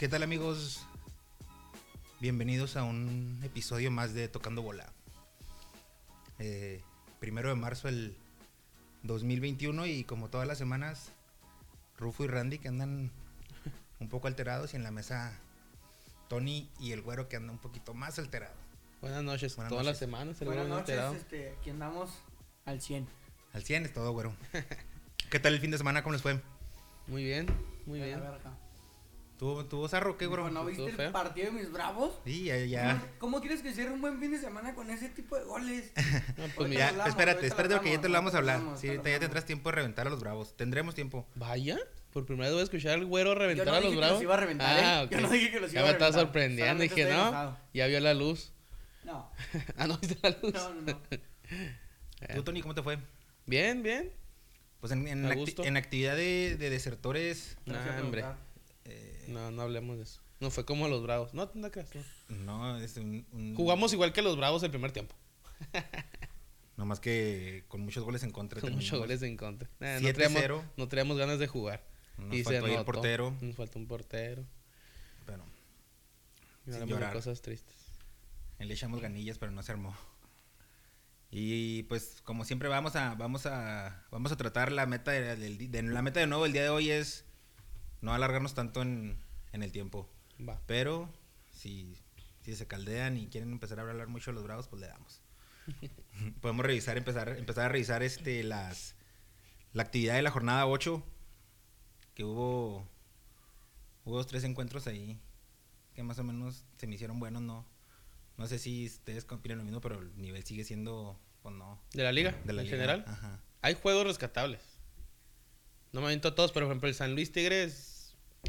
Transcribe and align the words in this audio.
¿Qué 0.00 0.08
tal 0.08 0.22
amigos? 0.22 0.86
Bienvenidos 2.20 2.78
a 2.78 2.84
un 2.84 3.38
episodio 3.44 3.90
más 3.90 4.14
de 4.14 4.28
Tocando 4.28 4.62
Bola. 4.62 4.90
Eh, 6.38 6.80
primero 7.18 7.50
de 7.50 7.54
marzo 7.54 7.86
del 7.88 8.16
2021 9.02 9.84
y 9.84 10.04
como 10.04 10.30
todas 10.30 10.48
las 10.48 10.56
semanas, 10.56 11.12
Rufo 11.98 12.24
y 12.24 12.28
Randy 12.28 12.56
que 12.58 12.68
andan 12.68 13.10
un 14.00 14.08
poco 14.08 14.26
alterados 14.26 14.72
y 14.72 14.76
en 14.76 14.84
la 14.84 14.90
mesa 14.90 15.38
Tony 16.30 16.70
y 16.80 16.92
el 16.92 17.02
güero 17.02 17.28
que 17.28 17.36
anda 17.36 17.52
un 17.52 17.58
poquito 17.58 17.92
más 17.92 18.18
alterado. 18.18 18.54
Buenas 19.02 19.22
noches, 19.22 19.54
Buenas 19.54 19.68
todas 19.68 19.84
noches. 19.84 19.86
las 19.86 19.98
semanas. 19.98 20.40
el 20.40 20.46
Buenas 20.46 20.66
güero 20.66 20.80
noches, 20.80 21.20
este, 21.20 21.50
aquí 21.60 21.68
andamos 21.68 22.10
al 22.64 22.80
100. 22.80 23.06
Al 23.52 23.64
100 23.64 23.84
es 23.84 23.92
todo, 23.92 24.12
güero. 24.12 24.34
¿Qué 25.28 25.40
tal 25.40 25.52
el 25.52 25.60
fin 25.60 25.70
de 25.72 25.76
semana? 25.76 26.02
¿Cómo 26.02 26.14
les 26.14 26.22
fue? 26.22 26.40
Muy 27.06 27.22
bien, 27.22 27.46
muy 27.84 27.98
A 27.98 28.02
la 28.02 28.06
bien. 28.06 28.20
verga. 28.20 28.69
¿Tuvo, 29.40 29.64
tuvo 29.64 29.88
zarro 29.88 30.18
qué, 30.18 30.26
güero? 30.26 30.50
¿No 30.50 30.66
viste 30.66 30.92
feo. 30.92 31.06
el 31.06 31.12
partido 31.12 31.46
de 31.46 31.52
mis 31.60 31.72
bravos? 31.72 32.20
Sí, 32.26 32.44
ya, 32.44 32.58
ya. 32.58 32.92
¿Cómo, 32.98 33.06
cómo 33.18 33.40
quieres 33.40 33.62
que 33.62 33.72
cierre 33.72 33.90
un 33.90 34.02
buen 34.02 34.20
fin 34.20 34.30
de 34.32 34.38
semana 34.38 34.74
con 34.74 34.90
ese 34.90 35.08
tipo 35.08 35.34
de 35.34 35.44
goles? 35.44 35.92
No, 35.96 36.02
pues 36.36 36.38
Ahorita 36.58 36.64
mira, 36.68 36.78
Ya, 36.80 36.88
hablamos, 36.90 37.08
espérate, 37.08 37.46
espérate 37.46 37.74
lo 37.74 37.80
porque 37.80 37.92
ya 37.94 38.00
te 38.02 38.08
lo 38.10 38.14
vamos 38.14 38.34
a 38.34 38.36
hablar. 38.38 38.56
hablamos, 38.56 38.80
Sí, 38.80 38.88
ya 38.88 39.18
tendrás 39.18 39.46
tiempo 39.46 39.70
de 39.70 39.76
reventar 39.76 40.06
a 40.06 40.10
los 40.10 40.20
bravos. 40.20 40.54
Tendremos 40.58 40.94
tiempo. 40.94 41.26
vaya, 41.36 41.78
por 42.12 42.26
primera 42.26 42.48
vez 42.48 42.52
voy 42.52 42.60
a 42.60 42.64
escuchar 42.64 42.92
al 42.92 43.06
güero 43.06 43.34
reventar 43.34 43.64
Yo 43.66 43.72
no 43.72 43.78
a 43.78 43.80
los 43.80 43.84
dije 43.90 43.94
que 43.94 43.98
bravos. 44.00 44.14
los 44.16 44.22
iba 44.22 44.34
a 44.34 44.36
reventar, 44.36 44.78
¿eh? 44.78 44.82
ah, 44.84 45.06
Yo 45.10 45.16
ok. 45.16 45.22
no 45.22 45.30
dije 45.30 45.50
que 45.52 45.60
los 45.60 45.72
Ya 45.72 45.80
iba 45.80 45.88
a 45.88 45.92
me 45.92 45.96
estás 45.96 46.14
reventar. 46.14 46.20
sorprendiendo. 46.26 46.66
Solamente 46.72 46.94
Dije, 46.94 47.08
no, 47.10 47.20
enojado. 47.22 47.58
ya 47.72 47.86
vio 47.86 48.00
la 48.00 48.12
luz. 48.14 48.52
No, 49.04 49.32
ah, 49.78 49.86
no 49.86 49.96
viste 49.96 50.18
la 50.22 50.36
luz. 50.42 50.52
no, 50.52 50.74
no. 50.74 50.82
no. 50.82 51.00
Eh, 51.10 52.32
¿Tú, 52.34 52.42
Tony, 52.42 52.60
cómo 52.60 52.74
te 52.74 52.82
fue? 52.82 52.98
Bien, 53.46 53.82
bien. 53.82 54.12
Pues 54.80 54.92
en, 54.92 55.08
en, 55.08 55.24
acti- 55.26 55.36
gusto. 55.36 55.64
en 55.64 55.78
actividad 55.78 56.14
de, 56.14 56.56
de 56.58 56.68
desertores. 56.68 57.56
Por 57.64 57.74
hombre. 58.02 58.24
eh, 58.84 59.19
No, 59.30 59.50
no 59.50 59.62
hablemos 59.62 59.96
de 59.96 60.02
eso. 60.04 60.20
No 60.40 60.50
fue 60.50 60.64
como 60.64 60.88
los 60.88 61.02
bravos. 61.02 61.32
No, 61.34 61.50
no 61.54 61.70
creas. 61.70 61.88
no. 62.28 62.72
no, 62.72 62.78
es 62.78 62.96
un, 62.96 63.26
un- 63.32 63.54
Jugamos 63.54 63.92
igual 63.92 64.12
que 64.12 64.22
los 64.22 64.36
bravos 64.36 64.62
el 64.62 64.70
primer 64.70 64.92
tiempo. 64.92 65.14
No 66.76 66.86
más 66.86 66.98
que 66.98 67.64
con 67.68 67.82
muchos 67.82 68.04
goles 68.04 68.22
en 68.22 68.30
contra. 68.30 68.58
Con 68.58 68.72
muchos 68.72 68.98
goles 68.98 69.20
en 69.20 69.36
contra. 69.36 69.68
Nah, 69.80 70.00
no, 70.00 70.08
7-0. 70.08 70.14
traíamos, 70.14 70.64
no 70.78 70.88
traíamos 70.88 71.18
ganas 71.18 71.38
de 71.38 71.46
jugar. 71.46 71.84
Nos 72.16 72.34
y 72.34 72.38
se 72.38 72.44
faltó 72.44 72.68
notó. 72.68 72.84
portero. 72.86 73.36
Nos 73.42 73.54
faltó 73.54 73.78
un 73.78 73.86
portero. 73.86 74.46
Pero 75.26 75.44
Y 76.66 76.70
Sin 76.72 76.80
de 76.80 76.86
llorar. 76.86 77.12
cosas 77.12 77.42
tristes. 77.42 77.76
le 78.58 78.72
echamos 78.72 79.02
ganillas, 79.02 79.36
pero 79.36 79.52
no 79.52 79.62
se 79.62 79.72
armó. 79.72 79.94
Y 81.30 81.82
pues 81.84 82.22
como 82.24 82.46
siempre 82.46 82.68
vamos 82.70 82.96
a 82.96 83.14
vamos 83.14 83.44
a 83.44 84.04
vamos 84.10 84.32
a 84.32 84.36
tratar 84.36 84.72
la 84.72 84.86
meta 84.86 85.10
de, 85.12 85.36
di- 85.36 85.66
de- 85.66 85.82
la 85.82 86.00
meta 86.00 86.20
de 86.20 86.26
nuevo 86.26 86.46
el 86.46 86.52
día 86.52 86.62
de 86.62 86.70
hoy 86.70 86.90
es 86.90 87.26
no 88.00 88.12
alargarnos 88.14 88.54
tanto 88.54 88.82
en, 88.82 89.18
en 89.52 89.62
el 89.62 89.72
tiempo. 89.72 90.08
Va. 90.46 90.60
Pero 90.66 91.12
si, 91.52 91.96
si 92.42 92.54
se 92.54 92.66
caldean 92.66 93.16
y 93.16 93.26
quieren 93.28 93.52
empezar 93.52 93.78
a 93.78 93.82
hablar 93.82 94.08
mucho 94.08 94.30
de 94.30 94.34
los 94.36 94.44
bravos, 94.44 94.68
pues 94.68 94.80
le 94.80 94.88
damos. 94.88 95.20
Podemos 96.40 96.64
revisar, 96.64 96.96
empezar, 96.96 97.28
empezar 97.36 97.66
a 97.66 97.68
revisar 97.68 98.02
este 98.02 98.42
las 98.42 98.94
la 99.72 99.82
actividad 99.82 100.14
de 100.14 100.22
la 100.22 100.30
jornada 100.30 100.66
8. 100.66 101.02
Que 102.14 102.24
hubo. 102.24 102.88
Hubo 104.04 104.16
dos, 104.16 104.26
tres 104.26 104.44
encuentros 104.44 104.86
ahí. 104.86 105.20
Que 105.94 106.02
más 106.02 106.18
o 106.18 106.24
menos 106.24 106.64
se 106.76 106.86
me 106.86 106.94
hicieron 106.94 107.20
buenos, 107.20 107.42
no. 107.42 107.66
No 108.36 108.46
sé 108.46 108.58
si 108.58 108.86
ustedes 108.86 109.26
opinan 109.30 109.58
lo 109.58 109.64
mismo, 109.64 109.80
pero 109.80 110.00
el 110.00 110.16
nivel 110.16 110.44
sigue 110.44 110.64
siendo. 110.64 111.18
Pues 111.42 111.54
no. 111.54 111.80
¿De 111.92 112.02
la 112.02 112.12
liga? 112.12 112.32
De 112.44 112.52
la 112.52 112.62
en 112.62 112.66
liga. 112.66 112.76
general. 112.76 113.04
Ajá. 113.06 113.40
Hay 113.62 113.74
juegos 113.74 114.06
rescatables. 114.06 114.60
No 115.92 116.00
me 116.00 116.06
aviento 116.06 116.28
a 116.28 116.34
todos, 116.34 116.52
pero 116.52 116.66
por 116.66 116.72
ejemplo 116.72 116.88
el 116.88 116.94
San 116.94 117.14
Luis 117.14 117.32
Tigres. 117.32 117.89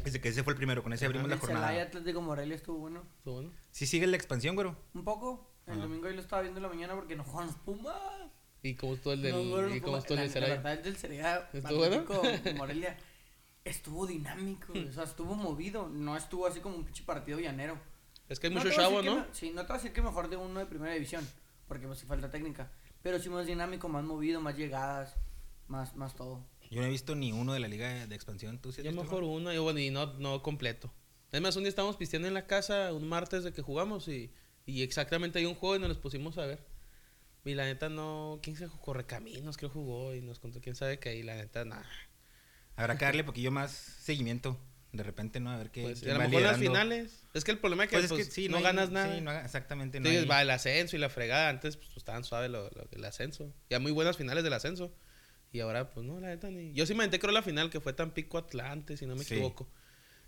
Ese 0.04 0.20
que 0.20 0.28
ese 0.30 0.42
fue 0.42 0.52
el 0.54 0.56
primero, 0.56 0.82
con 0.82 0.92
ese 0.92 1.04
abrimos 1.06 1.28
la 1.28 1.34
El 1.36 1.40
Celaya 1.40 1.60
jornada. 1.60 1.82
Atlético 1.82 2.22
Morelia 2.22 2.56
estuvo 2.56 2.78
bueno. 2.78 3.02
estuvo 3.18 3.34
bueno. 3.34 3.50
Sí 3.70 3.86
sigue 3.86 4.06
la 4.06 4.16
expansión, 4.16 4.54
güero. 4.54 4.76
Un 4.94 5.04
poco. 5.04 5.50
El 5.66 5.74
Ajá. 5.74 5.82
domingo 5.82 6.08
ahí 6.08 6.14
lo 6.14 6.20
estaba 6.22 6.42
viendo 6.42 6.58
en 6.58 6.62
la 6.64 6.68
mañana 6.68 6.94
porque 6.94 7.14
no 7.14 7.22
jugaban 7.24 7.46
los 7.48 7.56
Pumas. 7.56 7.94
¿Y 8.62 8.74
cómo 8.74 8.94
estuvo 8.94 9.12
el 9.12 9.22
del, 9.22 9.32
No 9.32 9.42
jugaron 9.42 9.68
los 9.68 9.76
y 9.76 9.80
cómo 9.80 9.96
estuvo 9.98 10.14
el 10.18 10.18
La- 10.18 10.22
del 10.22 10.28
La 10.28 10.34
Celaya? 10.46 10.54
verdad, 10.56 10.72
el 10.72 10.82
del 10.82 10.96
Celaya 10.96 11.50
¿Estuvo 11.52 11.78
bueno? 11.78 11.96
Atlético 11.96 12.22
Morelia 12.56 12.96
estuvo 13.64 14.06
dinámico. 14.06 14.72
o 14.72 14.92
sea, 14.92 15.04
estuvo 15.04 15.34
movido. 15.34 15.88
No 15.88 16.16
estuvo 16.16 16.46
así 16.46 16.60
como 16.60 16.76
un 16.76 16.84
pinche 16.84 17.04
partido 17.04 17.38
llanero. 17.38 17.78
Es 18.28 18.40
que 18.40 18.46
hay 18.48 18.54
No 18.54 18.60
mucho 18.60 18.74
chavo, 18.74 19.02
¿no? 19.02 19.16
me- 19.16 19.24
sí, 19.32 19.50
no 19.50 19.62
te 19.62 19.68
voy 19.68 19.74
a 19.74 19.78
decir 19.78 19.92
que 19.92 20.00
mejor 20.02 20.28
de 20.28 20.36
uno 20.36 20.58
de 20.58 20.66
primera 20.66 20.94
división, 20.94 21.28
porque 21.68 21.86
pues 21.86 22.02
falta 22.04 22.30
técnica. 22.30 22.70
Pero 23.02 23.18
sí 23.18 23.28
más 23.28 23.46
dinámico, 23.46 23.88
más 23.88 24.04
movido, 24.04 24.40
más 24.40 24.56
llegadas, 24.56 25.16
más, 25.68 25.94
más 25.96 26.14
todo. 26.14 26.44
Yo 26.72 26.80
no 26.80 26.86
he 26.86 26.90
visto 26.90 27.14
ni 27.14 27.32
uno 27.32 27.52
de 27.52 27.60
la 27.60 27.68
liga 27.68 28.06
de 28.06 28.14
expansión. 28.14 28.58
¿Tú 28.58 28.72
sí 28.72 28.80
has 28.80 28.84
Yo 28.86 28.90
visto, 28.92 29.04
mejor 29.04 29.24
uno, 29.24 29.52
y 29.52 29.58
bueno, 29.58 29.78
y 29.78 29.90
no, 29.90 30.14
no 30.14 30.42
completo. 30.42 30.90
Además, 31.30 31.54
un 31.56 31.64
día 31.64 31.68
estábamos 31.68 31.96
pisteando 31.98 32.28
en 32.28 32.34
la 32.34 32.46
casa, 32.46 32.92
un 32.94 33.06
martes 33.08 33.44
de 33.44 33.52
que 33.52 33.60
jugamos, 33.60 34.08
y, 34.08 34.32
y 34.64 34.82
exactamente 34.82 35.38
hay 35.38 35.44
un 35.44 35.54
juego 35.54 35.76
y 35.76 35.78
nos 35.80 35.90
los 35.90 35.98
pusimos 35.98 36.38
a 36.38 36.46
ver. 36.46 36.64
Y 37.44 37.52
la 37.54 37.64
neta 37.66 37.90
no, 37.90 38.40
¿quién 38.42 38.56
se 38.56 38.68
Correcaminos 38.68 39.58
creo 39.58 39.68
jugó 39.68 40.14
y 40.14 40.22
nos 40.22 40.38
contó 40.38 40.60
quién 40.62 40.74
sabe 40.74 40.98
que 40.98 41.10
ahí 41.10 41.22
la 41.22 41.34
neta 41.34 41.64
nada. 41.66 41.86
Habrá 42.76 42.96
que 42.96 43.04
darle 43.04 43.24
poquillo 43.24 43.50
más 43.50 43.70
seguimiento. 43.72 44.58
De 44.92 45.02
repente, 45.02 45.40
¿no? 45.40 45.50
A 45.50 45.56
ver 45.56 45.70
qué. 45.70 45.82
Pues, 45.82 46.02
a 46.04 46.12
lo 46.14 46.18
mejor 46.20 46.42
las 46.42 46.58
finales. 46.58 47.24
Es 47.34 47.44
que 47.44 47.50
el 47.50 47.58
problema 47.58 47.84
es 47.84 47.90
que, 47.90 47.96
Pues 47.96 48.08
pues, 48.08 48.20
es 48.20 48.26
que 48.28 48.32
sí, 48.32 48.48
no, 48.48 48.58
hay- 48.58 48.62
ganas 48.62 48.90
nada. 48.90 49.14
Sí, 49.14 49.20
no 49.22 49.32
exactamente. 49.32 49.98
No 50.00 50.06
Entonces 50.06 50.22
hay- 50.24 50.28
va 50.28 50.42
el 50.42 50.50
ascenso 50.50 50.96
y 50.96 50.98
la 50.98 51.08
fregada. 51.08 51.48
Antes 51.48 51.76
pues, 51.78 51.96
estaban 51.96 52.24
suave 52.24 52.48
lo, 52.50 52.64
lo 52.70 52.84
del 52.90 53.04
ascenso. 53.06 53.52
Ya 53.70 53.78
muy 53.78 53.90
buenas 53.92 54.16
finales 54.18 54.44
del 54.44 54.52
ascenso. 54.52 54.94
Y 55.52 55.60
ahora, 55.60 55.90
pues 55.90 56.06
no, 56.06 56.18
la 56.18 56.28
neta 56.28 56.50
ni. 56.50 56.72
Yo 56.72 56.86
sí 56.86 56.94
me 56.94 57.00
aventé, 57.04 57.18
creo, 57.18 57.32
la 57.32 57.42
final 57.42 57.68
que 57.70 57.80
fue 57.80 57.92
Tampico 57.92 58.38
Atlante, 58.38 58.96
si 58.96 59.04
no 59.06 59.14
me 59.16 59.24
Sí. 59.24 59.34
equivoco. 59.34 59.68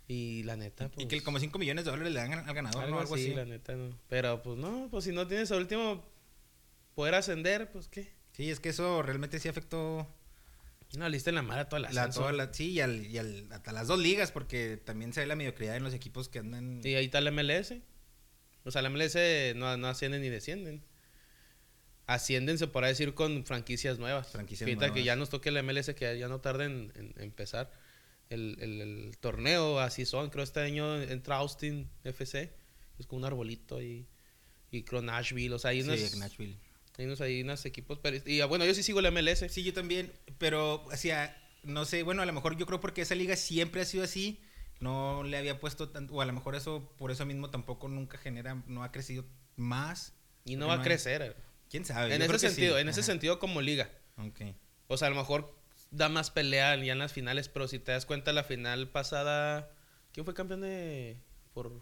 Y 0.07 0.43
la 0.43 0.55
neta, 0.55 0.89
pues. 0.89 1.03
Y 1.03 1.07
que 1.07 1.23
como 1.23 1.39
5 1.39 1.57
millones 1.57 1.83
de 1.85 1.89
dólares 1.91 2.13
le 2.13 2.19
dan 2.19 2.33
al 2.47 2.53
ganador, 2.53 2.83
algo 2.83 2.95
¿no? 2.95 3.01
Algo 3.01 3.15
así, 3.15 3.25
así. 3.27 3.33
la 3.33 3.45
neta, 3.45 3.73
no. 3.73 3.97
Pero 4.07 4.43
pues 4.43 4.57
no, 4.57 4.87
pues 4.91 5.03
si 5.03 5.11
no 5.11 5.25
tienes 5.27 5.51
al 5.51 5.59
último 5.61 6.05
poder 6.93 7.15
ascender, 7.15 7.71
pues 7.71 7.87
qué. 7.87 8.13
Sí, 8.33 8.51
es 8.51 8.59
que 8.59 8.69
eso 8.69 9.01
realmente 9.01 9.39
sí 9.39 9.47
afectó 9.49 10.07
No, 10.95 11.09
lista 11.09 11.31
en 11.31 11.35
la 11.37 11.41
mar 11.41 11.57
a 11.57 11.69
toda 11.69 11.79
la 11.79 11.91
la, 11.91 12.01
ascenso. 12.03 12.19
toda 12.21 12.33
la, 12.33 12.53
sí, 12.53 12.71
y, 12.73 12.79
al, 12.81 13.07
y 13.07 13.17
al- 13.17 13.51
hasta 13.51 13.71
las 13.71 13.87
dos 13.87 13.97
ligas, 13.99 14.31
porque 14.31 14.77
también 14.77 15.11
se 15.11 15.21
ve 15.21 15.25
la 15.25 15.35
mediocridad 15.35 15.75
en 15.75 15.83
los 15.83 15.93
equipos 15.95 16.29
que 16.29 16.37
andan. 16.39 16.81
Y 16.83 16.93
ahí 16.93 17.05
está 17.05 17.19
la 17.21 17.31
MLS. 17.31 17.81
O 18.63 18.69
sea, 18.71 18.81
la 18.83 18.89
MLS 18.91 19.15
no, 19.55 19.75
no 19.77 19.87
ascienden 19.87 20.21
ni 20.21 20.29
descienden. 20.29 20.83
Ascienden, 22.07 22.57
se 22.59 22.67
podrá 22.67 22.87
decir, 22.89 23.13
con 23.15 23.45
franquicias 23.45 23.97
nuevas. 23.99 24.27
Franquicias 24.27 24.67
que 24.69 24.75
nuevas. 24.75 25.03
ya 25.03 25.15
nos 25.15 25.29
toque 25.29 25.49
la 25.51 25.63
MLS, 25.63 25.93
que 25.95 26.17
ya 26.19 26.27
no 26.27 26.39
tarda 26.39 26.65
en, 26.65 26.91
en 26.95 27.13
empezar 27.17 27.71
el, 28.29 28.57
el- 28.59 28.81
el 28.81 29.17
torneo. 29.19 29.79
Así 29.79 30.05
son. 30.05 30.29
Creo 30.29 30.43
este 30.43 30.59
año 30.59 31.01
entra 31.01 31.37
Austin 31.37 31.89
FC. 32.03 32.53
Es 32.99 33.07
como 33.07 33.19
un 33.19 33.25
arbolito 33.25 33.81
y, 33.81 34.05
y 34.71 34.83
creo 34.83 35.01
Nashville. 35.01 35.53
O 35.53 35.59
sea, 35.59 35.71
hay 35.71 35.81
unos, 35.81 35.99
Sí, 35.99 36.17
Nashville. 36.19 36.57
hay 36.97 37.05
unos, 37.05 37.21
hay 37.21 37.41
unos 37.41 37.65
equipos. 37.65 37.97
Pero, 38.01 38.17
y 38.29 38.39
ah, 38.41 38.45
bueno, 38.45 38.65
yo 38.65 38.73
sí 38.75 38.83
sigo 38.83 39.01
la 39.01 39.09
MLS. 39.09 39.45
Sí, 39.49 39.63
yo 39.63 39.73
también, 39.73 40.11
pero, 40.37 40.83
o 40.85 40.95
sea, 40.97 41.35
no 41.63 41.85
sé, 41.85 42.03
bueno, 42.03 42.21
a 42.21 42.25
lo 42.27 42.33
mejor 42.33 42.55
yo 42.55 42.67
creo 42.67 42.79
porque 42.79 43.01
esa 43.01 43.15
liga 43.15 43.35
siempre 43.35 43.81
ha 43.81 43.85
sido 43.85 44.03
así, 44.03 44.39
no 44.79 45.23
le 45.23 45.37
había 45.37 45.59
puesto 45.59 45.89
tanto, 45.89 46.13
o 46.13 46.21
a 46.21 46.25
lo 46.25 46.33
mejor 46.33 46.53
eso, 46.55 46.93
por 46.99 47.09
eso 47.09 47.25
mismo 47.25 47.49
tampoco 47.49 47.87
nunca 47.87 48.19
genera, 48.19 48.61
no 48.67 48.83
ha 48.83 48.91
crecido 48.91 49.25
más. 49.55 50.13
Y 50.45 50.55
no 50.55 50.67
va 50.67 50.75
a 50.75 50.77
hay- 50.77 50.83
crecer. 50.83 51.35
¿Quién 51.75 51.85
sabe? 51.85 52.13
En 52.15 52.21
Yo 52.21 52.27
creo 52.27 52.37
ese 52.37 52.49
sí. 52.49 52.55
sentido, 52.55 52.79
en 52.79 52.87
ese 52.89 53.03
sentido 53.03 53.37
como 53.39 53.61
liga. 53.61 53.89
Ok. 54.17 54.41
O 54.87 54.97
sea, 54.97 55.07
a 55.07 55.11
lo 55.11 55.17
mejor 55.17 55.53
da 55.91 56.07
más 56.09 56.31
pelea 56.31 56.75
ya 56.77 56.93
en 56.93 56.99
las 56.99 57.11
finales, 57.13 57.49
pero 57.49 57.67
si 57.67 57.79
te 57.79 57.91
das 57.91 58.05
cuenta, 58.05 58.31
la 58.33 58.43
final 58.43 58.89
pasada. 58.89 59.69
¿Quién 60.13 60.25
fue 60.25 60.33
campeón 60.33 60.61
de.? 60.61 61.17
Por. 61.53 61.73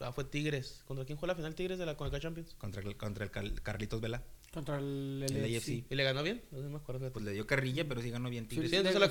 Ah, 0.00 0.12
fue 0.12 0.24
Tigres. 0.24 0.82
¿Contra 0.86 1.04
quién 1.04 1.18
fue 1.18 1.26
la 1.28 1.34
final 1.34 1.54
Tigres 1.54 1.78
de 1.78 1.86
la 1.86 1.96
Conca 1.96 2.20
Champions? 2.20 2.54
Contra 2.58 2.82
el, 2.82 2.96
contra 2.96 3.24
el 3.24 3.30
Cal- 3.30 3.60
Carlitos 3.62 4.00
Vela. 4.00 4.22
Contra 4.52 4.78
el, 4.78 5.24
El 5.28 5.36
el 5.36 5.56
AFC. 5.56 5.68
¿Y 5.90 5.94
le 5.94 6.04
ganó 6.04 6.22
bien? 6.22 6.42
No 6.52 6.60
me 6.68 6.76
acuerdo. 6.76 7.10
Pues 7.12 7.24
le 7.24 7.32
dio 7.32 7.46
carrilla, 7.46 7.88
pero 7.88 8.02
sí 8.02 8.10
ganó 8.10 8.28
bien 8.30 8.46
Tigres. 8.46 8.70
Sí, 8.70 8.76
Sí, 8.76 8.86
entonces 8.86 9.10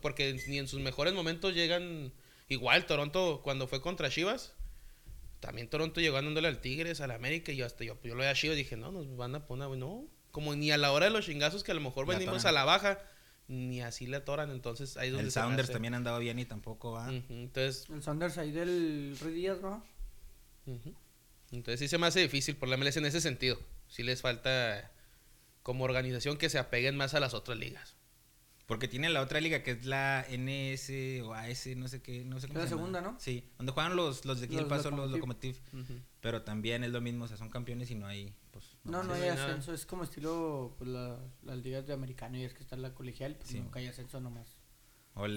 porque 0.00 0.40
ni 0.48 0.58
en 0.58 0.66
sus 0.68 0.80
mejores 0.80 1.14
momentos 1.14 1.54
llegan. 1.54 2.12
Igual 2.48 2.86
Toronto, 2.86 3.40
cuando 3.42 3.66
fue 3.66 3.80
contra 3.80 4.08
Chivas, 4.08 4.54
también 5.40 5.68
Toronto 5.68 6.00
llegó 6.00 6.14
ganándole 6.16 6.48
al 6.48 6.60
Tigres, 6.60 7.00
al 7.00 7.10
América, 7.10 7.52
y 7.52 7.56
yo 7.56 7.66
hasta 7.66 7.84
yo, 7.84 7.98
yo 8.02 8.14
lo 8.14 8.20
veía 8.20 8.30
a 8.30 8.34
Chivas 8.34 8.56
y 8.56 8.58
dije, 8.62 8.76
no, 8.76 8.90
nos 8.92 9.16
van 9.16 9.34
a 9.34 9.46
poner, 9.46 9.68
no, 9.70 10.04
como 10.30 10.54
ni 10.54 10.70
a 10.70 10.76
la 10.78 10.92
hora 10.92 11.06
de 11.06 11.10
los 11.12 11.26
chingazos 11.26 11.62
que 11.64 11.72
a 11.72 11.74
lo 11.74 11.80
mejor 11.80 12.06
La 12.08 12.18
venimos 12.18 12.44
a 12.44 12.52
la 12.52 12.64
baja, 12.64 12.98
ni 13.48 13.80
así 13.80 14.06
le 14.06 14.16
atoran, 14.16 14.50
entonces 14.50 14.96
ahí 14.96 15.08
es 15.08 15.12
donde 15.12 15.26
El 15.26 15.32
se 15.32 15.40
Sounders 15.40 15.64
hace. 15.68 15.72
también 15.74 15.94
ha 15.94 15.98
andado 15.98 16.18
bien 16.18 16.38
y 16.38 16.44
tampoco 16.44 16.92
va. 16.92 17.08
Ujú, 17.08 17.24
Entonces, 17.32 17.88
El 17.90 18.02
Sanders 18.02 18.38
ahí 18.38 18.50
del 18.50 19.16
Ruiz 19.20 19.34
Díaz, 19.34 19.60
¿no? 19.60 19.84
entonces 21.52 21.78
sí 21.80 21.88
se 21.88 21.98
me 21.98 22.06
hace 22.06 22.20
difícil 22.20 22.56
por 22.56 22.68
la 22.68 22.76
MLS 22.76 22.96
en 22.96 23.06
ese 23.06 23.20
sentido. 23.20 23.58
Sí 23.88 24.02
les 24.02 24.20
falta 24.20 24.90
como 25.62 25.84
organización 25.84 26.38
que 26.38 26.48
se 26.48 26.58
apeguen 26.58 26.96
más 26.96 27.14
a 27.14 27.20
las 27.20 27.34
otras 27.34 27.58
ligas. 27.58 27.95
Porque 28.66 28.88
tiene 28.88 29.08
la 29.10 29.20
otra 29.20 29.40
liga 29.40 29.62
que 29.62 29.70
es 29.70 29.84
la 29.86 30.26
NS 30.28 30.90
o 31.22 31.32
AS, 31.34 31.66
no 31.76 31.86
sé 31.86 32.02
qué, 32.02 32.24
no 32.24 32.40
sé 32.40 32.48
cómo 32.48 32.58
Es 32.58 32.64
la 32.64 32.68
se 32.68 32.74
llama. 32.74 32.82
segunda, 32.82 33.00
¿no? 33.00 33.16
Sí, 33.20 33.48
donde 33.58 33.70
juegan 33.72 33.94
los, 33.94 34.24
los 34.24 34.40
de 34.40 34.46
aquí 34.46 34.56
del 34.56 34.66
paso, 34.66 34.90
los 34.90 35.08
Lokomotiv. 35.10 35.56
Locomotiv. 35.72 36.02
Pero 36.20 36.42
también 36.42 36.82
es 36.82 36.90
lo 36.90 37.00
mismo, 37.00 37.26
o 37.26 37.28
sea, 37.28 37.36
son 37.36 37.48
campeones 37.48 37.90
y 37.92 37.94
no 37.94 38.08
hay, 38.08 38.34
pues... 38.50 38.76
No, 38.82 39.04
no 39.04 39.14
hay 39.14 39.20
no 39.20 39.24
hay 39.26 39.30
nada. 39.36 39.46
ascenso, 39.46 39.72
es 39.72 39.86
como 39.86 40.02
estilo 40.02 40.74
pues, 40.78 40.90
la- 40.90 41.16
las 41.44 41.58
ligas 41.58 41.86
de 41.86 41.92
americano 41.92 42.36
y 42.38 42.42
es 42.44 42.54
que 42.54 42.62
está 42.64 42.76
la 42.76 42.92
colegial, 42.92 43.38
Sí. 43.44 43.60
nunca 43.60 43.78
hay 43.78 43.86
ascenso 43.86 44.20
nomás. 44.20 44.56
O 45.14 45.26
el- 45.26 45.36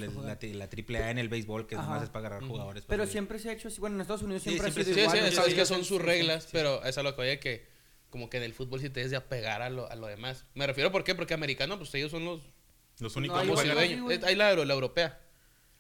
la, 0.58 0.68
triple 0.68 0.98
A 0.98 1.12
en 1.12 1.20
el 1.20 1.30
béisbol, 1.30 1.68
que 1.68 1.76
Ajá. 1.76 1.84
nomás 1.86 2.04
es 2.04 2.10
para 2.10 2.28
agarrar 2.30 2.50
jugadores. 2.50 2.84
Pero 2.88 3.04
para- 3.04 3.12
siempre 3.12 3.38
se 3.38 3.50
ha 3.52 3.54
hecho 3.54 3.68
así. 3.68 3.80
Bueno, 3.80 3.96
en 3.98 4.02
Estados 4.02 4.24
Unidos 4.24 4.42
Sí, 4.42 4.50
siempre, 4.50 4.72
siempre 4.72 4.82
ha 4.82 4.86
sido 4.86 4.96
Sí, 4.96 5.02
igual. 5.02 5.16
sí, 5.16 5.20
en 5.20 5.24
es, 5.26 5.30
Estados 5.34 5.50
es 5.52 5.56
que 5.56 5.66
son 5.68 5.86
sus 5.86 6.02
reglas, 6.02 6.44
sí. 6.46 6.50
pero 6.52 6.84
es 6.84 6.98
a 6.98 7.04
lo 7.04 7.16
que 7.16 7.22
oye 7.22 7.40
que 7.40 7.68
como 8.10 8.28
que 8.28 8.38
en 8.38 8.44
el 8.44 8.54
fútbol 8.56 8.80
sí 8.82 8.90
te 8.90 9.02
des 9.02 9.12
de 9.12 9.18
apegar 9.18 9.62
a 9.62 9.70
lo, 9.70 9.88
a 9.90 9.96
lo 9.96 10.08
demás. 10.08 10.46
Me 10.56 10.66
refiero, 10.66 10.92
¿por 10.92 11.04
qué? 11.04 11.14
Porque 11.14 11.36
americano, 11.36 11.78
pues 11.78 11.94
ellos 11.94 12.10
son 12.10 12.26
los 12.26 12.42
Los 13.00 13.16
No, 13.16 13.20
únicos 13.20 13.44
igual, 13.44 13.58
juegan. 13.72 13.88
sí, 14.20 14.20
Hay 14.26 14.36
la, 14.36 14.50
euro- 14.52 14.66
la 14.66 14.74
europea, 14.74 15.20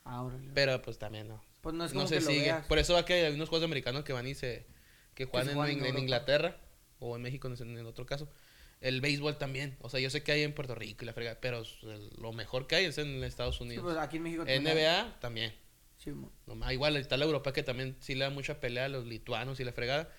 Ah, 0.05 0.23
órale. 0.23 0.49
pero 0.53 0.81
pues 0.81 0.97
también 0.97 1.27
no. 1.27 1.43
Pues 1.61 1.75
no 1.75 1.85
es 1.85 1.93
No 1.93 1.99
como 2.01 2.07
se 2.07 2.15
que 2.15 2.21
lo 2.21 2.27
sigue. 2.27 2.41
veas. 2.43 2.65
Por 2.67 2.79
eso 2.79 2.93
va 2.93 3.03
que 3.05 3.13
hay 3.25 3.33
unos 3.33 3.49
juegos 3.49 3.65
americanos 3.65 4.03
que 4.03 4.13
van 4.13 4.25
y 4.27 4.35
se 4.35 4.65
que 5.13 5.25
juegan 5.25 5.45
se 5.47 5.51
en, 5.51 5.57
juegan 5.57 5.79
en 5.79 5.85
en. 5.85 5.97
Inglaterra 5.99 6.57
o 6.99 7.15
en 7.17 7.21
México 7.21 7.47
en, 7.49 7.55
en 7.61 7.77
el 7.77 7.85
otro 7.85 8.05
caso. 8.05 8.31
El 8.79 9.01
béisbol 9.01 9.37
también. 9.37 9.75
O 9.81 9.89
sea, 9.89 9.99
yo 9.99 10.09
sé 10.09 10.23
que 10.23 10.31
hay 10.31 10.43
en 10.43 10.53
Puerto 10.53 10.73
Rico 10.73 11.03
y 11.03 11.05
la 11.05 11.13
frega, 11.13 11.37
pero 11.41 11.63
el- 11.83 12.09
lo 12.17 12.31
mejor 12.31 12.65
que 12.67 12.75
hay 12.77 12.85
es 12.85 12.97
en 12.97 13.21
Estados 13.25 13.57
Sí, 13.57 13.63
Unidos. 13.65 13.83
pues 13.83 13.97
aquí 13.97 14.17
en 14.17 14.23
México 14.23 14.43
hay. 14.47 14.57
NBA 14.59 15.19
también. 15.19 15.53
Sí, 15.97 16.11
Nomás, 16.47 16.71
igual 16.71 16.95
está 16.95 17.17
la 17.17 17.25
europea 17.25 17.51
que 17.51 17.61
también 17.63 17.97
sí 17.99 18.15
le 18.15 18.23
da 18.23 18.29
mucha 18.29 18.61
pelea 18.61 18.85
a 18.85 18.87
los 18.89 19.05
lituanos 19.05 19.59
y 19.59 19.65
la 19.65 19.73
fregada. 19.73 20.09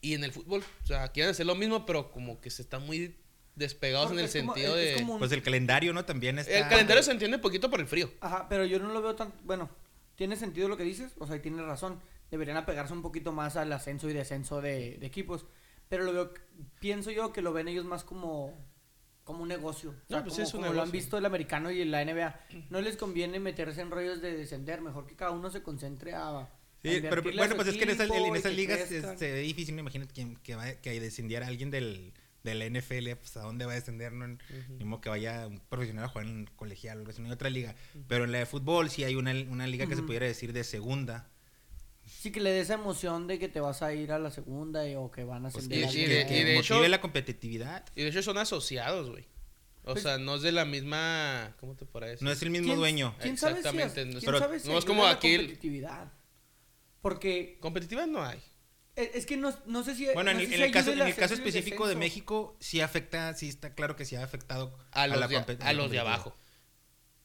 Y 0.00 0.14
en 0.14 0.22
el 0.22 0.30
fútbol, 0.32 0.62
o 0.84 0.86
sea, 0.86 1.08
quieren 1.08 1.30
hacer 1.32 1.46
lo 1.46 1.56
mismo, 1.56 1.84
pero 1.84 2.12
como 2.12 2.40
que 2.40 2.48
se 2.50 2.62
están 2.62 2.86
muy 2.86 3.16
despegados 3.60 4.08
Porque 4.08 4.22
en 4.22 4.26
el 4.28 4.32
como- 4.42 4.54
sentido 4.54 4.76
es- 4.76 4.84
de... 4.84 4.90
es 4.94 5.00
como 5.00 5.12
un- 5.14 5.18
Pues 5.20 5.30
el 5.30 5.42
calendario, 5.44 5.92
¿no? 5.92 6.04
También 6.04 6.38
está. 6.40 6.52
El 6.58 6.68
calendario 6.68 7.02
se 7.04 7.12
entiende 7.12 7.38
poquito 7.38 7.70
por 7.70 7.78
el 7.80 7.86
frío. 7.86 8.10
Ajá, 8.20 8.48
pero 8.48 8.64
yo 8.64 8.80
no 8.80 8.92
lo 8.92 9.00
veo 9.00 9.14
tan... 9.14 9.32
Bueno, 9.44 9.70
tiene 10.16 10.34
sentido 10.34 10.68
lo 10.68 10.76
que 10.76 10.82
dices, 10.82 11.12
o 11.18 11.26
sea, 11.28 11.36
y 11.36 11.40
tienes 11.40 11.64
razón. 11.64 12.00
Deberían 12.30 12.56
apegarse 12.56 12.92
un 12.92 13.02
poquito 13.02 13.32
más 13.32 13.56
al 13.56 13.72
ascenso 13.72 14.10
y 14.10 14.12
descenso 14.12 14.60
de, 14.60 14.96
de 14.98 15.06
equipos. 15.06 15.46
Pero 15.88 16.04
lo 16.04 16.12
veo, 16.12 16.34
pienso 16.80 17.10
yo 17.10 17.32
que 17.32 17.42
lo 17.42 17.52
ven 17.52 17.68
ellos 17.68 17.84
más 17.84 18.04
como, 18.04 18.56
como 19.24 19.42
un 19.42 19.48
negocio. 19.48 19.90
O 19.90 20.08
sea, 20.08 20.18
No, 20.18 20.24
pues 20.24 20.34
como, 20.34 20.46
es 20.46 20.54
un 20.54 20.60
como 20.60 20.64
lo 20.66 20.68
han 20.82 20.86
negocio. 20.88 20.92
visto 20.92 21.18
el 21.18 21.26
americano 21.26 21.70
y 21.70 21.84
la 21.84 22.04
NBA. 22.04 22.40
No 22.70 22.80
les 22.80 22.96
conviene 22.96 23.40
meterse 23.40 23.80
en 23.80 23.90
rollos 23.90 24.20
de 24.22 24.36
descender, 24.36 24.80
mejor 24.80 25.06
que 25.06 25.16
cada 25.16 25.32
uno 25.32 25.50
se 25.50 25.62
concentre 25.62 26.14
a... 26.14 26.28
a 26.40 26.48
Sí, 26.82 26.98
pero 27.02 27.22
bueno, 27.22 27.56
pues 27.56 27.68
es 27.68 27.76
que 27.76 27.82
en 27.84 27.90
esas, 27.90 28.08
en 28.08 28.36
esas 28.36 28.50
que 28.52 28.56
ligas 28.56 28.90
es- 28.90 29.18
ve 29.20 29.40
difícil, 29.40 29.74
¿no? 29.74 29.80
imagínate 29.82 30.14
que, 30.14 30.36
que, 30.42 30.54
va- 30.54 30.72
que 30.74 30.98
descendiera 30.98 31.46
alguien 31.46 31.70
del, 31.70 32.14
de 32.42 32.54
la 32.54 32.64
NFL, 32.66 33.10
pues 33.16 33.36
a 33.36 33.42
dónde 33.42 33.66
va 33.66 33.72
a 33.72 33.74
descender, 33.74 34.12
no, 34.12 34.26
Ni 34.78 34.84
modo 34.84 35.00
que 35.00 35.08
vaya 35.10 35.46
un 35.46 35.60
profesional 35.60 36.04
a 36.04 36.08
jugar 36.08 36.26
en 36.26 36.46
colegial 36.56 36.96
o 36.96 37.00
algo 37.00 37.10
así, 37.12 37.22
hay 37.22 37.30
otra 37.30 37.50
liga. 37.50 37.74
Pero 38.08 38.24
en 38.24 38.32
la 38.32 38.38
de 38.38 38.46
fútbol 38.46 38.88
sí 38.90 39.04
hay 39.04 39.14
una, 39.14 39.32
una 39.48 39.66
liga 39.66 39.86
que 39.86 39.96
se 39.96 40.02
pudiera 40.02 40.26
decir 40.26 40.52
de 40.52 40.64
segunda. 40.64 41.28
Sí, 42.06 42.32
que 42.32 42.40
le 42.40 42.50
dé 42.50 42.60
esa 42.60 42.74
emoción 42.74 43.26
de 43.26 43.38
que 43.38 43.48
te 43.48 43.60
vas 43.60 43.82
a 43.82 43.92
ir 43.94 44.10
a 44.12 44.18
la 44.18 44.30
segunda 44.30 44.88
y- 44.88 44.94
o 44.96 45.10
que 45.10 45.22
van 45.24 45.46
a 45.46 45.50
Pues 45.50 45.64
ascender. 45.66 45.88
que, 45.90 45.98
y 45.98 46.04
a 46.04 46.08
de- 46.08 46.26
que- 46.26 46.34
y 46.40 46.44
de 46.44 46.54
motive 46.56 46.78
hecho- 46.80 46.88
la 46.88 47.00
competitividad. 47.00 47.84
Y 47.94 48.02
de 48.02 48.08
hecho 48.08 48.22
son 48.22 48.36
asociados, 48.38 49.10
güey. 49.10 49.24
O 49.84 49.92
Pues- 49.92 50.02
sea, 50.02 50.18
no 50.18 50.34
es 50.36 50.42
de 50.42 50.52
la 50.52 50.64
misma... 50.64 51.54
¿Cómo 51.60 51.74
te 51.76 51.86
decir? 52.08 52.22
No 52.24 52.32
es 52.32 52.42
el 52.42 52.50
mismo 52.50 52.66
¿Quién- 52.66 52.78
dueño. 52.78 53.14
¿Quién 53.20 53.36
sabe 53.38 53.54
si, 53.54 53.58
Exactamente, 53.60 54.02
¿quién 54.10 54.22
pero 54.24 54.38
sabe 54.38 54.58
si 54.60 54.68
no 54.68 54.78
es 54.78 54.84
como 54.84 55.06
aquí 55.06 55.36
competitividad? 55.36 56.12
Porque 57.00 57.58
Competitivas 57.60 58.08
no 58.08 58.22
hay. 58.22 58.38
Eh, 58.96 59.10
es 59.14 59.26
que 59.26 59.36
no, 59.36 59.54
no 59.66 59.82
sé 59.84 59.94
si... 59.94 60.06
Bueno, 60.06 60.24
no 60.24 60.30
en, 60.32 60.36
sé 60.38 60.42
el- 60.44 60.48
si 60.50 60.54
en 60.56 60.62
el 60.62 60.72
caso, 60.72 60.92
en 60.92 61.00
el 61.00 61.14
caso 61.14 61.34
específico 61.34 61.86
de. 61.88 61.96
México, 61.96 62.56
sí 62.60 62.80
afecta, 62.80 63.34
sí 63.34 63.48
está 63.48 63.74
claro 63.74 63.96
que 63.96 64.04
sí 64.04 64.16
ha 64.16 64.24
afectado 64.24 64.76
A 64.92 65.06
los, 65.06 65.18
la 65.20 65.28
de, 65.28 65.56
a 65.60 65.72
los 65.72 65.90
de 65.90 65.98
abajo. 65.98 66.34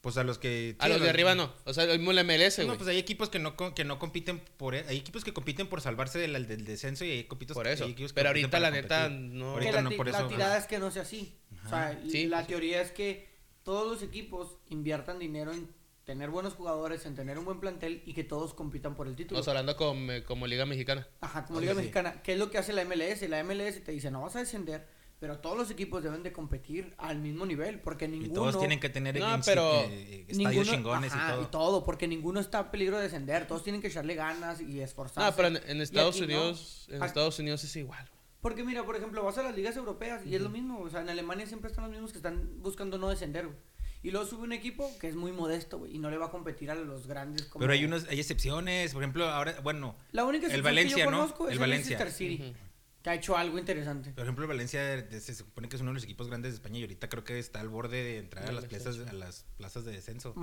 Pues 0.02 0.18
a 0.18 0.24
los 0.24 0.38
que... 0.38 0.76
A 0.78 0.86
sí, 0.86 0.92
los 0.92 1.02
de 1.02 1.10
arriba 1.10 1.34
no. 1.34 1.52
O 1.64 1.74
sea, 1.74 1.86
el 1.86 2.06
la 2.06 2.24
MLS, 2.24 2.60
No, 2.60 2.66
güey. 2.66 2.78
pues 2.78 2.88
hay 2.90 3.00
equipos 3.00 3.30
que 3.32 3.40
no, 3.40 3.56
que 3.74 3.84
no 3.86 3.98
compiten 3.98 4.40
por... 4.58 4.76
e, 4.76 4.86
Hay 4.88 4.98
equipos 4.98 5.24
que 5.24 5.34
compiten 5.34 5.66
por 5.68 5.82
salvarse 5.82 6.20
del, 6.20 6.46
del 6.46 6.64
descenso 6.64 7.06
y 7.06 7.10
hay 7.10 7.20
equipos, 7.22 7.56
por 7.56 7.66
hay 7.68 7.74
eso. 7.74 7.86
equipos 7.86 8.12
que 8.14 8.18
Pero 8.18 8.30
ahorita, 8.30 8.60
la 8.60 8.70
neta, 8.70 9.10
no... 9.10 9.54
Ahorita 9.54 9.72
la, 9.72 9.82
no, 9.82 9.90
por 9.98 10.08
la 10.08 10.20
eso, 10.20 10.28
tirada 10.28 10.52
ajá. 10.54 10.60
es 10.62 10.68
que 10.68 10.78
no 10.78 10.92
sea 10.92 11.02
así. 11.02 11.36
O 11.66 11.70
sea, 11.70 12.00
Sí, 12.08 12.28
la 12.28 12.42
sí. 12.42 12.50
teoría 12.50 12.82
es 12.82 12.92
que 12.92 13.28
todos 13.64 13.92
los 13.92 14.04
equipos 14.08 14.58
inviertan 14.70 15.18
dinero 15.18 15.52
en 15.54 15.68
tener 16.06 16.30
buenos 16.30 16.54
jugadores, 16.54 17.06
en 17.06 17.16
tener 17.16 17.38
un 17.40 17.46
buen 17.46 17.60
plantel 17.60 18.02
y 18.06 18.14
que 18.14 18.24
todos 18.24 18.54
compitan 18.54 18.96
por 18.96 19.08
el 19.08 19.16
título. 19.16 19.40
Estamos 19.40 19.48
hablando 19.58 19.76
como, 19.76 20.12
como 20.26 20.48
Liga 20.48 20.66
Mexicana. 20.66 21.08
Ajá, 21.22 21.46
como 21.46 21.60
Liga 21.60 21.74
sí. 21.74 21.78
Mexicana. 21.80 22.22
¿Qué 22.24 22.34
es 22.34 22.40
lo 22.40 22.50
que 22.52 22.58
hace 22.60 22.74
la 22.74 22.86
MLS? 22.86 23.28
La 23.28 23.44
MLS 23.44 23.84
te 23.84 23.92
dice, 23.92 24.12
no 24.12 24.22
vas 24.22 24.36
a 24.36 24.40
descender, 24.40 24.88
pero 25.20 25.40
todos 25.40 25.58
los 25.58 25.72
equipos 25.72 26.04
deben 26.04 26.22
de 26.22 26.32
competir 26.32 26.94
al 27.00 27.18
mismo 27.20 27.46
nivel, 27.46 27.80
porque 27.80 28.06
Y 28.06 28.10
ninguno... 28.10 28.34
todos 28.34 28.60
tienen 28.60 28.80
que 28.80 28.90
tener 28.90 29.18
No, 29.20 29.40
pero 29.44 29.82
eh, 29.82 30.26
estadios 30.28 30.38
ninguno- 30.68 30.72
chingones 30.72 31.14
ajá, 31.14 31.40
y 31.42 31.46
todo. 31.46 31.84
porque 31.84 32.08
ninguno 32.08 32.40
está 32.40 32.60
a 32.60 32.72
peligro 32.72 32.98
de 32.98 33.04
descender. 33.04 33.48
Todos 33.48 33.64
tienen 33.64 33.82
que 33.82 33.88
echarle 33.88 34.14
ganas 34.14 34.62
y 34.62 34.82
esforzarse. 34.82 35.28
No, 35.30 35.36
pero 35.36 35.48
en, 35.48 35.70
en 35.70 35.78
Y 35.78 35.82
Estados 35.82 36.16
aquí 36.22 36.28
no. 36.32 36.40
Unidos, 36.40 36.88
en 36.92 37.02
Estados 37.04 37.40
Unidos 37.40 37.64
es 37.64 37.76
igual. 37.76 38.08
Porque 38.42 38.64
mira, 38.64 38.86
por 38.86 38.96
ejemplo, 38.96 39.24
vas 39.24 39.40
a 39.40 39.44
las 39.44 39.56
ligas 39.56 39.76
europeas 39.76 40.24
y 40.24 40.36
es 40.36 40.42
lo 40.42 40.50
mismo. 40.52 40.80
O 40.82 40.90
sea, 40.92 41.02
en 41.02 41.10
Alemania 41.10 41.48
siempre 41.48 41.68
están 41.72 41.86
los 41.86 41.92
mismos 41.92 42.12
que 42.12 42.18
están 42.20 42.62
buscando 42.62 43.00
no 43.00 43.10
descender, 43.10 43.48
güey. 43.48 43.58
Y 44.06 44.12
luego 44.12 44.26
sube 44.28 44.44
un 44.44 44.54
equipo 44.54 44.90
que 45.00 45.08
es 45.08 45.16
muy 45.16 45.32
modesto, 45.32 45.80
güey, 45.80 45.96
y 45.96 46.00
no 46.00 46.10
le 46.12 46.18
va 46.18 46.28
a 46.28 46.32
competir 46.32 46.70
a 46.70 46.76
los 46.76 47.08
grandes 47.08 47.46
como... 47.48 47.62
Pero 47.62 47.74
hay 47.74 47.84
unos, 47.86 48.08
hay 48.08 48.20
excepciones, 48.20 48.94
por 48.94 49.02
ejemplo, 49.02 49.26
ahora, 49.28 49.60
bueno, 49.62 49.96
La 50.12 50.26
única 50.26 50.46
el 50.46 50.52
excepción 50.52 50.64
Valencia, 50.64 50.96
que 50.96 51.02
yo 51.06 51.12
¿no? 51.12 51.18
conozco 51.18 51.44
El 51.46 51.50
es 51.50 51.54
el 51.56 51.60
Valencia. 51.60 51.98
Leicester 51.98 52.12
City, 52.16 52.54
que 53.02 53.10
ha 53.10 53.16
hecho 53.16 53.36
algo 53.36 53.58
interesante. 53.58 54.12
por 54.12 54.24
ejemplo, 54.24 54.44
el 54.46 54.50
Valencia 54.50 55.10
se 55.20 55.34
supone 55.34 55.70
que 55.70 55.76
es 55.76 55.82
uno 55.82 55.90
de 55.90 55.96
los 55.96 56.04
equipos 56.04 56.28
grandes 56.28 56.52
de 56.52 56.56
España 56.58 56.78
y 56.78 56.82
ahorita 56.84 57.10
creo 57.10 57.24
que 57.24 57.40
está 57.40 57.60
al 57.62 57.70
borde 57.70 58.04
de 58.04 58.18
entrar 58.20 58.48
a 58.48 58.52
las 58.52 58.66
plazas, 58.66 59.00
a 59.00 59.14
las 59.14 59.46
plazas 59.58 59.86
de 59.86 59.92
descenso. 59.94 60.36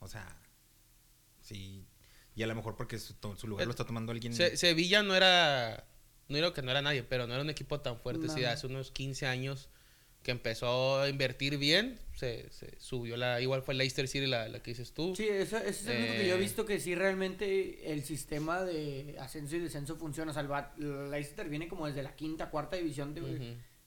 O 0.00 0.08
sea, 0.08 0.36
sí, 1.40 1.86
y 2.34 2.42
a 2.42 2.46
lo 2.46 2.54
mejor 2.54 2.76
porque 2.76 2.98
su 2.98 3.14
lugar 3.46 3.62
Eh, 3.62 3.66
lo 3.66 3.70
está 3.70 3.84
tomando 3.84 4.12
alguien. 4.12 4.34
Se- 4.34 4.56
Sevilla 4.56 5.02
no 5.02 5.14
era... 5.14 5.86
No 6.28 6.36
digo 6.36 6.52
que 6.52 6.62
no 6.62 6.70
era 6.70 6.82
nadie, 6.82 7.02
pero 7.02 7.26
no 7.26 7.34
era 7.34 7.42
un 7.42 7.50
equipo 7.50 7.80
tan 7.80 7.98
fuerte. 8.00 8.26
No. 8.26 8.34
Sí, 8.34 8.44
hace 8.44 8.66
unos 8.66 8.90
15 8.90 9.26
años 9.26 9.68
que 10.24 10.32
empezó 10.32 10.98
a 11.00 11.08
invertir 11.08 11.58
bien, 11.58 11.98
se, 12.16 12.50
se 12.50 12.74
subió 12.80 13.16
la... 13.16 13.40
Igual 13.40 13.62
fue 13.62 13.74
Leicester 13.74 14.08
City 14.08 14.26
la, 14.26 14.48
la 14.48 14.60
que 14.62 14.72
dices 14.72 14.92
tú. 14.92 15.14
Sí, 15.14 15.28
eso, 15.28 15.58
ese 15.58 15.68
es 15.68 15.86
el 15.86 15.96
único 15.98 16.12
que 16.14 16.26
yo 16.28 16.34
he 16.34 16.38
Eh. 16.38 16.40
visto 16.40 16.64
que 16.66 16.80
sí 16.80 16.94
realmente 16.94 17.92
el 17.92 18.02
sistema 18.02 18.62
de 18.64 19.16
ascenso 19.20 19.54
y 19.56 19.60
descenso 19.60 19.96
funciona. 19.96 20.30
O 20.30 20.34
sea, 20.34 20.72
el 20.78 21.10
Leicester 21.10 21.48
viene 21.48 21.68
como 21.68 21.86
desde 21.86 22.02
la 22.02 22.16
quinta, 22.16 22.50
cuarta 22.50 22.76
división 22.76 23.14
de, 23.14 23.20
Ujú. 23.20 23.44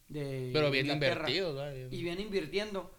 de 0.10 0.52
Pero 0.54 0.72
bien 0.72 0.86
Inglaterra. 0.86 1.30
invertido, 1.30 1.90
Y 1.92 2.04
viene 2.04 2.22
invirtiendo. 2.22 2.92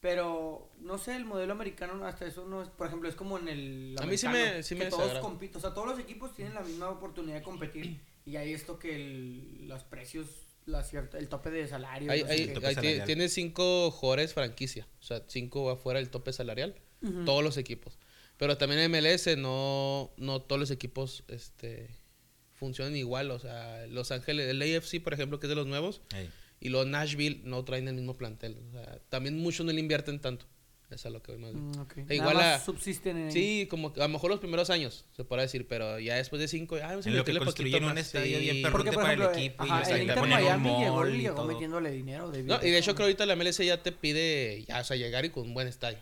Pero, 0.00 0.70
no 0.80 0.98
sé, 0.98 1.16
el 1.16 1.24
modelo 1.24 1.52
americano 1.54 2.04
hasta 2.06 2.26
eso 2.26 2.46
no 2.46 2.62
es, 2.62 2.68
por 2.68 2.86
ejemplo, 2.86 3.08
es 3.08 3.16
como 3.16 3.38
en 3.38 3.48
el 3.48 3.96
A 4.00 4.06
mí 4.06 4.16
sí 4.16 4.28
me- 4.28 4.62
sí 4.62 4.76
que 4.76 4.84
me 4.84 4.90
todos 4.90 5.18
compiten, 5.18 5.56
o 5.56 5.60
sea, 5.60 5.74
todos 5.74 5.88
los 5.88 5.98
equipos 5.98 6.32
tienen 6.34 6.54
la 6.54 6.60
misma 6.60 6.90
oportunidad 6.90 7.36
de 7.38 7.42
competir 7.42 7.98
y 8.24 8.36
hay 8.36 8.52
esto 8.52 8.78
que 8.78 8.94
el- 8.94 9.66
los 9.66 9.82
precios, 9.84 10.26
la 10.66 10.82
cierta, 10.82 11.18
el 11.18 11.28
tope 11.28 11.50
de 11.50 11.66
salario. 11.66 12.10
Hay- 12.10 12.22
no 12.22 12.26
sé 12.26 12.32
hay- 12.32 12.46
qué. 12.46 12.52
tope 12.52 12.66
hay- 12.66 12.74
ti- 12.74 12.80
salarial. 12.80 13.06
tiene 13.06 13.28
cinco 13.28 13.90
jugadores 13.90 14.34
franquicia, 14.34 14.86
o 15.00 15.02
sea, 15.02 15.22
cinco 15.28 15.70
afuera 15.70 15.98
del 16.00 16.10
tope 16.10 16.32
salarial, 16.32 16.74
todos 17.24 17.42
los 17.44 17.56
equipos. 17.56 17.98
Pero 18.36 18.58
también 18.58 18.80
en 18.80 18.90
MLS 18.90 19.36
no, 19.36 20.12
no 20.16 20.42
todos 20.42 20.58
los 20.60 20.70
equipos 20.70 21.24
este, 21.28 21.88
funcionan 22.52 22.96
igual, 22.96 23.30
o 23.30 23.38
sea, 23.38 23.86
Los 23.86 24.10
Ángeles, 24.10 24.48
el 24.48 24.60
AFC, 24.60 25.00
por 25.00 25.14
ejemplo, 25.14 25.38
que 25.40 25.46
es 25.46 25.48
de 25.48 25.54
los 25.56 25.66
nuevos, 25.66 26.02
y 26.60 26.68
los 26.70 26.86
Nashville 26.86 27.40
no 27.44 27.64
traen 27.64 27.86
el 27.88 27.94
mismo 27.94 28.16
plantel. 28.16 28.56
O 28.68 28.72
sea, 28.72 28.98
también 29.08 29.38
muchos 29.38 29.64
no 29.64 29.72
le 29.72 29.80
invierten 29.80 30.18
tanto. 30.20 30.46
Eso 30.88 30.94
es 30.94 31.06
a 31.06 31.10
lo 31.10 31.20
que 31.20 31.32
voy 31.32 31.40
más 31.40 31.52
bien. 31.52 31.68
Mm, 31.70 31.80
ok. 31.80 31.96
E 31.96 32.00
Nada 32.02 32.14
igual 32.14 32.34
más 32.36 32.44
a- 32.44 32.64
subsisten 32.64 33.16
en 33.16 33.32
Sí, 33.32 33.66
como 33.68 33.92
que 33.92 34.00
a 34.00 34.04
lo 34.06 34.08
mejor 34.12 34.30
los 34.30 34.38
primeros 34.38 34.70
años, 34.70 35.04
se 35.16 35.24
podrá 35.24 35.42
decir, 35.42 35.66
pero 35.66 35.98
ya 35.98 36.14
después 36.14 36.38
de 36.40 36.46
cinco, 36.46 36.76
ah, 36.76 36.86
vamos 36.90 37.06
a 37.06 37.08
En 37.10 37.16
lo 37.16 37.24
que 37.24 37.36
construyen 37.38 37.82
un 37.82 37.90
más. 37.94 37.98
estadio 38.06 38.38
bien 38.38 38.62
perro. 38.62 38.72
Porque, 38.72 38.92
por 38.92 39.02
para 39.02 39.14
el 39.14 39.22
equipo 39.22 39.64
y 39.66 39.68
ajá, 39.68 39.80
les 39.80 39.88
el 39.88 40.00
Inter 40.02 40.20
Miami 40.20 40.68
llegó, 40.78 41.08
y 41.08 41.18
llegó 41.18 41.44
metiéndole 41.44 41.90
dinero. 41.90 42.30
de 42.30 42.44
No, 42.44 42.56
y 42.62 42.70
de 42.70 42.78
hecho 42.78 42.94
creo 42.94 43.06
ahorita 43.06 43.26
la 43.26 43.34
MLS 43.34 43.58
ya 43.64 43.82
te 43.82 43.90
pide, 43.90 44.64
ya, 44.68 44.80
o 44.80 44.84
sea, 44.84 44.96
llegar 44.96 45.24
y 45.24 45.30
con 45.30 45.42
un 45.42 45.54
buen 45.54 45.66
estadio. 45.66 45.98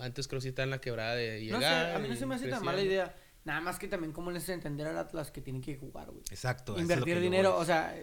Antes 0.00 0.28
creo 0.28 0.38
que 0.38 0.42
sí 0.42 0.48
está 0.50 0.62
en 0.62 0.70
la 0.70 0.80
quebrada 0.80 1.16
de 1.16 1.40
No 1.50 1.58
llegar. 1.58 1.86
sé, 1.86 1.92
a 1.94 1.98
mí 1.98 2.08
no 2.08 2.14
se 2.16 2.26
me 2.26 2.34
hace 2.36 2.46
tan 2.48 2.64
mala 2.64 2.82
idea. 2.82 3.16
Nada 3.44 3.60
más 3.60 3.78
que 3.78 3.88
también 3.88 4.12
cómo 4.12 4.30
les 4.30 4.48
entender 4.48 4.86
al 4.86 4.96
Atlas 4.98 5.30
que 5.32 5.40
tienen 5.40 5.62
que 5.62 5.76
jugar, 5.76 6.08
güey. 6.10 6.22
Exacto. 6.30 6.78
Invertir 6.78 7.18
dinero, 7.20 7.56
o 7.56 7.64
sea, 7.64 7.96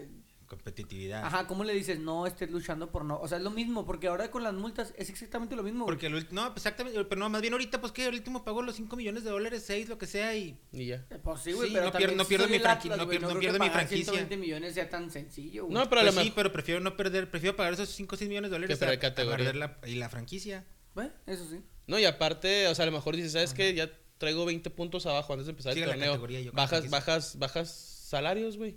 Competitividad. 0.48 1.24
ajá, 1.24 1.46
¿cómo 1.46 1.62
le 1.62 1.74
dices 1.74 1.98
no 2.00 2.26
estés 2.26 2.50
luchando 2.50 2.90
por 2.90 3.04
no? 3.04 3.20
O 3.20 3.28
sea, 3.28 3.38
es 3.38 3.44
lo 3.44 3.50
mismo, 3.50 3.84
porque 3.84 4.08
ahora 4.08 4.30
con 4.30 4.42
las 4.42 4.54
multas 4.54 4.94
es 4.96 5.10
exactamente 5.10 5.54
lo 5.54 5.62
mismo. 5.62 5.84
güey. 5.84 5.94
Porque 5.94 6.06
el 6.06 6.14
ulti- 6.14 6.30
no, 6.32 6.46
exactamente, 6.56 7.04
pero 7.04 7.18
no, 7.18 7.28
más 7.28 7.40
bien 7.42 7.52
ahorita, 7.52 7.80
pues 7.80 7.92
que 7.92 8.06
el 8.06 8.14
último 8.14 8.44
pagó 8.44 8.62
los 8.62 8.74
5 8.76 8.96
millones 8.96 9.24
de 9.24 9.30
dólares, 9.30 9.62
6, 9.66 9.88
lo 9.88 9.98
que 9.98 10.06
sea, 10.06 10.34
y 10.34 10.58
Y 10.72 10.86
ya. 10.86 11.04
Eh, 11.10 11.18
Pues 11.22 11.40
sí, 11.42 11.52
güey, 11.52 11.68
Sí, 11.68 11.74
pero 11.74 11.86
no 11.86 11.92
también 11.92 12.16
no 12.16 12.24
pierdo 12.24 12.48
mi 12.48 12.58
franqui- 12.58 12.70
Atlas, 12.70 12.98
no 12.98 13.04
güey, 13.06 13.18
pier- 13.18 13.22
no 13.22 13.28
creo 13.28 13.40
pierdo 13.40 13.58
que 13.58 13.64
mi 13.64 13.68
pagar 13.68 13.86
franquicia. 13.86 14.12
120 14.12 14.36
millones 14.38 14.74
sea 14.74 14.88
tan 14.88 15.10
sencillo, 15.10 15.64
güey. 15.66 15.74
No, 15.74 15.88
pero 15.88 16.00
a 16.00 16.04
Pues 16.04 16.14
lo 16.14 16.20
sí, 16.22 16.24
mejor. 16.28 16.34
pero 16.36 16.52
prefiero 16.52 16.80
no 16.80 16.96
perder, 16.96 17.30
prefiero 17.30 17.54
pagar 17.56 17.74
esos 17.74 17.88
5 17.90 18.14
o 18.14 18.18
6 18.18 18.28
millones 18.28 18.50
de 18.50 18.56
dólares 18.56 18.74
Que 18.76 18.78
perder 18.80 18.94
a- 18.96 19.06
a 19.06 19.10
categoría. 19.10 19.36
perder 19.52 19.56
la, 19.56 19.78
y 19.86 19.94
la 19.96 20.08
franquicia. 20.08 20.64
Bueno, 20.94 21.10
eso 21.26 21.46
sí. 21.48 21.60
No, 21.86 21.98
y 21.98 22.04
aparte, 22.06 22.68
o 22.68 22.74
sea, 22.74 22.84
a 22.84 22.86
lo 22.86 22.92
mejor 22.92 23.14
dices, 23.16 23.32
¿sabes 23.32 23.54
qué? 23.54 23.72
Ya 23.74 23.90
traigo 24.18 24.44
20 24.44 24.68
puntos 24.70 25.06
abajo 25.06 25.32
antes 25.32 25.46
de 25.46 25.50
empezar 25.50 25.76
el 25.78 25.84
torneo. 25.84 26.20
Bajas, 26.52 26.90
bajas, 26.90 27.38
bajas 27.38 27.70
salarios, 28.08 28.56
güey. 28.56 28.76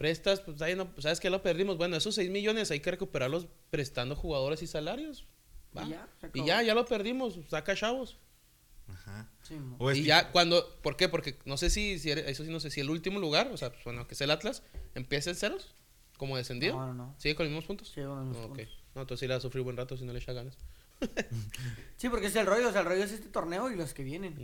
Prestas, 0.00 0.40
pues 0.40 0.62
ahí 0.62 0.74
no, 0.74 0.90
¿sabes 0.96 1.20
qué? 1.20 1.28
Lo 1.28 1.42
perdimos. 1.42 1.76
Bueno, 1.76 1.94
esos 1.94 2.14
6 2.14 2.30
millones 2.30 2.70
hay 2.70 2.80
que 2.80 2.90
recuperarlos 2.90 3.48
prestando 3.68 4.16
jugadores 4.16 4.62
y 4.62 4.66
salarios. 4.66 5.26
Va. 5.76 5.84
Y 5.84 5.90
ya, 5.90 6.08
Y 6.32 6.46
ya, 6.46 6.62
ya 6.62 6.74
lo 6.74 6.86
perdimos. 6.86 7.38
Saca 7.50 7.74
chavos. 7.76 8.16
Ajá. 8.88 9.28
Sí, 9.42 9.56
mo. 9.56 9.76
O 9.78 9.90
es 9.90 9.98
y 9.98 10.00
que- 10.00 10.06
ya 10.08 10.32
cuando, 10.32 10.66
¿por 10.80 10.96
qué? 10.96 11.10
Porque 11.10 11.38
no 11.44 11.58
sé 11.58 11.68
si, 11.68 11.98
si 11.98 12.10
eres- 12.12 12.26
eso 12.28 12.46
sí, 12.46 12.50
no 12.50 12.60
sé 12.60 12.70
si 12.70 12.80
el 12.80 12.88
último 12.88 13.18
lugar, 13.20 13.48
o 13.52 13.58
sea, 13.58 13.70
pues, 13.70 13.84
bueno, 13.84 14.06
que 14.08 14.14
es 14.14 14.20
el 14.22 14.30
Atlas, 14.30 14.62
empieza 14.94 15.28
en 15.28 15.36
ceros, 15.36 15.74
como 16.16 16.38
descendido. 16.38 16.76
No, 16.76 16.86
no, 16.86 16.94
no. 16.94 17.14
¿Sigue 17.18 17.34
con 17.34 17.44
los 17.44 17.50
mismos 17.50 17.66
puntos? 17.66 17.88
Sí, 17.88 18.00
con 18.00 18.08
los 18.16 18.18
mismos 18.24 18.36
No, 18.38 18.44
ok. 18.52 18.56
puntos. 18.56 18.78
No, 18.94 19.00
entonces 19.02 19.20
sí 19.20 19.26
la 19.28 19.34
va 19.34 19.38
a 19.38 19.42
sufrir 19.42 19.62
buen 19.62 19.76
rato 19.76 19.98
si 19.98 20.04
no 20.06 20.14
le 20.14 20.18
echa 20.18 20.32
ganas. 20.32 20.56
Sí, 21.96 22.08
porque 22.08 22.28
es 22.28 22.36
el 22.36 22.46
rollo, 22.46 22.70
o 22.70 22.72
sea, 22.72 22.80
el 22.80 22.86
rollo 22.86 23.04
es 23.04 23.12
este 23.12 23.28
torneo 23.28 23.70
y 23.70 23.76
los 23.76 23.92
que 23.92 24.02
vienen. 24.02 24.34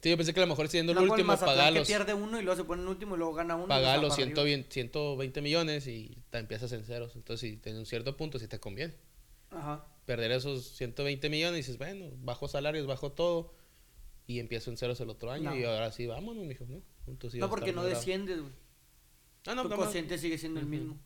Sí, 0.00 0.10
yo 0.10 0.16
pensé 0.16 0.34
que 0.34 0.40
a 0.40 0.42
lo 0.42 0.48
mejor 0.48 0.66
siendo 0.68 0.90
el 0.90 0.98
el 0.98 1.04
último, 1.08 1.28
Mazatlán 1.28 1.56
paga 1.56 1.72
que 1.72 1.78
los, 1.78 1.86
pierde 1.86 2.14
uno 2.14 2.40
y 2.40 2.42
luego 2.42 2.56
se 2.56 2.64
pone 2.64 2.82
en 2.82 2.88
último 2.88 3.14
y 3.14 3.18
luego 3.18 3.32
gana 3.34 3.54
uno. 3.54 3.68
paga 3.68 3.96
los 3.98 4.16
para 4.16 4.24
arriba. 4.24 4.34
120, 4.34 4.72
120 4.72 5.40
millones 5.40 5.86
y 5.86 6.18
te 6.30 6.38
empiezas 6.38 6.72
en 6.72 6.84
ceros. 6.84 7.14
Entonces, 7.14 7.48
si 7.48 7.56
tienes 7.58 7.78
un 7.78 7.86
cierto 7.86 8.16
punto, 8.16 8.40
sí 8.40 8.48
te 8.48 8.58
conviene. 8.58 8.94
Ajá. 9.50 9.86
Perder 10.04 10.32
esos 10.32 10.64
120 10.76 11.30
millones 11.30 11.54
y 11.54 11.58
dices, 11.58 11.78
bueno, 11.78 12.06
bajo 12.18 12.48
salarios, 12.48 12.88
bajo 12.88 13.12
todo. 13.12 13.54
Y 14.26 14.40
empiezo 14.40 14.70
en 14.70 14.76
ceros 14.76 15.00
el 15.00 15.08
otro 15.08 15.30
año. 15.30 15.50
No. 15.50 15.56
Y 15.56 15.62
ahora 15.62 15.92
sí, 15.92 16.08
vámonos, 16.08 16.44
mijo, 16.44 16.64
¿no? 16.66 16.82
No, 17.06 17.48
porque 17.48 17.72
no 17.72 17.82
bravo. 17.82 17.94
desciendes, 17.94 18.40
güey. 18.40 18.52
Ah, 19.46 19.54
no, 19.54 19.62
tu 19.62 19.68
no, 19.68 19.88
sigue 19.88 20.38
siendo 20.38 20.58
el 20.58 20.66
mismo. 20.66 20.98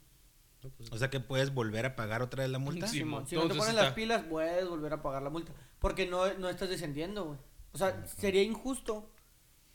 No, 0.62 0.70
pues, 0.70 0.92
O 0.92 0.98
sea 0.98 1.08
que 1.10 1.20
puedes 1.20 1.54
volver 1.54 1.86
a 1.86 1.96
pagar 1.96 2.22
otra 2.22 2.42
vez 2.42 2.50
la 2.52 2.58
multa. 2.58 2.86
Sí, 2.86 2.98
Simón, 2.98 3.22
mo- 3.22 3.26
si 3.28 3.34
no 3.36 3.48
te 3.48 3.56
está- 3.56 3.72
las 3.72 3.92
pilas, 3.94 4.24
puedes 4.28 4.68
volver 4.68 4.92
a 4.92 5.02
pagar 5.02 5.22
la 5.22 5.30
multa. 5.30 5.52
Porque 5.78 6.06
no, 6.06 6.32
no 6.34 6.48
estás 6.48 6.68
descendiendo, 6.68 7.24
güey. 7.24 7.38
O 7.72 7.78
sea, 7.78 8.06
sería 8.06 8.42
injusto 8.42 9.08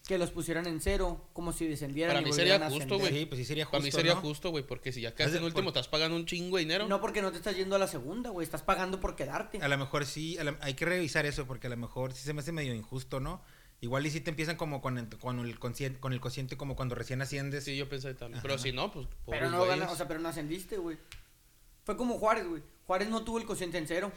que 0.07 0.19
los 0.19 0.29
pusieran 0.29 0.67
en 0.67 0.79
cero, 0.81 1.27
como 1.33 1.51
si 1.51 1.65
descendieran 1.65 2.11
Para 2.11 2.21
y 2.21 2.25
mí 2.25 2.29
volvieran 2.29 2.61
sería 2.61 2.67
a 2.67 2.79
justo, 2.79 2.99
güey. 2.99 3.11
Sí, 3.11 3.25
pues 3.25 3.39
sí 3.39 3.45
sería 3.45 3.65
justo. 3.65 3.71
Para 3.77 3.83
mí 3.85 3.91
sería 3.91 4.13
¿no? 4.13 4.21
justo, 4.21 4.51
güey, 4.51 4.63
porque 4.63 4.91
si 4.91 5.01
ya 5.01 5.15
quedas 5.15 5.33
en 5.33 5.43
último, 5.43 5.63
por- 5.63 5.67
estás 5.69 5.87
pagando 5.87 6.15
un 6.15 6.27
chingo 6.27 6.57
de 6.57 6.63
dinero. 6.63 6.87
No, 6.87 7.01
porque 7.01 7.23
no 7.23 7.31
te 7.31 7.37
estás 7.37 7.55
yendo 7.55 7.75
a 7.75 7.79
la 7.79 7.87
segunda, 7.87 8.29
güey. 8.29 8.45
Estás 8.45 8.61
pagando 8.61 8.99
por 8.99 9.15
quedarte. 9.15 9.57
A 9.63 9.67
lo 9.67 9.77
mejor 9.79 10.05
sí, 10.05 10.37
a 10.37 10.43
la- 10.43 10.57
hay 10.61 10.75
que 10.75 10.85
revisar 10.85 11.25
eso 11.25 11.47
porque 11.47 11.65
a 11.65 11.69
lo 11.71 11.77
mejor 11.77 12.13
sí 12.13 12.23
se 12.23 12.33
me 12.33 12.41
hace 12.41 12.51
medio 12.51 12.75
injusto, 12.75 13.19
¿no? 13.19 13.41
Igual 13.85 14.03
y 14.07 14.09
si 14.09 14.19
te 14.19 14.31
empiezan 14.31 14.55
como 14.55 14.81
con 14.81 14.97
el, 14.97 15.07
con 15.09 15.37
el, 15.37 15.59
consciente, 15.59 15.99
con 15.99 16.11
el 16.11 16.19
cociente 16.19 16.57
como 16.57 16.75
cuando 16.75 16.95
recién 16.95 17.21
asciendes. 17.21 17.65
Sí, 17.65 17.77
yo 17.77 17.87
pensé 17.87 18.15
también. 18.15 18.41
Pero 18.41 18.57
si 18.57 18.71
no, 18.71 18.91
pues. 18.91 19.07
Pero 19.27 19.51
no 19.51 19.59
güeyes. 19.59 19.79
gana, 19.79 19.91
o 19.91 19.95
sea, 19.95 20.07
pero 20.07 20.19
no 20.19 20.27
ascendiste, 20.27 20.77
güey. 20.77 20.97
Fue 21.83 21.95
como 21.95 22.17
Juárez, 22.17 22.47
güey. 22.47 22.63
Juárez 22.87 23.09
no 23.09 23.23
tuvo 23.23 23.37
el 23.37 23.45
cociente 23.45 23.77
en 23.77 23.85
cero. 23.85 24.11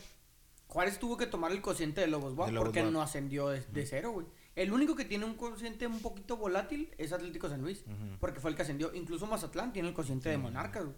Juárez 0.69 0.99
tuvo 0.99 1.19
que 1.19 1.27
tomar 1.27 1.53
el 1.53 1.61
cociente 1.61 2.01
de 2.01 2.07
Lobos 2.07 2.35
Lobos 2.35 2.51
porque 2.57 2.83
no 2.83 3.03
ascendió 3.03 3.51
de, 3.51 3.61
de 3.61 3.85
cero, 3.85 4.13
güey. 4.13 4.27
El 4.57 4.73
único 4.73 4.97
que 4.97 5.05
tiene 5.05 5.27
un 5.27 5.35
cociente 5.35 5.87
un 5.87 6.01
poquito 6.01 6.39
volátil 6.39 6.91
es 6.97 7.13
Atlético 7.13 7.51
San 7.51 7.61
Luis. 7.61 7.85
Porque 8.21 8.41
fue 8.41 8.49
el 8.51 8.57
que 8.57 8.63
ascendió. 8.63 8.95
Incluso 8.95 9.27
Mazatlán 9.27 9.75
tiene 9.75 9.89
el 9.89 9.95
cociente 9.95 10.31
de. 10.31 10.39
Monarcas, 10.39 10.85
güey. 10.85 10.97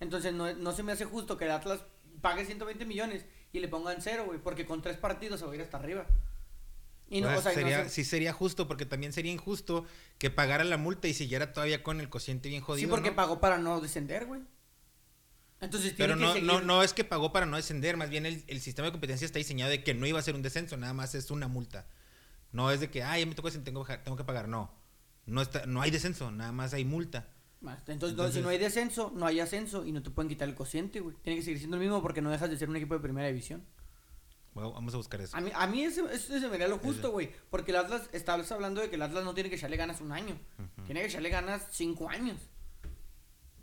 Entonces 0.00 0.34
no, 0.34 0.52
no 0.52 0.72
se 0.72 0.82
me 0.82 0.90
hace 0.90 1.04
justo 1.04 1.36
que 1.36 1.44
el 1.44 1.52
Atlas 1.52 1.78
pague 2.20 2.44
120 2.44 2.84
millones 2.86 3.24
y 3.52 3.60
le 3.60 3.68
pongan 3.68 4.02
cero, 4.02 4.24
güey. 4.26 4.40
Porque 4.40 4.66
con 4.66 4.82
tres 4.82 4.96
partidos 4.96 5.38
se 5.38 5.46
va 5.46 5.52
a 5.52 5.54
ir 5.54 5.62
hasta 5.62 5.76
arriba. 5.76 6.06
Y 7.08 7.20
no, 7.20 7.28
O 7.28 7.30
sea, 7.30 7.38
o 7.38 7.42
sea, 7.42 7.52
no 7.52 7.58
sería, 7.58 7.84
se- 7.84 7.90
sí 7.90 8.04
sería 8.04 8.32
justo 8.32 8.66
porque 8.66 8.86
también 8.86 9.12
sería 9.12 9.30
injusto 9.32 9.84
que 10.18 10.30
pagara 10.30 10.64
la 10.64 10.76
multa 10.78 11.06
y 11.08 11.14
siguiera 11.14 11.52
todavía 11.52 11.82
con 11.82 12.00
el 12.00 12.08
cociente 12.08 12.48
bien 12.48 12.62
jodido. 12.62 12.86
sí, 12.86 12.90
porque 12.90 13.10
¿no? 13.10 13.16
pagó 13.16 13.40
para 13.40 13.58
no 13.58 13.80
descender, 13.80 14.26
güey. 14.26 14.40
Entonces 15.60 15.94
tiene 15.96 16.14
Pero 16.14 16.16
no, 16.16 16.34
no, 16.40 16.60
no 16.60 16.82
es 16.82 16.92
que 16.92 17.04
pagó 17.04 17.32
para 17.32 17.46
no 17.46 17.56
descender, 17.56 17.96
más 17.96 18.10
bien 18.10 18.26
el, 18.26 18.44
el 18.48 18.60
sistema 18.60 18.86
de 18.86 18.92
competencia 18.92 19.24
está 19.24 19.38
diseñado 19.38 19.70
de 19.70 19.82
que 19.82 19.94
no 19.94 20.06
iba 20.06 20.18
a 20.18 20.22
ser 20.22 20.34
un 20.34 20.42
descenso, 20.42 20.76
nada 20.76 20.92
más 20.92 21.14
es 21.14 21.30
una 21.30 21.48
multa. 21.48 21.86
No 22.52 22.70
es 22.70 22.80
de 22.80 22.90
que, 22.90 23.02
ay, 23.02 23.20
ya 23.22 23.26
me 23.26 23.34
tocó 23.34 23.48
descender, 23.48 23.64
tengo, 23.66 23.84
que 23.84 23.92
bajar, 23.92 24.04
tengo 24.04 24.16
que 24.16 24.24
pagar, 24.24 24.48
no. 24.48 24.70
No, 25.26 25.40
está, 25.40 25.64
no 25.66 25.80
hay 25.80 25.90
descenso, 25.90 26.30
nada 26.30 26.52
más 26.52 26.74
hay 26.74 26.84
multa. 26.84 27.28
Entonces, 27.62 28.10
Entonces- 28.10 28.34
si 28.34 28.40
no 28.42 28.48
hay 28.50 28.58
descenso, 28.58 29.10
no 29.14 29.24
hay 29.26 29.40
ascenso 29.40 29.86
y 29.86 29.92
no 29.92 30.02
te 30.02 30.10
pueden 30.10 30.28
quitar 30.28 30.48
el 30.48 30.54
cociente, 30.54 31.00
güey. 31.00 31.16
Tiene 31.22 31.38
que 31.38 31.44
seguir 31.44 31.58
siendo 31.58 31.76
el 31.78 31.82
mismo 31.82 32.02
porque 32.02 32.20
no 32.20 32.30
dejas 32.30 32.50
de 32.50 32.58
ser 32.58 32.68
un 32.68 32.76
equipo 32.76 32.92
de 32.94 33.00
primera 33.00 33.26
división. 33.28 33.64
Vamos 34.54 34.94
a 34.94 34.96
buscar 34.96 35.20
eso. 35.20 35.36
A 35.36 35.40
mí, 35.40 35.50
a 35.52 35.66
mí 35.66 35.82
eso, 35.82 36.08
eso 36.08 36.38
se 36.38 36.48
me 36.48 36.54
haría 36.54 36.68
lo 36.68 36.78
justo, 36.78 37.08
Ese. 37.08 37.08
güey. 37.08 37.30
Porque 37.50 37.72
el 37.72 37.78
Atlas, 37.78 38.08
estás 38.12 38.50
hablando 38.52 38.80
de 38.80 38.88
que 38.88 38.96
el 38.96 39.02
Atlas 39.02 39.24
no 39.24 39.34
tiene 39.34 39.50
que 39.50 39.56
echarle 39.56 39.76
ganas 39.76 40.00
un 40.00 40.12
año. 40.12 40.38
Tiene 40.86 41.00
que 41.00 41.06
echarle 41.06 41.28
ganas 41.28 41.66
cinco 41.72 42.08
años. 42.08 42.38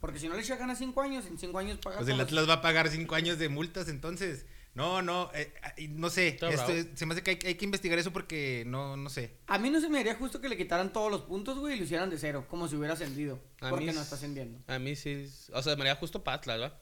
Porque 0.02 0.20
si 0.20 0.28
no 0.28 0.36
le 0.36 0.42
echa 0.42 0.56
ganas 0.56 0.80
cinco 0.80 1.02
años, 1.02 1.26
en 1.28 1.38
cinco 1.38 1.60
años 1.60 1.78
paga 1.78 1.98
Pues 1.98 2.10
el. 2.10 2.20
Atlas 2.20 2.50
va 2.50 2.56
a 2.56 2.62
pagar 2.62 2.90
cinco 2.90 3.16
años 3.16 3.38
de 3.38 3.50
multas, 3.50 3.88
entonces. 3.88 4.46
No, 4.74 5.02
no, 5.02 5.30
eh, 5.34 5.54
eh, 5.78 5.88
no 5.90 6.10
sé. 6.10 6.30
Esto 6.30 6.72
se 6.96 7.06
me 7.06 7.14
hace 7.14 7.24
que 7.24 7.32
hay, 7.32 7.40
hay 7.46 7.56
que 7.56 7.66
investigar 7.66 8.00
eso 8.00 8.12
porque 8.14 8.64
no, 8.66 8.96
no 8.96 9.10
sé. 9.10 9.38
A 9.48 9.58
mí 9.60 9.70
no 9.70 9.82
se 9.82 9.90
me 9.90 10.00
haría 10.00 10.16
justo 10.16 10.40
que 10.40 10.48
le 10.50 10.58
quitaran 10.58 10.94
todos 10.94 11.12
los 11.12 11.22
puntos, 11.22 11.60
güey, 11.60 11.76
y 11.76 11.78
lo 11.78 11.84
hicieran 11.84 12.10
de 12.10 12.18
cero, 12.18 12.46
como 12.50 12.68
si 12.68 12.78
hubiera 12.78 12.94
ascendido. 12.94 13.40
A 13.60 13.70
porque 13.70 13.86
mí 13.86 13.94
no 13.94 14.02
está 14.02 14.16
ascendiendo. 14.16 14.60
A 14.68 14.80
mí 14.80 14.96
sí. 14.96 15.30
O 15.54 15.62
sea, 15.62 15.76
me 15.76 15.82
haría 15.82 15.96
justo 15.96 16.24
para 16.24 16.38
Atlas, 16.38 16.60
¿verdad? 16.60 16.80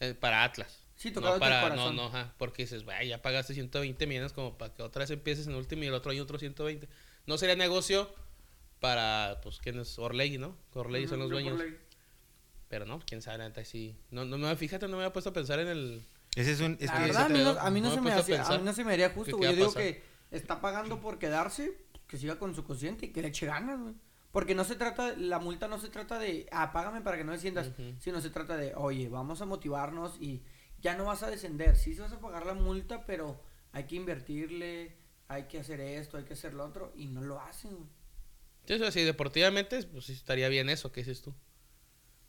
Eh, 0.00 0.14
para 0.14 0.44
Atlas. 0.44 0.83
Sí, 0.96 1.10
tocado 1.10 1.34
no 1.34 1.40
para, 1.40 1.60
no, 1.60 1.68
corazón. 1.68 1.96
no, 1.96 2.04
ajá, 2.06 2.34
porque 2.38 2.62
dices, 2.62 2.84
"Vaya, 2.84 3.02
ya 3.02 3.22
pagaste 3.22 3.52
120 3.54 4.06
millones 4.06 4.32
como 4.32 4.56
para 4.56 4.72
que 4.74 4.82
otra 4.82 5.00
vez 5.00 5.10
empieces 5.10 5.46
en 5.46 5.54
último 5.54 5.82
y 5.82 5.86
el 5.88 5.94
otro 5.94 6.12
año 6.12 6.22
otro 6.22 6.38
120. 6.38 6.88
No 7.26 7.36
sería 7.38 7.56
negocio 7.56 8.12
para, 8.80 9.40
pues, 9.42 9.58
¿quién 9.58 9.78
es? 9.80 9.98
Orlegui, 9.98 10.38
¿no? 10.38 10.56
Orlegui 10.74 11.08
son 11.08 11.18
los 11.20 11.30
dueños. 11.30 11.60
Pero 12.68 12.86
no, 12.86 13.00
quién 13.06 13.22
sabe, 13.22 13.38
la 13.38 13.48
neta, 13.48 13.64
sí. 13.64 13.96
No, 14.10 14.24
no, 14.24 14.36
no, 14.38 14.54
fíjate, 14.56 14.86
no 14.88 14.96
me 14.96 15.02
había 15.04 15.12
puesto 15.12 15.30
a 15.30 15.32
pensar 15.32 15.58
en 15.60 15.68
el... 15.68 16.02
Ese 16.34 16.52
es 16.52 16.60
un. 16.60 16.76
Es 16.80 16.88
La 16.88 16.94
que 16.98 17.00
verdad, 17.04 17.26
a 17.26 17.28
mí 17.28 17.38
no, 17.38 17.50
a 17.50 17.70
mí 17.70 17.80
no 17.80 17.88
no 17.90 17.94
se 17.94 18.00
me 18.00 18.10
a 18.12 18.18
hacía- 18.18 18.42
a 18.44 18.58
mí 18.58 18.64
no 18.64 18.72
se 18.72 18.84
me 18.84 18.92
haría 18.92 19.10
justo, 19.10 19.36
güey. 19.36 19.50
Yo 19.50 19.56
digo 19.56 19.72
que 19.72 20.02
está 20.32 20.60
pagando 20.60 21.00
por 21.00 21.18
quedarse, 21.20 21.78
que 22.08 22.16
siga 22.18 22.38
con 22.40 22.54
su 22.56 22.64
cociente 22.64 23.06
y 23.06 23.08
que 23.10 23.22
le 23.22 23.28
eche 23.28 23.46
ganas, 23.46 23.78
güey. 23.80 23.94
Porque 24.32 24.56
no 24.56 24.64
se 24.64 24.74
trata, 24.74 25.14
la 25.16 25.38
multa 25.38 25.68
no 25.68 25.78
se 25.78 25.88
trata 25.90 26.18
de, 26.18 26.48
ah, 26.50 26.72
págame 26.72 27.02
para 27.02 27.16
que 27.16 27.22
no 27.22 27.30
desciendas, 27.30 27.68
Ujú. 27.68 27.94
sino 28.00 28.20
se 28.20 28.30
trata 28.30 28.56
de, 28.56 28.74
oye, 28.74 29.08
vamos 29.08 29.40
a 29.42 29.46
motivarnos 29.46 30.20
y 30.20 30.42
ya 30.84 30.94
no 30.94 31.06
vas 31.06 31.22
a 31.22 31.30
descender. 31.30 31.76
Sí, 31.76 31.94
se 31.94 32.02
vas 32.02 32.12
a 32.12 32.20
pagar 32.20 32.44
la 32.44 32.52
multa, 32.52 33.06
pero 33.06 33.40
hay 33.72 33.84
que 33.84 33.96
invertirle, 33.96 34.94
hay 35.28 35.44
que 35.44 35.58
hacer 35.58 35.80
esto, 35.80 36.18
hay 36.18 36.24
que 36.24 36.34
hacer 36.34 36.52
lo 36.52 36.64
otro, 36.64 36.92
y 36.94 37.06
no 37.06 37.22
lo 37.22 37.40
hacen. 37.40 37.88
Sí, 38.66 38.78
sí, 38.92 39.02
deportivamente, 39.02 39.82
pues 39.84 40.10
estaría 40.10 40.48
bien 40.48 40.68
eso, 40.68 40.92
¿qué 40.92 41.00
dices 41.00 41.22
tú? 41.22 41.34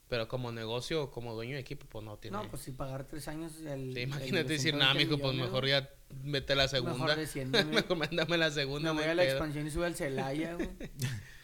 Pero 0.08 0.26
como 0.26 0.52
negocio 0.52 1.04
o 1.04 1.10
como 1.10 1.34
dueño 1.34 1.54
de 1.54 1.60
equipo, 1.60 1.86
pues 1.86 2.02
no 2.04 2.16
tiene... 2.16 2.36
No, 2.36 2.48
pues 2.48 2.62
si 2.62 2.72
pagar 2.72 3.06
tres 3.06 3.28
años 3.28 3.58
el. 3.60 3.92
Sí, 3.92 4.00
imagínate 4.00 4.44
de 4.44 4.54
decir, 4.54 4.72
120 4.72 4.78
nada, 4.78 4.94
mijo, 4.94 5.18
pues 5.18 5.34
mejor 5.34 5.66
ya 5.66 5.90
vete 6.08 6.54
a 6.54 6.56
la 6.56 6.68
segunda. 6.68 6.94
Mejor 6.94 7.16
desciéndeme. 7.16 7.72
mejor 7.72 7.96
mándame 7.98 8.38
la 8.38 8.50
segunda. 8.50 8.94
Me 8.94 9.00
voy 9.00 9.10
a 9.10 9.14
la 9.14 9.24
expansión 9.24 9.66
y 9.66 9.70
sube 9.70 9.86
al 9.86 9.96
Celaya, 9.96 10.54
güey. 10.54 10.70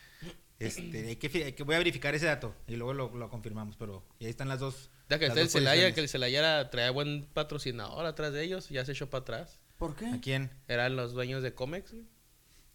Este, 0.67 1.07
hay 1.09 1.17
que, 1.17 1.29
fi- 1.29 1.43
hay 1.43 1.53
que- 1.53 1.63
voy 1.63 1.75
a 1.75 1.79
verificar 1.79 2.15
ese 2.15 2.27
dato 2.27 2.55
y 2.67 2.77
luego 2.77 2.93
lo, 2.95 3.15
lo 3.17 3.29
confirmamos, 3.29 3.77
pero 3.77 4.03
y 4.19 4.25
ahí 4.25 4.31
están 4.31 4.49
las 4.49 4.61
dos. 4.61 4.91
Ya 5.09 5.19
que 5.19 5.27
está 5.27 5.41
el 5.41 5.49
Celaya, 5.51 5.93
que 5.95 6.01
el 6.01 6.09
Celaya 6.09 6.39
era- 6.39 6.71
traía 6.71 6.91
buen 6.91 7.27
patrocinador 7.35 8.07
atrás 8.07 8.33
de 8.33 8.43
ellos, 8.45 8.69
ya 8.71 8.85
se 8.85 8.93
echó 8.93 9.11
para 9.11 9.23
atrás. 9.23 9.59
¿Por 9.79 9.95
qué? 9.97 10.07
¿A 10.07 10.21
quién? 10.21 10.51
Eran 10.69 10.97
los 10.97 11.13
dueños 11.13 11.43
de 11.43 11.53
Comex. 11.55 11.95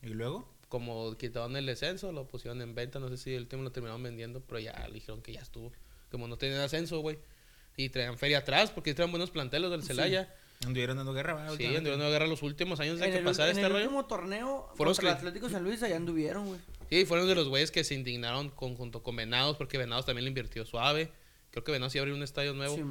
¿Y 0.04 0.08
luego? 0.10 0.54
como 0.70 1.16
quitaron 1.16 1.56
el 1.56 1.66
descenso, 1.66 2.12
lo 2.12 2.28
pusieron 2.28 2.62
en 2.62 2.76
venta, 2.76 3.00
no 3.00 3.08
sé 3.08 3.16
si 3.16 3.34
el 3.34 3.44
último 3.44 3.64
lo 3.64 3.72
terminaron 3.72 4.04
vendiendo, 4.04 4.42
pero 4.42 4.60
ya 4.60 4.74
le 4.90 4.96
dijeron 4.96 5.22
que 5.22 5.32
ya 5.32 5.40
estuvo. 5.40 5.72
Como 6.12 6.28
no 6.28 6.38
tenían 6.38 6.60
ascenso, 6.60 7.00
güey. 7.00 7.18
Y 7.78 7.88
traían 7.88 8.18
feria 8.18 8.40
atrás, 8.40 8.70
porque 8.72 8.94
traían 8.94 9.12
buenos 9.12 9.32
planteles 9.32 9.72
del 9.72 9.82
Sí. 9.82 9.88
Celaya. 9.88 10.30
Anduvieron 10.66 10.98
dando 10.98 11.14
guerra, 11.14 11.36
¿verdad? 11.36 11.56
Sí, 11.56 11.66
anduvieron 11.68 12.02
a 12.02 12.10
guerra 12.10 12.28
los 12.28 12.44
últimos 12.44 12.82
años 12.82 13.00
de 13.00 13.06
en 13.06 13.12
que 13.14 13.18
el, 13.20 13.24
pasara 13.24 13.52
en 13.52 13.56
este 13.56 13.66
el 13.66 13.72
rollo. 13.72 13.86
último 13.86 14.06
torneo 14.08 14.70
Fueron 14.76 14.94
contra 14.94 15.12
el 15.12 15.16
Atlético 15.18 15.48
San 15.50 15.64
Luis 15.64 15.82
allá 15.84 15.96
anduvieron, 15.96 16.48
güey. 16.48 16.60
Sí, 16.90 17.06
fueron 17.06 17.28
de 17.28 17.36
los 17.36 17.48
güeyes 17.50 17.72
que 17.72 17.84
se 17.84 17.94
indignaron 17.96 18.50
con, 18.50 18.76
junto 18.76 19.04
con 19.04 19.16
Venados, 19.16 19.58
porque 19.58 19.78
Venados 19.78 20.06
también 20.06 20.24
le 20.26 20.30
invirtió 20.30 20.66
suave. 20.66 21.12
Creo 21.52 21.64
que 21.64 21.72
Venados 21.72 21.94
iba 21.96 22.02
a 22.02 22.04
abrir 22.04 22.16
un 22.16 22.24
estadio 22.24 22.54
nuevo. 22.54 22.76
Sí. 22.76 22.84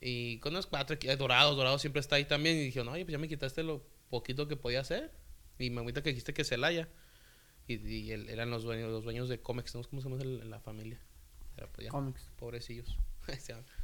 Y 0.00 0.38
con 0.38 0.52
los 0.54 0.66
cuatro, 0.66 0.96
eh, 1.00 1.16
Dorados, 1.16 1.56
Dorados 1.56 1.80
siempre 1.80 2.00
está 2.00 2.16
ahí 2.16 2.24
también. 2.24 2.56
Y 2.56 2.60
dijeron, 2.60 2.88
oye, 2.88 3.04
pues 3.04 3.12
ya 3.12 3.18
me 3.18 3.28
quitaste 3.28 3.62
lo 3.62 3.82
poquito 4.10 4.46
que 4.48 4.56
podía 4.56 4.80
hacer. 4.80 5.12
Y 5.58 5.70
me 5.70 5.80
agüita 5.80 6.02
que 6.02 6.10
dijiste 6.10 6.34
que 6.34 6.44
Celaya. 6.44 6.88
Y, 7.66 7.74
y 7.86 8.12
él- 8.12 8.28
eran 8.30 8.50
los 8.50 8.62
dueños, 8.62 8.90
los 8.90 9.04
dueños 9.04 9.28
de 9.28 9.40
Comex, 9.40 9.74
¿no? 9.74 9.82
¿Cómo 9.84 10.00
se 10.02 10.08
llama 10.08 10.22
el- 10.22 10.48
la 10.50 10.60
familia? 10.60 11.00
Pero 11.56 11.68
pues 11.72 11.84
ya, 11.86 11.90
Comics. 11.90 12.30
pobrecillos. 12.38 12.96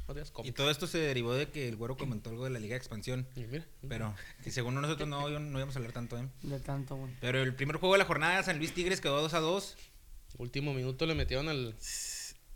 No 0.07 0.43
Y 0.43 0.51
todo 0.51 0.69
esto 0.69 0.87
se 0.87 0.97
derivó 0.99 1.33
de 1.33 1.49
que 1.49 1.67
el 1.67 1.75
güero 1.75 1.97
comentó 1.97 2.29
algo 2.29 2.43
de 2.43 2.49
la 2.51 2.59
Liga 2.59 2.73
de 2.73 2.77
Expansión. 2.77 3.27
Y 3.35 3.41
mira, 3.41 3.65
Pero 3.87 4.15
que 4.43 4.51
según 4.51 4.79
nosotros 4.79 5.07
no, 5.07 5.27
no 5.39 5.57
íbamos 5.57 5.75
a 5.75 5.79
hablar 5.79 5.93
tanto, 5.93 6.17
¿eh? 6.17 6.27
De 6.43 6.59
tanto, 6.59 6.95
güey. 6.95 7.11
Pero 7.21 7.41
el 7.41 7.55
primer 7.55 7.77
juego 7.77 7.93
de 7.95 7.99
la 7.99 8.05
jornada, 8.05 8.43
San 8.43 8.57
Luis 8.57 8.73
Tigres 8.73 9.01
quedó 9.01 9.21
2 9.21 9.33
a 9.33 9.39
2. 9.39 9.77
último 10.37 10.73
minuto 10.73 11.05
le 11.05 11.15
metieron 11.15 11.49
al. 11.49 11.75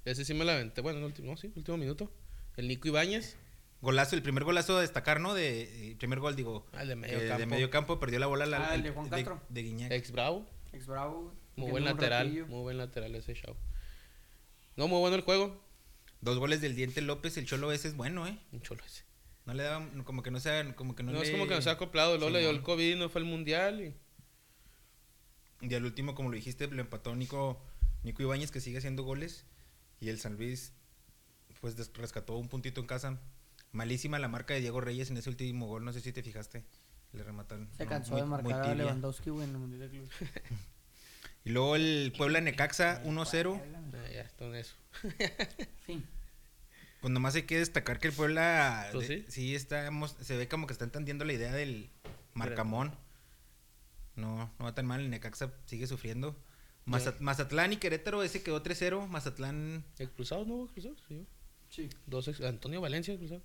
Ese 0.06 0.26
sí 0.26 0.34
me 0.34 0.46
la 0.46 0.54
aventé. 0.54 0.82
Bueno, 0.82 1.00
el 1.00 1.06
último, 1.06 1.32
no, 1.32 1.38
sí, 1.38 1.52
último 1.56 1.78
minuto. 1.78 2.12
El 2.58 2.68
Nico 2.68 2.88
Ibáñez. 2.88 3.38
Golazo, 3.82 4.16
el 4.16 4.22
primer 4.22 4.44
golazo 4.44 4.78
a 4.78 4.82
destacar, 4.82 5.22
¿no? 5.22 5.34
De, 5.34 5.92
el 5.92 5.96
primer 5.98 6.20
gol, 6.20 6.36
digo. 6.36 6.66
Ah, 6.74 6.82
el 6.82 6.90
de 6.90 6.96
medio 6.98 7.20
eh, 7.20 7.28
campo. 7.28 7.40
De 7.40 7.46
medio 7.46 7.70
campo, 7.70 8.00
perdió 8.00 8.20
la 8.20 8.28
bola. 8.28 8.46
la- 8.46 8.72
Ah, 8.72 8.76
el 8.76 8.84
de 8.84 8.92
Juan 8.92 9.08
Castro. 9.08 9.42
De, 9.48 9.64
Guiñac. 9.64 9.92
Ex 9.92 10.12
Bravo. 10.12 10.46
Ex 10.74 10.86
Bravo. 10.86 11.34
Muy 11.56 11.72
buen 11.72 11.86
lateral. 11.86 12.28
ratillo. 12.28 12.48
Muy 12.48 12.62
buen 12.62 12.78
lateral 12.78 13.16
ese 13.16 13.34
show. 13.34 13.56
No, 14.76 14.88
muy 14.88 15.00
bueno 15.00 15.16
el 15.16 15.22
juego. 15.22 15.62
Dos 16.22 16.38
goles 16.38 16.62
del 16.62 16.76
Diente 16.76 17.02
López, 17.02 17.38
el 17.38 17.46
Cholo 17.46 17.72
ese 17.72 17.88
es 17.88 17.96
bueno, 17.96 18.28
¿eh? 18.28 18.38
Un 18.52 18.62
cholo 18.62 18.84
ese. 18.86 19.04
No 19.46 19.54
le 19.54 19.64
daba, 19.64 19.88
como 20.04 20.22
que 20.22 20.32
no 20.32 20.40
sea, 20.40 20.76
como 20.76 20.96
que 20.96 21.02
no, 21.04 21.12
No, 21.12 21.22
es 21.22 21.32
como 21.32 21.48
que 21.48 21.56
nos 21.56 21.66
ha 21.68 21.72
acoplado. 21.72 22.18
Luego 22.18 22.30
le 22.32 22.40
dio 22.42 22.50
el. 22.50 22.62
COVID, 22.62 22.98
no 22.98 23.10
fue 23.10 23.22
el 23.22 23.26
mundial. 23.26 23.82
Y... 23.82 23.96
Y 25.68 25.74
al 25.74 25.86
último, 25.86 26.16
como 26.16 26.30
lo 26.30 26.36
dijiste, 26.36 26.68
lo 26.68 26.82
empató 26.82 27.16
Nico, 27.16 27.62
Nico 28.04 28.22
Ibáñez, 28.22 28.52
que 28.52 28.62
sigue 28.62 28.78
haciendo 28.78 29.04
goles. 29.04 29.46
Y 30.00 30.10
el 30.10 30.20
San 30.20 30.36
Luis, 30.38 30.74
pues 31.62 31.76
rescató 31.94 32.38
un 32.38 32.48
puntito 32.48 32.80
en 32.82 32.88
casa. 32.88 33.20
Malísima 33.72 34.20
la 34.20 34.28
marca 34.28 34.54
de 34.54 34.62
Diego 34.62 34.82
Reyes 34.82 35.10
en 35.12 35.18
ese 35.18 35.30
último 35.30 35.68
gol, 35.68 35.84
no 35.84 35.94
sé 35.94 36.02
si 36.02 36.12
te 36.12 36.22
fijaste. 36.24 36.64
Le 37.14 37.24
remataron. 37.24 37.70
Se 37.76 37.84
no, 37.86 37.90
cansó 37.90 38.12
muy- 38.12 38.22
de 38.22 38.28
marcar 38.28 38.70
a. 38.70 38.76
Lewandowski, 38.76 39.30
güey, 39.32 39.46
en 39.48 39.52
el 39.56 39.58
Mundial 39.58 39.82
de 39.82 39.90
Clubes. 39.90 40.12
Y 41.46 41.52
luego 41.52 41.76
el 41.76 42.14
Puebla 42.18 42.42
Necaxa 42.42 43.02
1-0. 43.06 43.62
Ah, 43.94 44.10
ya, 44.14 44.22
está 44.22 44.46
en 44.46 44.56
eso. 44.56 44.76
Fin. 45.86 46.06
Pues 47.02 47.12
nomás 47.14 47.36
hay 47.36 47.44
que 47.44 47.58
destacar 47.60 48.00
que 48.00 48.08
el 48.10 48.14
Puebla 48.14 48.90
Pues 48.92 49.08
de- 49.08 49.22
sí. 49.22 49.26
sí 49.30 49.56
estamos, 49.56 50.16
se 50.20 50.36
ve 50.38 50.48
como 50.48 50.68
que 50.68 50.74
está 50.74 50.86
entendiendo 50.86 51.24
la 51.26 51.34
idea 51.34 51.52
del 51.54 51.90
marcamón. 52.34 52.94
No, 54.16 54.54
no 54.60 54.66
va 54.66 54.76
tan 54.76 54.86
mal, 54.86 55.00
el 55.00 55.10
Necaxa 55.10 55.54
sigue 55.66 55.88
sufriendo. 55.88 56.36
Maza- 56.86 57.16
Mazatlán 57.20 57.72
y 57.74 57.78
Querétaro, 57.78 58.22
ese 58.24 58.44
quedó 58.44 58.62
3-0. 58.64 59.08
Mazatlán, 59.08 59.86
¿El 59.98 60.10
cruzado 60.12 60.44
no 60.46 60.56
hubo 60.56 60.68
cruzado? 60.68 60.96
Sí. 61.08 61.26
Sí. 61.70 61.90
Dos 62.08 62.28
ex- 62.28 62.42
Antonio 62.42 62.82
Valencia 62.82 63.16
cruzado. 63.18 63.42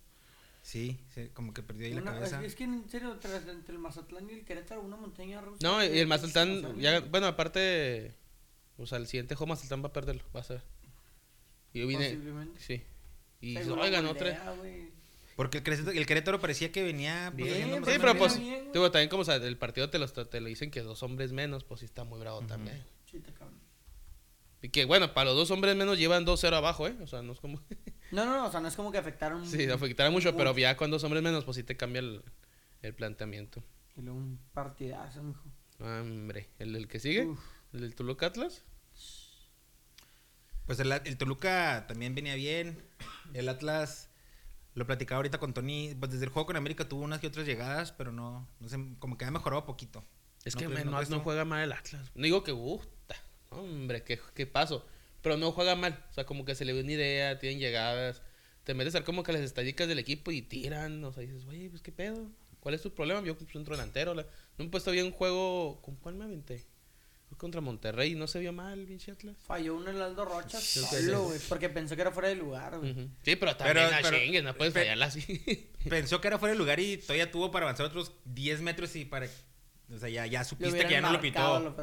Sí, 0.65 0.99
se- 1.15 1.31
como 1.31 1.53
que 1.55 1.63
perdió 1.63 1.87
ahí 1.87 1.93
la 1.95 2.01
Una- 2.03 2.13
es, 2.15 2.17
cabeza. 2.31 2.45
es 2.45 2.55
que 2.57 2.65
en 2.65 2.89
serio, 2.89 3.17
tras, 3.21 3.47
entre 3.47 3.73
el 3.75 3.79
Mazatlán 3.79 4.29
y 4.29 4.33
el 4.33 4.45
Querétaro, 4.45 4.81
una 4.81 4.97
montaña 4.97 5.41
rusa. 5.41 5.59
No, 5.63 5.83
y 5.85 5.99
el 5.99 6.07
o 6.07 6.09
Mazatlán, 6.09 6.61
sea, 6.63 6.75
ya, 6.79 7.01
bueno, 7.01 7.27
aparte, 7.29 8.15
o 8.79 8.87
sea, 8.87 8.99
el 8.99 9.07
siguiente 9.07 9.35
juego 9.37 9.51
Mazatlán 9.51 9.83
va 9.85 9.89
a 9.89 9.93
perderlo, 9.93 10.25
vas 10.33 10.51
a 10.51 10.55
ver. 10.55 10.63
Y 11.75 11.81
yo 11.81 11.87
vine, 11.87 12.07
Posiblemente. 12.11 12.61
sí. 12.61 12.83
Y 13.41 13.57
Seguro 13.59 13.83
oigan, 13.83 14.07
otra. 14.07 14.55
Porque 15.37 15.59
el 15.59 15.65
Querétaro, 15.65 15.91
el 15.91 16.07
Querétaro 16.07 16.41
parecía 16.41 16.71
que 16.73 16.83
venía 16.85 17.33
pues, 17.37 17.53
Bien, 17.53 17.75
sí, 17.75 17.81
pero 17.85 18.03
bien. 18.05 18.19
pues, 18.19 18.39
bien, 18.39 18.73
digo, 18.73 18.91
también 18.93 19.09
como, 19.11 19.23
o 19.23 19.25
sea, 19.25 19.35
el 19.37 19.57
partido 19.59 19.91
te 19.91 19.99
lo, 19.99 20.09
te 20.09 20.41
lo 20.41 20.47
dicen 20.47 20.71
que 20.71 20.81
dos 20.81 21.03
hombres 21.03 21.33
menos, 21.33 21.65
pues 21.65 21.81
sí 21.81 21.87
está 21.87 22.05
muy 22.05 22.21
bravo 22.21 22.41
también. 22.43 22.83
Sí, 23.11 23.19
te 23.19 23.33
cabrón. 23.33 23.59
Y 24.63 24.69
que, 24.71 24.85
bueno, 24.87 25.13
para 25.13 25.27
los 25.27 25.37
dos 25.37 25.51
hombres 25.51 25.75
menos 25.77 25.99
llevan 25.99 26.25
2-0 26.25 26.55
abajo, 26.57 26.87
¿eh? 26.87 26.95
O 27.03 27.07
sea, 27.09 27.21
no 27.23 27.33
es 27.33 27.41
como... 27.41 27.61
No, 28.15 28.25
no, 28.25 28.37
no, 28.37 28.47
o 28.47 28.51
sea, 28.51 28.61
no 28.61 28.69
es 28.69 28.77
como 28.77 28.93
que 28.93 28.99
afectaron. 28.99 29.45
sí, 29.45 29.69
afectará 29.69 30.09
mucho, 30.09 30.37
pero 30.37 30.57
ya 30.57 30.77
con 30.77 30.89
dos 30.89 31.03
hombres 31.03 31.21
menos, 31.21 31.45
pues 31.45 31.57
sí 31.57 31.65
te 31.65 31.77
cambia 31.77 31.99
el, 31.99 32.23
el 32.83 32.95
planteamiento. 32.95 33.65
Y 33.97 34.03
luego 34.03 34.19
un 34.19 34.39
partidazo, 34.53 35.21
mijo. 35.25 35.43
Hombre, 35.81 36.49
¿el 36.61 36.73
del 36.73 36.87
que 36.87 37.01
sigue? 37.01 37.27
Uf. 37.27 37.41
¿El 37.73 37.81
del 37.81 37.97
Toluca 37.97 38.27
Atlas? 38.27 38.63
Pues 40.67 40.79
el, 40.79 40.93
el 40.93 41.17
Toluca 41.19 41.87
también 41.89 42.15
venía 42.15 42.37
bien. 42.37 42.81
El 43.33 43.49
Atlas, 43.49 44.11
lo 44.75 44.87
platicaba 44.87 45.17
ahorita 45.17 45.39
con 45.39 45.53
Tony, 45.53 45.97
pues 45.99 46.13
desde 46.13 46.27
el 46.27 46.31
juego 46.31 46.47
con 46.47 46.57
América 46.57 46.89
tuvo 46.89 47.03
unas 47.03 47.23
y 47.25 47.27
otras 47.27 47.47
llegadas, 47.47 47.91
pero 47.91 48.13
no, 48.13 48.47
no 48.61 48.69
sé, 48.69 48.79
como 49.01 49.19
que 49.19 49.25
ha 49.25 49.31
mejorado 49.33 49.67
poquito. 49.67 50.05
Es 50.45 50.55
¿No 50.55 50.61
que 50.61 50.85
no 50.85 51.03
no, 51.03 51.21
juega 51.21 51.45
mal 51.45 51.65
el 51.65 51.73
Atlas. 51.73 52.13
No 52.15 52.23
digo 52.23 52.45
que 52.45 52.53
gusta. 52.53 53.17
Hombre, 53.51 54.05
qué, 54.05 54.21
qué 54.35 54.47
paso. 54.47 54.87
Pero 55.25 55.39
no 55.39 55.51
juega 55.53 55.75
mal. 55.75 55.99
O 56.11 56.13
sea, 56.13 56.25
como 56.27 56.45
que 56.45 56.55
se 56.55 56.65
le 56.67 56.75
ve 56.75 56.83
una 56.83 56.93
idea, 56.93 57.39
tienen 57.39 57.59
llegadas. 57.59 58.21
Te 58.63 58.75
metes 58.75 58.95
a 58.95 58.99
ver 58.99 59.05
como 59.07 59.23
que 59.23 59.33
las 59.33 59.41
estadísticas 59.41 59.89
del 59.89 59.99
equipo 59.99 60.31
y 60.31 60.43
tiran. 60.43 61.03
O 61.03 61.13
sea, 61.13 61.23
dices, 61.23 61.45
oye, 61.47 61.71
pues 61.71 61.81
qué 61.83 61.93
pedo. 61.93 62.29
¿Cuál 62.61 62.75
es 62.75 62.83
tu 62.83 62.95
problema? 62.95 63.23
Yo 63.25 63.35
pues, 63.37 63.51
centro 63.51 63.75
delantero. 63.75 64.13
La... 64.15 64.23
No 64.23 64.29
me 64.59 64.65
he 64.67 64.69
puesto 64.69 64.91
bien 64.91 65.07
un 65.07 65.13
juego. 65.13 65.81
¿Con 65.83 65.97
cuál 65.97 66.15
me 66.17 66.25
aventé? 66.25 66.63
Fue 67.31 67.39
contra 67.39 67.63
Monterrey. 67.63 68.15
No 68.15 68.27
se 68.27 68.39
vio 68.39 68.53
mal, 68.53 68.85
pinche 68.85 69.13
Atlas. 69.13 69.35
Falló 69.47 69.77
un 69.77 69.89
Heraldo 69.89 70.27
Rocha 70.27 70.61
Sí, 70.61 70.81
sí, 70.81 71.05
solo, 71.05 71.25
güey. 71.25 71.41
Porque 71.49 71.71
pensó 71.71 71.95
que 71.97 72.03
era 72.03 72.11
fuera 72.13 72.29
de 72.29 72.35
lugar, 72.37 72.79
güey. 72.79 72.93
Sí, 73.23 73.37
pero 73.37 73.57
también 73.57 73.77
Pero- 73.87 73.97
a 73.97 73.99
pero- 74.03 74.17
Schengen, 74.19 74.45
no 74.45 74.55
puedes 74.55 74.75
pe- 74.75 74.81
fallarla 74.81 75.07
así. 75.07 75.71
Pensó 75.89 76.21
que 76.21 76.29
era 76.29 76.39
fuera 76.39 76.53
de 76.53 76.59
lugar 76.59 76.81
y 76.81 76.99
todavía 76.99 77.31
tuvo 77.31 77.51
para 77.51 77.65
avanzar 77.65 77.87
otros 77.87 78.13
10 78.27 78.61
metros 78.61 78.95
y 78.97 79.07
para... 79.07 79.27
O 79.91 79.99
sea, 79.99 80.09
ya, 80.11 80.27
ya 80.27 80.45
supiste 80.45 80.85
que 80.87 80.91
ya 80.93 81.01
no 81.01 81.13
lo 81.13 81.21
pitó. 81.21 81.61
lo. 81.61 81.75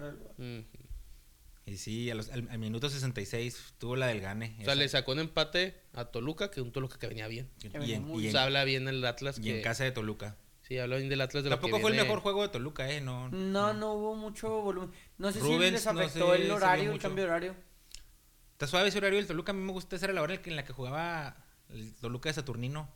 Y 1.72 1.78
sí, 1.78 2.10
a 2.12 2.16
los- 2.16 2.30
al, 2.32 2.50
al 2.50 2.60
minuto 2.60 2.90
66 2.90 3.76
tuvo 3.78 3.96
la 3.96 4.08
del 4.08 4.20
gane. 4.20 4.56
O 4.60 4.64
sea, 4.64 4.74
esa. 4.74 4.76
le 4.76 4.90
sacó 4.90 5.14
un 5.14 5.20
empate 5.20 5.80
a 5.94 6.06
Toluca, 6.06 6.52
que 6.52 6.60
un 6.60 6.72
Toluca 6.74 7.00
que 7.00 7.08
venía 7.08 7.28
bien. 7.30 7.50
Y, 7.64 7.70
que 7.70 7.80
venía 7.80 7.96
en, 7.96 8.04
muy 8.04 8.24
y 8.24 8.26
O 8.26 8.28
en- 8.28 8.32
sea, 8.34 8.44
habla 8.44 8.64
bien 8.66 8.88
el 8.90 9.06
Atlas 9.06 9.40
y 9.40 9.44
que... 9.44 9.58
en 9.58 9.64
casa 9.64 9.86
de 9.86 9.92
Toluca. 9.92 10.36
Sí, 10.64 10.78
habla 10.78 10.98
bien 10.98 11.08
del 11.08 11.22
Atlas 11.22 11.44
de 11.46 11.50
lo 11.50 11.56
Tampoco 11.56 11.78
que 11.78 11.82
fue 11.82 11.90
el 11.92 11.96
viene- 11.96 12.08
mejor 12.08 12.22
juego 12.22 12.42
de 12.42 12.50
Toluca, 12.50 12.90
¿eh? 12.92 13.00
No, 13.00 13.30
No, 13.30 13.74
no 13.74 13.94
hubo 13.94 14.16
mucho 14.16 14.50
volumen. 14.62 14.92
No 15.18 15.32
sé 15.32 15.40
si 15.40 15.46
Rubens, 15.48 15.72
les 15.74 15.86
no 15.86 15.92
afectó 15.92 16.10
sé, 16.32 16.36
se 16.36 16.42
el 16.42 16.44
vio 16.48 16.56
horario, 16.56 16.92
el 16.92 17.00
cambio 17.00 17.24
de 17.24 17.30
horario. 17.30 17.56
Está 18.52 18.68
suave 18.68 18.90
ese 18.90 18.98
horario 18.98 19.18
del 19.18 19.28
Toluca. 19.28 19.52
A 19.52 19.56
mí 19.56 19.62
me 19.62 19.72
gusta. 19.72 19.96
Esa 19.96 20.06
era 20.08 20.14
la 20.14 20.22
hora 20.22 20.40
en 20.44 20.56
la 20.58 20.66
que 20.66 20.74
jugaba 20.74 21.38
el 21.70 21.94
Toluca 21.96 22.28
de 22.30 22.34
Saturnino. 22.34 22.90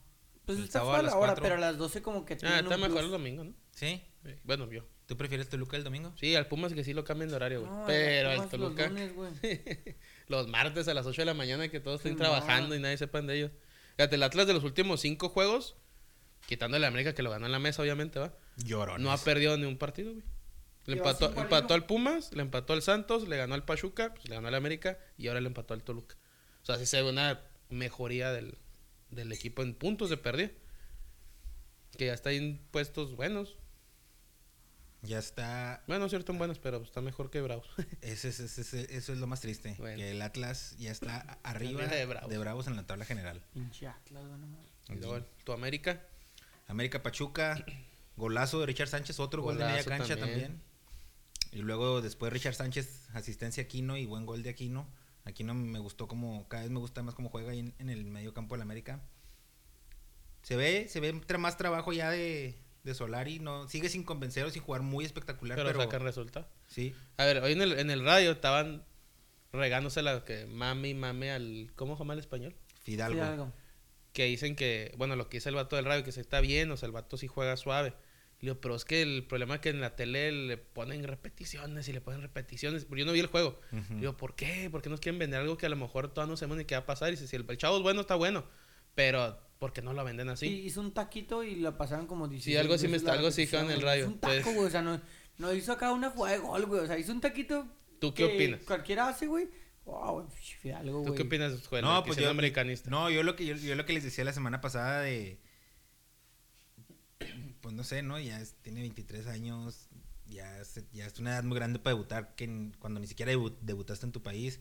Pues 0.45 0.57
El 0.59 0.65
está 0.65 0.81
a 0.81 0.83
la 0.83 0.89
hora, 0.91 1.11
cuatro. 1.17 1.41
pero 1.43 1.55
a 1.55 1.59
las 1.59 1.77
12 1.77 2.01
como 2.01 2.23
que 2.25 2.33
Ah, 2.43 2.59
está 2.59 2.77
mejor 2.77 2.89
plus. 2.91 3.03
el 3.05 3.11
domingo, 3.11 3.43
¿no? 3.45 3.53
¿Sí? 3.71 4.03
Sí, 4.23 4.31
Bueno, 4.43 4.69
yo. 4.71 4.83
¿Tú 5.07 5.17
prefieres 5.17 5.49
Toluca 5.49 5.77
el 5.77 5.83
domingo? 5.83 6.13
Sí, 6.19 6.35
al 6.35 6.47
Pumas 6.47 6.73
que 6.73 6.83
sí 6.83 6.93
lo 6.93 7.03
cambian 7.03 7.29
de 7.29 7.35
horario, 7.35 7.61
güey. 7.61 7.71
No, 7.71 7.83
Pero 7.85 8.29
al 8.31 8.49
Toluca. 8.49 8.83
Los, 8.83 8.91
lunes, 8.91 9.13
güey. 9.13 9.33
Los 10.27 10.47
martes 10.47 10.87
a 10.87 10.93
las 10.93 11.05
8 11.05 11.21
de 11.21 11.25
la 11.25 11.33
mañana 11.33 11.67
que 11.69 11.79
todos 11.79 11.99
estén 11.99 12.15
trabajando 12.17 12.69
no. 12.69 12.75
y 12.75 12.79
nadie 12.79 12.97
sepan 12.97 13.27
de 13.27 13.37
ellos. 13.37 13.51
Fíjate, 13.97 14.15
el 14.15 14.23
Atlas 14.23 14.47
de 14.47 14.53
los 14.53 14.63
últimos 14.63 14.99
cinco 15.01 15.29
juegos, 15.29 15.75
quitando 16.47 16.75
el 16.75 16.83
América 16.83 17.13
que 17.13 17.23
lo 17.23 17.29
ganó 17.29 17.45
en 17.45 17.51
la 17.51 17.59
mesa, 17.59 17.81
obviamente, 17.81 18.19
¿va? 18.19 18.33
Llorones. 18.57 19.01
No 19.01 19.11
ha 19.11 19.17
perdido 19.17 19.57
ni 19.57 19.65
un 19.65 19.77
partido, 19.77 20.11
güey. 20.11 20.23
Le 20.85 20.97
empató, 20.97 21.73
al 21.73 21.85
Pumas, 21.85 22.31
le 22.33 22.41
empató 22.41 22.73
al 22.73 22.81
Santos, 22.81 23.27
le 23.27 23.37
ganó 23.37 23.55
al 23.55 23.65
Pachuca, 23.65 24.13
pues, 24.13 24.29
le 24.29 24.35
ganó 24.35 24.49
al 24.49 24.55
América 24.55 24.99
y 25.17 25.27
ahora 25.27 25.41
le 25.41 25.47
empató 25.47 25.73
al 25.73 25.83
Toluca. 25.83 26.15
O 26.61 26.65
sea, 26.65 26.77
sí 26.77 26.85
se 26.85 27.01
ve 27.01 27.09
una 27.09 27.41
mejoría 27.69 28.31
del, 28.31 28.57
del 29.09 29.31
equipo 29.31 29.63
en 29.63 29.73
puntos 29.73 30.09
de 30.09 30.17
pérdida. 30.17 30.51
Que 31.97 32.07
ya 32.07 32.13
está 32.13 32.31
en 32.31 32.59
puestos 32.71 33.15
buenos. 33.15 33.57
Ya 35.05 35.19
está. 35.19 35.83
Bueno, 35.87 36.07
cierto, 36.09 36.31
en 36.31 36.37
buenos, 36.37 36.59
pero 36.59 36.77
está 36.81 37.01
mejor 37.01 37.29
que 37.29 37.41
Bravos. 37.41 37.67
Ese, 38.01 38.29
ese- 38.29 38.45
ese- 38.45 38.61
ese- 38.61 38.97
eso 38.97 39.13
es 39.13 39.19
lo 39.19 39.27
más 39.27 39.41
triste. 39.41 39.75
Bueno. 39.77 39.97
Que 39.97 40.11
el 40.11 40.21
Atlas 40.21 40.75
ya 40.77 40.91
está 40.91 41.37
arriba 41.43 41.85
de 41.87 42.05
de 42.05 42.37
Bravos. 42.37 42.67
En 42.67 42.75
la 42.75 42.85
tabla 42.85 43.05
general. 43.05 43.41
Pinche 43.53 43.87
Atlas, 43.87 44.25
güey, 44.25 44.39
no 44.39 44.47
mames. 44.47 44.65
y 44.89 44.95
luego 44.95 45.25
tu 45.43 45.51
América. 45.53 46.01
América 46.67 47.03
Pachuca. 47.03 47.63
Golazo 48.17 48.59
de 48.61 48.65
Richard 48.65 48.87
Sánchez. 48.87 49.19
Otro 49.19 49.41
gol 49.43 49.57
de 49.57 49.65
media 49.65 49.83
cancha 49.83 50.15
también. 50.15 50.41
también. 50.41 50.61
Y 51.51 51.59
luego 51.59 52.01
después 52.01 52.33
Richard 52.33 52.55
Sánchez, 52.55 53.07
asistencia 53.13 53.63
a 53.63 53.65
Aquino 53.65 53.95
y 53.97 54.05
buen 54.05 54.25
gol 54.25 54.43
de 54.43 54.49
Aquino. 54.49 54.87
Aquino 55.25 55.53
me 55.53 55.79
gustó 55.79 56.07
como, 56.07 56.47
cada 56.49 56.63
vez 56.63 56.71
me 56.71 56.79
gusta 56.79 57.01
más 57.01 57.15
cómo 57.15 57.29
juega 57.29 57.51
ahí 57.51 57.59
en, 57.59 57.73
en 57.79 57.89
el 57.89 58.05
medio 58.05 58.33
campo 58.33 58.55
del 58.55 58.61
América. 58.61 59.01
Se 60.43 60.55
ve, 60.55 60.87
se 60.89 60.99
ve 60.99 61.13
tra- 61.13 61.37
más 61.39 61.57
trabajo 61.57 61.93
ya 61.93 62.09
de, 62.11 62.55
de 62.85 62.93
Solari. 62.93 63.39
No, 63.39 63.67
sigue 63.67 63.89
sin 63.89 64.03
convencer 64.03 64.45
o 64.45 64.51
sin 64.51 64.61
jugar 64.61 64.81
muy 64.81 65.03
espectacular, 65.03 65.57
Pero, 65.57 65.69
pero, 65.69 65.81
sacan 65.81 66.03
resultado. 66.03 66.47
sí. 66.67 66.93
A 67.17 67.25
ver, 67.25 67.39
hoy 67.39 67.51
en 67.51 67.61
el, 67.61 67.79
en 67.79 67.89
el 67.89 68.05
radio 68.05 68.31
estaban 68.31 68.85
regándose 69.51 70.01
la 70.01 70.23
que 70.23 70.45
mami, 70.45 70.93
mame 70.93 71.31
al. 71.31 71.71
¿Cómo 71.75 71.95
se 71.95 71.99
llama 71.99 72.13
el 72.13 72.19
español? 72.19 72.55
Fidalgo. 72.83 73.15
Fidalgo. 73.21 73.53
Que 74.13 74.25
dicen 74.25 74.55
que, 74.55 74.93
bueno, 74.97 75.15
lo 75.17 75.27
que 75.27 75.37
dice 75.37 75.49
el 75.49 75.55
vato 75.55 75.75
del 75.75 75.85
radio, 75.85 76.03
que 76.05 76.11
se 76.13 76.21
está 76.21 76.39
bien, 76.39 76.71
o 76.71 76.77
sea, 76.77 76.87
el 76.87 76.93
vato 76.93 77.17
sí 77.17 77.27
juega 77.27 77.57
suave. 77.57 77.93
Y 78.39 78.47
digo, 78.47 78.59
pero 78.61 78.75
es 78.75 78.85
que 78.85 79.01
el 79.01 79.25
problema 79.25 79.55
es 79.55 79.61
que 79.61 79.69
en 79.69 79.81
la 79.81 79.95
tele 79.95 80.31
le 80.31 80.57
ponen 80.57 81.03
repeticiones 81.05 81.87
y 81.87 81.93
le 81.93 82.01
ponen 82.01 82.21
repeticiones. 82.21 82.85
Pero 82.85 82.97
yo 82.99 83.05
no 83.05 83.13
vi 83.13 83.19
el 83.21 83.27
juego. 83.27 83.59
Ujú. 83.71 83.95
Digo, 83.95 84.15
¿por 84.17 84.35
qué? 84.35 84.69
¿Por 84.69 84.81
qué 84.81 84.89
nos 84.89 84.99
quieren 84.99 85.19
vender 85.19 85.39
algo 85.41 85.57
que 85.57 85.65
a 85.65 85.69
lo 85.69 85.75
mejor 85.77 86.09
todavía 86.13 86.31
no 86.31 86.37
sabemos 86.37 86.57
ni 86.57 86.65
qué 86.65 86.75
va 86.75 86.81
a 86.81 86.85
pasar? 86.85 87.07
Y 87.09 87.11
dice, 87.11 87.27
si 87.27 87.35
el, 87.35 87.45
el 87.49 87.57
chavo 87.57 87.77
es 87.77 87.83
bueno, 87.83 88.01
está 88.01 88.15
bueno. 88.15 88.45
Pero, 88.93 89.37
¿por 89.59 89.73
qué 89.73 89.81
no 89.81 89.93
lo 89.93 90.03
venden 90.03 90.29
así? 90.29 90.47
Sí, 90.47 90.53
hizo 90.65 90.81
un 90.81 90.93
taquito 90.93 91.43
y 91.43 91.55
lo 91.55 91.77
pasaron 91.77 92.07
como 92.07 92.27
16 92.27 92.53
Sí, 92.55 92.59
algo 92.59 92.73
así 92.75 92.87
me 92.87 92.97
está- 92.97 93.11
la 93.11 93.15
algo 93.17 93.27
así 93.29 93.47
con 93.47 93.61
el 93.61 93.65
güey. 93.67 93.79
radio. 93.81 94.03
Hizo 94.05 94.13
un 94.13 94.19
taco, 94.19 94.51
güey, 94.53 94.65
o 94.65 94.69
sea, 94.69 94.81
no, 94.81 95.01
no 95.37 95.53
hizo 95.53 95.71
acá 95.71 95.91
una 95.91 96.09
jugada 96.09 96.35
de 96.37 96.41
gol, 96.41 96.65
güey, 96.65 96.81
o 96.81 96.87
sea, 96.87 96.97
hizo 96.97 97.11
un 97.11 97.21
taquito 97.21 97.67
¿Tú 97.99 98.13
qué 98.13 98.27
que 98.27 98.35
opinas? 98.35 98.65
Cualquiera 98.65 99.07
hace, 99.07 99.27
güey. 99.27 99.49
Wow, 99.85 100.13
güey, 100.21 100.27
Fidalgo, 100.61 100.99
¿Tú 101.01 101.07
güey. 101.09 101.15
qué 101.15 101.23
opinas, 101.23 101.67
Joel? 101.67 101.83
No, 101.83 102.01
pues 102.03 102.15
siendo 102.15 102.27
yo, 102.27 102.31
americanista. 102.31 102.89
no, 102.89 103.09
yo 103.09 103.23
lo 103.23 103.35
que 103.35 103.45
yo, 103.45 103.55
yo 103.55 103.75
lo 103.75 103.85
que 103.85 103.93
les 103.93 104.03
decía 104.03 104.23
la 104.23 104.33
semana 104.33 104.59
pasada 104.59 105.01
de 105.01 105.39
pues 107.61 107.73
no 107.73 107.83
sé, 107.83 108.01
¿no? 108.03 108.19
Ya 108.19 108.39
es- 108.41 108.55
tiene 108.61 108.81
23 108.81 109.27
años, 109.27 109.87
ya 110.27 110.59
es, 110.59 110.83
ya 110.91 111.05
es 111.05 111.19
una 111.19 111.31
edad 111.31 111.43
muy 111.43 111.55
grande 111.55 111.79
para 111.79 111.95
debutar 111.95 112.35
que 112.35 112.43
en- 112.45 112.75
cuando 112.79 112.99
ni 112.99 113.07
siquiera 113.07 113.31
debu- 113.31 113.57
debutaste 113.61 114.05
en 114.05 114.11
tu 114.11 114.21
país. 114.23 114.59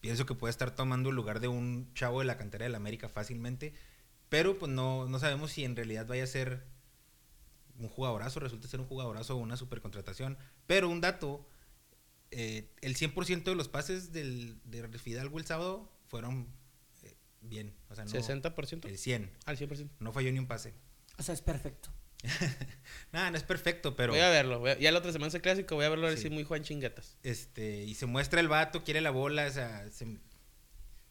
Pienso 0.00 0.26
que 0.26 0.34
puede 0.34 0.50
estar 0.52 0.74
tomando 0.76 1.10
el 1.10 1.16
lugar 1.16 1.40
de 1.40 1.48
un 1.48 1.92
chavo 1.94 2.20
de 2.20 2.26
la 2.26 2.36
cantera 2.36 2.64
del 2.64 2.74
América 2.76 3.08
fácilmente, 3.08 3.74
pero 4.28 4.58
pues 4.58 4.70
no, 4.70 5.06
no 5.06 5.18
sabemos 5.18 5.52
si 5.52 5.64
en 5.64 5.76
realidad 5.76 6.06
vaya 6.06 6.24
a 6.24 6.26
ser 6.26 6.64
un 7.78 7.88
jugadorazo, 7.88 8.40
resulta 8.40 8.66
ser 8.68 8.80
un 8.80 8.86
jugadorazo 8.86 9.34
o 9.34 9.38
una 9.38 9.56
supercontratación. 9.56 10.36
Pero 10.66 10.88
un 10.88 11.00
dato, 11.00 11.46
eh, 12.30 12.70
el 12.80 12.96
100% 12.96 13.44
de 13.44 13.54
los 13.54 13.68
pases 13.68 14.12
del, 14.12 14.58
de 14.64 14.98
Fidalgo 14.98 15.38
el 15.38 15.46
sábado 15.46 15.90
fueron 16.08 16.48
eh, 17.04 17.14
bien. 17.40 17.74
O 17.88 17.94
sea, 17.94 18.04
no, 18.04 18.10
¿60%? 18.10 18.84
El 18.86 18.98
100. 18.98 19.30
Al 19.46 19.56
100%. 19.56 19.88
No 20.00 20.12
falló 20.12 20.32
ni 20.32 20.38
un 20.38 20.46
pase. 20.46 20.74
O 21.18 21.22
sea, 21.22 21.34
es 21.34 21.40
perfecto. 21.42 21.90
Nada, 23.12 23.30
no 23.30 23.36
es 23.36 23.44
perfecto, 23.44 23.94
pero 23.94 24.12
Voy 24.12 24.20
a 24.20 24.28
verlo. 24.28 24.58
voy 24.58 24.70
a- 24.72 24.78
ya 24.78 24.90
la 24.90 24.98
otra 24.98 25.12
semana 25.12 25.28
es 25.28 25.34
el 25.34 25.40
clásico, 25.42 25.76
voy 25.76 25.84
a 25.84 25.88
verlo 25.88 26.06
a 26.06 26.10
ver 26.10 26.18
Sí. 26.18 26.24
si 26.24 26.30
muy 26.30 26.42
Juan 26.42 26.62
chinguetas. 26.64 27.16
este 27.22 27.84
y 27.84 27.94
se 27.94 28.06
muestra 28.06 28.40
el 28.40 28.48
vato, 28.48 28.82
quiere 28.82 29.00
la 29.00 29.10
bola, 29.10 29.46
o 29.46 29.50
sea, 29.52 29.88
se, 29.92 30.18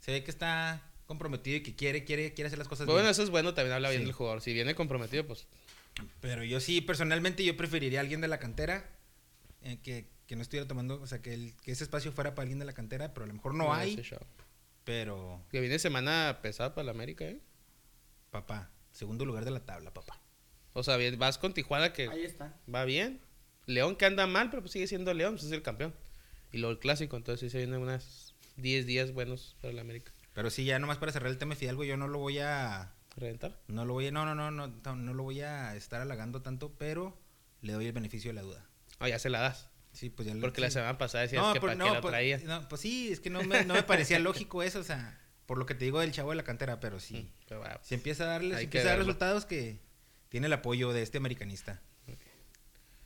se 0.02 0.12
ve 0.12 0.24
que 0.26 0.32
está 0.32 0.84
comprometido 1.08 1.58
y 1.58 1.62
que 1.64 1.76
quiere, 1.76 2.04
quiere, 2.04 2.34
quiere 2.34 2.48
hacer 2.48 2.60
las 2.60 2.68
cosas 2.68 2.86
bueno, 2.86 3.02
bien. 3.02 3.12
eso 3.12 3.24
es 3.24 3.30
bueno, 3.30 3.54
también 3.54 3.74
habla 3.74 3.90
bien 3.90 4.02
Sí. 4.02 4.06
del 4.06 4.14
jugador. 4.14 4.42
Si 4.42 4.54
viene 4.54 4.76
comprometido, 4.76 5.26
pues 5.26 5.48
Pero 6.22 6.44
yo 6.44 6.60
sí, 6.60 6.82
personalmente, 6.82 7.44
yo 7.44 7.58
preferiría 7.58 8.00
a 8.00 8.02
alguien 8.02 8.22
de 8.22 8.28
la 8.28 8.38
cantera 8.40 8.88
eh, 9.64 9.80
que, 9.82 10.06
que 10.28 10.36
no 10.36 10.42
estuviera 10.44 10.68
tomando, 10.68 11.02
o 11.02 11.08
sea, 11.08 11.22
que, 11.22 11.34
el- 11.34 11.54
que 11.64 11.72
ese 11.72 11.84
espacio 11.84 12.12
fuera 12.12 12.36
para 12.36 12.44
alguien 12.44 12.60
de 12.60 12.66
la 12.66 12.74
cantera, 12.74 13.14
pero 13.14 13.24
a 13.24 13.28
lo 13.28 13.34
mejor 13.34 13.56
no 13.56 13.74
hay, 13.74 14.00
pero 14.84 15.44
Que 15.50 15.60
viene 15.60 15.80
semana 15.80 16.40
pesada 16.42 16.74
para 16.76 16.86
la 16.86 16.92
América, 16.92 17.26
¿eh? 17.26 17.40
papá, 18.30 18.70
segundo 18.92 19.26
lugar 19.26 19.46
de 19.46 19.52
la 19.52 19.62
tabla, 19.66 19.94
papá. 19.94 20.20
O 20.74 20.84
sea, 20.84 20.96
bien, 20.98 21.18
vas 21.18 21.38
con 21.38 21.54
Tijuana 21.54 21.92
que 21.94 22.08
Ahí 22.10 22.24
está. 22.24 22.56
va 22.74 22.86
bien. 22.86 23.20
León 23.66 23.96
que 23.96 24.06
anda 24.06 24.28
mal, 24.28 24.50
pero 24.50 24.62
pues 24.62 24.72
sigue 24.74 24.88
siendo 24.88 25.14
León, 25.14 25.34
pues 25.36 25.46
es 25.46 25.52
el 25.52 25.62
campeón. 25.64 25.94
Y 26.54 26.60
luego 26.60 26.72
el 26.72 26.80
clásico, 26.80 27.18
entonces 27.18 27.40
sí 27.42 27.50
se 27.52 27.58
vienen 27.58 27.82
unas 27.82 28.34
10 28.58 28.86
días 28.86 29.12
buenos 29.12 29.56
para 29.62 29.74
la 29.74 29.82
América. 29.82 30.12
Pero 30.38 30.52
sí, 30.52 30.66
ya 30.66 30.78
nomás 30.78 31.00
para 31.00 31.12
cerrar 31.12 31.32
el 31.32 31.40
tema 31.40 31.56
de 31.56 31.60
Fidalgo, 31.62 31.84
yo 31.84 31.98
no 31.98 32.08
lo 32.08 32.20
voy 32.20 32.38
a. 32.38 32.94
¿Reventar? 33.16 33.60
No 33.68 33.86
lo 33.86 33.94
voy 33.94 34.06
a. 34.06 34.12
No, 34.12 34.24
no, 34.24 34.36
no, 34.36 34.52
no, 34.52 34.68
no, 34.68 34.96
no 34.96 35.14
lo 35.16 35.24
voy 35.24 35.42
a 35.42 35.76
estar 35.76 36.00
halagando 36.00 36.44
tanto, 36.44 36.76
pero 36.78 37.18
le 37.62 37.74
doy 37.74 37.88
el 37.88 37.92
beneficio 37.92 38.30
de 38.30 38.36
la 38.36 38.44
duda. 38.44 38.64
Ah, 39.00 39.10
ya 39.10 39.18
se 39.18 39.32
la 39.32 39.40
das. 39.40 39.72
Sí, 39.94 40.12
pues 40.12 40.28
ya 40.28 40.36
le- 40.36 40.42
Porque 40.42 40.62
la 40.62 40.70
semana 40.70 40.96
pasada 41.00 41.24
decías 41.24 41.42
No, 41.42 41.54
que 41.54 41.60
por- 41.60 41.70
para 41.70 41.80
no, 41.80 41.86
qué 41.86 41.92
la 41.92 42.02
pues, 42.02 42.12
traía. 42.12 42.38
no, 42.46 42.70
pues 42.70 42.82
sí, 42.82 43.12
es 43.12 43.20
que 43.20 43.32
no 43.32 43.42
me, 43.42 43.66
no 43.66 43.74
me 43.74 43.82
parecía 43.82 44.20
lógico 44.20 44.62
eso, 44.62 44.78
o 44.80 44.84
sea, 44.84 45.20
por 45.48 45.58
lo 45.58 45.66
que 45.66 45.74
te 45.74 45.86
digo 45.86 46.02
del 46.02 46.12
chavo 46.12 46.30
de 46.30 46.36
la 46.36 46.44
cantera, 46.44 46.80
pero 46.80 47.00
sí. 47.00 47.16
Mm, 47.16 47.46
pero 47.50 47.64
Si 47.82 47.96
empieza 47.96 48.26
a 48.26 48.28
darle, 48.28 48.56
si 48.60 48.66
empieza 48.66 48.90
a 48.90 48.92
dar 48.92 49.00
resultados 49.00 49.46
que 49.48 49.80
tiene 50.30 50.46
el 50.46 50.54
apoyo 50.54 50.94
de 50.94 51.02
este 51.02 51.18
americanista. 51.18 51.82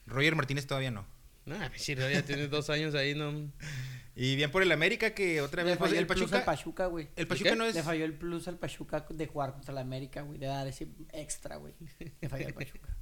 Roger 0.06 0.36
Martínez 0.36 0.68
todavía 0.68 0.92
no. 0.92 1.06
Nah, 1.46 1.70
mi 1.70 1.78
Chiro 1.78 2.10
ya 2.10 2.24
tiene 2.24 2.50
dos 2.50 2.70
años 2.70 2.94
ahí, 2.94 3.16
no. 3.16 3.32
Y 4.24 4.36
bien 4.36 4.52
por 4.52 4.62
el 4.62 4.72
América 4.72 5.16
que 5.16 5.42
otra 5.42 5.64
vez 5.64 5.80
falló 5.80 5.94
el 5.94 6.00
el 6.00 6.06
plus 6.08 6.22
al 6.22 6.30
Pachuca 6.30 6.46
Pachuca, 6.46 6.86
güey. 6.86 7.10
el 7.16 7.26
Pachuca 7.28 7.56
no 7.56 7.66
es 7.66 7.74
Le 7.74 7.82
falló 7.82 8.06
el 8.06 8.14
plus 8.14 8.48
al 8.48 8.60
Pachuca 8.60 9.04
de 9.10 9.26
jugar 9.26 9.54
contra 9.54 9.74
la 9.74 9.82
América, 9.82 10.22
güey. 10.22 10.38
De 10.38 10.46
dar 10.46 10.68
ese 10.68 10.90
extra, 11.12 11.56
güey. 11.56 11.74
Le 12.22 12.30
falló 12.30 12.46
al 12.46 12.54
Pachuca. 12.54 12.96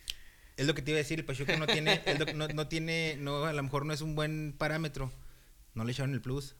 es 0.56 0.66
lo 0.66 0.74
que 0.74 0.82
te 0.82 0.90
iba 0.90 0.96
a 0.98 1.02
decir, 1.02 1.20
el 1.20 1.24
Pachuca 1.24 1.56
no 1.56 1.66
tiene 1.68 2.02
no, 2.34 2.48
no 2.48 2.66
tiene 2.66 3.16
no 3.20 3.44
a 3.44 3.52
lo 3.52 3.62
mejor 3.62 3.86
no 3.86 3.92
es 3.92 4.00
un 4.00 4.16
buen 4.16 4.52
parámetro. 4.58 5.12
No 5.74 5.84
le 5.84 5.92
echaron 5.92 6.12
el 6.12 6.20
plus. 6.20 6.56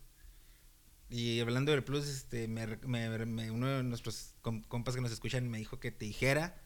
Y 1.11 1.40
hablando 1.40 1.72
del 1.72 1.83
plus, 1.83 2.07
este 2.07 2.46
me, 2.46 2.66
me- 2.87 3.27
me- 3.27 3.50
uno 3.50 3.66
de 3.68 3.83
nuestros 3.83 4.35
com- 4.42 4.62
compas 4.62 4.94
que 4.94 5.00
nos 5.00 5.11
escuchan 5.12 5.48
me 5.48 5.59
dijo 5.59 5.81
que 5.81 5.90
te 5.90 6.05
dijera 6.05 6.62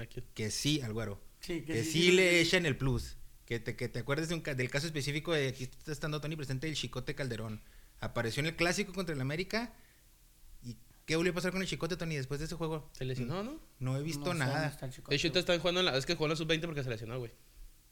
Aquí. 0.00 0.22
que 0.34 0.50
sí 0.50 0.80
al 0.80 0.92
güero. 0.94 1.20
Sí, 1.40 1.60
que 1.62 1.84
sí, 1.84 2.10
le 2.12 2.40
echan 2.40 2.64
el 2.66 2.76
plus. 2.78 3.16
Que 3.46 3.60
te, 3.60 3.76
que 3.76 3.88
te 3.88 4.00
acuerdes 4.00 4.28
de 4.28 4.34
un 4.34 4.40
ca- 4.42 4.54
del 4.54 4.68
caso 4.68 4.86
específico 4.86 5.32
de 5.32 5.48
aquí 5.48 5.64
está 5.64 5.92
estando 5.92 6.20
Tony 6.20 6.36
presente 6.36 6.68
el 6.68 6.74
Chicote 6.74 7.14
Calderón. 7.14 7.62
Apareció 8.00 8.40
en 8.40 8.46
el 8.46 8.56
clásico 8.56 8.92
contra 8.92 9.14
el 9.14 9.20
América. 9.20 9.72
¿Y 10.62 10.76
qué 11.06 11.16
volvió 11.16 11.30
a 11.32 11.34
pasar 11.36 11.52
con 11.52 11.62
el 11.62 11.68
Chicote, 11.68 11.96
Tony, 11.96 12.16
después 12.16 12.40
de 12.40 12.46
ese 12.46 12.56
juego? 12.56 12.90
Se 12.92 13.04
lesionó, 13.04 13.42
¿no? 13.44 13.60
No 13.78 13.96
he 13.96 14.02
visto 14.02 14.26
No 14.26 14.32
sé 14.32 14.38
nada. 14.38 14.66
está 14.66 14.86
el 14.86 14.92
chicote, 14.92 15.10
De 15.10 15.16
hecho, 15.16 15.38
están 15.38 15.58
jugando 15.60 15.80
en 15.80 15.86
la... 15.86 15.96
Es 15.96 16.04
que 16.06 16.14
jugó 16.14 16.26
en 16.26 16.30
la 16.30 16.36
sub-20 16.36 16.60
porque 16.66 16.82
se 16.82 16.90
lesionó, 16.90 17.18
güey. 17.18 17.30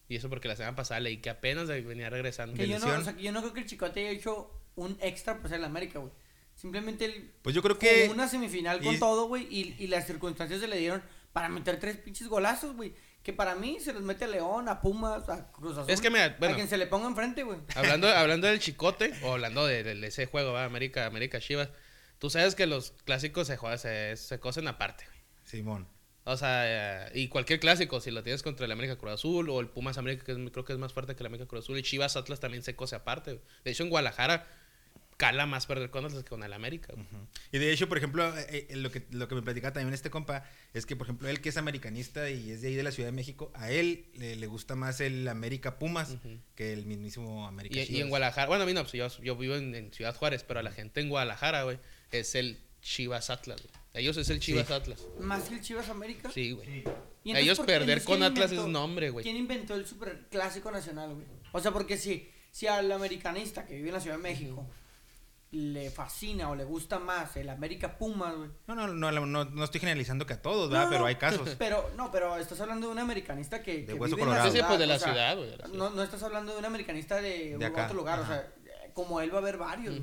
Y 0.08 0.16
eso 0.16 0.28
porque 0.28 0.48
la 0.48 0.56
semana 0.56 0.76
pasada 0.76 1.00
leí 1.00 1.18
que 1.18 1.30
apenas 1.30 1.68
venía 1.68 2.10
regresando. 2.10 2.54
Que 2.54 2.68
yo, 2.68 2.78
no, 2.78 2.86
o 2.88 3.02
sea, 3.04 3.16
yo 3.16 3.32
no 3.32 3.40
creo 3.40 3.52
que 3.54 3.60
el 3.60 3.66
Chicote 3.66 4.00
haya 4.00 4.10
hecho 4.10 4.50
un 4.74 4.98
extra 5.00 5.38
por 5.38 5.48
ser 5.48 5.60
el 5.60 5.64
América, 5.64 6.00
güey. 6.00 6.12
Simplemente 6.56 7.04
él 7.04 7.32
Pues 7.42 7.54
yo 7.54 7.62
creo 7.62 7.78
que. 7.78 8.08
una 8.12 8.28
semifinal 8.28 8.80
con 8.82 8.94
y- 8.94 8.98
todo, 8.98 9.28
güey, 9.28 9.46
y, 9.48 9.76
y 9.78 9.86
las 9.86 10.06
circunstancias 10.06 10.60
se 10.60 10.66
le 10.68 10.78
dieron 10.78 11.02
para 11.32 11.48
meter 11.48 11.78
tres 11.80 11.96
pinches 11.96 12.28
golazos, 12.28 12.74
güey. 12.76 12.92
Que 13.24 13.32
para 13.32 13.54
mí 13.56 13.78
se 13.80 13.92
los 13.92 14.02
mete 14.02 14.26
a 14.26 14.28
León, 14.28 14.68
a 14.68 14.80
Pumas, 14.80 15.28
a 15.28 15.50
Cruz 15.50 15.76
Azul. 15.78 15.90
Es 15.90 16.00
que 16.00 16.10
mira, 16.10 16.36
bueno. 16.38 16.52
A 16.54 16.56
quien 16.56 16.68
se 16.68 16.76
le 16.76 16.86
ponga 16.86 17.08
enfrente, 17.08 17.42
güey. 17.42 17.58
Hablando, 17.74 18.06
hablando 18.14 18.46
del 18.46 18.60
chicote, 18.60 19.12
o 19.22 19.32
hablando 19.32 19.66
de, 19.66 19.82
de 19.82 20.06
ese 20.06 20.26
juego, 20.26 20.52
¿va? 20.52 20.64
América, 20.64 21.06
América 21.06 21.40
Chivas. 21.40 21.70
Tú 22.18 22.30
sabes 22.30 22.54
que 22.54 22.66
los 22.66 22.92
clásicos 23.04 23.46
se 23.48 23.56
juegan, 23.56 23.78
se, 23.78 24.16
se 24.16 24.38
cosen 24.38 24.68
aparte, 24.68 25.04
güey. 25.06 25.18
Simón. 25.44 25.88
O 26.26 26.36
sea, 26.38 27.06
eh, 27.06 27.10
y 27.14 27.28
cualquier 27.28 27.60
clásico, 27.60 28.00
si 28.00 28.10
lo 28.10 28.22
tienes 28.22 28.42
contra 28.42 28.64
el 28.64 28.72
América 28.72 28.96
Cruz 28.96 29.12
Azul 29.14 29.50
o 29.50 29.60
el 29.60 29.68
Pumas 29.68 29.98
América, 29.98 30.24
que 30.24 30.32
es- 30.32 30.50
creo 30.52 30.64
que 30.64 30.72
es 30.72 30.78
más 30.78 30.92
fuerte 30.94 31.14
que 31.16 31.22
el 31.22 31.26
América 31.26 31.46
Cruz 31.48 31.64
Azul, 31.64 31.78
y 31.78 31.82
Chivas 31.82 32.16
Atlas 32.16 32.40
también 32.40 32.62
se 32.62 32.76
cose 32.76 32.94
aparte. 32.96 33.32
güey. 33.34 33.44
De 33.64 33.70
hecho, 33.72 33.82
en 33.82 33.90
Guadalajara 33.90 34.46
cala 35.16 35.46
más 35.46 35.66
perder 35.66 35.90
con 35.90 36.04
Atlas 36.04 36.24
que 36.24 36.28
con 36.30 36.42
el 36.42 36.52
América. 36.52 36.92
Y 37.52 37.58
de 37.58 37.72
hecho, 37.72 37.88
por 37.88 37.98
ejemplo, 37.98 38.36
eh, 38.36 38.66
eh, 38.70 38.76
lo, 38.76 38.90
que, 38.90 39.06
lo 39.10 39.28
que 39.28 39.34
me 39.34 39.42
platicaba 39.42 39.72
también 39.72 39.94
este 39.94 40.10
compa 40.10 40.44
es 40.72 40.86
que, 40.86 40.96
por 40.96 41.06
ejemplo, 41.06 41.28
él 41.28 41.40
que 41.40 41.48
es 41.50 41.56
americanista 41.56 42.28
y 42.30 42.50
es 42.50 42.62
de 42.62 42.68
ahí 42.68 42.74
de 42.74 42.82
la 42.82 42.90
Ciudad 42.92 43.08
de 43.08 43.12
México, 43.12 43.50
a 43.54 43.70
él 43.70 44.06
le, 44.14 44.36
le 44.36 44.46
gusta 44.46 44.74
más 44.74 45.00
el 45.00 45.26
América 45.28 45.78
Pumas 45.78 46.16
que 46.54 46.72
el 46.72 46.86
mismísimo 46.86 47.46
América 47.46 47.78
Y, 47.80 48.00
en 48.00 48.08
Guadalajara, 48.08 48.46
bueno, 48.48 48.64
a 48.64 48.66
mí 48.66 48.72
no, 48.74 48.82
pues 48.82 48.92
yo, 48.92 49.08
yo 49.22 49.36
vivo 49.36 49.54
en, 49.54 49.74
en 49.74 49.92
Ciudad 49.92 50.14
Juárez, 50.16 50.44
pero 50.44 50.60
a 50.60 50.62
la 50.62 50.72
gente 50.72 51.00
en 51.00 51.08
Guadalajara, 51.08 51.62
güey, 51.64 51.78
es 52.10 52.34
el 52.34 52.58
Chivas 52.82 53.30
Atlas. 53.30 53.60
güey. 53.62 53.72
Ellos 53.94 54.16
es 54.16 54.28
el 54.28 54.40
Chivas 54.40 54.70
Atlas. 54.72 55.00
Más 55.20 55.44
que 55.44 55.54
el 55.54 55.60
Chivas 55.60 55.88
América. 55.88 56.30
Sí, 56.32 56.50
güey. 56.52 56.68
Y 57.22 57.30
entonces, 57.30 57.44
Ellos 57.44 57.56
¿por- 57.58 57.66
perder 57.66 58.02
con 58.02 58.22
Atlas 58.22 58.50
inventó- 58.50 58.66
es 58.66 58.72
nombre, 58.72 59.10
güey. 59.10 59.22
¿Quién 59.22 59.36
inventó 59.36 59.74
el 59.76 59.86
super 59.86 60.26
clásico 60.30 60.70
nacional, 60.70 61.14
güey? 61.14 61.26
O 61.52 61.60
sea, 61.60 61.70
porque 61.70 61.96
si, 61.96 62.28
si 62.50 62.66
al 62.66 62.90
americanista 62.90 63.64
que 63.64 63.76
vive 63.76 63.88
en 63.88 63.94
la 63.94 64.00
Ciudad 64.00 64.16
de 64.16 64.22
México 64.22 64.68
le 65.54 65.90
fascina 65.90 66.50
o 66.50 66.54
le 66.56 66.64
gusta 66.64 66.98
más 66.98 67.36
el 67.36 67.48
América 67.48 67.96
Pumas, 67.96 68.34
güey. 68.36 68.50
No, 68.66 68.74
no, 68.74 68.88
no, 68.88 69.12
no, 69.26 69.44
no 69.44 69.64
estoy 69.64 69.80
generalizando 69.80 70.26
que 70.26 70.34
a 70.34 70.42
todos, 70.42 70.68
¿verdad? 70.70 70.84
No, 70.86 70.90
pero 70.90 71.06
hay 71.06 71.14
casos. 71.16 71.48
Pero, 71.58 71.90
no, 71.96 72.10
pero 72.10 72.36
estás 72.36 72.60
hablando 72.60 72.86
de 72.88 72.92
un 72.92 72.98
americanista 72.98 73.62
que, 73.62 73.78
De 73.78 73.86
que 73.86 73.94
hueso 73.94 74.16
vive 74.16 74.22
en 74.22 74.28
colorado. 74.28 74.50
Sí, 74.50 74.58
sí, 74.58 74.64
pues 74.66 74.78
de 74.78 74.86
la 74.86 74.98
sea, 74.98 75.08
ciudad, 75.08 75.36
güey. 75.36 75.50
No, 75.72 75.90
no 75.90 76.02
estás 76.02 76.22
hablando 76.22 76.52
de 76.52 76.58
un 76.58 76.64
americanista 76.64 77.20
de, 77.22 77.56
De 77.56 77.64
acá, 77.64 77.84
otro 77.84 77.96
lugar, 77.96 78.18
ajá. 78.20 78.24
o 78.24 78.34
sea, 78.34 78.52
como 78.94 79.20
él 79.20 79.30
va 79.32 79.36
a 79.36 79.42
haber 79.42 79.56
varios. 79.58 79.94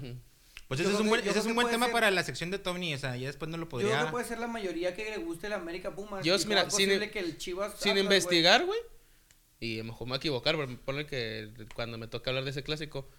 Pues 0.68 0.80
ese 0.80 0.94
es 0.94 1.00
un 1.02 1.10
buen, 1.10 1.28
ese 1.28 1.40
es 1.40 1.46
un 1.46 1.54
buen 1.56 1.70
tema 1.70 1.88
ser- 1.88 1.94
para 1.94 2.12
la 2.12 2.24
sección 2.24 2.50
de 2.50 2.58
Tony, 2.58 2.94
o 2.94 2.98
sea, 2.98 3.18
ya 3.18 3.28
después 3.28 3.52
no 3.52 3.58
lo 3.58 3.66
Yo 3.66 3.70
creo 3.78 3.82
podría... 3.90 4.06
que 4.06 4.12
puede 4.12 4.26
ser 4.26 4.40
la 4.40 4.48
mayoría 4.48 4.96
que 4.96 5.10
le 5.10 5.18
guste 5.18 5.48
el 5.48 5.54
América 5.54 5.94
Pumas. 5.94 6.24
Yo, 6.24 6.36
mira, 6.48 6.62
es 6.62 6.74
sin- 6.74 6.88
posible 6.88 7.12
que 7.12 7.20
el 7.20 7.38
Chivas 7.38 7.74
Sin 7.78 7.98
investigar, 7.98 8.66
güey. 8.66 8.80
Y 9.60 9.76
a 9.76 9.84
lo 9.84 9.92
mejor 9.92 10.08
me 10.08 10.12
voy 10.12 10.16
a 10.16 10.18
equivocar, 10.18 10.56
pero 10.56 10.80
ponle 10.86 11.06
que 11.06 11.52
cuando 11.76 11.98
me 11.98 12.08
toca 12.08 12.30
hablar 12.32 12.46
de 12.46 12.52
ese 12.52 12.64
clásico, 12.64 13.10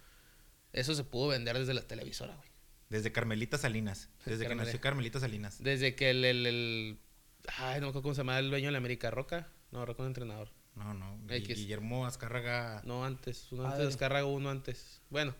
eso 0.73 0.93
se 0.95 1.03
pudo 1.03 1.29
vender 1.29 1.57
desde 1.57 1.73
la 1.73 1.81
televisora, 1.87 2.35
güey. 2.35 2.49
Desde 2.89 3.11
Carmelita 3.11 3.57
Salinas. 3.57 4.09
Desde 4.25 4.47
que 4.47 4.53
nació 4.55 4.79
Carmelita 4.81 5.19
Salinas. 5.19 5.63
Desde 5.63 5.95
que 5.95 6.09
el, 6.11 6.25
el, 6.25 6.45
el- 6.45 6.99
Ay, 7.57 7.75
no 7.79 7.87
me 7.87 7.89
acuerdo 7.89 8.01
cómo 8.03 8.13
se 8.13 8.19
llama 8.19 8.37
el 8.39 8.49
dueño 8.49 8.67
de 8.67 8.71
la 8.73 8.77
América, 8.77 9.09
Roca. 9.09 9.47
No, 9.71 9.85
Roca 9.85 10.01
es 10.03 10.05
un 10.05 10.07
entrenador. 10.07 10.51
No, 10.75 10.93
no. 10.93 11.19
X. 11.29 11.57
Guillermo 11.57 12.05
Azcárraga, 12.05 12.81
No, 12.85 13.03
antes. 13.05 13.47
Uno 13.51 13.65
antes 13.67 13.85
descarga 13.87 14.25
uno 14.25 14.49
antes. 14.49 15.01
Bueno, 15.09 15.35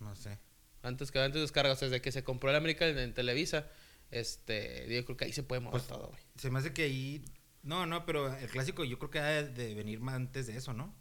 no 0.00 0.14
sé. 0.16 0.38
antes 0.82 1.10
que 1.10 1.20
antes 1.20 1.40
descarga. 1.42 1.72
O 1.72 1.76
sea, 1.76 1.88
desde 1.88 2.00
que 2.02 2.12
se 2.12 2.24
compró 2.24 2.50
la 2.52 2.58
América 2.58 2.86
en, 2.86 2.98
en 2.98 3.12
Televisa, 3.14 3.66
este, 4.10 4.86
yo 4.94 5.04
creo 5.04 5.16
que 5.16 5.24
ahí 5.26 5.32
se 5.32 5.42
puede 5.42 5.60
mover 5.60 5.72
Pues, 5.80 5.86
todo, 5.88 6.08
güey. 6.08 6.20
Se 6.36 6.50
me 6.50 6.58
hace 6.58 6.72
que 6.72 6.82
ahí... 6.84 7.24
No, 7.62 7.86
no, 7.86 8.04
pero 8.04 8.34
el 8.34 8.48
clásico 8.48 8.84
yo 8.84 8.98
creo 8.98 9.10
que 9.10 9.18
ha 9.20 9.26
de- 9.26 9.48
de 9.48 9.74
venir 9.74 10.00
más 10.00 10.14
antes 10.16 10.46
de 10.46 10.56
eso, 10.56 10.72
¿no? 10.74 10.94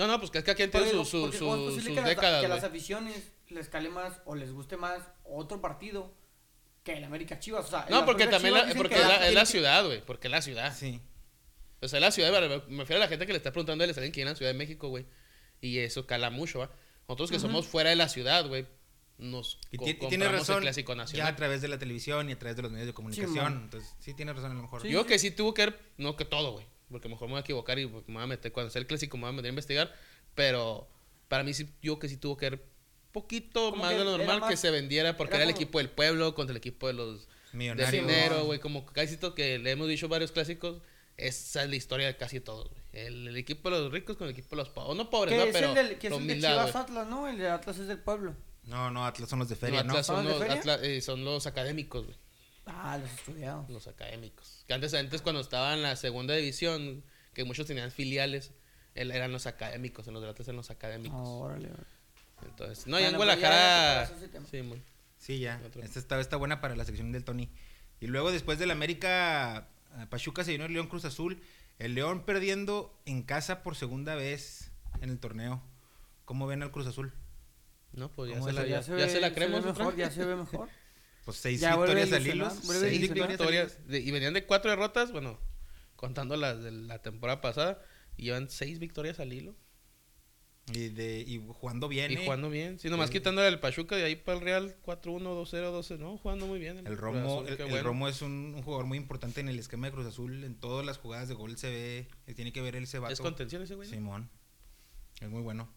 No, 0.00 0.06
no, 0.06 0.18
pues 0.18 0.30
que 0.30 0.38
es 0.38 0.44
que 0.44 0.50
aquí 0.52 0.66
Pero 0.66 0.84
tiene 0.84 0.98
su, 1.04 1.04
su, 1.04 1.32
su- 1.32 1.38
¿cómo 1.44 1.56
es 1.56 1.60
posible 1.62 1.80
sus 1.82 1.88
que, 1.90 1.94
las- 2.00 2.04
décadas, 2.08 2.40
que 2.40 2.46
a 2.46 2.48
las 2.48 2.64
aficiones 2.64 3.32
les 3.48 3.68
cale 3.68 3.88
más 3.90 4.20
o 4.24 4.34
les 4.34 4.52
guste 4.52 4.76
más 4.76 5.02
otro 5.24 5.60
partido 5.60 6.14
que 6.82 6.94
el 6.94 7.04
América 7.04 7.38
Chivas. 7.38 7.66
O 7.66 7.68
sea, 7.68 7.86
No, 7.90 7.96
las 7.96 8.04
porque 8.06 8.26
también 8.26 8.54
la, 8.54 8.66
porque 8.74 8.94
que 8.94 9.00
es 9.02 9.06
la, 9.06 9.28
es 9.28 9.34
la 9.34 9.40
que- 9.40 9.46
ciudad, 9.46 9.84
güey. 9.84 10.00
Porque 10.04 10.28
es 10.28 10.30
la 10.30 10.40
ciudad. 10.42 10.74
Sí. 10.76 11.00
O 11.82 11.88
sea, 11.88 11.98
es 11.98 12.00
la 12.02 12.10
ciudad, 12.10 12.32
me 12.32 12.48
me 12.74 12.82
refiero 12.82 13.02
a 13.02 13.04
la 13.04 13.08
gente 13.08 13.26
que 13.26 13.32
le 13.32 13.36
está 13.38 13.52
preguntando, 13.52 13.86
les 13.86 13.94
saben 13.94 14.10
quién 14.12 14.26
es 14.28 14.32
la 14.32 14.36
Ciudad 14.36 14.52
de 14.52 14.58
México, 14.58 14.88
güey. 14.88 15.06
Y 15.60 15.78
eso 15.78 16.06
cala 16.06 16.30
mucho, 16.30 16.60
¿va? 16.60 16.70
Nosotros 17.08 17.30
que 17.30 17.38
somos 17.38 17.66
fuera 17.66 17.90
de 17.90 17.96
la 17.96 18.08
ciudad, 18.08 18.46
güey, 18.46 18.66
nos 19.18 19.58
Y, 19.70 19.78
tiene 20.08 20.28
razón. 20.28 20.56
el 20.56 20.62
Clásico 20.62 20.92
Ya 20.92 20.96
Nacional. 20.96 21.32
a 21.32 21.36
través 21.36 21.60
de 21.60 21.68
la 21.68 21.78
televisión 21.78 22.28
y 22.30 22.32
a 22.32 22.38
través 22.38 22.56
de 22.56 22.62
los 22.62 22.70
medios 22.70 22.86
de 22.86 22.94
comunicación. 22.94 23.34
man. 23.44 23.60
Entonces, 23.64 23.94
sí 23.98 24.14
tiene 24.14 24.32
razón 24.32 24.52
a 24.52 24.54
lo 24.54 24.62
mejor. 24.62 24.80
Sí. 24.82 24.88
Yo 24.90 25.04
que 25.06 25.18
sí 25.18 25.30
tuvo 25.30 25.52
que 25.52 25.66
ver, 25.66 25.80
no 25.98 26.16
que 26.16 26.24
todo, 26.24 26.52
güey. 26.52 26.66
Porque 26.90 27.08
mejor 27.08 27.28
me 27.28 27.32
voy 27.34 27.38
a 27.38 27.42
equivocar 27.42 27.78
y 27.78 27.86
me 27.86 28.00
voy 28.06 28.22
a 28.22 28.26
meter, 28.26 28.52
cuando 28.52 28.70
sea 28.70 28.80
el 28.80 28.86
clásico 28.86 29.16
me 29.16 29.22
voy 29.22 29.30
a 29.30 29.32
meter 29.32 29.46
a 29.46 29.50
investigar. 29.50 29.94
Pero 30.34 30.88
para 31.28 31.44
mí 31.44 31.54
sí, 31.54 31.68
yo 31.82 31.98
que 31.98 32.08
sí 32.08 32.16
tuvo 32.16 32.36
que 32.36 32.50
ver 32.50 32.64
poquito 33.12 33.70
Como 33.70 33.82
más 33.84 33.92
de 33.96 34.04
lo 34.04 34.16
normal 34.18 34.40
más- 34.40 34.50
que 34.50 34.56
se 34.56 34.70
vendiera 34.70 35.16
porque 35.16 35.34
era 35.34 35.42
era 35.44 35.50
el 35.50 35.54
como- 35.54 35.62
equipo 35.64 35.78
del 35.78 35.90
pueblo 35.90 36.34
contra 36.34 36.52
el 36.52 36.56
equipo 36.58 36.86
de 36.86 36.92
los 36.94 37.26
de 37.26 37.58
Millonario. 37.58 38.00
dinero, 38.02 38.44
güey. 38.44 38.60
Como 38.60 38.86
casi 38.86 39.16
todo 39.16 39.34
que 39.34 39.58
le 39.58 39.70
hemos 39.72 39.88
dicho 39.88 40.08
varios 40.08 40.30
clásicos, 40.32 40.80
esa 41.16 41.64
es 41.64 41.68
la 41.70 41.76
historia 41.76 42.06
de 42.06 42.16
casi 42.16 42.40
todos, 42.40 42.68
güey. 42.70 42.80
El, 42.92 43.28
el 43.28 43.36
equipo 43.36 43.70
de 43.70 43.78
los 43.78 43.92
ricos 43.92 44.16
con 44.16 44.26
el 44.26 44.32
equipo 44.32 44.50
de 44.50 44.56
los 44.56 44.68
pobres. 44.68 44.96
No 44.96 45.10
pobres, 45.10 45.36
¿no? 45.36 45.44
es 45.44 45.52
Pero 45.52 45.68
el, 45.70 45.74
del, 45.74 45.98
que 45.98 46.06
es 46.08 46.12
el 46.12 46.26
de 46.26 46.34
Chivas. 46.36 46.74
Atlas, 46.76 47.06
¿no? 47.08 47.28
El 47.28 47.38
de 47.38 47.48
Atlas 47.48 47.78
es 47.78 47.86
del 47.88 47.98
pueblo. 47.98 48.34
No, 48.64 48.90
no, 48.90 49.04
Atlas 49.06 49.28
son 49.28 49.38
los 49.40 49.48
de 49.48 49.54
No, 49.54 49.60
feria, 49.60 49.82
¿no? 49.84 49.90
Atlas 49.92 50.06
son, 50.06 50.16
¿Son 50.16 50.24
de 50.26 50.30
los, 50.30 50.38
feria? 50.40 50.54
Atlas, 50.56 50.80
eh, 50.82 51.00
son 51.00 51.24
los 51.24 51.46
académicos, 51.46 52.04
güey. 52.06 52.16
Ah, 52.72 52.98
los 52.98 53.10
estudiados. 53.12 53.68
Los 53.70 53.86
académicos. 53.86 54.64
Que 54.66 54.74
antes, 54.74 54.94
antes 54.94 55.22
cuando 55.22 55.40
estaba 55.40 55.74
en 55.74 55.82
la 55.82 55.96
segunda 55.96 56.34
división, 56.34 57.02
que 57.34 57.44
muchos 57.44 57.66
tenían 57.66 57.90
filiales, 57.90 58.52
él- 58.94 59.10
eran 59.10 59.32
los 59.32 59.46
académicos. 59.46 60.06
En 60.08 60.14
los 60.14 60.22
de 60.22 60.28
Atlas 60.30 60.48
eran 60.48 60.56
los 60.56 60.70
académicos. 60.70 61.18
Órale, 61.20 61.68
órale. 61.68 61.84
Entonces, 62.42 62.86
no, 62.86 62.98
y 62.98 63.04
en 63.04 63.16
Bueno, 63.16 63.32
pues 63.34 63.38
Guadalajara. 63.40 64.10
Sí, 64.50 64.62
muy. 64.62 64.82
Sí, 65.18 65.38
ya. 65.40 65.60
Esta 65.82 65.98
está, 65.98 66.20
está 66.20 66.36
buena 66.36 66.60
para 66.60 66.74
la 66.76 66.84
sección 66.84 67.12
del 67.12 67.24
Tony. 67.24 67.50
Y 68.00 68.06
luego 68.06 68.32
después 68.32 68.58
del 68.58 68.70
América, 68.70 69.68
eh, 69.98 70.06
Pachuca 70.08 70.42
se 70.44 70.52
llenó 70.52 70.64
el 70.64 70.72
León 70.72 70.86
Cruz 70.86 71.04
Azul. 71.04 71.42
El 71.78 71.94
León 71.94 72.24
perdiendo 72.24 72.98
en 73.04 73.22
casa 73.22 73.62
por 73.62 73.76
segunda 73.76 74.14
vez 74.14 74.70
en 75.02 75.10
el 75.10 75.18
torneo. 75.18 75.62
¿Cómo 76.24 76.46
ven 76.46 76.62
al 76.62 76.70
Cruz 76.70 76.86
Azul? 76.86 77.12
No, 77.92 78.10
pues 78.10 78.30
ya 78.30 78.36
¿Cómo 78.38 78.46
se, 78.48 78.52
la, 78.54 78.62
el- 78.62 78.68
ya, 78.70 78.80
ya 78.80 78.94
ve- 78.94 79.08
se 79.10 79.20
la 79.20 79.34
creemos. 79.34 79.64
mejor, 79.64 79.96
ya 79.96 80.10
se 80.10 80.24
ve 80.24 80.36
mejor. 80.36 80.68
Pues 81.24 81.36
seis 81.36 81.60
Ya 81.60 81.76
victorias 81.76 82.12
al 82.12 82.26
hilo. 82.26 82.50
Seis 82.50 83.00
victorias. 83.12 83.86
de- 83.86 84.00
y 84.00 84.10
venían 84.10 84.34
de 84.34 84.44
cuatro 84.46 84.70
derrotas, 84.70 85.12
bueno, 85.12 85.38
contando 85.96 86.36
las 86.36 86.62
de 86.62 86.70
la 86.70 87.00
temporada 87.02 87.40
pasada. 87.40 87.82
Y 88.16 88.24
llevan 88.24 88.48
seis 88.50 88.78
victorias 88.78 89.20
al 89.20 89.32
hilo. 89.32 89.56
Y, 90.72 90.90
de, 90.90 91.20
y 91.26 91.42
jugando 91.54 91.88
bien. 91.88 92.12
Y 92.12 92.14
¿eh? 92.14 92.24
jugando 92.24 92.48
bien. 92.48 92.78
Sí, 92.78 92.88
nomás 92.90 93.10
quitándole 93.10 93.48
el 93.48 93.58
Pachuca 93.58 93.96
de 93.96 94.04
ahí 94.04 94.14
para 94.14 94.38
el 94.38 94.44
Real 94.44 94.76
4-1, 94.84 95.34
2-0, 95.34 95.70
12. 95.72 95.98
No, 95.98 96.16
jugando 96.18 96.46
muy 96.46 96.60
bien. 96.60 96.78
El 96.78 96.84
Cruz 96.84 97.00
Romo, 97.00 97.40
Azul, 97.40 97.48
el, 97.48 97.60
el 97.60 97.68
bueno. 97.70 97.82
Romo 97.82 98.08
es 98.08 98.22
un, 98.22 98.52
un 98.54 98.62
jugador 98.62 98.86
muy 98.86 98.98
importante 98.98 99.40
en 99.40 99.48
el 99.48 99.58
esquema 99.58 99.88
de 99.88 99.92
Cruz 99.92 100.06
Azul. 100.06 100.44
En 100.44 100.54
todas 100.54 100.86
las 100.86 100.98
jugadas 100.98 101.28
de 101.28 101.34
gol 101.34 101.56
se 101.58 101.70
ve, 101.70 102.34
tiene 102.34 102.52
que 102.52 102.60
ver 102.60 102.76
el 102.76 102.86
cebato. 102.86 103.12
¿Es 103.12 103.20
contención 103.20 103.62
ese 103.62 103.74
güey? 103.74 103.88
no? 103.88 103.94
Simón. 103.94 104.30
Es 105.20 105.28
muy 105.28 105.42
bueno. 105.42 105.68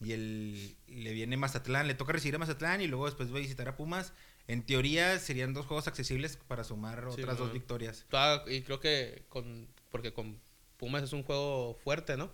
Y 0.00 0.12
el, 0.12 0.76
le 0.88 1.12
viene 1.12 1.36
Mazatlán, 1.38 1.86
le 1.86 1.94
toca 1.94 2.12
recibir 2.12 2.34
a 2.34 2.38
Mazatlán 2.38 2.82
y 2.82 2.86
luego 2.86 3.06
después 3.06 3.32
va 3.32 3.36
a 3.36 3.40
visitar 3.40 3.68
a 3.68 3.76
Pumas. 3.76 4.12
En 4.46 4.64
teoría 4.66 5.18
serían 5.18 5.54
dos 5.54 5.64
juegos 5.66 5.88
accesibles 5.88 6.36
para 6.48 6.64
sumar 6.64 7.04
Sí, 7.14 7.22
otras 7.22 7.38
dos 7.38 7.52
victorias. 7.52 8.04
Ah, 8.12 8.42
Y 8.46 8.62
creo 8.62 8.78
que 8.80 9.24
con. 9.28 9.68
Porque 9.90 10.12
con 10.12 10.38
Pumas 10.76 11.02
es 11.02 11.12
un 11.12 11.22
juego 11.22 11.78
fuerte, 11.82 12.16
¿no? 12.16 12.30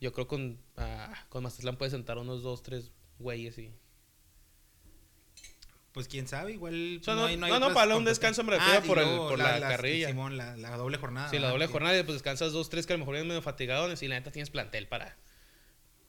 Yo 0.00 0.12
creo 0.12 0.26
con. 0.26 0.58
ah, 0.76 1.12
con 1.28 1.42
Mazatlán 1.44 1.76
puede 1.76 1.90
sentar 1.92 2.18
unos 2.18 2.42
dos, 2.42 2.62
tres 2.62 2.90
güeyes 3.18 3.58
y. 3.58 3.72
Pues 5.92 6.06
quién 6.06 6.28
sabe, 6.28 6.52
igual. 6.52 7.00
No- 7.04 7.24
hay- 7.26 7.36
no, 7.36 7.46
hay 7.46 7.58
no, 7.60 7.74
para 7.74 7.96
un 7.96 8.04
descanso 8.04 8.44
me 8.44 8.54
Ah, 8.54 8.58
refiero 8.58 8.84
y 8.84 8.88
por 8.88 8.98
el- 8.98 9.04
luego 9.06 9.28
por 9.30 9.38
la 9.38 9.58
carrilla. 9.60 10.08
Simón, 10.08 10.36
la, 10.36 10.56
la 10.56 10.76
doble 10.76 10.98
jornada. 10.98 11.28
Sí, 11.30 11.38
la 11.38 11.48
doble 11.50 11.66
jornada 11.66 11.98
y 11.98 12.02
pues 12.04 12.14
descansas 12.14 12.52
dos, 12.52 12.70
tres 12.70 12.86
que 12.86 12.92
a 12.92 12.96
lo 12.96 13.00
mejor 13.00 13.14
vienen 13.14 13.28
medio 13.28 13.42
fatigados 13.42 14.00
y 14.02 14.08
la 14.08 14.14
neta 14.16 14.30
tienes 14.30 14.50
plantel 14.50 14.86
para. 14.86 15.16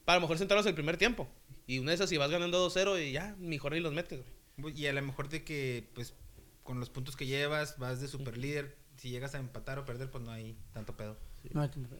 Para 0.04 0.14
a 0.14 0.18
lo 0.18 0.22
mejor 0.22 0.38
sentarlos 0.38 0.66
el 0.66 0.74
primer 0.74 0.96
tiempo. 0.98 1.28
Y 1.66 1.78
una 1.78 1.90
de 1.90 1.96
esas, 1.96 2.10
si 2.10 2.16
vas 2.16 2.30
ganando 2.30 2.58
2-0 2.68 2.98
y 2.98 3.12
ya, 3.12 3.34
mejor 3.38 3.72
ni 3.72 3.80
los 3.80 3.92
metes, 3.92 4.20
güey. 4.20 4.41
Y 4.70 4.86
a 4.86 4.92
lo 4.92 5.02
mejor 5.02 5.28
de 5.28 5.44
que, 5.44 5.88
pues, 5.94 6.14
con 6.62 6.78
los 6.80 6.90
puntos 6.90 7.16
que 7.16 7.26
llevas, 7.26 7.78
vas 7.78 8.00
de 8.00 8.08
super 8.08 8.36
líder. 8.36 8.76
Si 8.96 9.10
llegas 9.10 9.34
a 9.34 9.38
empatar 9.38 9.78
o 9.78 9.84
perder, 9.84 10.10
pues 10.10 10.22
no 10.22 10.30
hay 10.30 10.56
tanto 10.72 10.96
pedo. 10.96 11.16
No, 11.52 11.64
entiendo. 11.64 11.96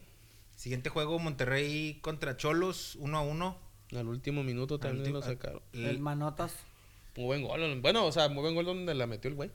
Siguiente 0.55 0.89
juego, 0.89 1.19
Monterrey 1.19 1.99
contra 2.01 2.37
Cholos, 2.37 2.95
1 2.99 3.17
a 3.17 3.21
1. 3.21 3.57
Al 3.95 4.07
último 4.07 4.43
minuto 4.43 4.79
también 4.79 5.01
último- 5.01 5.19
lo 5.19 5.25
sacaron. 5.25 5.61
El 5.73 5.99
manotas. 5.99 6.53
Muy 7.15 7.25
buen 7.25 7.43
gol. 7.43 7.81
Bueno, 7.81 8.05
o 8.05 8.11
sea, 8.11 8.29
muy 8.29 8.41
buen 8.41 8.55
gol 8.55 8.65
donde 8.65 8.93
la 8.95 9.05
metió 9.07 9.29
el 9.29 9.35
güey. 9.35 9.51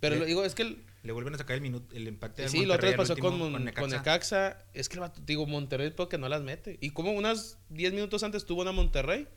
Pero 0.00 0.14
Le- 0.14 0.20
lo 0.20 0.26
digo, 0.26 0.44
es 0.44 0.54
que 0.54 0.62
el, 0.62 0.84
Le 1.04 1.12
vuelven 1.12 1.34
a 1.34 1.38
sacar 1.38 1.54
el 1.54 1.60
minuto, 1.62 1.94
el 1.94 2.08
empate 2.08 2.42
al 2.44 2.48
sí, 2.48 2.64
lo 2.66 2.74
otro 2.74 2.94
pasó 2.96 3.16
con, 3.16 3.34
último, 3.34 3.52
con, 3.52 3.64
Necaxa. 3.64 3.96
Necaxa. 3.98 4.58
Es 4.74 4.88
que 4.88 4.94
el 4.94 5.00
vato, 5.00 5.20
digo, 5.24 5.46
Monterrey 5.46 5.90
porque 5.90 6.18
no 6.18 6.28
las 6.28 6.42
mete. 6.42 6.76
Y 6.80 6.90
como 6.90 7.12
unas 7.12 7.58
10 7.68 7.92
minutos 7.92 8.22
antes 8.24 8.46
tuvo 8.46 8.62
una 8.62 8.72
Monterrey. 8.72 9.28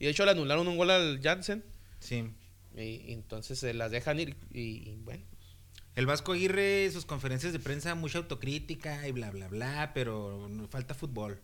Y 0.00 0.04
de 0.06 0.10
hecho 0.10 0.24
le 0.24 0.32
anularon 0.32 0.66
un 0.66 0.76
gol 0.76 0.90
al 0.90 1.20
Jansen. 1.22 1.64
Sí. 2.04 2.30
Y, 2.76 2.82
y 2.82 3.12
entonces 3.12 3.58
se 3.58 3.74
las 3.74 3.90
dejan 3.90 4.20
ir. 4.20 4.36
Y, 4.52 4.90
y 4.90 5.00
bueno. 5.02 5.24
El 5.96 6.06
Vasco 6.06 6.32
Aguirre, 6.32 6.90
sus 6.90 7.06
conferencias 7.06 7.52
de 7.52 7.60
prensa, 7.60 7.94
mucha 7.94 8.18
autocrítica 8.18 9.06
y 9.06 9.12
bla, 9.12 9.30
bla, 9.30 9.48
bla, 9.48 9.92
pero 9.94 10.48
falta 10.68 10.94
fútbol. 10.94 11.40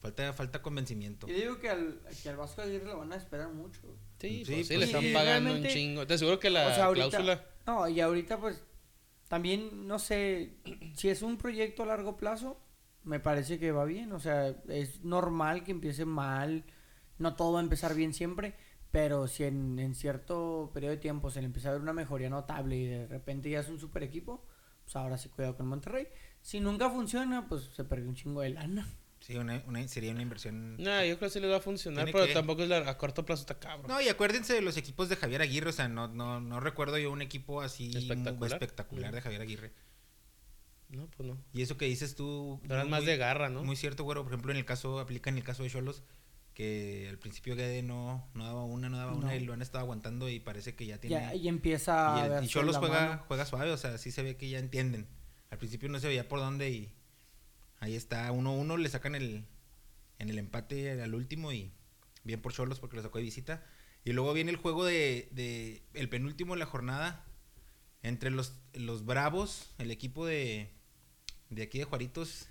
Falta, 0.00 0.32
falta 0.32 0.60
convencimiento. 0.60 1.28
Yo 1.28 1.34
digo 1.34 1.60
que 1.60 1.70
al, 1.70 2.00
que 2.22 2.28
al 2.28 2.36
Vasco 2.36 2.60
Aguirre 2.62 2.86
lo 2.86 2.98
van 2.98 3.12
a 3.12 3.16
esperar 3.16 3.48
mucho. 3.52 3.80
Sí, 4.20 4.44
Sí, 4.44 4.52
pues 4.52 4.66
sí, 4.66 4.74
pues 4.74 4.78
le 4.80 4.84
están 4.86 5.12
pagando 5.12 5.54
un 5.54 5.64
chingo. 5.64 6.06
Te 6.06 6.14
aseguro 6.14 6.40
que 6.40 6.50
la 6.50 6.66
o 6.66 6.74
sea, 6.74 6.84
ahorita, 6.86 7.08
cláusula. 7.08 7.46
No, 7.66 7.88
y 7.88 8.00
ahorita 8.00 8.38
pues 8.38 8.62
también, 9.28 9.86
no 9.86 9.98
sé, 9.98 10.56
si 10.96 11.08
es 11.08 11.22
un 11.22 11.38
proyecto 11.38 11.84
a 11.84 11.86
largo 11.86 12.16
plazo, 12.16 12.60
me 13.04 13.20
parece 13.20 13.58
que 13.58 13.70
va 13.70 13.84
bien. 13.84 14.12
O 14.12 14.18
sea, 14.18 14.56
es 14.68 15.04
normal 15.04 15.62
que 15.62 15.70
empiece 15.70 16.04
mal. 16.04 16.64
No 17.18 17.36
todo 17.36 17.52
va 17.52 17.60
a 17.60 17.62
empezar 17.62 17.94
bien 17.94 18.12
siempre. 18.12 18.54
Pero 18.94 19.26
si 19.26 19.42
en, 19.42 19.80
en 19.80 19.92
cierto 19.96 20.70
periodo 20.72 20.92
de 20.92 20.98
tiempo 21.00 21.28
se 21.28 21.40
le 21.40 21.46
empieza 21.46 21.68
a 21.70 21.72
ver 21.72 21.80
una 21.80 21.92
mejoría 21.92 22.30
notable 22.30 22.76
y 22.76 22.86
de 22.86 23.08
repente 23.08 23.50
ya 23.50 23.58
es 23.58 23.68
un 23.68 23.80
super 23.80 24.04
equipo, 24.04 24.46
pues 24.84 24.94
ahora 24.94 25.18
sí 25.18 25.28
cuidado 25.30 25.56
con 25.56 25.66
Monterrey. 25.66 26.06
Si 26.42 26.60
nunca 26.60 26.88
funciona, 26.88 27.48
pues 27.48 27.70
se 27.74 27.82
perdió 27.82 28.08
un 28.08 28.14
chingo 28.14 28.40
de 28.42 28.50
lana. 28.50 28.86
Sí, 29.18 29.34
una, 29.36 29.60
una- 29.66 29.88
sería 29.88 30.12
una 30.12 30.22
inversión. 30.22 30.76
No, 30.76 31.04
yo 31.04 31.16
creo 31.18 31.28
que 31.28 31.30
sí 31.30 31.40
les 31.40 31.50
va 31.50 31.56
a 31.56 31.60
funcionar, 31.60 32.04
pero 32.12 32.24
que- 32.26 32.34
tampoco 32.34 32.62
es 32.62 32.68
la- 32.68 32.88
a 32.88 32.96
corto 32.96 33.24
plazo 33.26 33.40
está 33.40 33.58
cabrón. 33.58 33.88
No, 33.88 34.00
y 34.00 34.08
acuérdense 34.08 34.52
de 34.54 34.60
los 34.60 34.76
equipos 34.76 35.08
de 35.08 35.16
Javier 35.16 35.42
Aguirre, 35.42 35.70
o 35.70 35.72
sea, 35.72 35.88
no, 35.88 36.06
no, 36.06 36.40
no 36.40 36.60
recuerdo 36.60 36.96
yo 36.96 37.10
un 37.10 37.20
equipo 37.20 37.62
así 37.62 37.90
Espectacular. 37.96 38.52
espectacular 38.52 39.12
de 39.12 39.20
Javier 39.22 39.42
Aguirre. 39.42 39.72
No, 40.90 41.08
pues 41.16 41.28
no. 41.28 41.36
Y 41.52 41.62
eso 41.62 41.76
que 41.76 41.86
dices 41.86 42.14
tú... 42.14 42.60
Eran 42.66 42.82
muy- 42.82 42.90
más 42.92 43.06
de 43.06 43.16
garra, 43.16 43.48
¿no? 43.48 43.64
Muy 43.64 43.74
cierto, 43.74 44.04
güero. 44.04 44.22
Por 44.22 44.30
ejemplo, 44.34 44.52
en 44.52 44.58
el 44.58 44.64
caso, 44.64 45.00
aplica 45.00 45.30
en 45.30 45.38
el 45.38 45.42
caso 45.42 45.64
de 45.64 45.70
Cholos, 45.70 46.04
que 46.54 47.08
al 47.10 47.18
principio 47.18 47.56
Guede 47.56 47.82
no, 47.82 48.28
no 48.32 48.44
daba 48.44 48.64
una, 48.64 48.88
no 48.88 48.96
daba 48.96 49.12
una, 49.12 49.34
y 49.34 49.40
lo 49.40 49.52
han 49.52 49.60
estado 49.60 49.82
aguantando 49.82 50.28
y 50.28 50.38
parece 50.38 50.74
que 50.76 50.86
ya 50.86 50.98
tiene... 50.98 51.16
Ya, 51.16 51.34
y 51.34 51.48
empieza 51.48 52.14
y 52.16 52.32
a 52.32 52.42
y 52.42 52.46
Cholos 52.46 52.76
juega, 52.76 53.06
mano. 53.08 53.24
juega 53.26 53.44
suave, 53.44 53.70
o 53.72 53.76
sea, 53.76 53.98
sí 53.98 54.12
se 54.12 54.22
ve 54.22 54.36
que 54.36 54.48
ya 54.48 54.60
entienden. 54.60 55.08
Al 55.50 55.58
principio 55.58 55.88
no 55.88 55.98
se 55.98 56.06
veía 56.06 56.28
por 56.28 56.38
dónde 56.38 56.70
y 56.70 56.94
ahí 57.80 57.96
está, 57.96 58.30
1-1, 58.32 58.78
le 58.78 58.88
sacan 58.88 59.16
el, 59.16 59.44
en 60.20 60.30
el 60.30 60.38
empate 60.38 61.02
al 61.02 61.14
último 61.14 61.52
y 61.52 61.72
bien 62.22 62.40
por 62.40 62.52
Cholos 62.52 62.78
porque 62.78 62.96
lo 62.96 63.02
sacó 63.02 63.18
de 63.18 63.24
visita. 63.24 63.64
Y 64.04 64.12
luego 64.12 64.32
viene 64.32 64.52
el 64.52 64.56
juego 64.56 64.84
de, 64.84 65.28
de 65.32 65.82
el 65.94 66.08
penúltimo 66.08 66.54
de 66.54 66.60
la 66.60 66.66
jornada 66.66 67.24
entre 68.02 68.30
los, 68.30 68.54
los 68.74 69.04
Bravos, 69.04 69.74
el 69.78 69.90
equipo 69.90 70.24
de, 70.24 70.70
de 71.50 71.62
aquí 71.62 71.78
de 71.78 71.84
Juaritos 71.84 72.48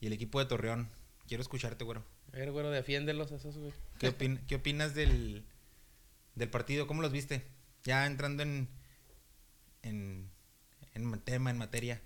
y 0.00 0.06
el 0.06 0.12
equipo 0.14 0.38
de 0.38 0.46
Torreón. 0.46 0.88
Quiero 1.26 1.42
escucharte, 1.42 1.84
güero. 1.84 2.04
A 2.32 2.36
ver, 2.36 2.52
güero, 2.52 2.70
defiéndelos 2.70 3.32
esos, 3.32 3.56
güey. 3.56 3.72
¿Qué, 3.98 4.08
opin- 4.16 4.44
qué 4.46 4.56
opinas 4.56 4.94
del, 4.94 5.44
del 6.34 6.50
partido? 6.50 6.86
¿Cómo 6.86 7.02
los 7.02 7.12
viste? 7.12 7.46
Ya 7.84 8.04
entrando 8.06 8.42
en, 8.42 8.68
en, 9.82 10.30
en 10.94 11.20
tema, 11.20 11.50
en 11.50 11.58
materia. 11.58 12.00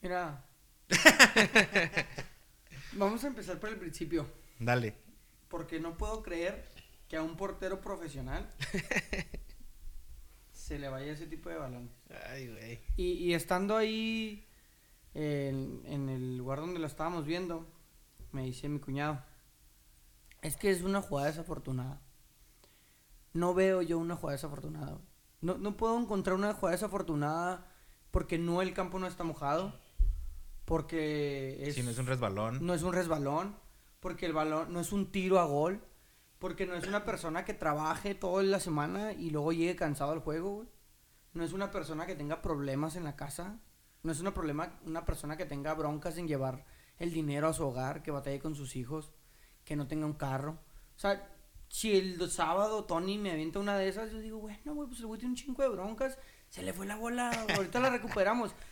Mira. 0.00 0.44
Vamos 2.94 3.24
a 3.24 3.26
empezar 3.28 3.58
por 3.58 3.70
el 3.70 3.76
principio. 3.76 4.26
Dale. 4.58 4.94
Porque 5.48 5.80
no 5.80 5.96
puedo 5.96 6.22
creer 6.22 6.64
que 7.08 7.16
a 7.16 7.22
un 7.22 7.36
portero 7.36 7.80
profesional 7.80 8.48
se 10.52 10.78
le 10.78 10.88
vaya 10.88 11.12
ese 11.12 11.26
tipo 11.26 11.48
de 11.50 11.56
balón. 11.56 11.90
Ay, 12.28 12.48
güey. 12.48 12.80
Y, 12.96 13.12
y 13.12 13.34
estando 13.34 13.76
ahí 13.76 14.46
en, 15.14 15.82
en 15.86 16.08
el 16.08 16.36
lugar 16.38 16.60
donde 16.60 16.78
lo 16.80 16.86
estábamos 16.86 17.26
viendo, 17.26 17.66
me 18.32 18.42
dice 18.44 18.68
mi 18.68 18.78
cuñado, 18.80 19.22
es 20.40 20.56
que 20.56 20.70
es 20.70 20.82
una 20.82 21.00
jugada 21.02 21.28
desafortunada. 21.28 22.00
No 23.32 23.54
veo 23.54 23.82
yo 23.82 23.98
una 23.98 24.16
jugada 24.16 24.36
desafortunada. 24.36 24.98
No, 25.40 25.56
no 25.58 25.76
puedo 25.76 25.98
encontrar 25.98 26.36
una 26.36 26.52
jugada 26.54 26.76
desafortunada 26.76 27.66
porque 28.10 28.38
no 28.38 28.60
el 28.62 28.74
campo 28.74 28.98
no 28.98 29.06
está 29.06 29.24
mojado, 29.24 29.74
porque 30.64 31.58
es, 31.66 31.74
Si 31.74 31.82
no 31.82 31.90
es 31.90 31.98
un 31.98 32.06
resbalón. 32.06 32.64
no 32.64 32.74
es 32.74 32.82
un 32.82 32.92
resbalón, 32.92 33.56
porque 34.00 34.26
el 34.26 34.32
balón 34.32 34.72
no 34.72 34.80
es 34.80 34.92
un 34.92 35.10
tiro 35.10 35.38
a 35.40 35.44
gol, 35.44 35.82
porque 36.38 36.66
no 36.66 36.74
es 36.74 36.86
una 36.86 37.04
persona 37.04 37.44
que 37.44 37.54
trabaje 37.54 38.14
toda 38.14 38.42
la 38.42 38.60
semana 38.60 39.12
y 39.12 39.30
luego 39.30 39.52
llegue 39.52 39.76
cansado 39.76 40.12
al 40.12 40.20
juego, 40.20 40.50
güey. 40.56 40.68
No 41.34 41.42
es 41.42 41.52
una 41.52 41.70
persona 41.70 42.04
que 42.06 42.14
tenga 42.14 42.42
problemas 42.42 42.96
en 42.96 43.04
la 43.04 43.16
casa, 43.16 43.58
no 44.02 44.12
es 44.12 44.20
una 44.20 44.34
problema 44.34 44.78
una 44.84 45.04
persona 45.04 45.36
que 45.36 45.46
tenga 45.46 45.72
broncas 45.74 46.18
en 46.18 46.28
llevar 46.28 46.66
el 47.02 47.12
dinero 47.12 47.48
a 47.48 47.52
su 47.52 47.66
hogar, 47.66 48.02
que 48.04 48.12
batalle 48.12 48.38
con 48.38 48.54
sus 48.54 48.76
hijos, 48.76 49.10
que 49.64 49.74
no 49.74 49.88
tenga 49.88 50.06
un 50.06 50.12
carro. 50.12 50.60
O 50.96 50.98
sea, 50.98 51.28
si 51.68 51.96
el 51.96 52.30
sábado 52.30 52.84
Tony 52.84 53.18
me 53.18 53.32
avienta 53.32 53.58
una 53.58 53.76
de 53.76 53.88
esas, 53.88 54.12
yo 54.12 54.20
digo, 54.20 54.38
bueno, 54.38 54.72
güey, 54.72 54.86
pues 54.86 55.00
el 55.00 55.06
güey 55.06 55.18
tiene 55.18 55.32
un 55.32 55.36
chingo 55.36 55.62
de 55.62 55.68
broncas, 55.68 56.16
se 56.48 56.62
le 56.62 56.72
fue 56.72 56.86
la 56.86 56.96
bola, 56.96 57.30
ahorita 57.56 57.80
la 57.80 57.90
recuperamos. 57.90 58.54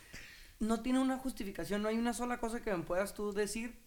No 0.59 0.83
tiene 0.83 0.99
una 0.99 1.17
justificación, 1.17 1.81
no 1.81 1.87
hay 1.87 1.97
una 1.97 2.13
sola 2.13 2.39
cosa 2.39 2.61
que 2.61 2.71
me 2.71 2.83
puedas 2.83 3.15
tú 3.15 3.33
decir 3.33 3.81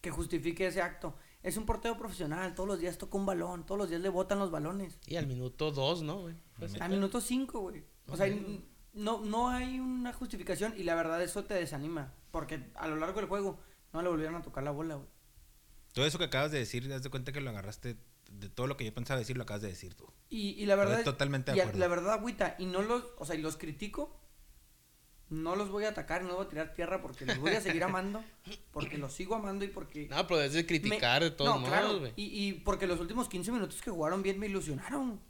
que 0.00 0.08
justifique 0.12 0.68
ese 0.68 0.80
acto. 0.80 1.16
Es 1.42 1.56
un 1.56 1.66
portero 1.66 1.98
profesional, 1.98 2.54
todos 2.54 2.68
los 2.68 2.78
días 2.78 2.96
toca 2.96 3.18
un 3.18 3.26
balón, 3.26 3.66
todos 3.66 3.80
los 3.80 3.88
días 3.88 4.00
le 4.00 4.08
botan 4.08 4.38
los 4.38 4.52
balones. 4.52 5.00
Y 5.04 5.16
al 5.16 5.26
minuto 5.26 5.72
dos, 5.72 6.04
¿no, 6.04 6.20
güey? 6.20 6.36
Fue 6.52 6.66
así. 6.66 6.78
A 6.80 6.86
minuto 6.86 7.20
5, 7.20 7.58
güey. 7.58 7.84
O 8.06 8.16
sea, 8.16 8.32
no, 8.92 9.18
no 9.22 9.48
hay 9.48 9.80
una 9.80 10.12
justificación 10.12 10.74
y 10.76 10.84
la 10.84 10.94
verdad 10.94 11.20
eso 11.20 11.42
te 11.42 11.54
desanima. 11.54 12.14
Porque 12.34 12.72
a 12.74 12.88
lo 12.88 12.96
largo 12.96 13.20
del 13.20 13.28
juego 13.28 13.60
no 13.92 14.02
le 14.02 14.08
volvieron 14.08 14.34
a 14.34 14.42
tocar 14.42 14.64
la 14.64 14.72
bola, 14.72 14.96
güey. 14.96 15.06
Todo 15.92 16.04
eso 16.04 16.18
que 16.18 16.24
acabas 16.24 16.50
de 16.50 16.58
decir, 16.58 16.92
haz 16.92 17.04
de 17.04 17.08
cuenta 17.08 17.30
que 17.30 17.40
lo 17.40 17.50
agarraste 17.50 17.96
de 18.28 18.48
todo 18.48 18.66
lo 18.66 18.76
que 18.76 18.84
yo 18.84 18.92
pensaba 18.92 19.20
decir, 19.20 19.36
lo 19.36 19.44
acabas 19.44 19.62
de 19.62 19.68
decir 19.68 19.94
tú. 19.94 20.08
Y, 20.30 20.48
y 20.60 20.66
la 20.66 20.74
verdad... 20.74 20.98
Estoy 20.98 21.12
totalmente 21.12 21.52
de 21.52 21.58
y 21.58 21.60
a- 21.60 21.62
acuerdo. 21.62 21.78
La 21.78 21.86
verdad, 21.86 22.12
agüita, 22.14 22.56
y 22.58 22.66
no 22.66 22.82
los... 22.82 23.04
O 23.18 23.24
sea, 23.24 23.36
y 23.36 23.40
los 23.40 23.56
critico. 23.56 24.20
No 25.30 25.54
los 25.54 25.70
voy 25.70 25.84
a 25.84 25.90
atacar, 25.90 26.22
no 26.22 26.28
los 26.28 26.36
voy 26.38 26.46
a 26.46 26.48
tirar 26.48 26.74
tierra 26.74 27.00
porque 27.00 27.24
los 27.24 27.38
voy 27.38 27.52
a 27.52 27.60
seguir 27.60 27.84
amando. 27.84 28.24
Porque 28.72 28.98
los 28.98 29.12
sigo 29.12 29.36
amando 29.36 29.64
y 29.64 29.68
porque... 29.68 30.08
No, 30.08 30.26
pero 30.26 30.42
es 30.42 30.54
de 30.54 30.66
criticar 30.66 31.20
me- 31.22 31.30
de 31.30 31.36
todos 31.36 31.48
no, 31.54 31.58
modos, 31.60 31.68
claro, 31.72 31.98
güey. 32.00 32.12
y, 32.16 32.48
y 32.48 32.52
porque 32.54 32.88
los 32.88 32.98
últimos 32.98 33.28
15 33.28 33.52
minutos 33.52 33.80
que 33.80 33.92
jugaron 33.92 34.24
bien 34.24 34.40
me 34.40 34.46
ilusionaron. 34.46 35.20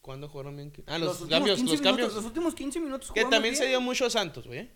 ¿Cuándo 0.00 0.30
jugaron 0.30 0.56
bien? 0.56 0.72
Ah, 0.86 0.96
los, 0.96 1.20
últimos 1.20 1.30
cambios, 1.40 1.56
15 1.58 1.72
los 1.74 1.82
cambios. 1.82 2.14
los 2.14 2.24
últimos 2.24 2.54
15 2.54 2.80
minutos 2.80 3.12
Que 3.12 3.26
también 3.26 3.54
se 3.54 3.64
bien. 3.64 3.72
dio 3.72 3.80
mucho 3.82 4.06
a 4.06 4.10
Santos, 4.10 4.46
güey. 4.46 4.70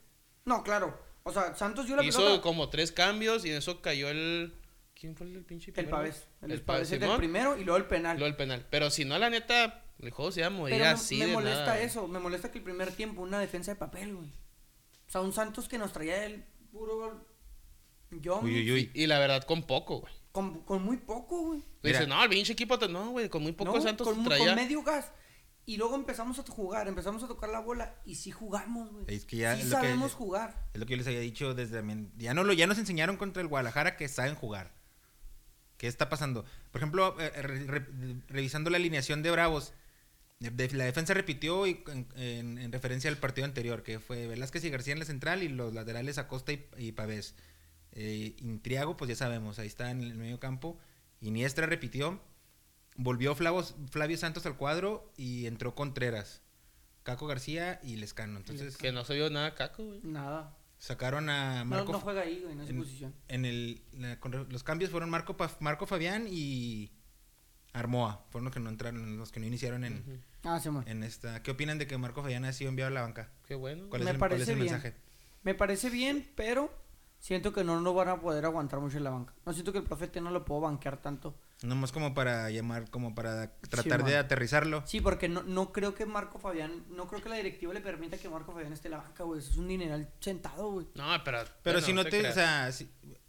No, 0.45 0.63
claro. 0.63 1.08
O 1.25 1.33
sea, 1.33 1.55
Santos 1.55 1.87
dio 1.87 1.97
la 1.97 2.05
Hizo 2.05 2.19
pelota. 2.19 2.43
como 2.43 2.69
tres 2.71 2.91
cambios 2.93 3.45
y 3.45 3.51
en 3.51 3.57
eso 3.57 3.81
cayó 3.83 4.09
el... 4.09 4.55
¿Quién 4.99 5.15
fue 5.15 5.27
el 5.27 5.45
pinche 5.45 5.73
El? 5.77 5.89
Pavés. 5.89 6.27
El, 6.43 6.51
El 6.53 6.63
Pavés 6.63 6.91
el 6.91 7.01
primero 7.17 7.57
y 7.57 7.65
luego 7.65 7.77
el 7.77 7.85
penal. 7.87 8.19
Lo 8.19 8.25
del 8.25 8.35
penal. 8.37 8.67
Pero 8.71 8.91
si 8.91 9.05
no, 9.05 9.17
la 9.19 9.31
neta, 9.31 9.85
el 10.01 10.11
juego 10.11 10.33
se 10.33 10.41
iba 10.41 10.49
a 10.49 10.51
morir 10.51 10.75
Pero 10.75 10.85
me, 10.87 10.91
así 10.91 11.19
me 11.19 11.27
de 11.27 11.33
molesta 11.35 11.61
nada, 11.61 11.75
güey. 11.75 11.87
eso. 11.87 12.09
Me 12.09 12.19
molesta 12.19 12.51
que 12.51 12.59
el 12.59 12.65
primer 12.65 12.93
tiempo 12.93 13.23
una 13.23 13.39
defensa 13.39 13.71
de 13.73 13.77
papel, 13.77 14.15
güey. 14.17 14.29
O 14.29 15.11
sea, 15.11 15.21
un 15.21 15.33
Santos 15.33 15.69
que 15.69 15.79
nos 15.79 15.93
traía 15.93 16.25
el 16.25 16.45
puro... 16.73 17.25
Yo... 18.11 18.41
Uy, 18.41 18.59
uy, 18.61 18.73
uy. 18.73 18.91
Y 18.95 19.07
la 19.07 19.19
verdad, 19.19 19.45
con 19.45 19.63
poco, 19.63 20.01
güey. 20.01 20.13
Con, 20.33 20.63
con 20.65 20.83
muy 20.83 20.97
poco, 20.97 21.43
güey. 21.47 21.61
Dice, 21.83 22.01
Mira. 22.01 22.07
no, 22.17 22.23
el 22.25 22.31
pinche 22.31 22.53
equipo, 22.55 22.77
no, 22.89 23.11
güey, 23.11 23.29
con 23.29 23.43
muy 23.43 23.53
poco 23.53 23.77
No, 23.77 23.81
Santos 23.83 24.09
con, 24.09 24.25
traía. 24.25 24.47
con 24.47 24.55
medio 24.57 24.83
gas. 24.83 25.13
Y 25.69 25.77
luego 25.77 25.97
empezamos 25.97 26.39
a 26.39 26.43
jugar, 26.45 26.89
empezamos 26.89 27.23
a 27.23 27.29
tocar 27.29 27.51
la 27.51 27.61
bola 27.61 27.95
y 28.07 28.15
sí 28.15 28.31
jugamos, 28.31 28.91
güey. 28.91 29.05
Es 29.09 29.27
que 29.27 29.37
ya 29.37 29.55
sí 29.55 29.61
es 29.63 29.69
lo 29.69 29.77
que- 29.77 29.83
sabemos 29.83 30.15
jugar. 30.15 30.67
Es 30.73 30.81
lo 30.81 30.87
que 30.87 30.93
yo 30.93 30.97
les 30.97 31.07
había 31.07 31.21
dicho 31.21 31.53
desde... 31.53 31.83
Ya, 32.17 32.33
no 32.33 32.43
lo, 32.43 32.55
ya 32.55 32.67
nos 32.67 32.79
enseñaron 32.79 33.19
contra 33.19 33.43
el 33.43 33.49
Guadalajara 33.49 33.99
que 33.99 34.09
saben 34.09 34.35
jugar. 34.35 34.73
¿Qué 35.77 35.87
está 35.87 36.09
pasando? 36.09 36.47
Por 36.73 36.81
ejemplo, 36.81 37.15
eh, 37.21 37.31
re- 37.43 37.67
re- 37.67 37.87
revisando 38.29 38.71
la 38.71 38.79
alineación 38.79 39.23
de 39.23 39.31
Bravos, 39.31 39.75
de- 40.41 40.51
de- 40.51 40.71
la 40.75 40.85
defensa 40.85 41.13
repitió 41.13 41.67
y 41.67 41.85
en, 41.89 42.09
en- 42.17 42.57
en 42.59 42.73
referencia 42.73 43.11
al 43.11 43.19
partido 43.19 43.45
anterior, 43.45 43.83
que 43.83 44.01
fue 44.01 44.27
Velázquez 44.27 44.65
y 44.65 44.71
García 44.71 44.95
en 44.95 45.01
la 45.01 45.05
central 45.05 45.43
y 45.43 45.49
los 45.49 45.75
laterales 45.75 46.17
Acosta 46.17 46.51
y, 46.53 46.67
y 46.79 46.93
Pavés. 46.93 47.35
Eh, 47.93 48.37
Intriago, 48.41 48.97
pues 48.97 49.11
ya 49.11 49.17
sabemos, 49.17 49.59
ahí 49.59 49.67
está 49.67 49.91
en 49.91 50.01
el 50.03 50.15
medio 50.15 50.41
campo. 50.41 50.79
Iniestra 51.21 51.67
repitió. 51.67 52.21
Volvió 52.99 53.35
Flavos- 53.35 53.75
Flavio 53.91 54.19
Santos 54.19 54.45
al 54.45 54.57
cuadro 54.57 55.11
y 55.17 55.47
entró 55.47 55.75
Contreras, 55.75 56.43
Caco 57.05 57.27
García 57.27 57.81
y 57.83 57.97
Lescano. 57.97 58.37
Entonces 58.39 58.77
Que 58.77 58.93
no 58.93 59.05
se 59.05 59.15
vio 59.15 59.31
nada 59.31 59.55
caco, 59.55 59.85
güey. 59.85 60.01
Nada. 60.03 60.55
sacaron 60.81 61.29
a 61.29 61.61
No, 61.61 61.71
Marco 61.71 61.93
no 61.93 62.01
juega 62.01 62.21
ahí, 62.23 62.41
güey, 62.43 62.55
no 62.55 62.63
es 62.63 62.69
su 62.69 62.75
en, 62.75 62.79
posición. 62.81 63.15
en 63.29 63.45
el, 63.45 63.83
la- 63.93 64.21
con 64.21 64.47
los 64.51 64.63
cambios 64.63 64.91
fueron 64.91 65.11
Marco, 65.11 65.37
Pa- 65.37 65.57
Marco 65.61 65.87
Fabián 65.87 66.27
y 66.29 66.93
Armoa. 67.73 68.25
Fueron 68.31 68.45
los 68.45 68.55
que 68.55 68.61
no 68.61 68.69
entraron, 68.71 69.17
los 69.17 69.31
que 69.33 69.41
no 69.41 69.47
iniciaron 69.47 69.85
en. 69.85 70.23
Ah, 70.45 70.59
sí, 70.61 70.69
en 70.87 71.03
esta. 71.03 71.43
¿Qué 71.43 71.51
opinan 71.51 71.79
de 71.79 71.87
que 71.87 71.99
Marco 71.99 72.23
Fabián 72.23 72.45
ha 72.45 72.53
sido 72.53 72.69
enviado 72.71 72.91
a 72.91 72.95
la 72.95 73.03
banca? 73.03 73.31
Qué 73.47 73.55
bueno. 73.55 73.89
¿Cuál 73.89 74.03
es, 74.03 74.05
Me 74.07 74.11
el, 74.13 74.19
cuál 74.19 74.33
es 74.33 74.49
el 74.49 74.55
bien. 74.57 74.67
mensaje? 74.67 74.95
Me 75.43 75.55
parece 75.55 75.91
bien, 75.91 76.31
pero 76.37 76.73
siento 77.19 77.53
que 77.53 77.65
no 77.65 77.81
lo 77.81 77.93
van 77.95 78.09
a 78.09 78.21
poder 78.21 78.45
aguantar 78.45 78.81
mucho 78.81 78.97
en 78.99 79.05
la 79.05 79.11
banca. 79.11 79.35
No 79.47 79.53
siento 79.53 79.73
que 79.73 79.79
el 79.79 79.85
profeta 79.85 80.21
no 80.21 80.31
lo 80.31 80.45
puedo 80.45 80.61
banquear 80.63 81.01
tanto. 81.03 81.35
Nomás 81.63 81.91
como 81.91 82.15
para 82.15 82.51
llamar, 82.51 82.89
como 82.89 83.17
para 83.17 83.53
tratar 83.69 84.05
de 84.05 84.17
aterrizarlo. 84.17 84.85
Sí, 84.87 85.01
porque 85.01 85.29
no, 85.29 85.43
no 85.43 85.73
creo 85.73 85.93
que 85.95 86.07
Marco 86.07 86.39
Fabián, 86.39 86.85
no 86.91 87.09
creo 87.09 87.21
que 87.21 87.29
la 87.29 87.35
directiva 87.37 87.75
le 87.75 87.81
permita 87.81 88.17
que 88.17 88.29
Marco 88.29 88.53
Fabián 88.53 88.73
esté 88.73 88.87
en 88.87 88.93
la 88.93 88.99
banca, 88.99 89.25
güey. 89.25 89.41
Eso 89.41 89.51
Es 89.51 89.57
un 89.57 89.67
dineral 89.67 90.09
sentado, 90.21 90.71
güey. 90.71 90.87
No, 90.95 91.05
pero. 91.25 91.45
Pero 91.65 91.75
bueno, 91.81 91.87
si 91.87 91.93
no 91.93 92.05
te, 92.05 92.29
o 92.29 92.33
sea, 92.33 92.71
si- 92.71 92.89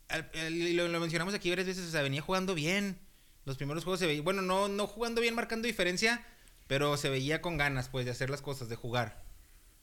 al- 0.10 0.30
al- 0.36 0.54
y 0.54 0.74
lo, 0.74 0.88
lo 0.88 1.00
mencionamos 1.00 1.34
aquí 1.34 1.50
varias 1.50 1.68
veces, 1.68 1.88
o 1.88 1.92
sea, 1.92 2.04
venía 2.04 2.22
jugando 2.22 2.54
bien. 2.54 3.00
Los 3.46 3.58
primeros 3.58 3.84
juegos 3.84 4.00
se 4.00 4.06
veía, 4.06 4.22
bueno, 4.22 4.44
no, 4.44 4.68
no 4.68 4.86
jugando 4.86 5.22
bien, 5.22 5.34
marcando 5.34 5.65
diferencia, 5.68 6.24
pero 6.68 6.98
se 6.98 7.10
veía 7.10 7.42
con 7.42 7.58
ganas, 7.58 7.89
pues, 7.89 8.06
de 8.06 8.12
hacer 8.12 8.30
las 8.30 8.44
cosas, 8.44 8.70
de 8.70 8.76
jugar. 8.76 9.24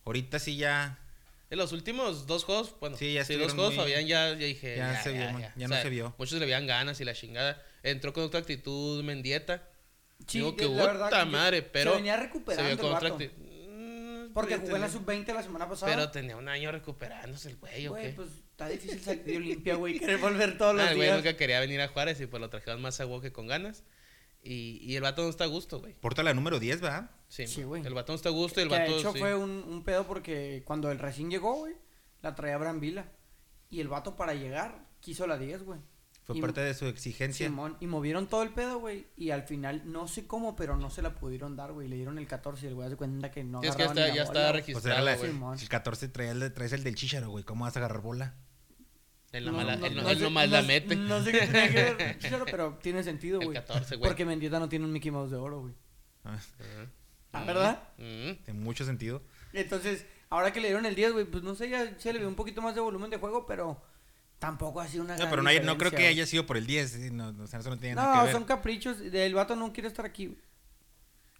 Ahorita 0.04 0.38
sí 0.38 0.56
ya, 0.56 1.00
En 1.50 1.58
los 1.58 1.72
últimos 1.72 2.26
dos 2.28 2.44
juegos, 2.44 2.74
bueno, 2.80 2.96
Sí, 2.96 3.06
sí, 3.06 3.12
ya 3.14 3.20
dos 3.20 3.30
estuvieron 3.30 3.56
juegos, 3.56 3.74
muy- 3.74 3.82
Fabián 3.84 4.06
ya, 4.06 4.28
ya 4.30 4.34
dije. 4.34 4.76
ya 4.76 5.02
se 5.02 5.12
vio, 5.12 5.38
ya 5.56 5.68
no 5.68 5.76
se 5.82 5.88
vio. 5.90 6.14
Muchos 6.18 6.38
le 6.38 6.44
veían 6.44 6.66
ganas 6.66 7.00
y 7.00 7.04
la 7.04 7.14
chingada. 7.14 7.62
Entró 7.90 8.12
con 8.12 8.24
otra 8.24 8.40
actitud 8.40 9.02
Mendieta. 9.04 9.68
Sí, 10.26 10.38
Digo 10.38 10.56
que 10.56 10.66
verdad 10.66 11.06
puta 11.06 11.24
madre, 11.26 11.62
pero. 11.62 11.90
Se 11.92 11.96
venía 11.98 12.16
se 12.16 12.22
recuperando 12.22 12.76
con 12.78 12.86
el 12.90 12.94
otra 12.94 13.10
vato. 13.10 13.22
actitud. 13.24 13.44
Mm, 13.70 14.32
Porque 14.32 14.56
jugó 14.56 14.76
en 14.76 14.80
la 14.80 14.88
tenía- 14.88 15.00
sub-20 15.00 15.34
la 15.34 15.42
semana 15.42 15.68
pasada. 15.68 15.92
Pero 15.94 16.10
tenía 16.10 16.36
un 16.36 16.48
año 16.48 16.72
recuperándose 16.72 17.48
el 17.50 17.56
güey, 17.56 17.86
¿o 17.86 17.90
Güey, 17.90 18.14
pues 18.14 18.28
está 18.50 18.68
difícil 18.68 19.00
salir 19.00 19.24
de 19.24 19.36
Olimpia, 19.36 19.74
güey. 19.76 19.98
Querer 19.98 20.18
volver 20.18 20.56
todos 20.58 20.72
Ah, 20.78 20.82
los 20.82 20.90
el 20.90 20.96
güey 20.96 21.08
días. 21.08 21.18
nunca 21.18 21.36
quería 21.36 21.60
venir 21.60 21.80
a 21.80 21.88
Juárez 21.88 22.20
y 22.20 22.26
pues 22.26 22.40
lo 22.40 22.48
trajeron 22.50 22.80
más 22.82 23.00
a 23.00 23.06
huevo 23.06 23.20
que 23.20 23.32
con 23.32 23.46
ganas. 23.46 23.84
Y, 24.42 24.78
y 24.82 24.94
el 24.96 25.02
vato 25.02 25.22
no 25.22 25.28
está 25.28 25.44
a 25.44 25.48
gusto, 25.48 25.80
güey. 25.80 25.94
porta 25.94 26.22
la 26.22 26.32
número 26.32 26.58
10, 26.60 26.82
¿va? 26.82 27.10
Sí, 27.28 27.46
Sí, 27.48 27.62
güey. 27.64 27.84
El 27.84 27.94
vato 27.94 28.12
no 28.12 28.16
está 28.16 28.28
a 28.28 28.32
gusto 28.32 28.60
y 28.60 28.62
el 28.62 28.68
Que 28.68 28.78
vato. 28.78 28.92
de 28.92 28.98
hecho 29.00 29.12
sí. 29.12 29.18
fue 29.18 29.34
un, 29.34 29.50
un 29.50 29.82
pedo 29.84 30.06
porque 30.06 30.62
cuando 30.64 30.90
el 30.92 30.98
recién 30.98 31.30
llegó, 31.30 31.54
güey, 31.56 31.74
la 32.22 32.34
traía 32.34 32.56
Brambila. 32.56 33.10
Y 33.70 33.80
el 33.80 33.88
vato 33.88 34.14
para 34.16 34.34
llegar 34.34 34.86
quiso 35.00 35.26
la 35.26 35.36
10, 35.36 35.62
güey. 35.64 35.80
Fue 36.26 36.36
Y- 36.36 36.40
parte 36.40 36.60
de 36.60 36.74
su 36.74 36.86
exigencia. 36.86 37.46
Simón, 37.46 37.76
y 37.80 37.86
movieron 37.86 38.26
todo 38.26 38.42
el 38.42 38.50
pedo, 38.50 38.80
güey. 38.80 39.06
Y 39.16 39.30
al 39.30 39.44
final, 39.44 39.82
no 39.84 40.08
sé 40.08 40.26
cómo, 40.26 40.56
pero 40.56 40.76
no 40.76 40.90
se 40.90 41.00
la 41.00 41.14
pudieron 41.14 41.54
dar, 41.54 41.72
güey. 41.72 41.86
Le 41.86 41.94
dieron 41.96 42.18
el 42.18 42.26
14 42.26 42.66
y 42.66 42.68
el 42.68 42.74
güey 42.74 42.88
hace 42.88 42.96
cuenta 42.96 43.30
que 43.30 43.44
no 43.44 43.62
Sí, 43.62 43.68
es 43.68 43.76
que 43.76 43.84
ya 43.84 43.88
está, 43.90 44.00
ni 44.08 44.08
ya 44.08 44.14
la 44.16 44.22
está 44.24 44.32
bola. 44.32 44.52
Pues 44.52 44.66
registrado, 44.66 45.04
la, 45.04 45.54
el 45.62 45.68
14 45.68 46.08
traía 46.08 46.32
el, 46.32 46.40
de- 46.40 46.50
traes 46.50 46.72
el 46.72 46.82
del 46.82 46.96
chicharo, 46.96 47.30
güey. 47.30 47.44
¿Cómo 47.44 47.64
vas 47.64 47.76
a 47.76 47.78
agarrar 47.78 48.00
bola? 48.02 48.34
Él 49.32 49.44
no, 49.44 49.52
No, 49.52 49.56
mala- 49.58 49.76
no, 49.76 49.86
él 49.86 49.94
no, 49.94 50.02
no 50.02 50.10
él 50.10 50.16
sé- 50.18 50.22
nomás 50.24 50.50
la 50.50 50.62
mete. 50.62 50.96
No 50.96 51.22
sé 51.22 51.30
qué 51.32 51.40
tiene 51.46 51.70
que 51.70 51.94
ver, 51.94 52.18
Chicharo, 52.18 52.44
pero 52.46 52.78
tiene 52.82 53.02
sentido, 53.04 53.38
El 53.40 53.46
güey. 53.46 53.58
14, 53.58 53.96
güey. 53.96 54.08
Porque 54.08 54.24
Mendieta 54.24 54.58
no 54.58 54.68
tiene 54.68 54.84
un 54.84 54.92
Mickey 54.92 55.10
Mouse 55.12 55.30
de 55.30 55.36
oro, 55.36 55.60
güey. 55.60 55.74
Ah. 56.24 56.38
Ah, 57.32 57.44
¿verdad? 57.44 57.82
tiene 57.96 58.52
mucho 58.54 58.84
sentido. 58.84 59.22
Entonces, 59.52 60.06
ahora 60.30 60.52
que 60.52 60.60
le 60.60 60.68
dieron 60.68 60.86
el 60.86 60.94
10, 60.94 61.12
güey, 61.12 61.24
pues 61.24 61.44
no 61.44 61.54
sé, 61.54 61.68
ya 61.68 61.96
se 61.98 62.12
le 62.12 62.18
ve 62.18 62.26
un 62.26 62.34
poquito 62.34 62.62
más 62.62 62.74
de 62.74 62.80
volumen 62.80 63.10
de 63.10 63.18
juego, 63.18 63.46
pero 63.46 63.80
tampoco 64.38 64.80
ha 64.80 64.88
sido 64.88 65.04
una 65.04 65.14
No, 65.14 65.18
gran 65.18 65.30
pero 65.30 65.42
no, 65.42 65.48
hay- 65.50 65.60
no 65.60 65.78
creo 65.78 65.90
que 65.90 66.06
haya 66.06 66.26
sido 66.26 66.46
por 66.46 66.56
el 66.56 66.66
10. 66.66 66.90
sí, 66.90 67.10
No, 67.10 67.28
o 67.42 67.46
sea, 67.46 67.60
eso 67.60 67.70
no 67.70 67.78
tiene 67.78 67.94
nada 67.96 68.18
que 68.20 68.22
ver. 68.24 68.32
son 68.32 68.44
caprichos. 68.44 69.00
El 69.00 69.34
vato 69.34 69.56
no 69.56 69.72
quiere 69.72 69.88
estar 69.88 70.04
aquí. 70.06 70.36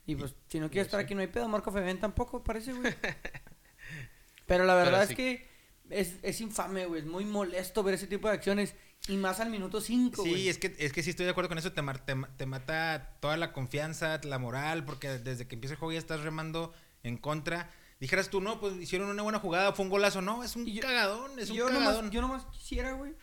Y 0.07 0.15
pues, 0.15 0.35
si 0.49 0.61
no 0.61 0.71
quiere 0.71 0.83
estar 0.85 1.01
aquí, 1.01 1.15
no 1.15 1.21
hay 1.21 1.27
pedo. 1.27 1.49
Marco 1.49 1.73
Fabián 1.73 1.99
tampoco, 1.99 2.43
parece, 2.45 2.73
güey. 2.73 2.95
Pero 4.47 4.65
la 4.65 4.75
verdad 4.75 4.93
Pero 4.93 5.03
es 5.03 5.09
sí. 5.09 5.15
que 5.17 5.49
es, 5.91 6.15
es 6.23 6.41
infame, 6.41 6.87
güey. 6.87 7.01
Es 7.01 7.07
muy 7.07 7.25
molesto 7.25 7.83
ver 7.83 7.95
ese 7.95 8.07
tipo 8.07 8.29
de 8.29 8.35
acciones. 8.35 8.75
Y 9.09 9.17
más 9.17 9.41
al 9.41 9.51
minuto 9.51 9.81
5, 9.81 10.23
güey. 10.23 10.35
Sí, 10.35 10.49
es 10.49 10.59
que, 10.59 10.75
es 10.79 10.93
que 10.93 11.03
sí 11.03 11.11
estoy 11.11 11.27
de 11.27 11.31
acuerdo 11.33 11.49
con 11.49 11.59
eso. 11.59 11.73
Te, 11.73 11.83
te, 11.83 12.15
te 12.37 12.47
mata 12.47 13.17
toda 13.21 13.37
la 13.37 13.53
confianza, 13.53 14.21
la 14.25 14.39
moral, 14.39 14.85
porque 14.85 15.09
desde 15.19 15.47
que 15.47 15.55
empieza 15.57 15.75
el 15.75 15.79
juego 15.79 15.93
ya 15.93 15.99
estás 15.99 16.21
remando 16.23 16.73
en 17.03 17.17
contra. 17.19 17.71
Dijeras 17.99 18.29
tú, 18.29 18.41
no, 18.41 18.61
pues 18.61 18.75
hicieron 18.77 19.09
una 19.09 19.23
buena 19.23 19.39
jugada, 19.39 19.73
fue 19.73 19.85
un 19.85 19.91
golazo. 19.91 20.21
No, 20.21 20.45
es 20.45 20.55
un 20.57 20.67
yo- 20.67 20.83
cagadón, 20.83 21.39
es 21.39 21.49
un 21.51 21.57
yo, 21.57 21.67
cagadón. 21.67 21.95
nomás, 21.95 22.11
yo 22.13 22.21
nomás 22.21 22.45
quisiera, 22.47 22.93
güey, 22.93 23.15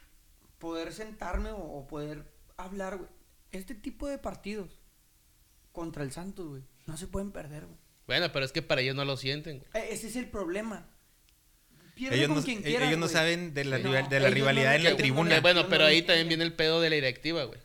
poder 0.58 0.92
sentarme 0.94 1.52
o, 1.52 1.58
o 1.60 1.88
poder 1.88 2.26
hablar, 2.58 2.98
güey. 2.98 3.10
Este 3.52 3.76
tipo 3.76 4.08
de 4.08 4.18
partidos 4.18 4.80
contra 5.72 6.04
el 6.04 6.12
Santos, 6.12 6.48
güey, 6.48 6.64
no 6.88 6.98
se 6.98 7.08
pueden 7.08 7.32
perder, 7.32 7.66
güey. 7.66 7.78
Bueno, 8.08 8.32
pero 8.32 8.46
es 8.46 8.52
que 8.52 8.62
para 8.62 8.82
ellos 8.82 8.96
no 8.96 9.06
lo 9.06 9.16
sienten, 9.16 9.60
güey. 9.60 9.70
Eh, 9.76 9.90
Ese 9.92 10.08
es 10.08 10.16
el 10.16 10.30
problema. 10.30 10.90
Pierde 11.96 12.18
Ellos, 12.18 12.30
con 12.30 12.38
no, 12.38 12.44
quien 12.44 12.60
eh, 12.60 12.64
quieras, 12.64 12.88
ellos 12.88 13.00
no 13.00 13.08
saben 13.08 13.54
de 13.54 13.66
la, 13.66 13.78
No, 13.78 13.90
rival- 13.90 14.10
de 14.10 14.20
la 14.20 14.28
ellos 14.28 14.30
no 14.30 14.36
rivalidad 14.36 14.76
en 14.76 14.84
la 14.84 14.98
tribuna. 14.98 15.40
Bueno, 15.42 15.70
pero 15.70 15.86
ahí 15.86 16.02
también 16.02 16.28
viene 16.28 16.44
el 16.44 16.54
pedo 16.54 16.82
de 16.82 16.90
la 16.90 16.96
directiva, 16.96 17.44
güey. 17.44 17.60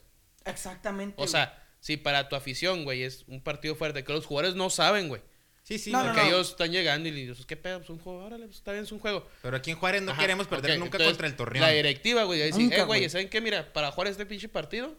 Exactamente. 0.44 1.14
O 1.14 1.22
güey. 1.22 1.28
sea, 1.28 1.66
si 1.80 1.96
para 1.96 2.28
tu 2.28 2.36
afición, 2.36 2.84
güey, 2.84 3.02
es 3.04 3.24
un 3.28 3.42
partido 3.42 3.74
fuerte, 3.74 4.04
que 4.04 4.12
los 4.12 4.26
jugadores 4.26 4.54
no 4.54 4.68
saben, 4.68 5.08
güey. 5.08 5.22
Sí, 5.68 5.78
sí, 5.78 5.92
No, 5.92 6.02
Porque 6.02 6.20
no. 6.22 6.26
ellos 6.28 6.48
están 6.48 6.72
llegando 6.72 7.10
y 7.10 7.12
le 7.12 7.26
dices, 7.26 7.44
¿qué 7.44 7.54
pedo? 7.54 7.80
Es 7.80 7.90
un 7.90 7.98
juego, 7.98 8.24
órale, 8.24 8.46
pues 8.46 8.56
está 8.56 8.72
bien, 8.72 8.84
es 8.84 8.92
un 8.92 9.00
juego. 9.00 9.28
pero 9.42 9.54
aquí 9.58 9.70
en 9.70 9.76
Juárez 9.76 10.00
no 10.00 10.12
Ajá, 10.12 10.22
queremos 10.22 10.46
perder 10.46 10.78
nunca 10.78 10.96
entonces, 10.96 11.08
contra 11.08 11.26
el 11.26 11.36
Torreón. 11.36 11.60
La 11.60 11.70
directiva, 11.72 12.22
güey, 12.24 12.38
decir, 12.40 12.72
eh, 12.72 12.82
güey. 12.84 13.06
¿saben 13.10 13.28
qué? 13.28 13.42
Mira, 13.42 13.70
para 13.74 13.90
jugar 13.90 14.08
este 14.08 14.24
pinche 14.24 14.48
partido 14.48 14.96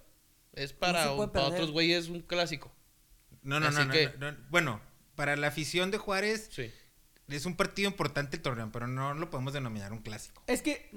es 0.54 0.72
para, 0.74 1.12
un- 1.12 1.32
para 1.32 1.48
otros 1.48 1.72
güeyes 1.72 2.08
un 2.10 2.22
clásico. 2.22 2.72
No, 3.42 3.60
no, 3.60 3.72
no, 3.72 3.86
no, 3.86 3.92
que- 3.92 4.14
no, 4.20 4.32
no. 4.32 4.38
Bueno, 4.52 4.80
para 5.16 5.36
la 5.38 5.48
afición 5.48 5.90
de 5.90 5.98
Juárez 5.98 6.50
Sí. 6.52 6.72
es 7.30 7.46
un 7.48 7.56
partido 7.58 7.90
importante 7.90 8.38
el 8.38 8.44
Torreón, 8.44 8.72
pero 8.72 8.86
no 8.86 9.16
lo 9.16 9.32
podemos 9.32 9.54
denominar 9.54 9.92
un 9.92 10.04
clásico. 10.04 10.44
Es 10.46 10.62
que 10.62 10.88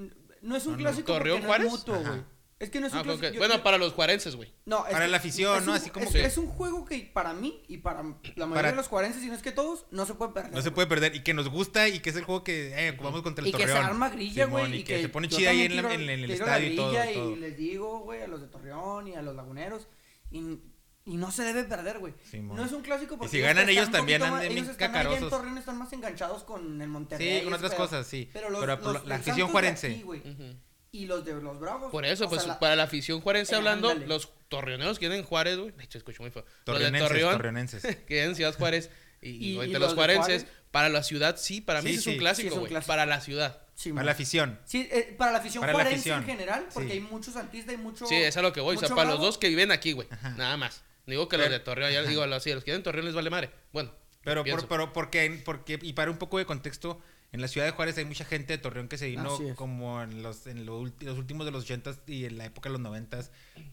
no 0.42 0.54
es 0.54 0.66
un 0.66 0.72
No, 0.72 0.76
no. 0.78 0.82
clásico 0.85 1.06
¿Torreón 1.14 1.44
Juárez? 1.44 1.68
es 1.68 1.72
mutuo, 1.72 1.98
güey. 1.98 2.22
Es 2.62 2.70
que 2.70 2.81
no 2.81 2.87
es 2.87 2.92
un 2.92 3.01
Ah, 3.01 3.03
clásico. 3.03 3.27
ok. 3.27 3.33
yo- 3.35 3.38
Bueno, 3.40 3.57
yo- 3.57 3.62
para 3.64 3.77
los 3.77 3.92
juarenses, 3.92 4.37
güey. 4.37 4.53
No, 4.66 4.87
es 4.87 4.92
para 4.92 5.07
que 5.07 5.11
la 5.11 5.16
afición, 5.16 5.59
es 5.59 5.64
¿no? 5.66 5.72
un- 5.72 5.77
Así 5.79 5.90
como 5.90 6.07
es, 6.07 6.12
que- 6.12 6.25
es 6.25 6.38
un 6.38 6.46
juego 6.46 6.85
que 6.85 7.11
para 7.12 7.33
mí 7.35 7.61
y 7.66 7.79
para 7.79 7.98
la 8.03 8.05
mayoría 8.05 8.55
Para- 8.55 8.70
de 8.70 8.77
los 8.77 8.88
cuarenses, 8.88 9.20
si 9.20 9.29
no 9.29 9.35
es 9.35 9.42
que 9.42 9.51
todos, 9.51 9.87
no 9.90 10.07
se 10.07 10.14
puede 10.14 10.33
perder. 10.33 10.53
No 10.53 10.62
se 10.62 10.70
puede 10.70 10.87
perder 10.87 11.14
y 11.16 11.22
que 11.25 11.35
nos 11.35 11.48
gusta 11.48 11.88
y 11.88 11.98
que 11.98 12.11
es 12.11 12.16
el 12.16 12.22
juego 12.25 12.44
que 12.44 12.72
eh, 12.88 12.94
jugamos 12.96 13.22
contra 13.22 13.42
el 13.42 13.48
y 13.48 13.53
que 13.53 13.59
Torreón. 13.59 13.79
se 13.79 13.85
arma 13.85 14.09
grilla, 14.11 14.46
güey. 14.46 14.77
y, 14.77 14.85
que, 14.85 15.03
se 15.03 15.09
pone 15.09 15.29
chida 15.29 15.51
ahí 15.51 15.62
en, 15.62 15.83
la- 15.83 15.92
en- 15.92 16.03
en 16.03 16.11
el 16.11 16.29
la 16.29 16.35
estadio 16.35 16.72
y 16.72 16.77
todo, 16.77 16.88
grilla 16.92 17.12
todo. 17.12 17.31
Y 17.33 17.37
les 17.37 17.57
digo, 17.57 17.98
güey, 18.01 18.22
a 18.22 18.29
los 18.29 18.40
de 18.40 18.46
Torreón 18.46 19.09
y 19.09 19.14
a 19.16 19.22
los 19.22 19.35
laguneros. 19.35 19.88
Y, 20.31 20.61
y 21.05 21.16
no 21.16 21.33
se 21.33 21.42
debe 21.42 21.64
perder, 21.64 21.98
güey. 21.98 22.14
No 22.42 22.64
es 22.64 22.70
un 22.70 22.83
clásico 22.83 23.16
porque. 23.18 23.29
si 23.37 23.40
ganan 23.42 23.68
ellos 23.68 23.87
un 23.87 23.92
también 23.92 24.22
andan 24.22 24.38
bien 24.40 24.53
Ellos 24.53 24.68
están 24.68 24.90
allá 24.92 25.01
en 25.01 25.07
cacarosos. 25.09 25.31
Torreón 25.31 25.59
están 25.59 25.79
más 25.79 25.92
enganchados 25.92 26.44
con 26.44 26.81
el 26.81 26.88
Monterrey. 26.88 27.38
Sí, 27.40 27.44
con 27.44 27.55
otras 27.55 27.72
pedo. 27.72 27.81
cosas, 27.83 28.07
sí. 28.07 28.31
Pero 28.33 28.51
los, 28.51 28.61
Pero 28.61 28.77
los 28.77 28.92
la 28.94 29.01
del 29.01 29.12
afición 29.12 29.48
juarense. 29.48 29.88
aquí, 29.88 30.03
güey, 30.03 30.20
Ujú. 30.20 30.55
Y 30.94 31.07
los 31.07 31.24
de 31.24 31.33
los 31.40 31.59
Bravos. 31.59 31.90
Por 31.90 32.05
eso, 32.05 32.26
o 32.26 32.28
pues 32.28 32.42
sea, 32.42 32.52
la- 32.52 32.61
para 32.61 32.76
la 32.76 32.83
afición 32.83 33.20
juarense 33.22 33.55
Eh, 33.55 33.57
hablando, 33.57 33.88
ándale. 33.88 34.07
los 34.07 34.28
torreoneros 34.48 34.98
que 34.98 35.07
vienen 35.07 35.20
en 35.20 35.25
Juárez, 35.27 35.56
güey. 35.58 35.73
De 35.73 35.85
hecho, 35.85 35.96
escucho 35.96 36.23
muy 36.23 36.31
feo. 36.31 36.42
Los 36.44 36.50
de 36.54 36.64
Torreonenses, 36.64 37.08
Torreón, 37.08 37.33
torreonenses. 37.33 37.83
que 38.06 38.25
en 38.25 38.35
Ciudad 38.37 38.54
Juárez. 38.54 38.90
Y, 39.23 39.31
Y- 39.31 39.33
y 39.48 39.52
y 39.52 39.56
ahorita 39.56 39.79
los 39.79 39.88
los 39.88 39.94
juarenses, 39.94 40.42
Juárez. 40.42 40.56
para 40.71 40.88
la 40.90 41.02
ciudad, 41.02 41.37
sí, 41.38 41.60
para 41.62 41.81
mí 41.81 41.88
Sí, 41.88 41.92
sí 41.94 41.98
es 41.98 42.04
sí. 42.04 42.10
un 42.10 42.14
Sí, 42.14 42.19
clásico, 42.21 42.60
güey. 42.60 42.73
Para 42.87 43.06
la 43.06 43.21
ciudad. 43.23 43.62
Sí, 43.75 43.90
Para 43.92 44.04
la 44.04 44.12
afición. 44.12 44.60
Sí, 44.66 44.87
eh, 44.92 45.14
para 45.16 45.33
la 45.33 45.38
afición 45.38 45.62
Para 45.62 45.73
la 45.73 45.79
juarense 45.79 46.12
afición. 46.12 46.19
en 46.21 46.27
general, 46.38 46.66
porque 46.75 46.88
Sí. 46.90 46.92
hay 46.94 47.00
muchos 47.00 47.35
santistas 47.35 47.75
y 47.75 47.79
mucho. 47.79 48.04
Sí, 48.06 48.14
es 48.16 48.37
a 48.37 48.42
lo 48.42 48.52
que 48.52 48.60
voy. 48.60 48.77
O 48.77 48.79
sea, 48.79 48.90
para 48.94 49.10
los 49.10 49.19
dos 49.21 49.38
que 49.38 49.48
viven 49.48 49.73
aquí, 49.73 49.92
güey. 49.92 50.06
Nada 50.37 50.58
más. 50.58 50.83
Digo 51.06 51.27
que 51.29 51.38
los 51.38 51.48
de 51.48 51.58
Torreón, 51.58 51.90
ya 51.90 52.00
les 52.02 52.10
digo, 52.10 52.27
los, 52.27 52.42
sí, 52.42 52.52
los 52.52 52.62
que 52.64 52.71
viven 52.73 52.81
en 52.81 52.85
Torreón 52.85 53.06
les 53.06 53.14
vale 53.14 53.31
madre. 53.31 53.50
Bueno, 53.73 53.92
Pero, 54.23 54.44
por, 54.44 54.69
pero 54.69 54.92
porque, 54.92 55.40
porque, 55.44 55.79
y 55.83 55.94
para 55.94 56.10
un 56.10 56.19
poco 56.19 56.37
de 56.38 56.44
contexto, 56.44 57.00
en 57.33 57.40
la 57.40 57.48
ciudad 57.48 57.66
de 57.66 57.72
Juárez 57.72 57.96
hay 57.98 58.04
mucha 58.04 58.24
gente 58.24 58.52
de 58.52 58.58
Torreón 58.58 58.88
que 58.88 58.98
se 58.98 59.08
vino 59.08 59.38
es. 59.40 59.54
como 59.56 60.02
en 60.02 60.22
los, 60.22 60.46
en 60.46 60.66
los 60.66 60.83
últimos 61.18 61.46
de 61.46 61.52
los 61.52 61.64
80 61.64 61.94
y 62.06 62.26
en 62.26 62.38
la 62.38 62.44
época 62.44 62.68
de 62.68 62.74
los 62.74 62.80
90 62.83 63.20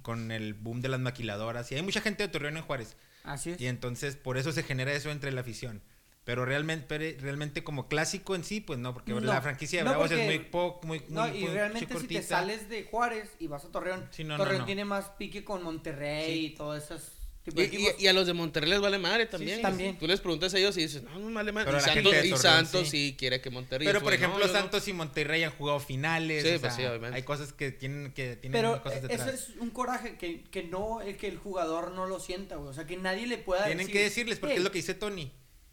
con 0.01 0.31
el 0.31 0.53
boom 0.53 0.81
de 0.81 0.89
las 0.89 0.99
maquiladoras. 0.99 1.71
Y 1.71 1.75
hay 1.75 1.81
mucha 1.81 2.01
gente 2.01 2.23
de 2.23 2.29
Torreón 2.29 2.57
en 2.57 2.63
Juárez. 2.63 2.95
Así 3.23 3.51
es. 3.51 3.61
Y 3.61 3.67
entonces 3.67 4.15
por 4.15 4.37
eso 4.37 4.51
se 4.53 4.63
genera 4.63 4.93
eso 4.93 5.11
entre 5.11 5.31
la 5.31 5.41
afición. 5.41 5.81
Pero 6.25 6.45
realmente, 6.45 7.17
realmente 7.19 7.63
como 7.63 7.87
clásico 7.87 8.35
en 8.35 8.43
sí, 8.43 8.61
pues 8.61 8.77
no, 8.77 8.93
porque 8.93 9.11
No, 9.13 9.19
la 9.19 9.41
franquicia 9.41 9.79
de 9.79 9.85
no, 9.85 9.91
Bravos 9.91 10.11
es 10.11 10.17
porque- 10.19 10.25
muy 10.25 10.39
poco, 10.45 10.87
muy, 10.87 11.01
No, 11.09 11.27
muy- 11.27 11.37
y 11.39 11.41
muy 11.45 11.53
realmente 11.53 11.99
si 11.99 12.07
te 12.07 12.21
sales 12.21 12.69
de 12.69 12.83
Juárez 12.83 13.31
y 13.39 13.47
vas 13.47 13.65
a 13.65 13.71
Torreón, 13.71 14.07
Sí, 14.11 14.23
no, 14.23 14.37
no, 14.37 14.43
Torreón 14.43 14.65
tiene 14.65 14.85
más 14.85 15.09
pique 15.17 15.43
con 15.43 15.63
Monterrey 15.63 16.35
Sí. 16.35 16.45
y 16.45 16.49
tipo 16.51 16.75
tipo 16.75 17.18
Y, 17.55 18.07
a 18.07 18.13
los 18.13 18.27
de 18.27 18.33
Monterrey 18.33 18.69
les 18.69 18.79
vale 18.81 18.97
madre 18.97 19.25
también. 19.25 19.57
sí, 19.57 19.61
también. 19.61 19.97
Tú 19.97 20.07
les 20.07 20.19
preguntas 20.19 20.53
a 20.53 20.57
ellos 20.59 20.77
y 20.77 20.81
dices, 20.81 21.03
no, 21.03 21.17
no 21.19 21.33
vale 21.33 21.51
madre. 21.51 21.67
Pero 21.71 21.77
Y 21.79 21.81
Santos, 21.81 22.25
y 22.25 22.37
Santos 22.37 22.81
sí. 22.89 23.09
sí. 23.09 23.15
quiere 23.17 23.41
que 23.41 23.49
Monterrey. 23.49 23.85
Pero 23.87 24.01
por 24.01 24.13
ejemplo, 24.13 24.45
no. 24.45 24.51
Santos 24.51 24.87
y 24.87 24.93
Monterrey 24.93 25.43
han 25.43 25.51
jugado 25.51 25.79
finales. 25.79 26.43
Sí, 26.43 26.49
o 26.55 26.59
pues 26.59 26.73
sea, 26.73 26.83
sí, 26.83 26.85
obviamente. 26.89 27.15
Hay 27.17 27.23
cosas 27.23 27.53
que 27.53 27.71
tienen 27.71 28.11
que 28.13 28.35
tienen 28.35 28.59
Pero 28.59 28.81
cosas 28.83 29.01
detrás. 29.01 29.27
eso 29.27 29.29
es 29.31 29.57
un 29.59 29.69
coraje 29.71 30.17
que, 30.17 30.43
que 30.43 30.63
no, 30.63 31.01
el 31.01 31.17
que 31.17 31.27
el 31.27 31.37
jugador 31.37 31.91
no 31.91 32.05
lo 32.05 32.19
sienta, 32.19 32.55
güey. 32.57 32.69
O 32.69 32.73
sea, 32.73 32.85
que 32.85 32.97
nadie 32.97 33.27
le 33.27 33.37
pueda 33.37 33.65
Tienen 33.65 33.79
decir. 33.87 33.93
que 33.93 34.03
decirles, 34.03 34.39
porque 34.39 34.53
"Hey, 34.53 34.57
es 34.59 34.63
lo 34.63 34.71
que 34.71 34.79
dice 34.79 34.93
Tony. 34.93 35.31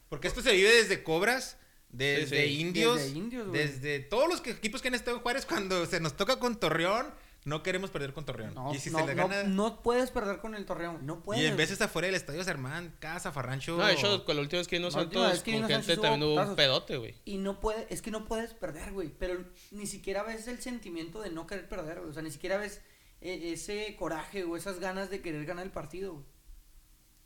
Porque 0.08 0.28
esto 0.28 0.40
se 0.42 0.52
vive 0.52 0.72
desde 0.72 1.02
Cobras, 1.02 1.56
desde 1.90 2.42
Sí, 2.46 2.54
sí. 2.54 2.60
Indios, 2.60 2.96
Desde 2.98 3.18
Indios, 3.18 3.48
güey. 3.48 3.60
desde 3.66 4.00
todos 4.00 4.28
los 4.28 4.40
que- 4.40 4.50
equipos 4.50 4.82
que 4.82 4.88
han 4.88 4.94
estado 4.94 5.16
en 5.16 5.22
Juárez. 5.22 5.46
Cuando 5.46 5.84
se 5.86 5.98
nos 6.00 6.16
toca 6.16 6.38
con 6.38 6.58
Torreón, 6.60 7.06
no 7.46 7.62
queremos 7.62 7.90
perder 7.90 8.12
con 8.12 8.24
Torreón. 8.26 8.54
No, 8.54 8.74
y 8.74 8.78
si 8.78 8.90
no, 8.90 8.98
se 8.98 9.06
le 9.06 9.14
no- 9.14 9.28
gana. 9.28 9.44
no 9.44 9.82
puedes 9.82 10.10
perder 10.10 10.40
con 10.40 10.54
el 10.54 10.66
Torreón. 10.66 11.06
No 11.06 11.22
puedes. 11.22 11.42
y 11.42 11.46
en 11.46 11.52
güey. 11.52 11.58
veces 11.64 11.80
afuera 11.80 12.06
del 12.06 12.14
estadio 12.16 12.42
se 12.44 12.50
arman 12.50 12.94
cada 12.98 13.20
zafarrancho. 13.20 13.76
No, 13.78 13.86
de 13.86 13.94
hecho, 13.94 14.24
con 14.24 14.36
la 14.36 14.42
última 14.42 14.58
vez 14.58 14.68
que 14.68 14.76
última 14.76 14.90
Santos 14.90 15.32
vez 15.32 15.42
que 15.42 15.52
con 15.52 15.54
vino 15.60 15.68
gente 15.68 15.86
Santos 15.94 16.02
también 16.02 16.30
hubo 16.30 16.42
un 16.42 16.56
pedote, 16.56 16.96
güey. 16.98 17.14
Y 17.24 17.38
no 17.38 17.60
puede, 17.60 17.86
es 17.88 18.02
que 18.02 18.10
no 18.10 18.24
puedes 18.26 18.52
perder, 18.52 18.92
güey. 18.92 19.08
Pero 19.18 19.44
ni 19.70 19.86
siquiera 19.86 20.22
ves 20.24 20.46
el 20.48 20.60
sentimiento 20.60 21.20
de 21.22 21.30
no 21.30 21.46
querer 21.46 21.68
perder, 21.68 22.00
güey. 22.00 22.10
O 22.10 22.12
sea, 22.12 22.22
ni 22.22 22.30
siquiera 22.30 22.58
ves 22.58 22.82
eh, 23.20 23.52
ese 23.52 23.96
coraje 23.98 24.44
o 24.44 24.56
esas 24.56 24.78
ganas 24.80 25.08
de 25.08 25.22
querer 25.22 25.46
ganar 25.46 25.64
el 25.64 25.72
partido, 25.72 26.14
güey. 26.14 26.24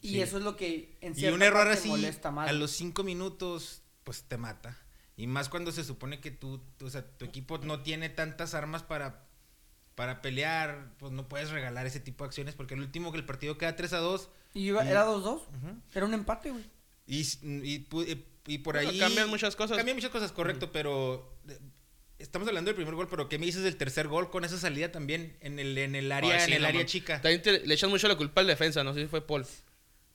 Y 0.03 0.09
Sí. 0.11 0.21
eso 0.23 0.39
es 0.39 0.45
lo 0.45 0.57
que 0.57 0.97
en 1.01 1.13
Y 1.19 1.27
un 1.27 1.43
error 1.43 1.65
parte 1.65 1.79
así, 1.79 1.89
molesta 1.89 2.31
más. 2.31 2.49
a 2.49 2.53
los 2.53 2.71
cinco 2.71 3.03
minutos, 3.05 3.83
pues 4.05 4.23
te 4.25 4.37
mata. 4.39 4.79
Y 5.17 5.27
más 5.27 5.49
cuando 5.51 5.73
se 5.73 5.83
supone 5.85 6.21
que 6.21 6.31
tú, 6.31 6.63
o 6.83 6.89
sea, 6.89 7.07
tu 7.17 7.25
equipo 7.27 7.59
no 7.59 7.83
tiene 7.83 8.09
tantas 8.09 8.55
armas 8.55 8.83
para, 8.83 9.29
para 10.01 10.23
pelear, 10.23 10.95
pues 10.99 11.13
no 11.13 11.29
puedes 11.29 11.51
regalar 11.51 11.85
ese 11.87 12.01
tipo 12.01 12.25
de 12.25 12.29
acciones, 12.29 12.55
porque 12.55 12.73
el 12.73 12.81
último 12.81 13.13
que 13.13 13.19
el 13.19 13.27
partido 13.27 13.59
queda 13.59 13.77
3 13.77 13.93
a 13.93 13.99
2. 13.99 14.31
Y 14.55 14.61
iba- 14.69 14.83
y- 14.83 14.89
era 14.89 15.05
2-2. 15.05 15.43
Ujú. 15.43 15.77
Era 15.93 16.07
un 16.07 16.15
empate, 16.15 16.53
güey. 16.53 16.65
Y, 17.07 17.19
y, 17.21 17.87
pu- 17.87 18.09
y- 18.09 18.25
y 18.51 18.59
por 18.61 18.77
Bueno, 18.77 18.89
ahí... 18.89 18.99
cambian 18.99 19.29
muchas 19.29 19.55
cosas. 19.57 19.77
Cambian 19.77 19.99
muchas 19.99 20.11
cosas, 20.11 20.33
correcto, 20.33 20.73
pero... 20.73 21.37
eh, 21.51 21.59
Estamos 22.19 22.49
hablando 22.49 22.71
del 22.71 22.77
primer 22.77 22.95
gol, 22.95 23.09
pero 23.11 23.29
¿qué 23.29 23.39
me 23.39 23.45
dices 23.45 23.63
del 23.63 23.77
tercer 23.77 24.09
gol 24.09 24.31
con 24.31 24.43
esa 24.47 24.57
salida 24.57 24.91
también 24.91 25.37
en 25.43 25.59
el, 25.59 25.77
en 25.77 25.95
el 25.95 26.11
área, 26.13 26.35
Ay, 26.37 26.41
sí, 26.41 26.47
en 26.53 26.57
el 26.57 26.63
no 26.63 26.69
área 26.69 26.87
chica? 26.87 27.21
También 27.21 27.43
te- 27.43 27.67
le 27.67 27.75
echan 27.75 27.91
mucho 27.91 28.09
la 28.09 28.17
culpa 28.17 28.41
al 28.41 28.47
defensa, 28.47 28.83
no 28.83 28.95
sé 28.95 29.03
si 29.03 29.07
fue 29.07 29.21
Paul. 29.27 29.45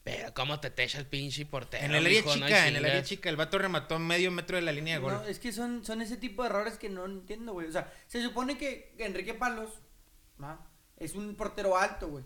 Pero 0.06 0.32
cómo 0.34 0.60
te 0.60 0.70
te 0.70 0.84
echa 0.84 0.98
el 1.00 1.06
pinche 1.06 1.44
portero. 1.46 1.84
En 1.84 1.92
el 1.92 2.06
área 2.06 2.22
no 2.22 2.32
chica, 2.34 2.68
en 2.68 2.76
el 2.76 2.84
área 2.84 3.02
chica. 3.02 3.28
El 3.28 3.34
vato 3.36 3.58
remató 3.58 3.96
a 3.96 3.98
medio 3.98 4.30
metro 4.30 4.54
de 4.56 4.62
la 4.62 4.70
línea 4.70 4.94
de 4.94 5.00
gol. 5.02 5.14
No, 5.14 5.24
es 5.24 5.40
que 5.40 5.50
son, 5.52 5.84
son 5.84 6.00
ese 6.00 6.16
tipo 6.16 6.44
de 6.44 6.48
errores 6.48 6.78
que 6.78 6.88
no 6.88 7.06
entiendo, 7.06 7.52
güey. 7.54 7.66
O 7.66 7.72
sea, 7.72 7.92
se 8.06 8.22
supone 8.22 8.56
que 8.56 8.94
Enrique 8.98 9.34
Palos 9.34 9.68
¿va? 10.40 10.64
es 10.96 11.16
un 11.16 11.34
portero 11.34 11.76
alto, 11.76 12.08
güey. 12.08 12.24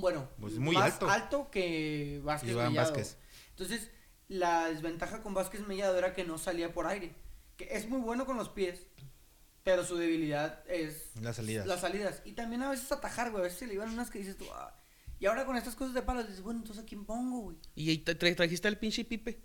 Bueno, 0.00 0.28
Pues 0.40 0.54
muy 0.58 0.76
más 0.76 1.02
alto. 1.02 1.50
que 1.50 2.20
Vázquez 2.22 2.50
Iván 2.52 2.68
Mellado. 2.68 2.92
Vázquez. 2.92 3.16
Entonces, 3.50 3.90
la 4.28 4.68
desventaja 4.68 5.20
con 5.20 5.34
Vázquez 5.34 5.66
Mellado 5.66 5.98
era 5.98 6.14
que 6.14 6.22
no 6.22 6.38
salía 6.38 6.72
por 6.72 6.86
aire. 6.86 7.16
Que 7.56 7.68
es 7.76 7.88
muy 7.88 8.00
bueno 8.00 8.26
con 8.26 8.36
los 8.36 8.48
pies, 8.48 8.78
pero 9.64 9.84
su 9.84 9.96
debilidad 9.96 10.62
es 10.68 11.10
Las 11.20 11.34
salidas. 11.34 11.66
las 11.66 11.80
salidas. 11.80 12.22
Y 12.24 12.34
también 12.34 12.62
a 12.62 12.70
veces 12.70 12.92
atajar, 12.92 13.32
güey. 13.32 13.40
A 13.40 13.44
veces 13.44 13.58
se 13.58 13.66
le 13.66 13.74
iban 13.74 13.88
unas 13.90 14.08
que 14.08 14.20
dices 14.20 14.36
tú, 14.38 14.46
"Ah". 14.54 14.72
Y 15.20 15.26
ahora 15.26 15.44
con 15.44 15.56
estas 15.56 15.74
cosas 15.74 15.94
de 15.94 16.02
palos, 16.02 16.26
dices, 16.28 16.42
bueno, 16.42 16.60
entonces 16.60 16.84
¿a 16.84 16.86
quién 16.86 17.04
pongo, 17.04 17.40
güey? 17.40 17.56
Y 17.74 17.90
ahí 17.90 17.98
te- 17.98 18.16
tra- 18.18 18.34
trajiste 18.36 18.68
al 18.68 18.78
pinche 18.78 19.04
Pipe. 19.04 19.40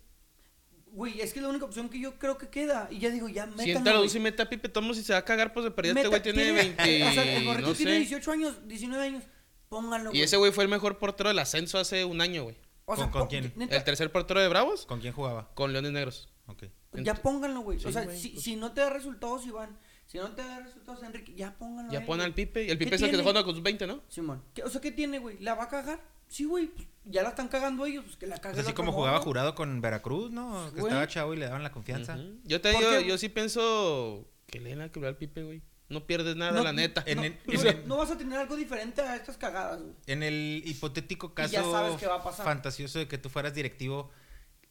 Güey, 0.87 1.21
es 1.21 1.33
que 1.33 1.39
es 1.39 1.43
la 1.43 1.49
única 1.49 1.65
opción 1.65 1.89
que 1.89 1.99
yo 1.99 2.19
creo 2.19 2.37
que 2.37 2.49
queda. 2.49 2.87
Y 2.91 2.99
ya 2.99 3.09
digo, 3.09 3.27
ya 3.27 3.45
métanlo, 3.47 3.63
Siéntalo 3.63 3.97
güey. 4.03 4.15
y 4.15 4.19
mete 4.19 4.43
a 4.43 4.49
Pipe. 4.49 4.69
Tomo 4.69 4.93
si 4.93 5.01
se 5.03 5.13
va 5.13 5.19
a 5.19 5.25
cagar, 5.25 5.51
pues 5.51 5.63
de 5.63 5.71
perdida. 5.71 5.93
Este 5.93 6.03
Meta- 6.03 6.09
güey 6.09 6.21
tiene 6.21 6.51
20. 6.51 7.03
O 7.09 7.13
sea, 7.13 7.37
el 7.37 7.43
morrito 7.45 7.69
no 7.69 7.73
tiene 7.75 7.91
sé. 7.93 7.97
18 7.99 8.31
años, 8.31 8.67
19 8.67 9.03
años. 9.03 9.23
Pónganlo, 9.69 10.11
Y 10.13 10.21
ese 10.21 10.37
güey 10.37 10.51
fue 10.51 10.63
el 10.65 10.69
mejor 10.69 10.99
portero 10.99 11.29
del 11.29 11.39
ascenso 11.39 11.79
hace 11.79 12.05
un 12.05 12.21
año, 12.21 12.43
güey. 12.43 12.55
O 12.85 12.95
sea, 12.95 13.05
¿Con- 13.09 13.21
con 13.21 13.29
quién? 13.29 13.51
neta, 13.55 13.75
El 13.75 13.83
tercer 13.83 14.11
portero 14.11 14.39
de 14.39 14.47
Bravos 14.49 14.85
¿Con 14.85 14.99
quién 15.01 15.13
jugaba? 15.13 15.51
con 15.55 15.71
Leones 15.73 15.91
Negros. 15.93 16.29
Ok. 16.45 16.65
ya 17.01 17.15
pónganlo, 17.15 17.61
güey. 17.61 17.79
Sí, 17.79 17.87
o 17.87 17.91
sea, 17.91 18.03
güey, 18.03 18.19
si, 18.19 18.29
pues- 18.29 18.43
si 18.43 18.55
no 18.55 18.71
te 18.73 18.81
da 18.81 18.91
resultados, 18.91 19.45
Iván. 19.47 19.75
Si 20.13 20.19
no 20.19 20.29
te 20.31 20.43
da 20.43 20.59
resultados, 20.59 21.01
Enrique, 21.03 21.33
ya 21.35 21.57
pónganlo. 21.57 21.89
a 21.91 21.93
Ya 21.93 22.05
pon 22.05 22.21
al 22.21 22.33
Pipe. 22.35 22.63
Y 22.65 22.69
el 22.69 22.77
¿Qué 22.77 22.85
Pipe 22.85 22.95
es 22.95 23.01
el 23.01 23.07
que 23.07 23.11
se 23.15 23.17
tiene? 23.17 23.23
juega 23.23 23.43
con 23.43 23.55
sus 23.55 23.63
20, 23.63 23.87
¿no? 23.87 24.01
Simón. 24.07 24.43
¿Qué- 24.53 24.63
o 24.63 24.69
sea, 24.69 24.79
¿qué 24.79 24.91
tiene, 24.91 25.17
güey? 25.17 25.39
¿La 25.39 25.55
va 25.55 25.63
a 25.63 25.67
cagar? 25.69 25.99
Sí, 26.27 26.45
güey. 26.45 26.67
pues, 26.67 26.87
ya 27.05 27.23
la 27.23 27.29
están 27.29 27.47
cagando 27.47 27.85
ellos. 27.85 28.05
Pues 28.05 28.17
que 28.17 28.27
la 28.27 28.35
Es 28.35 28.41
caguen. 28.41 28.59
así 28.59 28.73
como 28.73 28.91
jugaba 28.91 29.19
jurado 29.19 29.55
con 29.55 29.81
Veracruz, 29.81 30.31
¿no? 30.31 30.65
Que 30.73 30.81
Güey. 30.81 30.91
estaba 30.91 31.07
chavo 31.07 31.33
y 31.33 31.37
le 31.37 31.45
daban 31.45 31.63
la 31.63 31.71
confianza. 31.71 32.15
Ujú. 32.15 32.39
Yo 32.45 32.61
te 32.61 32.71
¿Por 32.71 32.79
digo, 32.81 32.91
qué? 32.99 33.07
yo 33.07 33.17
sí 33.17 33.27
pienso 33.29 34.27
que 34.47 34.59
le 34.59 34.69
den 34.69 34.79
la 34.79 34.89
que 34.91 35.05
al 35.05 35.17
Pipe, 35.17 35.43
güey. 35.43 35.61
No 35.89 36.05
pierdes 36.07 36.35
nada, 36.35 36.63
la 36.63 36.73
neta. 36.73 37.03
en 37.07 37.17
No, 37.17 37.23
el- 37.23 37.37
no, 37.45 37.53
en 37.61 37.67
el- 37.67 37.87
no 37.87 37.97
vas 37.97 38.11
a 38.11 38.17
tener 38.17 38.37
algo 38.39 38.55
diferente 38.55 39.01
a 39.01 39.15
estas 39.15 39.37
cagadas, 39.37 39.81
güey. 39.81 39.93
En 40.07 40.21
el 40.23 40.61
hipotético 40.65 41.29
ya 41.29 41.33
caso 41.35 41.71
sabes 41.71 41.97
qué 41.97 42.05
va 42.07 42.15
a 42.17 42.23
pasar. 42.23 42.45
fantasioso 42.45 42.99
de 42.99 43.07
que 43.07 43.17
tú 43.17 43.29
fueras 43.29 43.53
directivo 43.53 44.09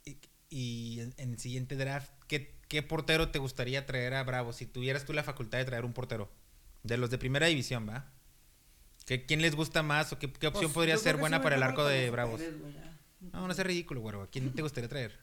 y, 0.05 0.16
y 0.51 1.01
en, 1.01 1.14
en 1.18 1.32
el 1.32 1.38
siguiente 1.38 1.76
draft, 1.76 2.11
¿qué, 2.28 2.55
¿qué 2.73 2.83
portero 2.83 3.29
te 3.29 3.39
gustaría 3.39 3.85
traer 3.85 4.14
a 4.14 4.25
Bravo? 4.25 4.55
Si 4.55 4.64
tuvieras 4.64 5.05
tú 5.05 5.12
la 5.12 5.23
facultad 5.23 5.59
de 5.59 5.66
traer 5.66 5.85
un 5.85 5.93
portero. 5.93 6.31
De 6.83 6.97
los 6.97 7.11
de 7.11 7.18
primera 7.18 7.47
división, 7.47 7.87
¿va? 7.87 8.11
¿Qué, 9.05 9.27
¿Quién 9.27 9.43
les 9.43 9.55
gusta 9.55 9.83
más 9.83 10.11
o 10.14 10.18
qué, 10.18 10.33
qué 10.33 10.47
opción 10.47 10.64
Pues, 10.64 10.75
podría 10.75 10.97
ser 10.97 11.16
que 11.16 11.20
buena 11.20 11.43
para 11.43 11.57
el 11.57 11.62
arco 11.62 11.85
de 11.85 12.11
Bravos? 12.11 12.41
Güey. 12.41 12.75
No, 13.31 13.47
no 13.47 13.53
es 13.53 13.59
ridículo, 13.59 14.01
güero. 14.01 14.23
¿A 14.23 14.31
quién 14.31 14.55
te 14.55 14.62
gustaría 14.62 14.89
traer? 14.89 15.18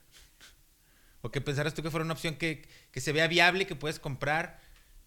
¿O 1.22 1.32
qué 1.32 1.40
pensaras 1.40 1.74
tú 1.74 1.82
que 1.82 1.90
fuera 1.90 2.04
una 2.04 2.14
opción 2.14 2.36
que, 2.36 2.68
que 2.92 3.00
se 3.00 3.10
vea 3.10 3.26
viable, 3.26 3.66
que 3.66 3.74
puedes 3.74 3.98
comprar 3.98 4.60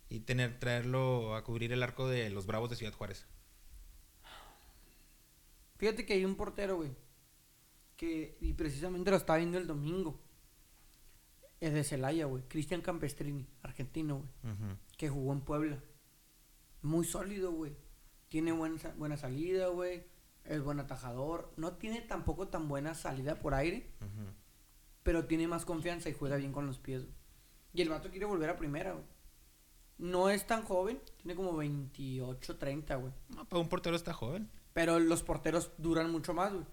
y 0.10 0.20
tener 0.20 0.60
traerlo 0.60 1.38
a 1.38 1.46
cubrir 1.46 1.72
el 1.72 1.82
arco 1.82 2.10
de 2.10 2.30
los 2.30 2.46
Bravos 2.46 2.70
de 2.70 2.76
Ciudad 2.76 2.92
Juárez? 2.92 3.26
Fíjate 5.78 6.06
que 6.06 6.12
hay 6.12 6.26
un 6.26 6.36
portero, 6.36 6.76
güey. 6.76 6.92
Que, 7.96 8.36
y 8.42 8.52
precisamente 8.52 9.12
lo 9.12 9.16
estaba 9.16 9.38
viendo 9.38 9.58
el 9.58 9.66
domingo. 9.66 10.20
Es 11.64 11.74
de 11.74 11.86
Celaya, 11.86 12.26
güey. 12.26 12.44
Cristian 12.50 12.82
Campestrini, 12.82 13.48
argentino, 13.62 14.18
güey. 14.18 14.30
Que 14.98 15.08
jugó 15.08 15.32
en 15.32 15.40
Puebla. 15.40 15.82
Muy 16.82 17.06
sólido, 17.06 17.54
güey. 17.54 17.74
Tiene 18.28 18.52
buena, 18.52 18.76
buena 18.98 19.16
salida, 19.16 19.68
güey. 19.68 20.04
Es 20.44 20.62
buen 20.62 20.82
atajador. 20.82 21.54
No 21.56 21.78
tiene 21.78 22.02
tampoco 22.02 22.50
tan 22.50 22.68
buena 22.68 22.96
salida 22.96 23.40
por 23.40 23.54
aire. 23.54 23.90
Pero 25.04 25.24
tiene 25.26 25.48
más 25.48 25.64
confianza 25.64 26.10
y 26.10 26.14
juega 26.14 26.36
bien 26.36 26.52
con 26.52 26.68
los 26.68 26.80
pies. 26.80 27.06
Y 27.74 27.82
el 27.82 27.88
vato 27.88 28.10
quiere 28.10 28.26
volver 28.26 28.50
a 28.50 28.58
primera, 28.58 28.92
güey. 28.92 29.06
No 30.00 30.30
es 30.30 30.46
tan 30.46 30.64
joven. 30.64 31.00
Tiene 31.16 31.34
como 31.34 31.56
28, 31.56 32.58
30, 32.58 32.96
güey. 32.96 33.14
No, 33.30 33.48
para 33.48 33.62
un 33.62 33.70
portero 33.70 33.96
está 33.96 34.12
joven. 34.12 34.50
Pero 34.74 35.00
los 35.00 35.24
porteros 35.24 35.72
duran 35.78 36.12
mucho 36.12 36.34
más, 36.34 36.52
güey. 36.52 36.66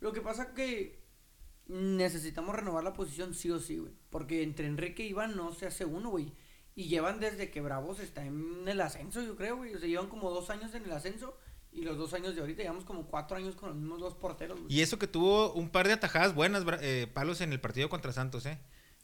Lo 0.00 0.12
que 0.12 0.20
pasa 0.20 0.52
que 0.52 1.05
necesitamos 1.68 2.54
renovar 2.54 2.84
la 2.84 2.92
posición 2.92 3.34
sí 3.34 3.50
o 3.50 3.58
sí, 3.60 3.78
güey. 3.78 3.92
Porque 4.10 4.42
entre 4.42 4.66
Enrique 4.66 5.04
y 5.04 5.08
Iván 5.10 5.36
no 5.36 5.52
se 5.52 5.66
hace 5.66 5.84
uno, 5.84 6.10
güey. 6.10 6.32
Y 6.74 6.88
llevan 6.88 7.20
desde 7.20 7.50
que 7.50 7.60
Bravos 7.60 8.00
está 8.00 8.24
en 8.24 8.68
el 8.68 8.80
ascenso, 8.80 9.22
yo 9.22 9.36
creo, 9.36 9.56
güey. 9.56 9.74
O 9.74 9.78
sea, 9.78 9.88
llevan 9.88 10.08
como 10.08 10.30
dos 10.30 10.50
años 10.50 10.74
en 10.74 10.84
el 10.84 10.92
ascenso. 10.92 11.36
Y 11.72 11.82
los 11.82 11.98
dos 11.98 12.14
años 12.14 12.34
de 12.34 12.40
ahorita 12.40 12.62
llevamos 12.62 12.84
como 12.84 13.06
cuatro 13.06 13.36
años 13.36 13.54
con 13.54 13.68
los 13.70 13.78
mismos 13.78 14.00
dos 14.00 14.14
porteros, 14.14 14.58
güey. 14.60 14.72
Y 14.72 14.80
eso 14.80 14.98
que 14.98 15.06
tuvo 15.06 15.52
un 15.52 15.68
par 15.68 15.86
de 15.86 15.92
atajadas 15.94 16.34
buenas, 16.34 16.64
eh, 16.80 17.06
palos 17.12 17.40
en 17.42 17.52
el 17.52 17.60
partido 17.60 17.88
contra 17.90 18.12
Santos, 18.12 18.46
¿eh? 18.46 18.58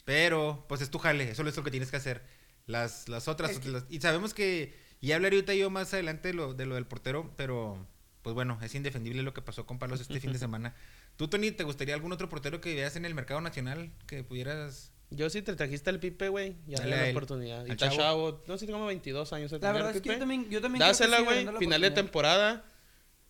Pero, 0.05 0.65
pues 0.69 0.81
es 0.81 0.91
tu 0.91 0.99
jale, 0.99 1.31
eso 1.31 1.47
es 1.47 1.57
lo 1.57 1.63
que 1.65 1.71
tienes 1.71 1.91
que 1.91 1.97
hacer. 1.99 2.23
Las, 2.67 3.09
las 3.09 3.29
otras, 3.29 3.51
Es 3.53 3.59
que- 3.59 3.69
las- 3.69 3.85
y 3.91 4.01
sabemos 4.01 4.33
que, 4.35 4.75
y 5.01 5.13
hablaré 5.13 5.37
ahorita 5.37 5.55
yo 5.55 5.69
más 5.69 5.93
adelante 5.93 6.29
de 6.29 6.35
lo, 6.35 6.55
de 6.55 6.65
lo 6.67 6.75
del 6.77 6.87
portero, 6.87 7.31
pero, 7.37 7.87
pues 8.23 8.35
bueno, 8.35 8.59
es 8.63 8.75
indefendible 8.75 9.23
lo 9.23 9.35
que 9.35 9.43
pasó 9.43 9.67
con 9.67 9.79
palos 9.79 10.01
este 10.01 10.19
fin 10.21 10.33
de 10.33 10.39
semana. 10.49 10.75
¿Tú, 11.17 11.29
Tony, 11.29 11.51
te 11.53 11.65
gustaría 11.65 11.95
algún 11.95 12.13
otro 12.13 12.29
portero 12.29 12.61
que 12.61 12.75
veas 12.75 12.97
en 12.97 13.05
el 13.05 13.15
mercado 13.15 13.41
nacional 13.41 13.93
que 14.07 14.25
pudieras... 14.25 14.93
Yo 15.11 15.29
sí 15.29 15.43
te 15.43 15.55
trajiste 15.55 15.91
al 15.91 16.01
Pipe, 16.01 16.29
güey. 16.31 16.57
Ya 16.67 16.79
Dale 16.79 16.91
la 16.97 17.05
él. 17.09 17.11
oportunidad. 17.17 17.59
Y 17.67 17.71
Al 17.71 17.71
está 17.73 17.91
chavo. 17.91 17.97
chavo. 17.99 18.45
No 18.47 18.57
sé, 18.57 18.65
tengo 18.65 18.79
como 18.79 18.87
22 18.87 19.31
años. 19.35 19.53
el 19.53 19.61
La 19.61 19.73
verdad 19.73 19.95
es 19.95 20.01
que 20.01 20.09
yo 20.09 20.19
también, 20.19 20.49
yo 20.49 20.61
también 20.63 20.81
Dásela, 20.81 21.21
güey. 21.21 21.47
Final 21.59 21.83
de 21.83 21.91
temporada. 21.91 22.65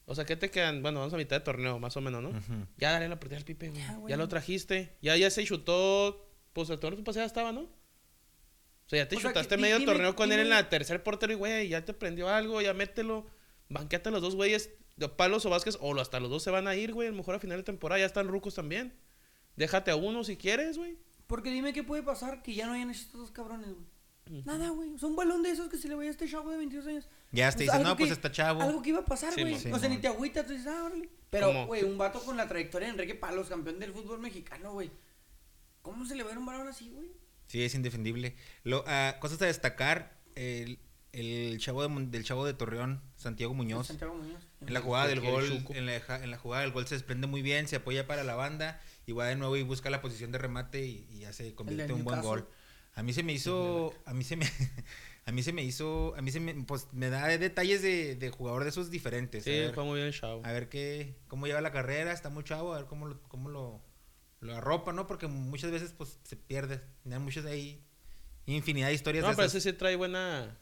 O 0.05 0.15
sea, 0.15 0.25
¿qué 0.25 0.37
te 0.37 0.49
quedan? 0.51 0.81
Bueno, 0.83 1.01
vamos 1.01 1.13
a 1.13 1.17
mitad 1.17 1.37
de 1.37 1.45
torneo, 1.45 1.81
más 1.81 1.97
o 1.97 2.01
menos, 2.01 2.23
¿no? 2.23 2.29
Ujú. 2.31 2.67
Ya 2.77 2.93
dale 2.93 3.09
la 3.09 3.15
oportunidad 3.17 3.39
al 3.41 3.45
Pipe, 3.45 3.71
güey. 3.71 4.11
Ya, 4.11 4.17
lo 4.17 4.29
trajiste. 4.29 4.97
Ya, 5.03 5.17
ya 5.17 5.29
se 5.31 5.43
chutó. 5.45 6.29
Pues 6.53 6.71
el 6.71 6.79
torneo 6.79 7.03
pasado 7.03 7.23
ya 7.25 7.27
estaba, 7.27 7.51
¿no? 7.51 7.63
O 7.63 7.69
sea, 8.89 9.01
ya 9.01 9.09
te 9.09 9.17
O 9.17 9.21
sea, 9.21 9.31
chutaste 9.31 9.57
di- 9.57 9.63
medio 9.63 9.79
dime- 9.79 9.87
torneo 9.93 10.15
con 10.15 10.31
él 10.31 10.39
en 10.41 10.51
la 10.51 10.69
tercer 10.69 11.03
portero 11.03 11.33
y, 11.33 11.37
güey, 11.37 11.69
ya 11.69 11.85
te 11.85 11.95
prendió 11.95 12.29
algo, 12.29 12.61
ya 12.63 12.75
mételo. 12.75 13.27
Banqueate 13.71 14.09
a 14.11 14.13
los 14.13 14.23
dos 14.23 14.35
güeyes, 14.37 14.71
Palos 15.17 15.45
o 15.47 15.51
Vázquez, 15.51 15.77
o 15.81 15.99
hasta 16.01 16.21
los 16.21 16.31
dos 16.31 16.43
se 16.43 16.51
van 16.51 16.69
a 16.69 16.77
ir, 16.77 16.93
güey. 16.93 17.09
A 17.09 17.11
lo 17.11 17.17
mejor 17.17 17.35
a 17.35 17.39
final 17.39 17.59
de 17.59 17.65
temporada 17.65 17.99
ya 18.01 18.07
están 18.07 18.29
rucos 18.29 18.55
también. 18.55 18.93
Déjate 19.57 19.91
a 19.91 19.97
uno 19.97 20.25
si 20.25 20.37
quieres, 20.37 20.79
güey. 20.79 20.97
Porque 21.27 21.51
dime 21.51 21.73
qué 21.73 21.83
puede 21.83 22.03
pasar 22.03 22.43
que 22.43 22.55
ya 22.55 22.67
no 22.67 22.73
hayan 22.73 22.91
hecho 22.91 23.01
estos 23.03 23.21
dos 23.21 23.31
cabrones, 23.31 23.69
güey. 23.73 24.43
Nada, 24.45 24.69
güey. 24.71 24.97
Son 24.99 25.11
un 25.11 25.17
balón 25.17 25.43
de 25.43 25.51
esos 25.51 25.69
que 25.69 25.77
se 25.77 25.89
le 25.89 25.95
vaya 25.95 26.09
a 26.09 26.13
este 26.13 26.29
chavo 26.29 26.51
de 26.51 26.57
22 26.59 26.87
años. 26.87 27.09
Ya 27.33 27.47
Pues 27.49 27.57
dices, 27.59 27.75
algo 27.75 27.89
no, 27.89 27.97
pues 27.97 28.11
está 28.11 28.31
chavo. 28.31 28.63
Algo 28.63 28.81
que 28.81 28.91
iba 28.91 29.01
a 29.01 29.05
pasar, 29.05 29.33
Sí, 29.35 29.41
güey. 29.41 29.55
mo. 29.55 29.61
Sí, 29.61 29.73
o 29.73 29.79
sea, 29.79 29.89
ni 29.89 29.99
te 29.99 30.07
agüitas, 30.09 30.47
tú 30.47 30.53
dices, 30.53 30.69
ah, 30.69 30.85
órale. 30.85 31.09
Pero, 31.31 31.67
güey, 31.67 31.83
un 31.83 31.99
vato 31.99 32.23
con 32.23 32.37
la 32.37 32.47
trayectoria 32.47 32.87
de 32.89 32.93
Enrique 32.95 33.15
Palos, 33.15 33.49
campeón 33.49 33.79
del 33.81 33.93
fútbol 33.93 34.21
mexicano, 34.21 34.73
güey. 34.73 34.91
¿Cómo 35.83 36.07
se 36.07 36.15
le 36.15 36.23
va 36.23 36.31
a 36.31 36.33
ir 36.33 36.39
un 36.39 36.47
balón 36.47 36.69
así, 36.69 36.91
güey? 36.91 37.11
Sí, 37.47 37.63
es 37.65 37.75
indefendible. 37.75 38.37
Lo, 38.63 38.85
ah, 38.87 39.17
cosas 39.21 39.41
a 39.43 39.47
destacar. 39.47 40.21
el- 40.35 40.79
el 41.13 41.59
chavo 41.59 41.83
de 41.83 41.89
Mon- 41.89 42.11
del 42.11 42.25
chavo 42.25 42.45
de 42.47 42.55
Torreón, 42.55 43.03
Santiago 43.17 43.55
Muñoz. 43.55 43.87
Santiago 43.89 44.15
Muñoz. 44.15 44.43
En 44.67 44.73
la 44.75 44.81
jugada 44.81 45.09
del 45.09 45.21
gol, 45.21 45.65
en 45.71 45.87
la, 45.87 45.97
en 46.23 46.31
la 46.31 46.39
jugada 46.39 46.63
del 46.63 46.73
gol 46.73 46.87
se 46.87 46.95
desprende 46.95 47.27
muy 47.27 47.43
bien, 47.43 47.69
se 47.69 47.77
apoya 47.77 48.07
para 48.07 48.23
la 48.25 48.35
banda 48.35 48.81
y 49.07 49.13
va 49.13 49.27
de 49.27 49.37
nuevo 49.37 49.57
y 49.57 49.63
busca 49.63 49.91
la 49.91 50.01
posición 50.01 50.31
de 50.33 50.39
remate 50.39 50.87
y, 50.87 51.07
y 51.11 51.19
ya 51.21 51.33
se 51.33 51.55
convierte 51.55 51.85
en 51.93 51.93
un 51.99 52.05
buen 52.05 52.21
gol. 52.23 52.49
A 52.95 53.03
mí 53.03 53.13
se 53.13 53.23
me 53.23 53.33
hizo, 53.33 53.93
a 54.05 54.13
mí 54.15 54.23
se 54.23 54.37
me, 54.37 54.47
a 55.27 55.33
mí 55.33 55.43
se 55.43 55.53
me 55.53 55.63
hizo, 55.65 56.15
a 56.17 56.23
mí 56.23 56.31
se 56.31 56.41
me, 56.41 56.55
pues 56.65 56.89
me 56.93 57.09
da 57.11 57.27
detalles 57.27 57.83
de, 57.83 58.17
de 58.17 58.31
jugador 58.31 58.63
de 58.65 58.69
esos 58.71 58.91
diferentes. 58.91 59.45
Sí, 59.45 59.51
ver, 59.51 59.75
fue 59.75 59.85
muy 59.85 59.97
bien 59.97 60.09
el 60.09 60.15
chavo. 60.15 60.43
a 60.45 60.53
ver 60.53 60.69
qué, 60.69 61.17
cómo 61.29 61.47
lleva 61.47 61.61
la 61.61 61.73
carrera, 61.73 62.13
está 62.13 62.29
muy 62.31 62.45
chavo, 62.45 62.73
a 62.75 62.79
ver 62.79 62.87
cómo 62.87 63.07
lo, 63.07 63.23
cómo 63.25 63.49
lo, 63.49 63.83
lo 64.41 64.57
arropa, 64.57 64.93
¿no? 64.93 65.07
Porque 65.07 65.27
muchas 65.27 65.71
veces 65.71 65.93
pues 65.97 66.19
se 66.23 66.37
pierde, 66.37 66.81
hay 67.11 67.19
muchos 67.19 67.45
ahí, 67.47 67.83
infinidad 68.47 68.89
de 68.89 68.95
historias 68.95 69.23
No, 69.23 69.31
de 69.31 69.37
pero 69.37 69.47
esas. 69.47 69.57
ese 69.57 69.73
sí 69.73 69.77
trae 69.77 69.97
buena. 69.97 70.57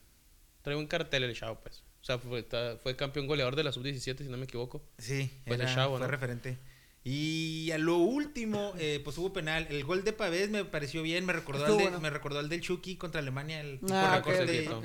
Trae 0.63 0.77
un 0.77 0.87
cartel 0.87 1.25
el 1.25 1.35
chavo, 1.35 1.61
pues. 1.61 1.83
O 2.01 2.05
sea, 2.05 2.19
fue, 2.19 2.47
fue 2.83 2.97
campeón 2.97 3.27
goleador 3.27 3.57
de 3.57 3.65
la 3.65 3.73
sub-17, 3.73 4.19
si 4.19 4.29
no 4.29 4.37
me 4.39 4.45
equivoco. 4.45 4.83
Sí, 4.99 5.31
Pues 5.47 5.59
de 5.59 5.65
era- 5.65 5.75
chavo, 5.75 5.97
fue 5.99 6.07
¿no? 6.07 6.11
referente. 6.11 6.59
Y 7.03 7.71
a 7.73 7.79
lo 7.79 7.97
último, 7.97 8.75
eh, 8.79 9.01
pues 9.03 9.17
hubo 9.19 9.33
penal. 9.33 9.67
El 9.71 9.85
gol 9.85 10.05
de 10.05 10.13
Pavés 10.13 10.51
me 10.51 10.65
pareció 10.65 11.03
bien, 11.03 11.25
me 11.25 11.33
recordó, 11.33 11.65
al 11.65 11.77
de- 11.77 11.83
bueno. 11.83 12.01
me 12.01 12.11
recordó 12.11 12.39
al 12.39 12.49
del 12.51 12.61
Chucky 12.61 12.97
contra 12.97 13.21
Alemania, 13.21 13.61
el 13.61 13.81
tipo 13.81 13.95
Ah, 13.95 14.19
ok, 14.21 14.27
recorte. 14.27 14.69
ok, 14.69 14.75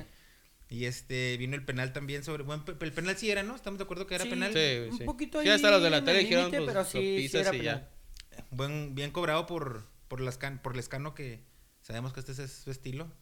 Y 0.68 0.86
este 0.86 1.36
vino 1.36 1.54
el 1.54 1.64
penal 1.64 1.92
también 1.92 2.24
sobre. 2.24 2.42
Bueno, 2.42 2.64
el 2.80 2.92
penal 2.92 3.16
sí 3.16 3.30
era, 3.30 3.42
¿no? 3.42 3.54
Estamos 3.54 3.78
de 3.78 3.84
acuerdo 3.84 4.06
que 4.06 4.14
era 4.16 4.24
Sí. 4.24 4.30
penal. 4.30 4.52
Sí, 4.52 4.88
Un 4.90 4.98
sí. 4.98 5.04
poquito 5.04 5.40
Sí, 5.42 5.48
ahí 5.48 5.54
hasta 5.54 5.70
los 5.70 5.82
de 5.82 5.90
la 5.90 6.04
tele 6.04 6.18
el 6.20 6.24
dijeron, 6.24 6.50
pues, 6.50 6.62
pero 6.66 6.84
sí, 6.84 6.90
sí 6.98 7.16
pisas 7.22 7.46
era 7.48 7.56
y 7.56 7.62
ya. 7.62 7.90
Buen, 8.50 8.94
bien 8.94 9.10
cobrado 9.10 9.46
por, 9.46 9.84
por, 10.08 10.20
las 10.20 10.38
can- 10.38 10.60
por 10.60 10.74
Lescano, 10.74 11.14
que 11.14 11.40
sabemos 11.82 12.12
que 12.12 12.20
este 12.20 12.32
es 12.32 12.50
su 12.50 12.70
estilo. 12.70 13.12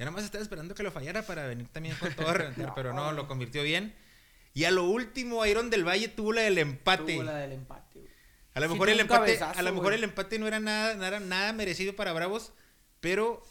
Ya 0.00 0.06
nada 0.06 0.16
más 0.16 0.24
estaba 0.24 0.40
esperando 0.42 0.74
que 0.74 0.82
lo 0.82 0.90
fallara 0.90 1.20
para 1.26 1.46
venir 1.46 1.68
también 1.68 1.94
con 1.96 2.10
todo 2.14 2.28
a 2.30 2.32
reventar, 2.34 2.68
No. 2.68 2.74
pero 2.74 2.94
no, 2.94 3.12
lo 3.12 3.28
convirtió 3.28 3.62
bien. 3.62 3.94
Y 4.54 4.64
a 4.64 4.70
lo 4.70 4.84
último, 4.84 5.44
Iron 5.44 5.68
del 5.68 5.86
Valle 5.86 6.08
tuvo 6.08 6.32
la 6.32 6.40
del 6.40 6.56
empate. 6.56 7.12
Tuvo 7.12 7.22
la 7.22 7.36
del 7.36 7.52
empate, 7.52 7.98
güey. 8.00 8.10
A 8.54 8.60
lo 8.60 8.68
mejor 8.70 8.88
el 8.88 8.98
empate, 9.00 9.20
cabezazo, 9.36 9.58
a 9.60 9.62
lo 9.62 9.70
mejor 9.72 9.88
güey. 9.88 9.98
el 9.98 10.04
empate 10.04 10.38
no 10.38 10.46
era 10.46 10.58
nada, 10.58 10.94
nada, 10.94 11.20
nada 11.20 11.52
merecido 11.52 11.94
para 11.94 12.14
Bravos, 12.14 12.52
pero, 13.00 13.42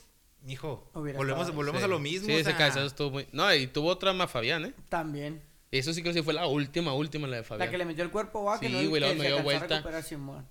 mijo, 0.41 0.89
Hubiera 0.95 1.19
volvemos, 1.19 1.53
volvemos 1.53 1.81
Sí. 1.81 1.85
a 1.85 1.87
lo 1.87 1.99
mismo. 1.99 2.25
Sí, 2.25 2.33
o 2.33 2.35
ese 2.35 2.45
sea, 2.45 2.57
cabezazo 2.57 2.87
estuvo 2.87 3.11
muy. 3.11 3.27
No, 3.31 3.53
y 3.53 3.67
tuvo 3.67 3.87
otra 3.89 4.11
más 4.13 4.31
Fabián, 4.31 4.65
¿eh? 4.65 4.73
También. 4.89 5.43
Eso 5.69 5.93
sí 5.93 6.01
creo 6.01 6.15
que 6.15 6.23
fue 6.23 6.33
la 6.33 6.47
última, 6.47 6.93
última, 6.95 7.27
la 7.27 7.37
de 7.37 7.43
Fabián. 7.43 7.67
La 7.67 7.71
que 7.71 7.77
le 7.77 7.85
metió 7.85 8.03
el 8.03 8.09
cuerpo, 8.09 8.43
va, 8.43 8.59
que 8.59 8.67
Sí, 8.69 8.73
no 8.73 8.89
güey, 8.89 8.99
luego 9.01 9.13
que 9.13 9.19
me 9.19 9.25
se 9.29 9.33
dio 9.35 9.43
vuelta. 9.43 9.83
O 9.85 10.41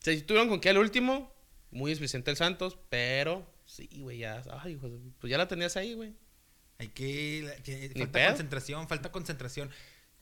sea, 0.00 0.12
si 0.12 0.22
tuvieron 0.22 0.48
con 0.48 0.60
que 0.60 0.70
al 0.70 0.78
último, 0.78 1.32
muy 1.70 1.92
especial 1.92 2.24
el 2.26 2.36
Santos, 2.36 2.76
pero 2.90 3.46
sí, 3.64 3.88
güey, 4.00 4.18
ya. 4.18 4.42
Ay, 4.62 4.72
hijo 4.72 4.88
de- 4.88 4.98
pues 5.20 5.30
ya 5.30 5.38
la 5.38 5.48
tenías 5.48 5.76
ahí, 5.76 5.94
güey. 5.94 6.12
Hay 6.78 6.88
que, 6.88 7.44
falta 7.96 8.12
pedo. 8.12 8.28
concentración, 8.28 8.88
falta 8.88 9.12
concentración. 9.12 9.70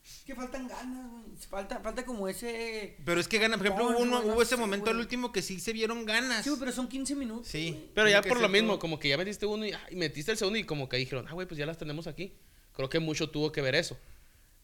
Es 0.05 0.25
que 0.25 0.35
faltan 0.35 0.67
ganas, 0.67 1.11
güey. 1.11 1.37
Falta, 1.49 1.79
falta 1.81 2.05
como 2.05 2.27
ese... 2.29 2.97
Pero 3.05 3.21
es 3.21 3.29
que 3.29 3.39
ganan, 3.39 3.59
por 3.59 3.67
ejemplo, 3.69 3.85
No, 3.89 3.97
hubo, 3.97 4.03
uno- 4.03 4.21
no, 4.21 4.27
no 4.27 4.35
hubo 4.35 4.43
ese 4.43 4.57
momento 4.57 4.91
al 4.91 4.97
último 4.99 5.31
que 5.33 5.43
sí 5.43 5.61
se 5.61 5.73
vieron 5.73 6.05
ganas. 6.05 6.43
Sí, 6.43 6.51
güey, 6.51 6.59
pero 6.61 6.73
son 6.73 6.89
15 6.89 7.15
minutos. 7.15 7.47
Sí. 7.49 7.71
güey. 7.71 7.89
Pero 7.95 8.07
Tiene 8.09 8.11
ya 8.11 8.29
por 8.29 8.41
lo 8.41 8.49
mismo, 8.49 8.71
todo. 8.73 8.79
como 8.81 8.99
que 8.99 9.09
ya 9.09 9.17
metiste 9.17 9.47
uno 9.47 9.65
y, 9.65 9.73
ay, 9.73 9.95
metiste 9.97 10.33
el 10.33 10.39
segundo 10.39 10.59
y 10.59 10.65
como 10.65 10.89
que 10.89 10.97
dijeron, 10.97 11.27
ah, 11.29 11.33
güey, 11.35 11.47
pues 11.47 11.57
ya 11.59 11.67
las 11.67 11.79
tenemos 11.79 12.07
aquí. 12.09 12.35
Creo 12.73 12.89
que 12.89 12.99
mucho 12.99 13.31
tuvo 13.31 13.53
que 13.53 13.61
ver 13.63 13.75
eso. 13.77 13.97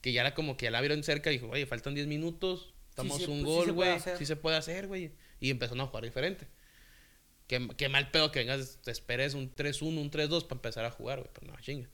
Que 0.01 0.12
ya 0.12 0.22
era 0.22 0.35
como 0.35 0.57
que 0.57 0.64
ya 0.66 0.70
la 0.72 0.81
vieron 0.81 1.03
cerca 1.05 1.31
y 1.31 1.35
dijo, 1.39 1.49
oye, 1.49 1.66
faltan 1.66 1.95
10 1.95 2.07
minutos, 2.09 2.74
estamos 2.91 3.18
Sí, 3.18 3.24
sí, 3.26 3.31
un 3.31 3.45
pues, 3.45 3.57
gol, 3.66 3.72
güey. 3.72 3.99
Sí 4.18 4.26
se 4.26 4.37
puede 4.37 4.57
hacer, 4.57 4.89
güey. 4.89 5.12
Y 5.41 5.51
empezaron 5.51 5.81
a 5.83 5.87
jugar 5.87 6.03
diferente. 6.05 6.49
Qué, 7.49 7.66
qué 7.76 7.88
mal 7.88 8.11
pedo 8.12 8.30
que 8.30 8.38
vengas, 8.40 8.78
te 8.84 8.90
esperes 8.92 9.34
un 9.34 9.53
3-1, 9.55 9.99
un 9.99 10.11
3-2 10.11 10.42
para 10.46 10.57
empezar 10.59 10.84
a 10.84 10.90
jugar, 10.90 11.18
güey. 11.20 11.30
Pues 11.32 11.51
no, 11.51 11.59
chinga. 11.61 11.88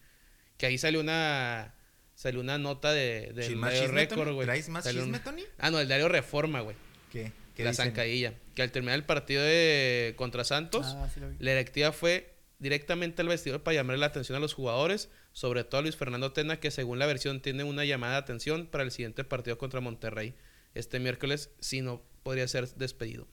Que 0.59 0.67
ahí 0.67 0.77
salió 0.79 1.01
una 1.01 1.75
salió 2.17 2.41
una 2.41 2.59
nota 2.59 2.93
de, 2.93 3.33
del 3.35 3.47
Chisma, 3.49 3.71
diario 3.71 4.09
Tony. 4.09 4.33
güey. 4.33 4.47
¿Traes 4.47 4.69
más 4.69 4.85
Salió 4.85 5.03
chisme, 5.03 5.19
un- 5.19 5.25
Tony? 5.25 5.43
Ah, 5.59 5.71
no, 5.71 5.81
el 5.81 5.87
diario 5.89 6.09
Reforma, 6.09 6.61
güey. 6.61 6.77
¿Qué? 7.11 7.33
¿Qué 7.57 7.65
La 7.65 7.71
dicen? 7.71 7.87
zancadilla. 7.87 8.35
Que 8.55 8.63
al 8.63 8.71
terminar 8.73 8.97
el 8.97 9.05
partido 9.05 9.43
de 9.43 10.15
contra 10.17 10.45
Santos, 10.45 10.87
Ah, 10.97 11.09
sí 11.13 11.21
lo 11.21 11.29
vi. 11.31 11.37
la 11.39 11.53
directiva 11.53 11.93
fue 11.93 12.35
directamente 12.61 13.23
al 13.23 13.29
vestidor 13.29 13.63
para 13.63 13.75
llamarle 13.77 13.99
la 14.01 14.07
atención 14.07 14.37
a 14.37 14.41
los 14.41 14.55
jugadores, 14.55 15.09
sobre 15.33 15.65
todo 15.65 15.79
a 15.79 15.83
Luis 15.83 15.97
Fernando 15.97 16.33
Tena, 16.33 16.59
que 16.61 16.71
según 16.71 16.99
la 16.99 17.07
versión 17.07 17.41
tiene 17.41 17.63
una 17.65 17.85
llamada 17.85 18.15
de 18.15 18.19
atención 18.21 18.67
para 18.67 18.85
el 18.85 18.91
siguiente 18.93 19.23
partido 19.25 19.59
contra 19.59 19.81
Monterrey 19.81 20.35
este 20.75 20.99
miércoles, 21.01 21.51
si 21.61 21.81
no 21.83 22.03
podría 22.25 22.47
ser 22.49 22.69
despedido. 22.75 23.27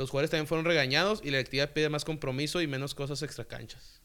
Los 0.00 0.08
jugadores 0.08 0.30
también 0.30 0.46
fueron 0.46 0.64
regañados 0.64 1.20
y 1.22 1.30
la 1.30 1.36
directiva 1.36 1.66
pide 1.66 1.90
más 1.90 2.06
compromiso 2.06 2.62
y 2.62 2.66
menos 2.66 2.94
cosas 2.94 3.20
extracanchas. 3.20 4.00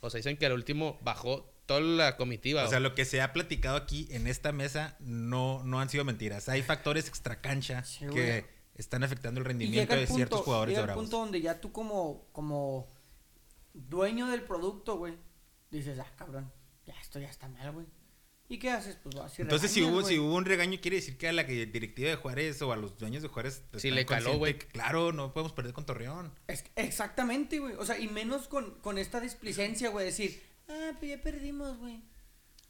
O 0.00 0.10
sea, 0.10 0.18
dicen 0.18 0.36
que 0.36 0.44
al 0.44 0.52
último 0.52 0.98
bajó 1.00 1.50
toda 1.64 1.80
la 1.80 2.18
comitiva. 2.18 2.64
O 2.64 2.68
sea, 2.68 2.80
lo 2.80 2.94
que 2.94 3.06
se 3.06 3.22
ha 3.22 3.32
platicado 3.32 3.78
aquí 3.78 4.08
en 4.10 4.26
esta 4.26 4.52
mesa 4.52 4.94
no, 5.00 5.62
no 5.64 5.80
han 5.80 5.88
sido 5.88 6.04
mentiras. 6.04 6.50
Hay 6.50 6.60
factores 6.60 7.08
extracancha 7.08 7.82
Sí, 7.82 8.04
güey. 8.04 8.14
que 8.14 8.46
están 8.74 9.04
afectando 9.04 9.40
el 9.40 9.46
rendimiento 9.46 9.94
de 9.96 10.06
ciertos 10.06 10.42
jugadores 10.42 10.72
de 10.74 10.74
llega 10.74 10.82
el 10.82 10.86
Bravos. 10.88 11.04
punto 11.04 11.16
donde 11.20 11.40
ya 11.40 11.62
tú 11.62 11.72
como, 11.72 12.26
como 12.32 12.92
dueño 13.72 14.26
del 14.26 14.42
producto, 14.42 14.98
güey, 14.98 15.14
dices, 15.70 15.98
ah, 15.98 16.12
cabrón, 16.14 16.52
ya 16.84 16.92
esto 17.00 17.18
ya 17.18 17.30
está 17.30 17.48
mal, 17.48 17.72
güey. 17.72 17.86
¿Y 18.52 18.58
qué 18.58 18.70
haces? 18.70 18.98
Pues 19.02 19.14
vas 19.14 19.38
y 19.38 19.42
Entonces, 19.42 19.70
si 19.70 19.80
regañas, 19.80 19.94
hubo, 19.94 20.02
güey. 20.02 20.14
si 20.14 20.20
hubo 20.20 20.34
un 20.34 20.44
regaño, 20.44 20.78
quiere 20.82 20.96
decir 20.98 21.16
que 21.16 21.26
a 21.28 21.32
la 21.32 21.46
que- 21.46 21.64
directiva 21.66 22.10
de 22.10 22.16
Juárez 22.16 22.60
o 22.60 22.70
a 22.72 22.76
los 22.76 22.98
dueños 22.98 23.22
de 23.22 23.28
Juárez. 23.28 23.62
Sí, 23.72 23.88
están 23.88 23.94
le 23.94 24.04
caló, 24.06 24.36
güey. 24.36 24.58
Claro, 24.58 25.12
no 25.12 25.32
podemos 25.32 25.52
perder 25.52 25.72
con 25.72 25.86
Torreón. 25.86 26.32
Es- 26.48 26.64
exactamente, 26.76 27.58
güey. 27.60 27.74
O 27.76 27.86
sea, 27.86 27.98
y 27.98 28.08
menos 28.08 28.48
con, 28.48 28.72
con 28.80 28.98
esta 28.98 29.20
displicencia, 29.20 29.88
güey, 29.88 30.04
decir, 30.04 30.42
ah, 30.68 30.92
pues 30.98 31.10
ya 31.12 31.22
perdimos, 31.22 31.78
güey. 31.78 32.00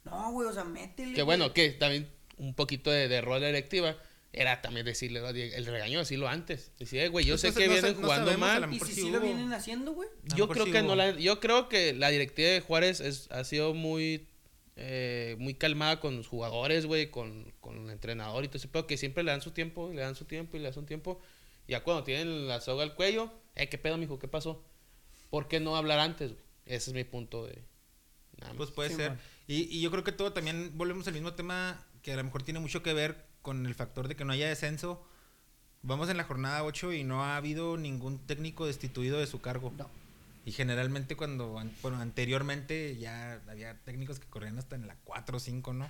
No, 0.05 0.31
güey, 0.31 0.47
o 0.47 0.53
sea, 0.53 0.63
métele. 0.63 1.13
Que 1.13 1.21
bueno, 1.23 1.53
que 1.53 1.69
también 1.71 2.09
un 2.37 2.53
poquito 2.53 2.89
de, 2.89 3.07
de 3.09 3.21
rol 3.21 3.41
directiva 3.41 3.97
era 4.31 4.61
también 4.61 4.85
decirle, 4.85 5.19
el 5.55 5.65
regaño 5.65 5.99
decirlo 5.99 6.27
antes. 6.27 6.71
Decía, 6.79 7.03
"Eh, 7.03 7.07
güey, 7.09 7.25
yo 7.25 7.33
Pues 7.33 7.41
sé 7.41 7.53
que 7.53 7.67
no 7.67 7.73
vienen 7.73 7.91
sé- 7.93 7.99
no 7.99 8.05
jugando 8.07 8.25
sabemos, 8.31 8.49
a 8.49 8.59
mal. 8.61 8.73
¿Y 8.73 8.79
si 8.79 8.85
sí 8.85 8.93
sí 8.93 9.01
lo 9.11 9.17
hubo. 9.19 9.25
vienen 9.27 9.53
haciendo, 9.53 9.91
güey? 9.93 10.09
Yo 10.35 10.47
creo 10.47 10.65
sí 10.65 10.71
que 10.71 10.79
hubo. 10.79 10.87
no 10.87 10.95
la, 10.95 11.11
yo 11.11 11.39
creo 11.39 11.69
que 11.69 11.93
la 11.93 12.09
directiva 12.09 12.47
de 12.49 12.61
Juárez 12.61 12.99
es, 13.01 13.29
ha 13.31 13.43
sido 13.43 13.73
muy 13.73 14.27
eh, 14.75 15.35
muy 15.39 15.53
calmada 15.53 15.99
con 15.99 16.17
los 16.17 16.27
jugadores, 16.27 16.85
güey, 16.85 17.11
con, 17.11 17.53
con 17.59 17.85
el 17.85 17.89
entrenador 17.91 18.43
y 18.43 18.47
todo 18.47 18.57
ese 18.57 18.67
pedo, 18.67 18.87
que 18.87 18.97
siempre 18.97 19.23
le 19.23 19.31
dan 19.31 19.41
su 19.41 19.51
tiempo, 19.51 19.91
le 19.91 20.01
dan 20.01 20.15
su 20.15 20.25
tiempo 20.25 20.57
y 20.57 20.59
le 20.59 20.65
dan 20.65 20.73
su 20.73 20.83
tiempo. 20.83 21.19
Ya 21.67 21.83
cuando 21.83 22.03
tienen 22.03 22.47
la 22.47 22.59
soga 22.61 22.83
al 22.83 22.95
cuello, 22.95 23.31
eh, 23.55 23.69
¿qué 23.69 23.77
pedo, 23.77 23.97
mijo? 23.97 24.19
¿Qué 24.19 24.27
pasó? 24.27 24.63
¿Por 25.29 25.47
qué 25.47 25.59
no 25.59 25.75
hablar 25.75 25.99
antes, 25.99 26.31
güey? 26.33 26.43
Ese 26.65 26.91
es 26.91 26.93
mi 26.93 27.03
punto 27.03 27.45
de... 27.45 27.63
nada. 28.39 28.53
Pues 28.55 28.71
puede 28.71 28.89
Sí, 28.89 28.95
ser. 28.95 29.17
Y, 29.47 29.63
y 29.77 29.81
yo 29.81 29.91
creo 29.91 30.03
que 30.03 30.11
todo 30.11 30.33
también 30.33 30.71
volvemos 30.75 31.07
al 31.07 31.13
mismo 31.13 31.33
tema 31.33 31.85
que 32.01 32.13
a 32.13 32.15
lo 32.17 32.23
mejor 32.23 32.43
tiene 32.43 32.59
mucho 32.59 32.81
que 32.83 32.93
ver 32.93 33.25
con 33.41 33.65
el 33.65 33.75
factor 33.75 34.07
de 34.07 34.15
que 34.15 34.25
no 34.25 34.33
haya 34.33 34.47
descenso. 34.47 35.05
Vamos 35.81 36.09
en 36.09 36.17
la 36.17 36.23
jornada 36.23 36.63
8 36.63 36.93
y 36.93 37.03
no 37.03 37.23
ha 37.23 37.35
habido 37.35 37.75
ningún 37.77 38.19
técnico 38.25 38.65
destituido 38.65 39.19
de 39.19 39.27
su 39.27 39.41
cargo. 39.41 39.73
No. 39.77 39.89
Y 40.45 40.51
generalmente 40.51 41.15
cuando, 41.15 41.57
an- 41.57 41.71
bueno, 41.81 41.99
anteriormente 42.01 42.97
ya 42.97 43.41
había 43.47 43.77
técnicos 43.83 44.19
que 44.19 44.27
corrían 44.27 44.57
hasta 44.57 44.75
en 44.75 44.87
la 44.87 44.95
4 45.05 45.37
o 45.37 45.39
5, 45.39 45.73
¿no? 45.73 45.89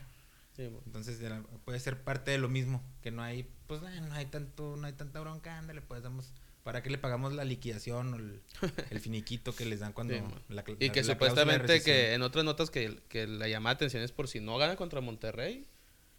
Sí, 0.56 0.68
güey. 0.68 0.82
Entonces 0.86 1.20
puede 1.66 1.80
ser 1.80 2.04
parte 2.04 2.30
de 2.32 2.38
lo 2.38 2.49
mismo, 2.49 2.84
que 3.01 3.10
no 3.10 3.24
hay, 3.24 3.49
pues 3.68 3.82
eh, 3.82 4.01
no 4.01 4.14
hay 4.14 4.28
tanto, 4.28 4.76
no 4.78 4.86
hay 4.86 4.93
tanta 4.93 5.20
bronca, 5.20 5.58
ándale, 5.58 5.82
pues 5.82 6.04
damos, 6.04 6.32
¿para 6.64 6.84
qué 6.84 6.91
le 6.91 6.99
pagamos 6.99 7.34
la 7.34 7.43
liquidación 7.43 8.14
o 8.14 8.18
el, 8.18 8.43
el 8.91 8.99
finiquito 8.99 9.56
que 9.56 9.66
les 9.66 9.80
dan 9.80 9.93
cuando 9.93 10.14
Sí, 10.14 10.22
la 10.49 10.64
cl- 10.64 10.78
y 10.80 10.88
la- 10.88 10.93
que 10.93 11.01
la 11.01 11.14
supuestamente 11.14 11.82
que 11.82 12.14
en 12.14 12.22
otras 12.22 12.45
notas 12.45 12.70
que, 12.70 12.99
que 13.10 13.26
la 13.26 13.47
llamada 13.47 13.74
de 13.74 13.78
atención 13.78 14.04
es 14.04 14.12
por 14.12 14.28
si 14.28 14.39
no 14.39 14.58
gana 14.60 14.76
contra 14.76 15.01
Monterrey, 15.01 15.66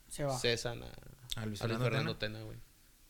Se 0.08 0.24
va. 0.24 0.36
cesan 0.36 0.82
a, 0.82 0.86
A 1.36 1.46
Luis 1.46 1.62
a 1.62 1.68
Luis 1.68 1.78
Fernando. 1.78 2.16
Tena, 2.16 2.42
güey. 2.42 2.58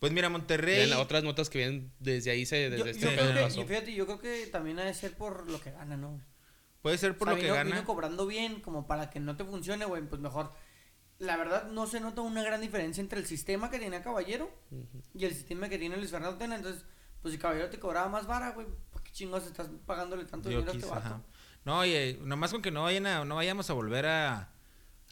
Pues 0.04 0.12
mira, 0.12 0.28
Y 0.28 0.30
Monterrey. 0.30 0.82
en 0.82 0.90
las 0.90 0.98
otras 0.98 1.24
notas 1.24 1.48
que 1.48 1.58
vienen 1.58 1.92
desde 1.98 2.30
ahí, 2.30 2.44
se, 2.44 2.68
desde 2.68 2.78
Yo, 2.78 2.84
este 2.86 3.00
yo 3.06 3.12
creo 3.12 3.34
que, 3.34 3.40
pasó. 3.40 3.60
y 3.60 3.64
fíjate, 3.64 3.94
yo 3.94 4.04
creo 4.06 4.18
que 4.18 4.46
también 4.48 4.78
ha 4.78 4.84
de 4.84 4.92
ser 4.92 5.16
por 5.16 5.48
lo 5.50 5.58
que 5.60 5.70
gana, 5.70 5.96
¿no? 5.96 6.20
Puede 6.82 6.98
ser 6.98 7.16
por 7.16 7.28
O 7.28 7.30
sea, 7.30 7.36
lo 7.36 7.40
que 7.40 7.46
vino- 7.46 7.54
gana. 7.54 7.70
vino 7.70 7.84
cobrando 7.86 8.26
bien, 8.26 8.60
como 8.60 8.86
para 8.86 9.08
que 9.08 9.18
no 9.20 9.36
te 9.36 9.44
funcione, 9.44 9.86
güey, 9.86 10.02
pues 10.02 10.20
mejor. 10.20 10.50
La 11.18 11.36
verdad, 11.38 11.68
no 11.70 11.86
se 11.86 12.00
nota 12.00 12.20
una 12.20 12.42
gran 12.42 12.60
diferencia 12.60 13.00
entre 13.00 13.18
el 13.20 13.26
sistema 13.26 13.70
que 13.70 13.78
tenía 13.78 14.02
Caballero 14.02 14.50
Ujú. 14.70 15.02
y 15.14 15.24
el 15.24 15.32
sistema 15.34 15.68
que 15.70 15.78
tiene 15.78 15.96
Luis 15.96 16.10
Fernando 16.10 16.36
Tena. 16.36 16.56
Entonces, 16.56 16.84
pues 17.22 17.32
si 17.32 17.38
Caballero 17.40 17.70
te 17.70 17.78
cobraba 17.78 18.08
más 18.08 18.26
vara, 18.26 18.50
güey, 18.50 18.66
¿por 18.90 19.02
qué 19.02 19.10
chingos 19.12 19.46
estás 19.46 19.68
pagándole 19.86 20.24
tanto 20.26 20.50
Yo 20.50 20.58
dinero 20.58 20.72
a 20.72 20.74
este 20.76 20.86
vato? 20.90 21.06
ajá. 21.06 21.22
No, 21.64 21.78
oye, 21.78 22.18
nomás 22.20 22.50
con 22.52 22.60
que 22.60 22.70
no 22.70 22.82
vayan 22.82 23.06
a, 23.06 23.24
no 23.24 23.36
vayamos 23.36 23.70
a 23.70 23.72
volver 23.72 24.04
a, 24.04 24.34
a 24.40 24.48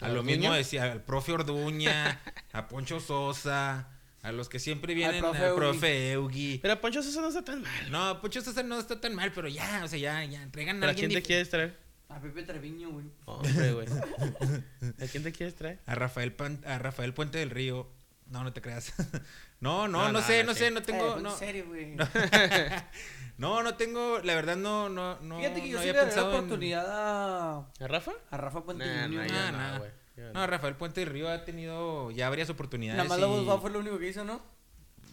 ¿A 0.01 0.09
lo 0.09 0.20
Orduña? 0.20 0.36
mismo 0.36 0.53
decía 0.53 0.90
al 0.93 1.03
profe 1.03 1.32
Orduña, 1.32 2.20
a 2.53 2.68
Poncho 2.68 3.01
Sosa, 3.01 3.88
a 4.22 4.32
los 4.32 4.48
que 4.48 4.58
siempre 4.58 4.94
vienen, 4.94 5.24
al 5.24 5.30
profe 5.32 5.54
profe, 5.54 6.12
Eugi. 6.12 6.58
Pero 6.62 6.80
Poncho 6.80 7.02
Sosa 7.02 7.20
no 7.20 7.28
está 7.28 7.44
tan 7.44 7.62
mal. 7.62 7.90
No, 7.90 8.20
Poncho 8.20 8.40
Sosa 8.40 8.62
no 8.62 8.78
está 8.78 9.00
tan 9.00 9.14
mal, 9.14 9.32
pero 9.32 9.48
ya, 9.48 9.82
o 9.84 9.88
sea, 9.88 9.98
ya, 9.98 10.24
ya, 10.24 10.48
traigan 10.50 10.76
a 10.76 10.80
¿Pero 10.80 10.86
a 10.86 10.90
alguien 10.90 11.10
quién 11.10 11.22
te 11.22 11.26
quieres 11.26 11.50
traer? 11.50 11.76
A 12.08 12.20
Pepe 12.20 12.42
Treviño, 12.42 12.90
güey. 12.90 13.06
Hombre, 13.24 13.72
güey. 13.72 13.86
¿A 13.88 15.06
quién 15.10 15.22
te 15.22 15.32
quieres 15.32 15.54
traer? 15.56 15.80
A 15.86 15.94
Rafael, 15.94 16.32
Pan- 16.34 16.62
a 16.66 16.78
Rafael 16.78 17.14
Puente 17.14 17.38
del 17.38 17.50
Río. 17.50 17.88
No, 18.26 18.44
no 18.44 18.52
te 18.52 18.60
creas. 18.62 18.92
no, 19.60 19.88
no, 19.88 19.98
No, 19.98 20.04
no, 20.06 20.12
no, 20.20 20.22
sé, 20.22 20.44
no, 20.44 20.54
sé, 20.54 20.70
no 20.70 20.80
Eh, 20.80 20.82
tengo. 20.82 21.12
pues, 21.12 21.22
no, 21.22 21.32
En 21.32 21.38
serio, 21.38 21.64
güey. 21.66 21.96
no, 23.38 23.62
no 23.62 23.74
tengo. 23.76 24.20
La 24.20 24.34
verdad, 24.34 24.56
no, 24.56 24.88
no, 24.88 25.18
no. 25.20 25.38
Fíjate 25.38 25.62
que 25.62 25.68
yo 25.68 25.76
no 25.78 25.82
sí 25.82 25.88
había 25.88 25.92
le 25.92 25.98
daré 25.98 26.10
la 26.10 26.14
pensado 26.14 26.30
en- 26.30 26.36
oportunidad 26.36 26.86
a, 26.90 27.56
¿A 27.80 27.88
Rafa? 27.88 28.12
a 28.30 28.36
Rafa 28.36 28.62
Puente 28.64 28.86
Nah, 28.86 29.02
Junior. 29.04 29.30
nah, 29.30 29.50
Nah, 29.52 29.78
güey. 29.78 29.90
No, 30.32 30.46
Rafael 30.46 30.76
Puente 30.76 31.00
del 31.00 31.10
Río 31.10 31.28
ha 31.28 31.44
tenido 31.44 32.10
ya 32.10 32.28
varias 32.28 32.50
oportunidades. 32.50 32.96
Nada 32.96 33.08
más 33.08 33.18
la 33.18 33.26
y 33.26 33.60
fue 33.60 33.70
lo 33.70 33.80
único 33.80 33.98
que 33.98 34.08
hizo, 34.08 34.24
¿no? 34.24 34.40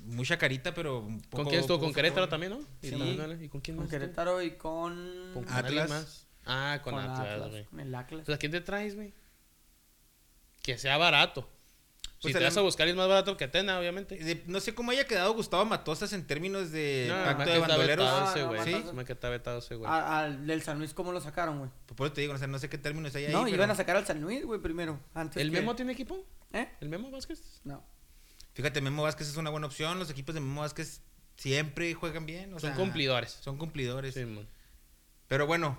Mucha 0.06 0.38
carita, 0.38 0.74
pero. 0.74 1.00
un 1.00 1.20
¿Con 1.30 1.46
quién 1.46 1.62
estuvo? 1.62 1.80
¿Con 1.80 1.94
Querétaro 1.94 2.28
fútbol. 2.28 2.30
también, 2.30 2.52
no? 2.54 2.60
Y, 2.82 2.90
Sí. 2.90 3.46
¿Y 3.46 3.50
con 3.50 3.62
quién 3.62 3.76
Con 3.78 3.86
más? 3.86 3.94
estuvo? 3.94 4.00
Querétaro 4.00 4.42
y 4.42 4.52
con... 4.52 5.32
¿Con 5.34 5.50
Atlas. 5.50 5.90
más? 5.90 6.28
Ah, 6.46 6.80
con, 6.84 6.94
con 6.94 7.04
Atlas, 7.04 7.50
güey. 7.50 7.66
Con 7.66 7.80
el 7.80 7.94
Atlas. 7.94 8.24
Pues, 8.26 8.36
¿a 8.36 8.40
quién 8.40 8.52
te 8.52 8.62
traes, 8.62 8.96
güey? 8.96 9.14
Que 10.64 10.78
sea 10.78 10.98
barato. 10.98 11.50
Pues 12.22 12.34
si 12.34 12.38
te 12.38 12.44
vas 12.44 12.58
a 12.58 12.62
buscar 12.62 12.88
es 12.88 12.96
más 12.96 13.08
barato 13.08 13.38
que 13.38 13.48
Tena, 13.48 13.80
obviamente. 13.80 14.18
De- 14.18 14.44
no 14.46 14.60
sé 14.60 14.76
cómo 14.76 14.92
haya 14.92 15.08
quedado 15.08 15.34
Gustavo 15.34 15.64
Matosas 15.64 16.12
en 16.12 16.28
términos 16.28 16.70
de 16.72 17.06
No, 17.08 17.16
pacto 17.24 17.46
de 17.46 17.52
que 17.54 17.60
bandoleros. 17.60 18.06
vetado 18.06 18.26
Ah, 18.28 18.32
ese, 18.32 18.44
güey. 18.44 18.64
Sí, 18.84 18.84
más 18.94 19.06
que 19.06 19.14
está 19.14 19.30
vetado 19.30 19.60
ese, 19.60 19.76
güey. 19.76 19.90
A- 19.90 20.20
Al 20.20 20.46
del 20.46 20.62
San 20.62 20.80
Luis, 20.80 20.94
¿cómo 20.94 21.14
lo 21.14 21.22
sacaron, 21.22 21.60
güey? 21.60 21.72
Pues 21.86 21.96
por 21.96 22.08
eso 22.08 22.14
te 22.16 22.22
digo, 22.22 22.34
o 22.34 22.38
sea, 22.38 22.48
no 22.48 22.60
sé 22.60 22.68
qué 22.70 22.78
términos 22.78 23.16
hay 23.16 23.26
ahí. 23.26 23.32
No, 23.32 23.44
pero- 23.46 23.56
iban 23.56 23.72
a 23.72 23.76
sacar 23.76 23.96
al 23.96 24.06
San 24.06 24.20
Luis, 24.22 24.44
güey, 24.46 24.60
primero. 24.60 25.00
Antes 25.14 25.42
¿El 25.42 25.50
que- 25.52 25.60
Memo 25.62 25.76
tiene 25.78 25.94
equipo? 25.94 26.26
¿Eh? 26.52 26.68
¿El 26.82 26.90
Memo 26.90 27.10
Vázquez? 27.10 27.62
No. 27.64 27.84
Fíjate, 28.54 28.82
Memo 28.82 29.04
Vázquez 29.04 29.30
es 29.30 29.38
una 29.38 29.50
buena 29.50 29.68
opción. 29.68 29.98
Los 29.98 30.10
equipos 30.10 30.36
de 30.36 30.42
Memo 30.42 30.60
Vázquez 30.62 31.02
siempre 31.38 31.94
juegan 31.94 32.26
bien. 32.26 32.54
o 32.54 32.60
Son 32.60 32.72
sea, 32.72 32.76
cumplidores. 32.78 33.32
Son 33.42 33.58
cumplidores. 33.58 34.14
Sí, 34.16 34.26
man. 34.26 34.46
Pero 35.30 35.48
bueno, 35.48 35.78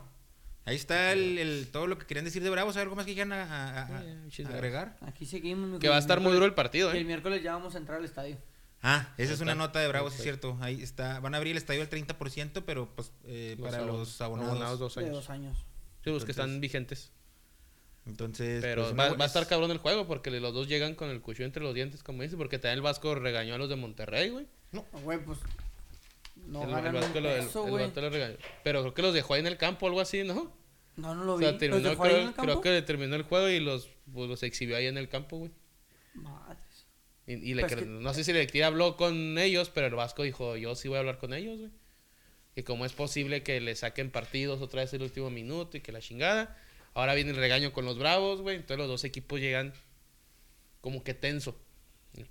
ahí 0.71 0.77
está 0.77 1.12
el, 1.12 1.39
el- 1.39 1.68
todo 1.71 1.87
lo 1.87 1.99
que 1.99 2.07
querían 2.07 2.25
decir 2.25 2.43
de 2.43 2.51
Bravos. 2.51 2.77
¿Hay 2.77 2.83
algo 2.83 2.97
más 2.97 3.05
que 3.07 3.14
quieran 3.14 3.33
a- 3.33 3.83
a 3.83 4.03
agregar? 4.55 4.97
Aquí 5.03 5.27
seguimos. 5.27 5.79
Que 5.81 5.89
va 5.89 5.97
a 5.97 5.99
estar 5.99 6.21
muy 6.21 6.33
duro 6.33 6.47
el 6.47 6.55
partido, 6.55 6.93
y 6.95 6.97
El 6.97 7.03
¿eh? 7.03 7.07
miércoles 7.07 7.43
ya 7.43 7.53
vamos 7.53 7.75
a 7.75 7.79
entrar 7.79 7.99
al 7.99 8.05
estadio. 8.05 8.37
Ah, 8.83 9.12
esa 9.18 9.35
es 9.35 9.41
una 9.41 9.55
nota 9.55 9.79
de 9.81 9.89
Bravos, 9.89 10.14
es 10.14 10.23
cierto. 10.23 10.57
Ahí 10.62 10.83
está. 10.83 11.21
Van 11.21 11.35
a 11.35 11.37
abrir 11.37 11.51
el 11.53 11.59
estadio 11.59 11.83
al 11.83 11.91
30%, 11.91 12.62
pero 12.64 12.89
pues 12.95 13.12
eh, 13.25 13.57
Los 13.59 13.71
para 13.71 13.85
los 13.85 14.21
abonados. 14.23 14.79
dos 14.79 14.95
De 14.95 15.03
años. 15.03 15.14
dos 15.16 15.29
años. 15.31 15.59
Sí, 16.03 16.11
los 16.11 16.25
que 16.25 16.31
están 16.31 16.61
vigentes. 16.61 17.12
Entonces, 18.07 18.62
Pero 18.62 18.83
pues, 18.85 18.93
va, 18.99 19.05
una 19.07 19.14
bu- 19.14 19.21
va 19.21 19.25
a 19.25 19.27
estar 19.27 19.43
es- 19.43 19.49
cabrón 19.49 19.71
el 19.71 19.77
juego 19.79 20.07
porque 20.07 20.31
los 20.31 20.55
dos 20.55 20.66
llegan 20.68 20.95
con 20.95 21.11
el 21.11 21.21
cuchillo 21.21 21.45
entre 21.45 21.62
los 21.62 21.75
dientes, 21.75 22.03
como 22.03 22.23
dice, 22.23 22.37
porque 22.37 22.59
también 22.59 22.77
el 22.79 22.83
Vasco 22.83 23.14
regañó 23.14 23.55
a 23.55 23.59
los 23.59 23.68
de 23.68 23.77
Monterrey, 23.77 24.31
güey. 24.31 24.47
No, 24.73 24.87
güey, 25.03 25.18
pues. 25.18 25.39
No 26.47 26.62
el, 26.62 26.87
el 26.87 26.93
Vasco 26.95 27.21
lo- 27.21 27.31
el- 27.31 27.45
peso, 27.45 27.64
el 27.66 27.71
güey. 27.71 27.87
vato 27.87 28.01
lo 28.01 28.09
regañó. 28.11 28.37
Pero 28.64 28.81
creo 28.81 28.95
que 28.95 29.03
los 29.03 29.12
dejó 29.14 29.35
ahí 29.35 29.41
en 29.41 29.47
el 29.47 29.59
campo 29.59 29.85
o 29.85 29.89
algo 29.91 30.01
así, 30.01 30.25
¿no? 30.25 30.51
No, 31.01 31.15
no 31.15 31.25
lo 31.25 31.35
O 31.35 31.37
vi. 31.39 31.45
sea, 31.45 31.53
¿Los 31.53 31.61
terminó, 31.61 31.89
dejó 31.91 32.05
ahí 32.05 32.15
en 32.23 32.33
creo, 32.33 32.61
que 32.61 32.83
terminó 32.83 33.17
el 33.17 33.23
juego 33.23 33.49
y 33.49 33.61
los, 33.61 33.89
pues, 34.13 34.29
los 34.29 34.43
exhibió 34.43 34.77
ahí 34.77 34.87
en 34.87 34.99
el 34.99 35.09
campo, 35.09 35.39
güey. 35.39 35.51
Madres. 36.15 36.87
Y, 37.27 37.35
y 37.35 37.55
le 37.55 37.63
Pues 37.63 37.77
que- 37.77 37.87
no 37.87 38.13
sé 38.15 38.25
si 38.25 38.33
la 38.33 38.39
directiva 38.41 38.67
habló 38.67 38.97
con 38.97 39.39
ellos, 39.39 39.71
pero 39.71 39.87
el 39.87 39.95
Vasco 39.95 40.23
dijo, 40.23 40.57
yo 40.57 40.75
sí 40.75 40.89
voy 40.89 40.97
a 40.97 41.01
hablar 41.01 41.19
con 41.19 41.33
ellos, 41.33 41.59
güey. 41.59 41.71
Y 42.57 42.63
cómo 42.65 42.85
es 42.85 42.93
posible 42.93 43.43
que 43.43 43.61
le 43.61 43.75
saquen 43.77 44.11
partidos 44.11 44.61
otra 44.61 44.83
vez 44.83 44.93
el 44.93 45.03
último 45.03 45.31
minuto 45.31 45.77
y 45.77 45.81
que 45.81 45.93
la 45.93 46.01
chingada. 46.01 46.57
Ahora 46.95 47.15
viene 47.15 47.31
el 47.31 47.37
regaño 47.37 47.73
con 47.73 47.85
los 47.85 47.97
Bravos, 47.99 48.43
güey. 48.43 48.57
Entonces 48.57 48.79
los 48.79 48.89
dos 48.89 49.05
equipos 49.05 49.39
llegan 49.41 49.73
como 50.81 51.05
que 51.05 51.15
tenso. 51.15 51.57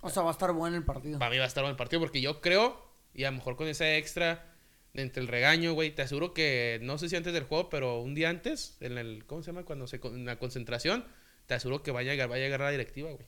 O 0.01 0.09
sea, 0.09 0.23
va 0.23 0.29
a 0.29 0.33
estar 0.33 0.51
bueno 0.51 0.75
el 0.75 0.83
partido. 0.83 1.17
Para 1.19 1.31
mí 1.31 1.37
va 1.37 1.45
a 1.45 1.47
estar 1.47 1.63
bueno 1.63 1.71
el 1.71 1.77
partido 1.77 2.01
porque 2.01 2.19
yo 2.19 2.41
creo, 2.41 2.85
y 3.13 3.23
a 3.23 3.31
lo 3.31 3.37
mejor 3.37 3.55
con 3.55 3.67
ese 3.69 3.97
extra 3.97 4.48
de 4.93 5.01
entre 5.03 5.21
el 5.21 5.27
regaño, 5.27 5.73
güey, 5.73 5.91
te 5.93 6.01
aseguro 6.01 6.33
que 6.33 6.79
no 6.81 6.97
sé 6.97 7.09
si 7.09 7.15
antes 7.15 7.31
del 7.33 7.43
juego, 7.43 7.69
pero 7.69 7.99
un 8.01 8.15
día 8.15 8.29
antes, 8.29 8.77
en 8.79 8.97
el, 8.97 9.25
¿cómo 9.25 9.41
se 9.43 9.47
llama? 9.51 9.63
Cuando 9.65 9.85
se, 9.87 9.99
con- 9.99 10.15
en 10.15 10.25
la 10.25 10.39
concentración, 10.39 11.05
te 11.45 11.53
aseguro 11.53 11.83
que 11.83 11.91
va 11.91 11.99
a 11.99 12.03
llegar, 12.03 12.29
va 12.31 12.35
a 12.35 12.39
llegar 12.39 12.59
la 12.59 12.71
directiva, 12.71 13.11
güey. 13.11 13.25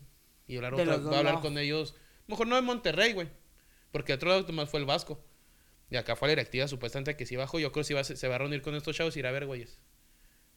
Y 0.47 0.55
hablar 0.57 0.75
De 0.75 0.81
otra, 0.83 0.97
va 0.97 1.03
a 1.03 1.17
hablar 1.19 1.25
lados. 1.35 1.41
con 1.41 1.57
ellos, 1.57 1.95
mejor 2.27 2.47
no 2.47 2.57
en 2.57 2.65
Monterrey, 2.65 3.13
güey, 3.13 3.29
porque 3.91 4.13
otro 4.13 4.29
lado 4.29 4.51
más 4.53 4.69
fue 4.69 4.79
el 4.79 4.85
Vasco. 4.85 5.23
Y 5.89 5.97
acá 5.97 6.15
fue 6.15 6.29
la 6.29 6.31
directiva 6.31 6.67
supuestamente 6.67 7.15
que 7.17 7.25
sí 7.25 7.35
bajó, 7.35 7.59
yo 7.59 7.71
creo 7.71 7.81
que 7.83 7.87
sí 7.87 7.93
va, 7.93 7.99
a 7.99 8.03
se 8.05 8.15
se 8.15 8.27
va 8.27 8.35
a 8.35 8.37
reunir 8.37 8.61
con 8.61 8.73
estos 8.75 8.95
chavos 8.95 9.15
y 9.15 9.19
ir 9.19 9.27
a 9.27 9.31
ver, 9.31 9.45
güeyes. 9.45 9.79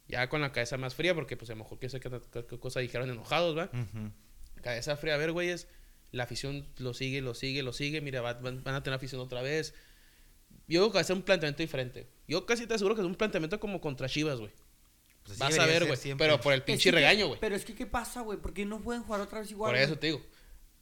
Ya 0.07 0.28
con 0.28 0.40
la 0.40 0.52
cabeza 0.52 0.76
más 0.78 0.94
fría, 0.94 1.14
porque 1.14 1.36
pues 1.36 1.50
a 1.50 1.55
lo 1.55 1.59
mejor 1.64 1.78
que 1.78 1.88
sé 1.88 1.98
qué, 2.00 2.11
qué- 2.32 2.44
qué 2.46 2.59
cosa 2.59 2.80
dijeron 2.80 3.11
enojados, 3.11 3.57
¿va? 3.57 3.70
Cabeza 4.62 4.96
fría. 4.96 5.14
A 5.14 5.18
ver, 5.18 5.32
güeyes, 5.32 5.66
la 6.12 6.24
afición 6.24 6.66
lo 6.78 6.94
sigue, 6.94 7.20
lo 7.20 7.34
sigue, 7.34 7.62
lo 7.62 7.72
sigue. 7.72 8.00
Mira, 8.00 8.20
va- 8.20 8.34
van, 8.34 8.62
van 8.62 8.74
a 8.74 8.82
tener 8.82 8.96
afición 8.96 9.20
otra 9.20 9.42
vez. 9.42 9.74
Yo 10.66 10.80
creo 10.80 10.90
que 10.90 10.94
va 10.94 11.00
a 11.00 11.04
ser 11.04 11.16
un 11.16 11.22
planteamiento 11.22 11.62
diferente. 11.62 12.06
Yo 12.26 12.46
casi 12.46 12.66
te 12.66 12.74
aseguro 12.74 12.94
que 12.94 13.02
es 13.02 13.06
un 13.06 13.14
planteamiento 13.14 13.60
como 13.60 13.80
contra 13.80 14.08
Chivas, 14.08 14.38
güey. 14.38 14.52
Pues 15.24 15.38
Vas 15.38 15.58
a 15.58 15.66
ver, 15.66 15.86
güey. 15.86 15.98
Pero 16.18 16.40
por 16.40 16.52
el 16.52 16.60
Es 16.60 16.64
pinche 16.64 16.90
que- 16.90 16.96
regaño, 16.96 17.28
güey. 17.28 17.40
Pero 17.40 17.54
es 17.56 17.64
que, 17.64 17.74
¿qué 17.74 17.86
pasa, 17.86 18.20
güey? 18.22 18.38
¿Por 18.38 18.52
qué 18.54 18.64
no 18.66 18.80
pueden 18.80 19.02
jugar 19.02 19.20
otra 19.22 19.40
vez 19.40 19.50
igual? 19.50 19.70
Por 19.72 19.78
eso 19.80 19.98
te 19.98 20.08
digo. 20.08 20.22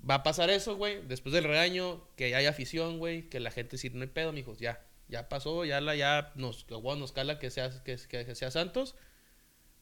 Va 0.08 0.16
a 0.16 0.22
pasar 0.24 0.50
eso, 0.50 0.76
güey. 0.76 1.00
Después 1.06 1.32
del 1.32 1.44
regaño, 1.44 2.02
que 2.16 2.34
haya 2.34 2.50
afición, 2.50 2.98
güey. 2.98 3.28
Que 3.28 3.38
la 3.40 3.50
gente 3.52 3.78
sí, 3.78 3.90
no 3.90 4.02
hay 4.02 4.08
pedo, 4.08 4.32
mijos. 4.32 4.58
Ya. 4.58 4.84
Ya 5.08 5.28
pasó, 5.28 5.64
ya 5.64 5.80
la, 5.80 5.94
ya 5.94 6.32
nos, 6.36 6.66
nos 6.70 7.12
cala 7.12 7.38
que 7.38 7.50
sea, 7.50 7.70
que, 7.84 7.96
que- 8.08 8.24
que 8.24 8.34
sea 8.34 8.50
Santos. 8.50 8.94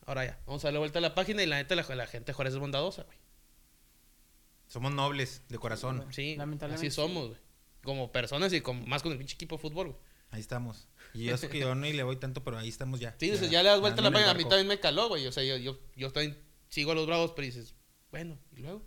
Ahora 0.07 0.25
ya. 0.25 0.39
Vamos 0.47 0.65
a 0.65 0.69
darle 0.69 0.79
vuelta 0.81 0.99
a 0.99 1.03
la 1.03 1.15
página 1.15 1.43
y 1.43 1.47
la 1.47 1.57
neta, 1.57 1.75
la, 1.75 1.83
la 1.95 2.07
gente 2.07 2.33
Juárez 2.33 2.55
es 2.55 2.59
bondadosa, 2.61 3.05
güey. 3.05 3.17
Somos 4.69 4.93
nobles 4.93 5.43
de 5.49 5.59
corazón. 5.59 6.07
Sí, 6.13 6.37
Lamentablemente 6.37 6.87
así 6.87 6.91
sí. 6.95 6.97
somos, 6.97 7.29
güey. 7.29 7.41
Como 7.83 8.13
personas 8.13 8.53
y 8.53 8.61
como, 8.61 8.87
más 8.87 9.03
con 9.03 9.13
el 9.13 9.19
pinche 9.19 9.35
equipo 9.35 9.57
de 9.57 9.63
fútbol, 9.63 9.89
güey. 9.89 9.99
Ahí 10.33 10.41
estamos. 10.41 10.89
Y 11.13 11.29
eso 11.29 11.49
que 11.49 11.59
yo 11.59 11.75
no 11.75 11.87
le 11.87 12.03
voy 12.03 12.17
tanto, 12.17 12.45
pero 12.45 12.59
ahí 12.59 12.69
estamos 12.69 13.01
ya. 13.01 13.17
Sí, 13.19 13.31
dices, 13.31 13.51
ya 13.51 13.63
le 13.63 13.69
das 13.71 13.81
vuelta 13.81 14.01
a 14.01 14.05
la 14.05 14.11
página. 14.13 14.31
A 14.31 14.35
mí 14.35 14.45
también 14.45 14.69
me 14.69 14.79
caló, 14.79 15.09
güey. 15.09 15.27
O 15.27 15.33
sea, 15.33 15.43
yo, 15.43 15.57
yo, 15.57 15.79
yo 15.97 16.13
también 16.13 16.39
sigo 16.69 16.93
a 16.93 16.95
los 16.95 17.07
bravos, 17.07 17.33
pero 17.33 17.47
dices, 17.47 17.75
bueno, 18.13 18.39
¿y 18.57 18.61
luego? 18.61 18.83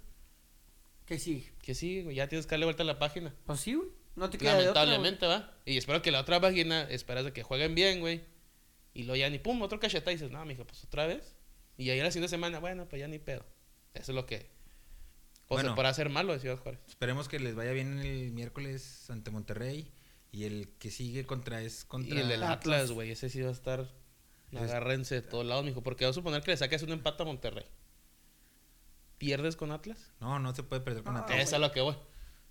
Que 1.06 1.20
sí. 1.20 1.50
Que 1.62 1.76
sí, 1.76 2.02
güey, 2.02 2.16
ya 2.16 2.30
tienes 2.30 2.46
que 2.46 2.52
darle 2.52 2.66
vuelta 2.66 2.84
a 2.84 2.86
la 2.86 2.98
página. 2.98 3.36
Pues 3.46 3.60
sí, 3.60 3.74
güey. 3.74 3.90
No 4.16 4.30
te 4.30 4.38
queda 4.38 4.56
de 4.56 4.70
otra, 4.70 4.84
güey. 4.84 4.96
Lamentablemente, 4.96 5.26
¿va? 5.26 5.58
Y 5.66 5.78
espero 5.78 6.02
que 6.02 6.12
la 6.12 6.22
otra 6.22 6.40
página, 6.40 6.84
esperas 6.84 7.26
de 7.26 7.34
que 7.34 7.44
jueguen 7.44 7.76
bien, 7.76 8.00
güey. 8.00 8.24
Y 8.94 9.04
luego 9.04 9.16
ya 9.18 9.30
ni 9.30 9.40
pum, 9.40 9.62
otro 9.64 9.80
cacheta 9.80 10.12
y 10.12 10.16
dices, 10.16 10.32
no, 10.32 10.46
mijo, 10.46 10.66
pues 10.66 10.84
otra 10.84 11.08
vez. 11.08 11.36
Y 11.78 11.90
ahí 11.90 12.00
la 12.00 12.12
siguiente 12.12 12.30
semana, 12.30 12.60
bueno, 12.60 12.88
pues 12.88 13.00
ya 13.00 13.08
ni 13.08 13.20
pedo. 13.20 13.44
Eso 13.94 14.12
es 14.12 14.16
lo 14.16 14.26
que. 14.26 14.53
O 15.48 15.56
Bueno. 15.56 15.70
se 15.72 15.76
podrá 15.76 15.90
hacer 15.90 16.10
malo 16.10 16.34
de 16.34 16.40
Ciudad 16.40 16.58
Juárez. 16.58 16.80
Esperemos 16.88 17.28
que 17.28 17.40
les 17.40 17.56
vaya 17.56 17.72
bien 17.72 18.00
el 18.00 18.32
miércoles 18.32 19.10
ante 19.10 19.30
Monterrey. 19.32 19.92
Y 20.32 20.46
el 20.46 20.70
que 20.80 20.90
sigue 20.90 21.26
contra 21.26 21.62
es 21.62 21.86
contra. 21.86 22.16
Y 22.16 22.20
el 22.20 22.28
del 22.28 22.44
Atlas. 22.44 22.92
Güey, 22.92 23.12
ese 23.12 23.30
sí 23.30 23.42
va 23.42 23.50
a 23.50 23.54
estar. 23.54 23.88
Agárrense 24.56 25.16
de 25.16 25.22
todos 25.22 25.46
lados, 25.46 25.64
mijo. 25.66 25.82
Porque 25.84 26.06
voy 26.06 26.10
a 26.12 26.14
suponer 26.14 26.42
que 26.42 26.52
le 26.52 26.58
saques 26.58 26.82
un 26.84 26.92
empate 26.92 27.22
a 27.22 27.26
Monterrey. 27.26 27.66
¿Pierdes 29.18 29.56
con 29.56 29.72
Atlas? 29.72 30.12
No, 30.20 30.40
no 30.40 30.54
se 30.56 30.64
puede 30.64 30.82
perder 30.82 31.04
con 31.04 31.14
No, 31.14 31.20
Atlas. 31.22 31.40
es 31.40 31.54
a 31.54 31.60
lo 31.60 31.72
que 31.72 31.82
voy. 31.82 31.96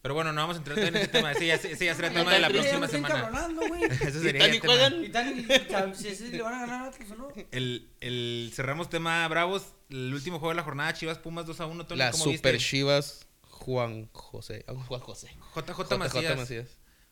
Pero 0.02 0.14
bueno, 0.14 0.32
no 0.32 0.40
vamos 0.40 0.56
a 0.56 0.58
entrar 0.58 0.78
en 0.80 0.96
ese 0.96 1.06
tema. 1.08 1.30
Ese 1.30 1.46
ya, 1.46 1.54
ese 1.54 1.84
ya 1.84 1.94
será 1.94 2.08
No, 2.10 2.16
tema 2.18 2.34
de 2.34 2.40
la 2.40 2.48
próxima 2.48 2.88
semana. 2.88 3.30
Eso 4.00 4.18
¿Y 4.18 4.22
sería 4.22 4.48
y 4.52 4.58
tema. 4.58 4.74
juegan? 4.74 5.94
Si 5.94 6.08
ese 6.08 6.28
le 6.28 6.42
van 6.42 6.54
a 6.54 6.60
ganar 6.60 6.82
a 6.82 6.88
Atlas 6.88 7.10
o 7.12 7.14
no. 7.14 7.28
El, 7.52 7.88
el, 8.00 8.50
cerramos 8.52 8.90
tema 8.90 9.26
Bravos. 9.28 9.62
El 9.90 10.12
último 10.12 10.40
juego 10.40 10.50
de 10.50 10.56
la 10.56 10.64
jornada, 10.64 10.92
Chivas 10.92 11.18
Pumas 11.18 11.46
2 11.46 11.60
a 11.60 11.66
1. 11.66 11.86
Tony, 11.86 12.00
¿cómo 12.10 12.24
Super 12.24 12.54
viste? 12.54 12.68
Chivas 12.70 13.26
Juan 13.42 14.08
José. 14.12 14.64
Juan 14.88 15.00
José. 15.00 15.30
JJ, 15.54 15.98
Macías. 15.98 16.66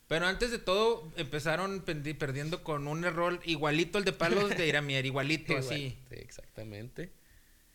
Pero 0.09 0.27
antes 0.27 0.51
de 0.51 0.59
todo, 0.59 1.09
empezaron 1.15 1.85
perdiendo 1.85 2.61
con 2.65 2.89
un 2.89 3.05
error 3.05 3.39
igualito 3.45 3.99
al 3.99 4.03
de 4.03 4.11
Palos 4.11 4.49
de 4.49 4.67
Iramier. 4.67 5.05
Igualito, 5.05 5.55
así. 5.57 5.97
Sí, 6.09 6.15
exactamente. 6.17 7.13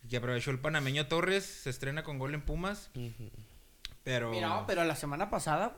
Y 0.06 0.14
aprovechó 0.16 0.50
el 0.50 0.58
panameño 0.58 1.06
Torres. 1.06 1.44
Se 1.46 1.70
estrena 1.70 2.04
con 2.04 2.18
gol 2.18 2.34
en 2.34 2.42
Pumas. 2.42 2.90
Ujú. 2.94 3.30
Pero. 4.06 4.30
Mira, 4.30 4.64
pero 4.68 4.84
la 4.84 4.94
semana 4.94 5.28
pasada 5.28 5.76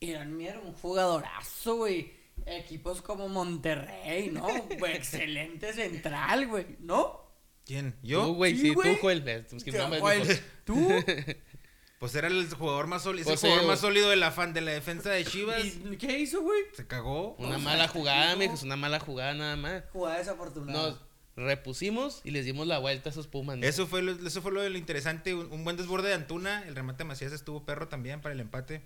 eran 0.00 0.34
mira, 0.34 0.58
un 0.58 0.72
jugadorazo, 0.72 1.76
güey. 1.76 2.10
Equipos 2.46 3.02
como 3.02 3.28
Monterrey, 3.28 4.30
¿no? 4.30 4.46
Güey, 4.78 4.96
excelente 4.96 5.74
central, 5.74 6.46
güey, 6.46 6.76
¿no? 6.78 7.20
¿Quién? 7.66 7.92
Tú, 7.92 8.06
¿Yo? 8.06 8.32
güey, 8.32 8.54
Sí, 8.56 8.60
sí, 8.68 8.74
güey. 8.74 8.94
tú, 8.94 9.00
Joel. 9.02 9.28
Eh, 9.28 9.46
es 9.54 9.64
que 9.64 9.72
no 9.72 9.88
me- 9.88 9.98
Güey, 10.00 10.22
¿Tú? 10.64 10.88
Pues 11.98 12.14
era 12.14 12.28
el 12.28 12.48
jugador 12.54 12.86
más 12.86 13.02
sólido. 13.02 13.24
Pues 13.26 13.42
el 13.42 13.50
jugador 13.50 13.64
sí, 13.64 13.68
más 13.70 13.80
sólido 13.80 14.08
de 14.08 14.16
la 14.16 14.30
fan 14.30 14.54
de 14.54 14.60
la 14.60 14.70
defensa 14.70 15.10
de 15.10 15.24
Chivas. 15.24 15.62
¿Y 15.64 15.96
qué 15.98 16.16
hizo, 16.20 16.40
güey? 16.42 16.60
Se 16.72 16.86
cagó. 16.86 17.34
Una 17.34 17.48
O 17.48 17.52
sea, 17.54 17.58
mala 17.58 17.88
jugada, 17.88 18.32
no. 18.32 18.38
mijo. 18.38 18.54
Es 18.54 18.62
una 18.62 18.76
mala 18.76 19.00
jugada 19.00 19.34
nada 19.34 19.56
más. 19.56 19.82
Jugada 19.92 20.18
desafortunada. 20.18 20.90
Nos 20.90 21.00
repusimos 21.38 22.20
y 22.24 22.30
les 22.32 22.44
dimos 22.44 22.66
la 22.66 22.78
vuelta 22.78 23.08
a 23.08 23.12
esos 23.12 23.26
Pumas. 23.26 23.56
¿no? 23.58 23.66
Eso 23.66 23.86
fue, 23.86 24.02
lo, 24.02 24.12
eso 24.26 24.42
fue 24.42 24.52
lo, 24.52 24.76
interesante. 24.76 25.34
Un, 25.34 25.50
un 25.52 25.64
buen 25.64 25.76
desborde 25.76 26.08
de 26.08 26.14
Antuna. 26.14 26.64
El 26.66 26.74
remate 26.74 26.98
de 26.98 27.04
Macías 27.04 27.32
estuvo 27.32 27.64
perro 27.64 27.88
también 27.88 28.20
para 28.20 28.34
el 28.34 28.40
empate. 28.40 28.82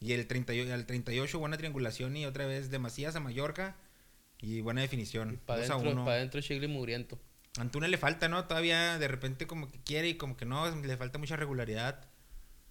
Y 0.00 0.12
el 0.14 0.26
38, 0.26 0.72
al 0.72 0.86
38, 0.86 1.38
buena 1.38 1.56
triangulación. 1.58 2.16
Y 2.16 2.26
otra 2.26 2.46
vez 2.46 2.70
de 2.70 2.78
Macías 2.78 3.14
a 3.16 3.20
Mallorca. 3.20 3.76
Y 4.40 4.62
buena 4.62 4.80
definición. 4.80 5.38
Para 5.44 5.60
2 5.60 5.70
a 5.70 5.72
adentro, 5.74 5.92
1. 5.92 6.04
para 6.04 6.16
adentro, 6.16 6.40
Chigli 6.40 6.66
mugriento. 6.66 7.18
Antuna 7.58 7.88
le 7.88 7.98
falta, 7.98 8.28
¿no? 8.28 8.44
Todavía 8.46 8.98
de 8.98 9.08
repente 9.08 9.46
como 9.46 9.70
que 9.70 9.78
quiere 9.82 10.08
y 10.08 10.14
como 10.14 10.36
que 10.36 10.46
no. 10.46 10.74
Le 10.74 10.96
falta 10.96 11.18
mucha 11.18 11.36
regularidad. 11.36 12.00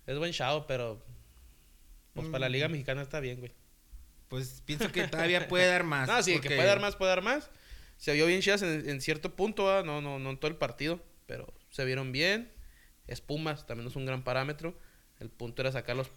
Es 0.08 0.18
buen 0.18 0.34
chavo, 0.34 0.66
pero. 0.66 1.06
Pues 2.14 2.28
para 2.30 2.40
la 2.40 2.50
Mm. 2.50 2.52
Liga 2.54 2.68
Mexicana 2.70 3.02
está 3.04 3.20
bien, 3.20 3.40
güey. 3.40 3.52
Pues 4.30 4.62
pienso 4.66 4.92
que 4.92 5.08
todavía 5.08 5.48
puede 5.48 5.68
dar 5.68 5.84
más. 5.84 6.08
No, 6.08 6.22
sí, 6.24 6.32
que 6.34 6.38
porque- 6.40 6.56
puede 6.56 6.68
dar 6.68 6.80
más, 6.80 6.96
puede 6.96 7.10
dar 7.10 7.22
más. 7.22 7.50
Se 8.00 8.14
vio 8.14 8.26
bien 8.26 8.42
Chivas 8.42 8.62
en, 8.62 8.90
en 8.90 9.02
cierto 9.02 9.36
punto, 9.36 9.84
no, 9.84 10.02
no, 10.02 10.18
no 10.20 10.30
en 10.32 10.38
todo 10.38 10.50
el 10.50 10.58
partido, 10.58 11.04
pero 11.28 11.54
se 11.70 11.84
vieron 11.86 12.12
bien. 12.12 12.52
Espumas 13.08 13.68
también 13.68 13.88
es 13.88 13.96
un 13.96 14.06
gran 14.06 14.24
parámetro. 14.24 14.74
El 15.20 15.30
punto 15.30 15.62
era 15.62 15.72
sacar 15.72 15.98
los 15.98 16.08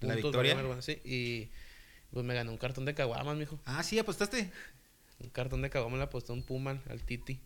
La 0.00 0.12
puntos, 0.14 0.32
victoria. 0.32 0.54
¿verdad? 0.54 0.82
Sí, 0.82 1.00
y 1.04 1.50
pues 2.12 2.26
me 2.26 2.34
gané 2.34 2.50
un 2.50 2.58
cartón 2.58 2.84
de 2.84 2.94
caguamas, 2.94 3.36
mijo. 3.36 3.58
Ah, 3.64 3.82
sí, 3.82 3.98
apostaste. 3.98 4.50
Un 5.18 5.30
cartón 5.30 5.62
de 5.62 5.70
caguamas 5.70 5.98
le 5.98 6.04
aposté 6.04 6.32
a 6.32 6.34
un 6.34 6.42
Puman, 6.42 6.82
al 6.90 7.02
Titi. 7.02 7.40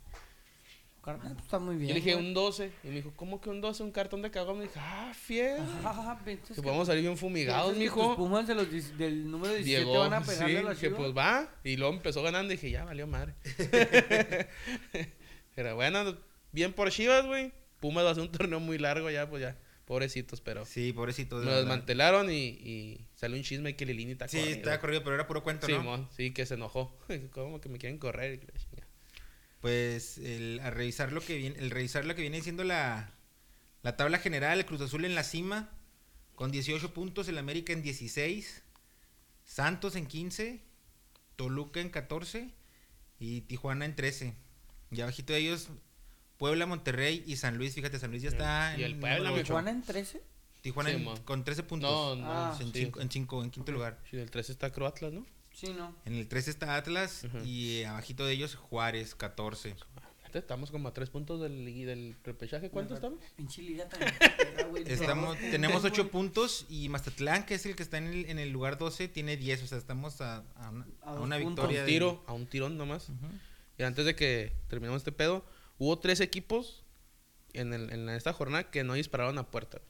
Carnal, 1.07 1.33
pues, 1.35 1.45
Está 1.45 1.59
muy 1.61 1.77
bien. 1.77 1.89
Yo 1.89 1.95
le 1.95 2.01
dije 2.01 2.15
güey. 2.15 2.27
un 2.27 2.35
12. 2.35 2.73
Y 2.83 2.89
me 2.89 2.95
dijo, 2.97 3.13
¿cómo 3.15 3.41
que 3.41 3.49
un 3.49 3.61
12? 3.61 3.83
Un 3.85 3.93
cartón 3.93 4.23
de 4.23 4.31
caguamas. 4.33 4.59
Me 4.59 4.65
dije, 4.67 4.81
ah, 4.83 5.13
fiel. 5.15 5.63
Que 6.55 6.61
podemos 6.61 6.87
salir 6.89 7.03
bien 7.05 7.17
fumigados, 7.17 7.77
mijo. 7.77 8.17
Pumas 8.17 8.47
de 8.49 8.57
los 8.57 8.69
del 8.99 9.31
número 9.31 9.55
17 9.55 9.85
Llegó, 9.85 10.01
van 10.01 10.15
a 10.15 10.21
pegarle 10.23 10.61
sí, 10.61 10.67
a 10.67 10.69
la 10.69 10.75
que 10.75 10.91
pues 10.91 11.17
va. 11.17 11.49
Y 11.63 11.77
luego 11.77 11.95
empezó 11.95 12.23
ganando 12.23 12.53
y 12.53 12.57
dije, 12.57 12.71
ya 12.73 12.85
valió 12.85 13.07
madre. 13.07 13.35
pero 15.55 15.75
bueno, 15.77 16.17
bien 16.53 16.73
por 16.73 16.91
Chivas, 16.91 17.25
güey. 17.25 17.53
Pumas 17.81 18.05
va 18.05 18.11
a 18.11 18.15
ser 18.15 18.23
un 18.25 18.33
torneo 18.33 18.59
muy 18.61 18.79
largo 18.79 19.09
ya, 19.11 19.29
pues 19.31 19.43
ya. 19.43 19.57
Pobrecitos, 19.85 20.41
pero 20.41 20.65
Sí, 20.65 20.93
pobrecito. 20.93 21.39
de 21.39 21.47
me 21.47 21.53
lo 21.53 21.59
desmantelaron 21.59 22.29
y, 22.33 22.35
y 22.49 23.07
salió 23.15 23.37
un 23.37 23.45
chisme 23.45 23.77
que 23.77 23.87
Lilini 23.87 24.13
está 24.13 24.27
Sí, 24.27 24.39
corrido. 24.39 24.57
estaba 24.57 24.81
corrido, 24.81 25.05
pero 25.05 25.15
era 25.15 25.29
puro 25.29 25.45
cuento, 25.45 25.69
¿no? 25.69 25.77
Simón, 25.79 26.09
sí, 26.17 26.33
que 26.33 26.45
se 26.45 26.55
enojó. 26.55 26.99
¿Cómo 27.31 27.61
que 27.61 27.69
me 27.69 27.79
quieren 27.79 27.99
correr? 27.99 28.41
Pues 29.61 30.19
el, 30.19 30.61
a 30.63 30.71
revisar 30.71 31.13
lo 31.13 31.21
que 31.21 31.37
viene, 31.37 31.59
el 31.59 31.71
revisar 31.71 32.05
lo 32.05 32.15
que 32.15 32.23
viene 32.23 32.41
siendo 32.43 32.63
la, 32.65 33.11
la 33.83 33.97
tabla 33.97 34.19
general, 34.19 34.59
el 34.59 34.67
Cruz 34.67 34.81
Azul 34.83 35.05
en 35.05 35.15
la 35.15 35.25
cima, 35.25 35.71
con 36.35 36.51
18 36.51 36.93
puntos, 36.93 37.29
el 37.29 37.39
América 37.39 37.73
en 37.73 37.83
16, 37.83 38.63
Santos 39.45 39.97
en 39.97 40.07
15, 40.07 40.61
Toluca 41.37 41.81
en 41.81 41.89
14 41.91 42.51
y 43.19 43.41
Tijuana 43.43 43.85
en 43.87 43.97
13. 43.97 44.35
Y 44.91 45.01
abajito 45.01 45.33
de 45.33 45.41
ellos, 45.41 45.69
Puebla, 46.37 46.67
Monterrey 46.67 47.25
y 47.27 47.37
San 47.37 47.57
Luis. 47.57 47.75
Fíjate, 47.75 47.99
San 47.99 48.11
Luis 48.11 48.23
ya 48.23 48.29
está 48.29 48.75
Y 48.79 48.85
el 48.85 48.93
en 48.93 49.01
Puebla, 49.01 49.31
güey. 49.31 49.41
ocho. 49.43 49.47
Tijuana 49.49 49.71
en 49.71 49.83
13. 49.83 50.23
Tijuana 50.61 50.91
en- 50.91 50.99
Simón. 50.99 51.23
con 51.25 51.45
13 51.45 51.63
puntos. 51.63 51.91
No, 51.91 52.23
no, 52.25 52.31
Ah. 52.33 52.57
en, 52.61 52.73
sí. 52.73 52.81
cinco, 52.85 53.01
en, 53.01 53.11
cinco- 53.11 53.43
en 53.43 53.51
quinto 53.51 53.73
lugar. 53.73 53.99
Sí, 54.11 54.17
el 54.19 54.31
3 54.31 54.51
está 54.51 54.71
Croatlas, 54.71 55.13
¿no? 55.13 55.27
Sí, 55.57 55.73
no. 55.73 55.95
En 56.05 56.15
el 56.15 56.29
13 56.29 56.51
está 56.51 56.77
Atlas 56.77 57.25
y 57.45 57.79
eh, 57.79 57.87
abajito 57.87 58.27
de 58.27 58.33
ellos 58.35 58.55
Juárez, 58.57 59.15
14. 59.15 59.75
Fíjate, 60.19 60.39
Estamos 60.39 60.71
como 60.71 60.89
a 60.89 60.93
3 60.93 61.09
puntos 61.09 61.41
del, 61.41 61.65
del 61.65 62.15
repechaje. 62.25 62.69
¿Cuánto 62.69 62.95
estamos? 62.95 63.19
Pinche 63.37 63.63
liga 63.63 63.89
tan. 63.89 64.03
Estamos, 64.87 65.35
No, 65.41 65.51
tenemos. 65.51 65.83
8 65.85 66.11
puntos 66.11 66.67
y 66.69 66.91
Mazatlán, 66.91 67.47
que 67.47 67.55
es 67.55 67.65
el 67.65 67.75
que 67.75 67.83
está 67.83 67.97
en 67.97 68.09
el, 68.09 68.27
en 68.27 68.39
el 68.39 68.51
lugar 68.51 68.77
12, 68.77 69.09
tiene 69.09 69.39
10. 69.39 69.63
O 69.63 69.67
sea, 69.67 69.79
estamos 69.79 70.21
a, 70.21 70.45
a 70.57 70.69
una, 70.71 70.87
A 71.01 71.11
a 71.13 71.21
una 71.21 71.39
victoria. 71.39 71.81
un 71.81 71.87
de- 71.87 71.91
tiro, 71.93 72.23
a 72.27 72.35
un 72.35 72.47
tirón 72.47 72.77
nomás. 72.77 73.09
Y 73.79 73.83
antes 73.83 74.05
de 74.05 74.15
que 74.15 74.53
terminemos 74.69 75.01
este 75.01 75.13
pedo, 75.13 75.43
hubo 75.79 75.99
tres 75.99 76.21
equipos 76.21 76.85
en, 77.55 77.73
el, 77.73 77.91
en 77.91 78.11
esta 78.11 78.35
jornada 78.35 78.71
que 78.71 78.85
no 78.85 78.93
dispararon 78.93 79.39
a 79.39 79.51
puerta. 79.51 79.81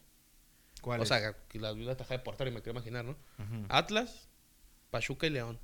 ¿Cuál 0.81 1.01
o 1.01 1.03
es? 1.03 1.09
sea, 1.09 1.33
que 1.49 1.59
la 1.59 1.73
la 1.73 1.97
taja 1.97 2.15
de 2.15 2.21
portero 2.21 2.51
y 2.51 2.55
me 2.55 2.63
quiero 2.63 2.79
imaginar, 2.79 3.05
¿no? 3.05 3.17
Atlas, 3.69 4.29
Pachuca 4.99 5.27
y 5.27 5.31
León. 5.31 5.59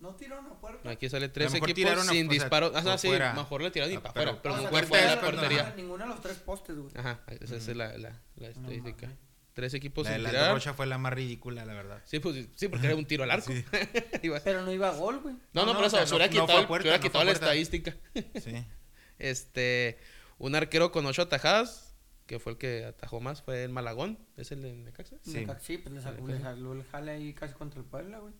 No 0.00 0.14
tiró 0.14 0.38
una 0.38 0.54
puerta. 0.60 0.88
Aquí 0.90 1.08
sale 1.08 1.28
tres 1.28 1.52
equipos 1.54 1.74
tiraron 1.74 2.08
a- 2.08 2.12
sin 2.12 2.26
o 2.28 2.30
sea, 2.30 2.38
disparo. 2.40 2.72
Ah, 2.74 2.96
sí, 2.98 3.08
fuera. 3.08 3.32
mejor 3.32 3.62
le 3.62 3.70
tiraron 3.72 3.94
y 3.94 3.98
para 3.98 4.14
pero- 4.14 4.30
afuera, 4.30 4.42
pero 4.42 4.54
O 4.54 4.58
sea, 4.58 4.64
no 4.64 4.70
fue 4.70 4.78
fue 4.80 4.88
fuera 4.88 5.04
de 5.10 5.14
la 5.16 5.20
puerta, 5.20 5.40
portería. 5.40 5.62
Ninguna, 5.64 5.76
ninguna 5.82 6.04
de 6.04 6.10
los 6.10 6.20
tres 6.20 6.36
postes, 6.38 6.76
güey. 6.76 6.92
Ajá, 6.96 7.20
esa 7.40 7.56
es 7.56 7.66
la, 7.68 7.98
la, 7.98 8.22
la 8.36 8.48
estadística. 8.48 9.08
tres 9.54 9.74
equipos 9.74 10.04
La 10.04 10.10
de 10.10 10.16
sin 10.16 10.22
la 10.22 10.30
tirar. 10.30 10.52
Rocha 10.54 10.72
fue 10.74 10.86
la 10.86 10.98
más 10.98 11.12
ridícula, 11.12 11.64
la 11.64 11.74
verdad. 11.74 12.00
Sí, 12.04 12.20
pues, 12.20 12.46
sí, 12.54 12.68
porque 12.68 12.86
era 12.86 12.94
un 12.94 13.06
tiro 13.06 13.24
al 13.24 13.30
arco. 13.32 13.50
Sí. 13.52 13.64
Pero 14.44 14.62
no 14.62 14.72
iba 14.72 14.88
a 14.88 14.92
gol, 14.92 15.18
güey. 15.18 15.34
No, 15.52 15.62
no, 15.62 15.66
No, 15.66 15.72
por 15.72 15.80
no, 15.80 15.86
eso 15.88 15.96
o 15.96 15.98
sea, 15.98 16.06
se 16.06 16.14
hubiera 16.14 16.30
quitado, 16.30 16.46
fue 16.46 16.56
a 16.56 16.60
el- 16.60 16.66
puerta, 16.68 16.82
se 16.84 16.88
hubiera 16.88 16.98
no 16.98 17.02
fue 17.02 17.08
quitado 17.10 17.22
a 17.22 17.24
la 17.24 17.32
estadística. 17.32 17.96
Sí. 18.40 18.66
Este, 19.18 19.98
un 20.38 20.54
arquero 20.54 20.92
con 20.92 21.04
ocho 21.06 21.22
atajadas, 21.22 21.87
que 22.28 22.38
fue 22.38 22.52
el 22.52 22.58
que 22.58 22.84
atajó 22.84 23.20
más, 23.20 23.42
fue 23.42 23.64
el 23.64 23.70
Malagón, 23.70 24.18
es 24.36 24.52
el 24.52 24.62
de 24.62 24.74
Necaxa. 24.74 25.16
Sí. 25.22 25.46
Sí, 25.60 25.78
pues 25.78 25.94
le 25.94 26.00
sacó, 26.02 26.28
el 26.28 26.84
jale 26.84 27.10
ahí 27.10 27.32
casi 27.32 27.54
contra 27.54 27.80
el 27.80 27.86
Puebla, 27.86 28.18
güey. 28.18 28.34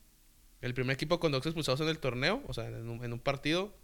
El 0.61 0.75
primer 0.75 0.95
equipo 0.95 1.19
con 1.19 1.33
dos 1.33 1.45
expulsados 1.47 1.81
en 1.81 1.89
el 1.89 1.99
torneo, 1.99 2.43
o 2.47 2.53
sea, 2.53 2.67
en 2.67 2.89
un, 2.89 3.03
en 3.03 3.13
un 3.15 3.19
partido, 3.19 3.75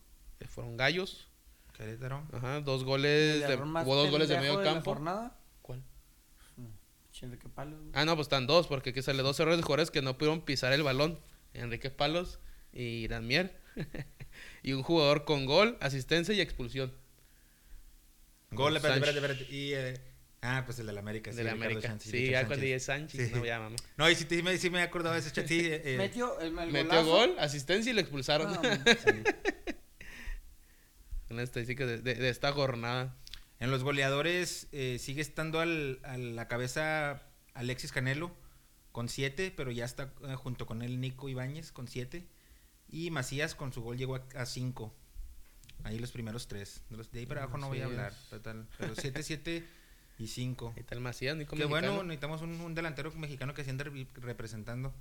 eh, 0.41 0.47
fueron 0.47 0.77
Gallos. 0.77 1.29
Querétaro. 1.73 2.23
Ajá, 2.33 2.61
dos 2.61 2.85
goles, 2.85 3.49
de, 3.49 3.57
hubo 3.57 3.97
dos 3.97 4.11
goles 4.11 4.29
de 4.29 4.39
medio 4.39 4.63
campo. 4.63 4.93
jornada. 4.93 5.37
¿Cuál? 5.63 5.83
Enrique 7.23 7.49
Palos, 7.49 7.81
güey. 7.81 7.93
Ah, 7.95 8.05
no, 8.05 8.15
pues 8.15 8.27
están 8.27 8.47
dos, 8.47 8.67
porque 8.67 8.91
aquí 8.91 9.01
sale 9.01 9.23
dos 9.23 9.41
errores 9.41 9.59
de 9.59 9.63
jugadores 9.63 9.91
que 9.91 10.03
no 10.03 10.19
pudieron 10.19 10.43
pisar 10.43 10.75
el 10.75 10.83
balón. 10.83 11.19
Enrique 11.55 11.91
Palos 11.91 12.41
y 12.73 13.09
Mier. 13.23 13.59
y 14.63 14.75
un 14.75 14.83
jugador 14.83 15.25
con 15.25 15.47
gol, 15.47 15.79
asistencia 15.81 16.35
y 16.35 16.43
expulsión. 16.43 16.93
Gol, 18.55 18.77
espérate, 18.77 19.01
espérate, 19.01 19.19
espérate. 19.33 19.55
Y, 19.55 19.73
eh, 19.75 20.01
ah, 20.43 20.63
pues 20.67 20.79
el 20.79 20.87
de 20.87 20.93
la 20.93 21.01
América. 21.01 21.31
sí, 21.31 21.37
de 21.39 21.45
la 21.45 21.53
Ricardo 21.53 21.67
América. 21.73 21.89
Sánchez, 21.89 22.11
sí, 22.13 22.31
ya 22.31 22.47
cuando 22.47 22.65
dije 22.65 22.81
Sánchez, 22.81 23.29
Sí. 23.29 23.35
no, 23.35 23.45
ya 23.45 23.59
mamá. 23.61 23.77
No, 23.97 24.11
y 24.11 24.15
sí, 24.15 24.27
sí 24.29 24.43
me, 24.43 24.57
sí 24.59 24.71
me 24.71 24.79
he 24.81 24.83
acordado 24.83 25.15
de 25.15 25.21
ese 25.21 25.33
chat. 25.33 25.47
Sí, 25.47 25.61
eh, 25.61 25.83
eh, 25.85 25.97
Metió 25.99 26.39
el, 26.41 26.57
el 26.59 26.71
Metió 26.73 26.91
golazo. 27.05 27.07
gol, 27.07 27.35
asistencia 27.39 27.91
y 27.91 27.95
lo 27.95 28.01
expulsaron. 28.01 28.53
Sí. 29.05 29.23
Una 31.31 31.43
estadística 31.43 31.87
de, 31.87 31.99
de- 31.99 32.15
de 32.15 32.29
esta 32.29 32.53
jornada. 32.53 33.17
En 33.61 33.71
los 33.71 33.83
goleadores 33.83 34.69
eh, 34.73 34.99
sigue 35.01 35.21
estando 35.23 35.61
al- 35.61 36.01
a 36.05 36.17
la 36.19 36.49
cabeza 36.49 37.23
Alexis 37.55 37.93
Canelo 37.93 38.37
con 38.93 39.09
7, 39.09 39.53
pero 39.57 39.71
ya 39.73 39.85
está 39.85 40.13
eh, 40.29 40.35
junto 40.35 40.67
con 40.67 40.83
él 40.83 41.01
Nico 41.01 41.29
Ibáñez 41.29 41.73
con 41.73 41.89
7. 41.89 42.27
Y 42.89 43.11
Macías 43.11 43.55
con 43.55 43.73
su 43.73 43.81
gol 43.83 43.97
llegó 43.97 44.17
a 44.37 44.47
5. 44.47 44.95
Ahí 45.83 45.99
los 45.99 46.13
primeros 46.13 46.47
tres. 46.49 46.83
De, 46.89 46.97
los, 46.97 47.11
de 47.13 47.21
ahí 47.21 47.27
para 47.27 47.43
abajo 47.43 47.59
no 47.59 47.69
voy 47.69 47.81
a 47.81 47.87
hablar. 47.87 48.15
Total, 48.31 48.67
pero 48.79 48.95
7, 48.95 49.23
7 49.23 49.65
y 50.19 50.27
5. 50.29 50.73
Ahí 50.77 50.81
está 50.81 50.95
el 50.95 51.01
Macías, 51.01 51.37
Nico 51.37 51.57
Qué 51.57 51.65
bueno, 51.67 52.03
necesitamos 52.05 52.41
un, 52.43 52.53
un 52.61 52.75
delantero 52.75 53.11
mexicano 53.13 53.53
que 53.53 53.65
se 53.65 53.71
ande 53.71 53.85
re- 53.85 54.07
representando. 54.15 54.95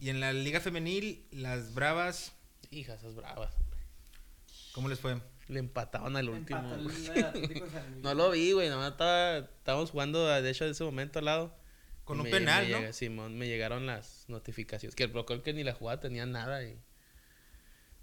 Y 0.00 0.10
en 0.10 0.20
la 0.20 0.32
liga 0.32 0.60
femenil, 0.60 1.24
las 1.30 1.72
Bravas, 1.74 2.32
Hija, 2.70 2.94
esas 2.94 3.14
bravas. 3.14 3.54
¿cómo 4.72 4.88
les 4.88 4.98
fue? 4.98 5.20
Le 5.48 5.60
empataban 5.60 6.16
al 6.16 6.28
último. 6.30 6.62
No 8.02 8.14
lo 8.14 8.30
vi, 8.30 8.52
güey. 8.52 8.68
Nomás 8.68 8.92
estaba, 8.92 9.38
estábamos 9.38 9.90
jugando, 9.90 10.26
de 10.26 10.50
hecho, 10.50 10.64
en 10.64 10.70
ese 10.72 10.84
momento 10.84 11.18
al 11.18 11.26
lado. 11.26 11.54
Con 12.04 12.18
Y 12.18 12.20
un 12.20 12.24
me- 12.24 12.30
penal, 12.30 12.64
me 12.66 12.70
¿no? 12.72 12.78
llega- 12.80 12.92
Simón, 12.92 13.38
me 13.38 13.46
llegaron 13.46 13.86
las 13.86 14.24
notificaciones. 14.28 14.94
Que 14.94 15.04
el 15.04 15.10
Procol 15.10 15.42
que 15.42 15.52
ni 15.54 15.62
la 15.64 15.72
jugada 15.74 16.00
tenía 16.00 16.26
nada. 16.26 16.62
Y... 16.64 16.78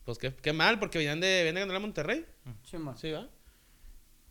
Pues 0.05 0.17
qué, 0.17 0.33
qué 0.35 0.53
mal, 0.53 0.79
porque 0.79 0.97
venían 0.97 1.19
de, 1.19 1.27
venían 1.43 1.55
de 1.55 1.59
ganar 1.61 1.75
a 1.77 1.79
Monterrey. 1.79 2.25
Sí, 2.63 2.77
man. 2.77 2.97
Sí, 2.97 3.11
va. 3.11 3.29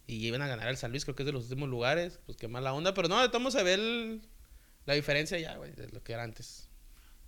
Y 0.06 0.26
iban 0.26 0.42
a 0.42 0.48
ganar 0.48 0.66
al 0.68 0.76
San 0.76 0.90
Luis, 0.90 1.04
creo 1.04 1.14
que 1.14 1.22
es 1.22 1.26
de 1.26 1.32
los 1.32 1.44
últimos 1.44 1.68
lugares. 1.68 2.18
Pues 2.26 2.36
qué 2.36 2.48
mala 2.48 2.72
onda. 2.72 2.94
Pero 2.94 3.08
no, 3.08 3.22
estamos 3.24 3.54
a 3.54 3.62
ver 3.62 3.78
el- 3.78 4.22
la 4.86 4.94
diferencia 4.94 5.38
ya, 5.38 5.56
güey, 5.56 5.72
de 5.72 5.88
lo 5.88 6.02
que 6.02 6.12
era 6.14 6.24
antes. 6.24 6.68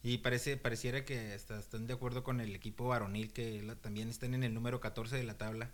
Y 0.03 0.19
parece, 0.19 0.57
pareciera 0.57 1.05
que 1.05 1.33
hasta 1.33 1.59
están 1.61 1.87
de 1.87 1.95
acuerdo 1.95 2.25
con 2.25 2.41
el 2.41 2.57
equipo 2.57 2.89
varonil, 2.89 3.33
que 3.33 3.63
la- 3.63 3.77
también 3.77 4.09
están 4.09 4.35
en 4.35 4.43
el 4.43 4.53
número 4.53 4.81
14 4.81 5.17
de 5.17 5.23
la 5.23 5.39
tabla, 5.39 5.71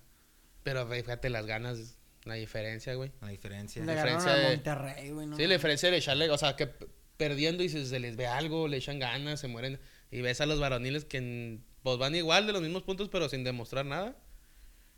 Pero 0.65 0.87
fíjate 0.87 1.31
las 1.31 1.47
ganas, 1.47 1.97
la 2.25 2.35
diferencia, 2.35 2.95
güey. 2.95 3.11
a 3.23 3.29
diferencia. 3.29 3.83
La 3.87 3.95
diferencia 3.95 4.33
a 4.33 4.37
de- 4.37 4.49
Monterrey, 4.57 5.11
güey. 5.13 5.27
¿no? 5.29 5.37
Sí, 5.37 5.47
la 5.47 5.55
diferencia 5.55 5.91
de 5.91 5.97
echarle, 5.97 6.29
o 6.29 6.37
sea, 6.37 6.57
que 6.57 6.69
perdiendo 7.17 7.63
y 7.63 7.71
se, 7.71 7.87
se 7.87 7.99
les 8.01 8.17
ve 8.17 8.27
algo, 8.27 8.69
le 8.69 8.77
echan 8.77 8.99
ganas, 8.99 9.41
se 9.41 9.49
mueren. 9.49 9.81
Y 10.11 10.21
ves 10.21 10.43
a 10.43 10.47
los 10.47 10.61
varoniles 10.61 11.07
que 11.07 11.17
en- 11.19 11.65
pues 11.89 11.99
van 11.99 12.15
igual 12.15 12.47
de 12.47 12.53
los 12.53 12.61
mismos 12.63 12.83
puntos, 12.83 13.09
pero 13.09 13.29
sin 13.29 13.45
demostrar 13.45 13.87
nada. 13.87 14.15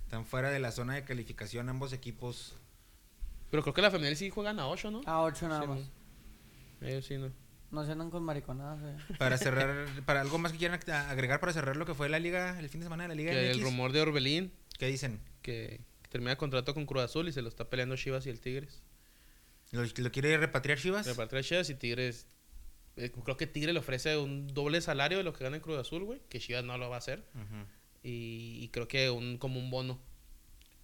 Están 0.04 0.24
fuera 0.26 0.50
de 0.50 0.58
la 0.58 0.72
zona 0.72 0.94
de 0.94 1.04
calificación 1.04 1.68
ambos 1.68 1.92
equipos. 1.92 2.54
Pero 3.50 3.62
creo 3.62 3.74
que 3.74 3.82
la 3.82 3.90
femenil 3.90 4.16
sí 4.16 4.28
juegan 4.30 4.58
a 4.58 4.66
8, 4.68 4.90
¿no? 4.90 5.00
A 5.06 5.22
8 5.22 5.48
nada 5.48 5.62
Sí, 5.62 5.66
más. 5.68 5.80
Ellos 6.80 7.04
sí, 7.06 7.16
¿no? 7.18 7.30
No 7.70 7.84
se 7.86 7.92
andan 7.92 8.10
con 8.10 8.24
mariconadas, 8.24 8.80
güey. 8.80 8.94
Para 9.18 9.38
cerrar, 9.38 9.86
para 10.04 10.20
algo 10.20 10.38
más 10.38 10.50
que 10.52 10.58
quieran 10.58 10.80
ag- 10.80 11.08
agregar 11.08 11.38
para 11.38 11.52
cerrar 11.52 11.76
lo 11.76 11.86
que 11.86 11.94
fue 11.94 12.08
la 12.08 12.18
liga, 12.18 12.58
el 12.58 12.68
fin 12.68 12.80
de 12.80 12.86
semana 12.86 13.04
de 13.04 13.08
la 13.10 13.14
liga 13.14 13.30
Que 13.30 13.50
el 13.52 13.60
rumor 13.62 13.92
de 13.92 14.00
Orbelín, 14.00 14.52
¿Qué 14.78 14.86
dicen? 14.86 15.20
que 15.42 15.80
termina 16.08 16.36
contrato 16.36 16.74
con 16.74 16.86
Cruz 16.86 17.04
Azul 17.04 17.28
y 17.28 17.32
se 17.32 17.42
lo 17.42 17.48
está 17.48 17.70
peleando 17.70 17.94
Chivas 17.96 18.26
y 18.26 18.30
el 18.30 18.40
Tigres. 18.40 18.82
¿Lo, 19.70 19.82
lo 19.84 20.10
quiere 20.10 20.36
repatriar 20.38 20.78
Chivas? 20.78 21.06
Repartir 21.06 21.38
a 21.38 21.42
Chivas 21.44 21.70
y 21.70 21.74
Tigres. 21.76 22.26
Eh, 23.04 23.10
creo 23.12 23.36
que 23.36 23.46
Tigre 23.46 23.72
le 23.72 23.78
ofrece 23.80 24.16
un 24.16 24.46
doble 24.48 24.80
salario 24.80 25.18
de 25.18 25.24
lo 25.24 25.32
que 25.32 25.44
gana 25.44 25.56
en 25.56 25.62
Cruz 25.62 25.78
Azul, 25.78 26.04
güey. 26.04 26.20
Que 26.28 26.38
Chivas 26.40 26.64
no 26.64 26.76
lo 26.78 26.88
va 26.90 26.96
a 26.96 26.98
hacer. 26.98 27.24
Y, 28.02 28.58
y 28.62 28.68
creo 28.68 28.88
que 28.88 29.10
un 29.10 29.38
como 29.38 29.58
un 29.58 29.70
bono. 29.70 30.00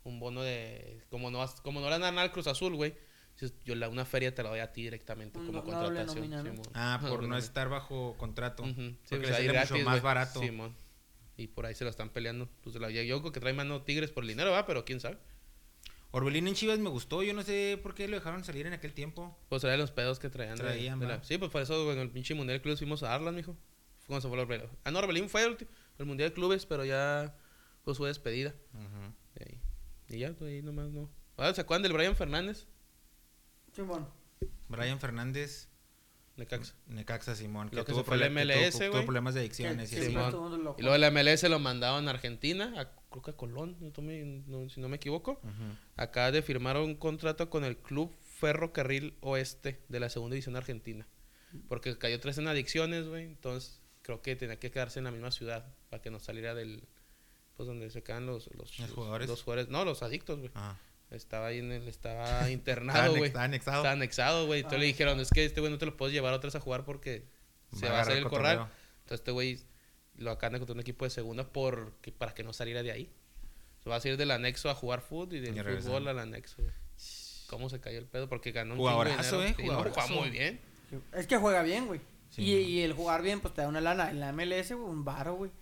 Un 0.04 0.20
bono 0.20 0.42
de. 0.42 1.02
Como 1.10 1.30
no, 1.30 1.38
vas- 1.38 1.60
como 1.60 1.80
no 1.80 1.86
le 1.86 1.98
dan 1.98 2.14
nada 2.14 2.22
al 2.22 2.32
Cruz 2.32 2.46
Azul, 2.46 2.74
güey. 2.74 2.94
Yo 3.64 3.74
la, 3.74 3.88
una 3.90 4.04
feria 4.06 4.34
te 4.34 4.42
la 4.42 4.48
doy 4.48 4.60
a 4.60 4.72
ti 4.72 4.82
directamente 4.82 5.38
Un 5.38 5.46
como 5.46 5.62
contratación. 5.62 6.30
Ah, 6.74 6.98
por 7.06 7.22
no 7.28 7.36
estar 7.36 7.68
bajo 7.68 8.14
contrato. 8.16 8.64
Sí, 8.64 8.72
Porque 9.10 9.26
pues 9.26 9.30
le 9.30 9.42
mucho 9.42 9.52
gratis, 9.52 9.84
más 9.84 10.02
barato. 10.02 10.40
Simón. 10.40 10.74
Y 11.36 11.48
por 11.48 11.66
ahí 11.66 11.74
se 11.74 11.84
lo 11.84 11.90
están 11.90 12.08
peleando. 12.10 12.48
Pues 12.62 12.76
la, 12.76 12.90
yo 12.90 13.20
creo 13.20 13.32
que 13.32 13.40
trae 13.40 13.52
mano 13.52 13.82
Tigres 13.82 14.10
por 14.10 14.24
el 14.24 14.28
dinero, 14.28 14.52
va, 14.52 14.64
pero 14.66 14.84
quién 14.86 15.00
sabe. 15.00 15.18
Orbelín 16.12 16.46
en 16.48 16.54
Chivas 16.54 16.78
me 16.78 16.88
gustó, 16.88 17.22
yo 17.22 17.34
no 17.34 17.42
sé 17.42 17.78
por 17.82 17.94
qué 17.94 18.08
lo 18.08 18.16
dejaron 18.16 18.42
salir 18.44 18.66
en 18.66 18.72
aquel 18.72 18.94
tiempo. 18.94 19.36
Pues 19.48 19.62
era 19.64 19.72
de 19.72 19.78
los 19.78 19.90
pedos 19.90 20.18
que 20.18 20.30
traían. 20.30 20.56
Traían, 20.56 20.98
de 20.98 21.06
la- 21.06 21.22
sí, 21.24 21.36
pues 21.36 21.50
por 21.50 21.60
eso 21.62 21.92
en 21.92 21.98
el 21.98 22.10
pinche 22.10 22.34
Mundial 22.34 22.58
de 22.58 22.62
Clubes 22.62 22.78
fuimos 22.78 23.02
a 23.02 23.14
Arlas, 23.14 23.34
mijo. 23.34 23.52
Fue 23.98 24.06
cuando 24.06 24.22
se 24.22 24.28
fue 24.28 24.36
el 24.38 24.42
Orbelín. 24.44 24.66
Ah, 24.84 24.90
no, 24.90 24.98
Orbelín 25.00 25.28
fue 25.28 25.44
el, 25.44 25.56
el 25.98 26.06
Mundial 26.06 26.30
de 26.30 26.34
Clubes, 26.34 26.64
pero 26.64 26.84
ya 26.84 27.36
pues 27.84 27.98
fue 27.98 28.08
despedida. 28.08 28.54
Ujú. 28.72 29.14
de 29.34 29.44
ahí. 29.44 29.60
Y 30.08 30.18
ya, 30.20 30.32
pues 30.32 30.50
ahí 30.50 30.62
nomás 30.62 30.88
no. 30.90 31.10
Ah, 31.36 31.52
¿se 31.52 31.60
acuerdan 31.60 31.82
del 31.82 31.92
Brian 31.92 32.16
Fernández? 32.16 32.66
Simón. 33.72 34.08
Brian 34.68 34.98
Fernández, 34.98 35.68
Necaxa. 36.36 36.74
Necaxa 36.86 37.34
Simón. 37.34 37.70
Lo 37.72 37.84
que 37.84 37.92
tuvo 37.92 38.00
el 38.00 38.04
que 38.20 38.28
tuvo- 38.28 38.30
MLS, 38.30 38.78
tuvo 38.78 38.90
güey. 38.90 39.04
problemas 39.04 39.34
de 39.34 39.40
Que 39.40 39.46
adicciones. 39.46 39.92
y. 39.92 40.02
Simón. 40.04 40.74
Y 40.78 40.82
luego 40.82 40.94
el 40.96 41.04
MLS 41.12 41.48
lo 41.48 41.58
mandaron 41.58 42.08
a 42.08 42.10
Argentina, 42.10 42.74
a, 42.76 42.90
creo 43.10 43.22
que 43.22 43.30
a 43.30 43.36
Colón, 43.36 43.76
no 43.80 43.90
tome- 43.92 44.42
no- 44.46 44.68
si 44.68 44.80
no 44.80 44.88
me 44.88 44.96
equivoco. 44.96 45.40
Acá 45.96 46.30
de 46.32 46.42
firmar 46.42 46.76
un 46.76 46.94
contrato 46.96 47.48
con 47.48 47.64
el 47.64 47.78
Club 47.78 48.14
Ferrocarril 48.22 49.16
Oeste 49.20 49.80
de 49.88 50.00
la 50.00 50.08
segunda 50.10 50.34
división 50.34 50.56
argentina. 50.56 51.06
Porque 51.68 51.96
cayó 51.96 52.20
tres 52.20 52.36
en 52.38 52.48
adicciones, 52.48 53.08
güey. 53.08 53.24
Entonces 53.24 53.80
creo 54.02 54.20
que 54.20 54.36
tenía 54.36 54.58
que 54.58 54.70
quedarse 54.70 54.98
en 55.00 55.04
la 55.06 55.10
misma 55.10 55.30
ciudad 55.30 55.74
para 55.88 56.02
que 56.02 56.10
no 56.10 56.20
saliera 56.20 56.54
del. 56.54 56.86
Pues 57.56 57.66
donde 57.66 57.88
se 57.88 58.02
quedan 58.02 58.26
los, 58.26 58.54
los, 58.54 58.78
¿Los 58.78 58.90
jugadores? 58.90 59.28
los 59.30 59.42
jugadores. 59.42 59.70
No, 59.70 59.86
los 59.86 60.02
adictos, 60.02 60.38
güey. 60.40 60.50
Ah. 60.54 60.76
Estaba 61.10 61.46
ahí 61.48 61.58
en 61.58 61.70
el. 61.72 61.86
Estaba 61.88 62.50
internado, 62.50 63.12
güey. 63.12 63.24
estaba 63.26 63.44
anexado. 63.44 63.76
Estaba 63.78 63.92
anexado, 63.92 64.46
güey. 64.46 64.60
Entonces 64.60 64.76
Ah. 64.78 64.80
le 64.80 64.86
dijeron: 64.86 65.20
Es 65.20 65.30
que 65.30 65.44
este 65.44 65.60
güey 65.60 65.72
no 65.72 65.78
te 65.78 65.86
lo 65.86 65.96
puedes 65.96 66.12
llevar 66.12 66.32
otra 66.34 66.48
vez 66.48 66.54
a 66.56 66.60
jugar 66.60 66.84
porque 66.84 67.24
se 67.74 67.86
Va 67.86 67.90
a 67.90 67.92
va 67.94 67.98
a 67.98 68.02
hacer 68.02 68.16
el 68.18 68.24
cotorreo. 68.24 68.42
corral. 68.58 68.70
Entonces 68.98 69.20
este 69.20 69.30
güey 69.30 69.60
lo 70.16 70.30
acaban 70.30 70.52
de 70.52 70.56
encontrar 70.58 70.74
un 70.76 70.80
equipo 70.80 71.04
de 71.04 71.10
segunda 71.10 71.44
porque, 71.52 72.10
para 72.12 72.34
que 72.34 72.42
no 72.42 72.52
saliera 72.52 72.82
de 72.82 72.90
ahí. 72.92 73.12
Se 73.84 73.90
va 73.90 73.96
a 73.96 74.00
salir 74.00 74.16
del 74.16 74.30
anexo 74.32 74.68
a 74.70 74.74
jugar 74.74 75.00
fútbol 75.00 75.34
y 75.36 75.40
del 75.40 75.56
Y 75.56 75.80
fútbol 75.82 76.08
al 76.08 76.18
anexo. 76.18 76.56
güey. 76.62 76.74
¿Cómo 77.48 77.68
se 77.70 77.78
cayó 77.80 77.98
el 77.98 78.06
pedo? 78.06 78.28
Porque 78.28 78.50
ganó 78.50 78.72
un 78.74 78.78
Jugadorazo, 78.80 79.42
eh, 79.44 79.54
jugadorazo. 79.54 80.00
juega 80.00 80.20
muy 80.20 80.30
bien. 80.30 80.60
Es 81.12 81.26
que 81.28 81.36
juega 81.36 81.62
bien, 81.62 81.86
güey. 81.86 82.00
Sí, 82.30 82.42
y, 82.42 82.54
no. 82.54 82.60
y 82.68 82.80
el 82.82 82.92
jugar 82.94 83.22
bien, 83.22 83.40
pues 83.40 83.54
te 83.54 83.60
da 83.62 83.68
una 83.68 83.80
lana. 83.80 84.10
En 84.10 84.18
la 84.18 84.32
MLS, 84.32 84.72
güey, 84.74 84.90
un 84.90 85.04
baro, 85.04 85.34
güey. 85.36 85.52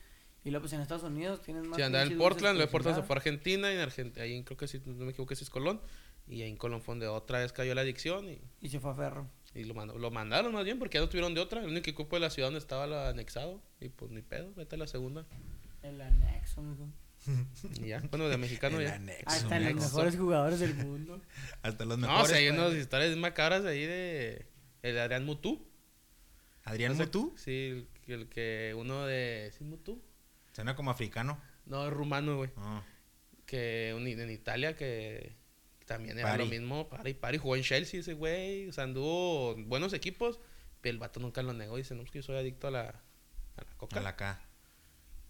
Y 0.44 0.50
luego, 0.50 0.62
pues 0.64 0.72
en 0.74 0.80
Estados 0.82 1.02
Unidos 1.04 1.40
tienes 1.42 1.64
más. 1.66 1.76
Sí, 1.76 1.82
andaba 1.82 2.04
en 2.04 2.18
Portland, 2.18 2.56
luego 2.56 2.66
de 2.68 2.72
Portland 2.72 2.96
se 2.98 3.02
fue 3.02 3.14
a 3.14 3.18
Argentina 3.18 3.70
y 3.72 3.76
en 3.76 3.80
Argentina, 3.80 4.22
ahí 4.24 4.42
creo 4.44 4.56
que 4.58 4.68
sí, 4.68 4.80
no 4.84 5.04
me 5.04 5.10
equivoco, 5.12 5.34
sí 5.34 5.42
es 5.44 5.50
Colón. 5.50 5.80
Y 6.26 6.42
ahí 6.42 6.50
en 6.50 6.56
Colón 6.56 6.80
fue 6.82 6.92
donde 6.92 7.06
otra 7.06 7.38
vez 7.40 7.52
cayó 7.52 7.74
la 7.74 7.80
adicción 7.82 8.28
y, 8.28 8.40
Y 8.60 8.68
se 8.68 8.78
fue 8.80 8.90
a 8.90 8.94
Ferro. 8.94 9.28
y 9.54 9.64
lo, 9.64 9.74
mandó- 9.74 9.98
lo 9.98 10.10
mandaron 10.10 10.52
más 10.52 10.64
bien 10.64 10.78
porque 10.78 10.96
ya 10.98 11.02
no 11.02 11.08
tuvieron 11.08 11.34
de 11.34 11.40
otra. 11.40 11.60
El 11.62 11.68
único 11.70 11.90
equipo 11.90 12.16
de 12.16 12.20
la 12.20 12.30
ciudad 12.30 12.48
donde 12.48 12.58
estaba 12.60 12.86
lo 12.86 12.98
anexado. 13.00 13.62
Y 13.80 13.88
pues 13.88 14.10
ni 14.10 14.20
pedo, 14.22 14.52
vete 14.54 14.76
a 14.76 14.78
la 14.78 14.86
segunda. 14.86 15.26
El 15.82 16.00
anexo, 16.00 16.62
mijo. 16.62 16.88
Y 17.82 17.88
ya, 17.88 18.02
bueno, 18.10 18.28
de 18.28 18.36
mexicano 18.36 18.78
El 18.80 18.86
ya. 18.86 18.94
anexo, 18.96 19.36
están 19.36 19.62
los 19.64 19.70
anexo. 19.72 19.88
mejores 19.96 20.16
jugadores 20.16 20.60
del 20.60 20.74
mundo. 20.74 21.20
Hasta 21.62 21.84
los 21.86 21.98
No, 21.98 22.06
mejores. 22.06 22.24
o 22.24 22.28
sea, 22.28 22.36
hay 22.38 22.48
unas 22.50 22.74
historias 22.74 23.16
macabras 23.16 23.64
ahí 23.64 23.84
de 23.86 24.46
el 24.82 24.98
Adrián 24.98 25.24
Mutú. 25.24 25.66
Adrián 26.64 26.92
No 26.92 26.98
sé- 26.98 27.04
Mutú. 27.04 27.34
Sí, 27.36 27.52
el, 27.52 27.88
que- 28.04 28.14
el 28.14 28.28
que 28.28 28.74
uno 28.76 29.04
de... 29.06 29.52
¿Sí, 29.56 29.64
Mutú? 29.64 30.02
Suena 30.54 30.74
como 30.76 30.90
africano. 30.90 31.38
No, 31.66 31.86
es 31.86 31.92
rumano, 31.92 32.36
güey. 32.38 32.50
Ah. 32.56 32.82
Que 33.44 33.92
un- 33.96 34.06
en 34.06 34.30
Italia 34.30 34.74
que 34.76 35.36
también 35.84 36.18
era 36.18 36.30
Pari. 36.30 36.44
lo 36.44 36.50
mismo. 36.50 36.88
Pari, 36.88 37.12
Pari. 37.14 37.38
Jugó 37.38 37.56
en 37.56 37.62
Chelsea 37.62 38.00
ese 38.00 38.14
güey. 38.14 38.68
O 38.68 38.72
sea, 38.72 38.84
anduvo 38.84 39.52
en 39.54 39.68
buenos 39.68 39.92
equipos. 39.92 40.40
Pero 40.80 40.92
el 40.94 40.98
vato 40.98 41.20
nunca 41.20 41.42
lo 41.42 41.52
negó. 41.52 41.76
Dice, 41.76 41.94
no, 41.94 42.02
es 42.02 42.10
que 42.10 42.18
yo 42.18 42.22
soy 42.22 42.36
adicto 42.36 42.68
a 42.68 42.70
la, 42.70 42.82
a 43.56 43.64
la 43.64 43.76
coca. 43.76 43.98
A 43.98 44.02
la 44.02 44.16
K. 44.16 44.40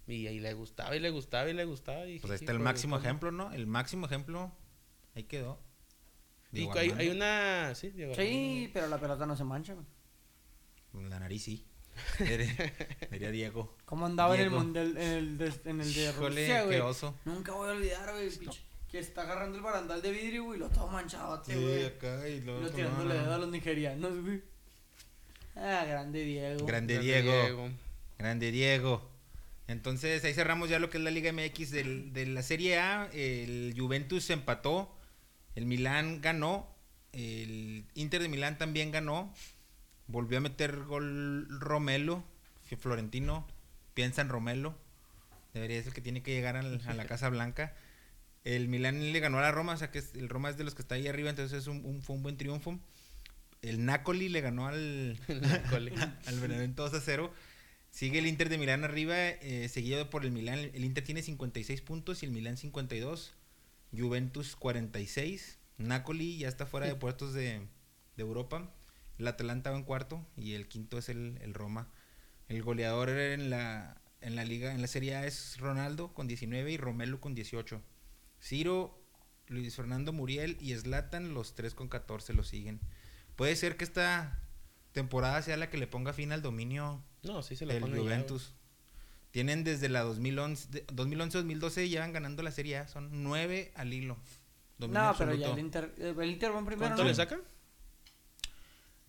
Y 0.07 0.27
ahí 0.27 0.39
le 0.41 0.53
gustaba 0.53 0.95
y 0.95 1.01
le 1.01 1.11
gustaba 1.11 1.49
y 1.49 1.55
le 1.55 1.65
gustaba. 1.65 2.07
Y 2.07 2.19
Pues 2.19 2.31
ahí 2.33 2.37
está 2.37 2.53
el 2.53 2.59
pues, 2.59 2.65
máximo 2.65 2.97
¿cómo? 2.97 3.05
ejemplo, 3.07 3.33
¿no? 3.33 3.53
El 3.53 3.67
máximo 3.67 4.07
ejemplo. 4.07 4.53
Ahí 5.15 5.25
quedó. 5.25 5.59
Y 6.53 6.57
Diego 6.59 6.75
hay, 6.75 7.09
una... 7.09 7.75
Sí, 7.75 7.91
Diego 7.91 8.15
Sí, 8.15 8.71
pero 8.73 8.87
la 8.89 8.99
pelota 8.99 9.27
no 9.27 9.35
se 9.37 9.45
mancha, 9.45 9.75
güey. 9.75 9.87
La 11.09 11.19
nariz 11.19 11.43
sí. 11.43 11.67
Diría 13.11 13.31
Diego. 13.33 13.77
¿Cómo 13.85 14.07
andaba 14.07 14.35
en 14.35 14.41
el 14.43 14.49
Diego. 14.51 14.63
mundial, 14.65 14.97
en 14.97 15.03
el 15.13 15.39
de, 15.39 15.53
en 15.65 15.81
el 15.81 15.95
de 15.95 16.11
Híjole, 16.11 16.29
Rusia, 16.43 16.59
qué 16.61 16.65
güey? 16.67 16.81
oso. 16.81 17.15
Nunca 17.25 17.53
voy 17.53 17.69
a 17.69 17.73
olvidar, 17.73 18.13
güey, 18.13 18.31
que 18.91 18.99
está 19.01 19.23
agarrando 19.23 19.57
el 19.57 19.63
barandal 19.65 20.01
de 20.03 20.11
vidrio, 20.13 20.45
güey, 20.45 20.59
lo 20.61 20.69
todo 20.71 20.87
manchado, 20.89 21.43
Sí, 21.45 21.55
güey. 21.55 21.85
acá 21.87 22.29
y 22.29 22.41
lo 22.43 22.61
no, 22.61 22.71
tirándole 22.71 23.15
dedo 23.15 23.35
a 23.35 23.39
los 23.39 23.49
nigerianos, 23.51 24.23
güey. 24.23 24.43
Ah, 25.57 25.85
grande 25.87 26.25
Diego. 26.25 26.67
Grande 26.67 26.95
Grande 26.95 27.23
Diego. 27.23 27.71
Grande 28.19 28.51
Diego. 28.53 29.11
Entonces 29.67 30.23
ahí 30.25 30.35
cerramos 30.35 30.69
ya 30.69 30.79
lo 30.79 30.91
que 30.91 30.99
es 30.99 31.05
la 31.05 31.11
Liga 31.11 31.33
MX 31.33 31.71
del- 31.71 32.13
de 32.13 32.27
la 32.27 32.43
Serie 32.43 32.79
A. 32.79 33.09
El 33.13 33.75
Juventus 33.77 34.29
empató. 34.31 34.95
El 35.55 35.67
Milán 35.67 36.21
ganó. 36.21 36.69
El 37.13 37.87
Inter 37.95 38.21
de 38.23 38.29
Milán 38.29 38.59
también 38.59 38.91
ganó. 38.91 39.33
Volvió 40.07 40.39
a 40.39 40.41
meter 40.41 40.85
gol 40.85 41.47
Romelo. 41.61 42.25
Florentino 42.79 43.47
piensa 43.95 44.21
en 44.23 44.29
Romelo. 44.29 44.77
Debería 45.53 45.79
ser 45.79 45.89
el 45.89 45.95
que 45.95 46.01
tiene 46.01 46.23
que 46.23 46.33
llegar 46.35 46.57
al- 46.57 46.81
a 46.87 46.95
la 46.95 47.05
Casa 47.07 47.29
Blanca. 47.29 47.75
El 48.45 48.69
Milán 48.69 49.13
le 49.13 49.21
ganó 49.21 49.39
a 49.39 49.43
la 49.43 49.53
Roma, 49.53 49.75
o 49.75 49.77
sea 49.77 49.91
que 49.91 50.01
es- 50.01 50.15
el 50.15 50.29
Roma 50.29 50.51
es 50.51 50.57
de 50.57 50.65
los 50.65 50.75
que 50.75 50.83
está 50.83 50.97
ahí 50.97 51.07
arriba, 51.09 51.31
entonces 51.31 51.57
es 51.59 51.67
un, 51.69 51.85
un- 51.85 52.03
fue 52.03 52.17
un 52.17 52.23
buen 52.23 52.37
triunfo. 52.37 52.79
El 53.63 53.85
Napoli 53.87 54.29
le 54.29 54.41
ganó 54.43 54.67
al, 54.67 55.17
al 56.27 56.41
Benevento 56.41 56.83
2 56.83 56.95
a 56.95 57.01
0. 57.01 57.33
Sigue 57.91 58.19
el 58.19 58.27
Inter 58.27 58.49
de 58.49 58.59
Milán 58.59 58.83
arriba, 58.83 59.17
eh, 59.17 59.69
seguido 59.69 60.11
por 60.11 60.25
el 60.25 60.33
Milán. 60.33 60.59
El 60.59 60.85
Inter 60.85 61.05
tiene 61.05 61.23
56 61.23 61.81
puntos 61.81 62.23
y 62.23 62.27
el 62.27 62.33
Milán 62.33 62.57
52. 62.57 63.35
Juventus 63.97 64.57
46. 64.57 65.59
Napoli 65.79 66.39
ya 66.39 66.49
está 66.49 66.67
fuera 66.67 66.87
de 66.87 66.97
puertos 66.97 67.33
de, 67.35 67.61
de 68.17 68.23
Europa. 68.23 68.69
El 69.19 69.27
Atalanta 69.29 69.71
va 69.71 69.77
en 69.77 69.85
cuarto 69.85 70.27
y 70.37 70.55
el 70.55 70.69
quinto 70.69 70.99
es 70.99 71.09
el, 71.09 71.39
el 71.43 71.55
Roma. 71.55 71.89
El 72.49 72.63
goleador 72.63 73.09
en 73.11 73.49
la, 73.51 74.01
en 74.21 74.37
la 74.37 74.45
liga, 74.45 74.73
en 74.75 74.81
la 74.81 74.87
Serie 74.89 75.17
A 75.17 75.27
es 75.27 75.59
Ronaldo 75.59 76.13
con 76.15 76.27
19 76.27 76.71
y 76.73 76.77
Romelu 76.77 77.21
con 77.21 77.35
18. 77.35 77.81
Ciro, 78.41 78.99
Luis 79.49 79.75
Fernando 79.77 80.13
Muriel 80.13 80.57
y 80.61 80.75
Zlatan, 80.75 81.33
los 81.35 81.55
tres 81.55 81.75
con 81.75 81.89
14 81.89 82.35
lo 82.35 82.45
siguen. 82.45 82.81
Puede 83.37 83.57
ser 83.57 83.77
que 83.77 83.85
esta 83.85 84.41
temporada 84.93 85.41
sea 85.43 85.57
la 85.57 85.71
que 85.71 85.79
le 85.79 85.87
ponga 85.87 86.13
fin 86.13 86.31
al 86.33 86.43
dominio 86.43 87.03
No, 87.23 87.43
sí 87.43 87.57
se 87.57 87.67
le 87.67 87.75
del 87.75 87.83
pone 87.83 87.97
ya. 87.97 88.03
Juventus. 88.03 88.55
Tienen 89.31 89.65
desde 89.65 89.89
la 89.89 90.03
2011, 90.03 90.69
de- 90.71 90.87
2011-2012 90.89 91.89
llevan 91.89 92.13
ganando 92.13 92.43
la 92.43 92.53
Serie 92.53 92.79
A, 92.79 92.89
son 92.89 93.25
nueve 93.25 93.73
al 93.75 93.93
hilo. 93.93 94.17
Dominio 94.79 95.03
No, 95.03 95.15
pero 95.19 95.35
ya 95.35 95.51
el 95.53 95.59
Inter, 95.59 95.93
eh, 95.99 96.15
el 96.17 96.31
Inter 96.31 96.53
va 96.55 96.59
en 96.61 96.67
primero, 96.67 96.87
¿Cuánto 96.89 97.03
¿no? 97.03 97.09
le 97.09 97.15
saca? 97.15 97.41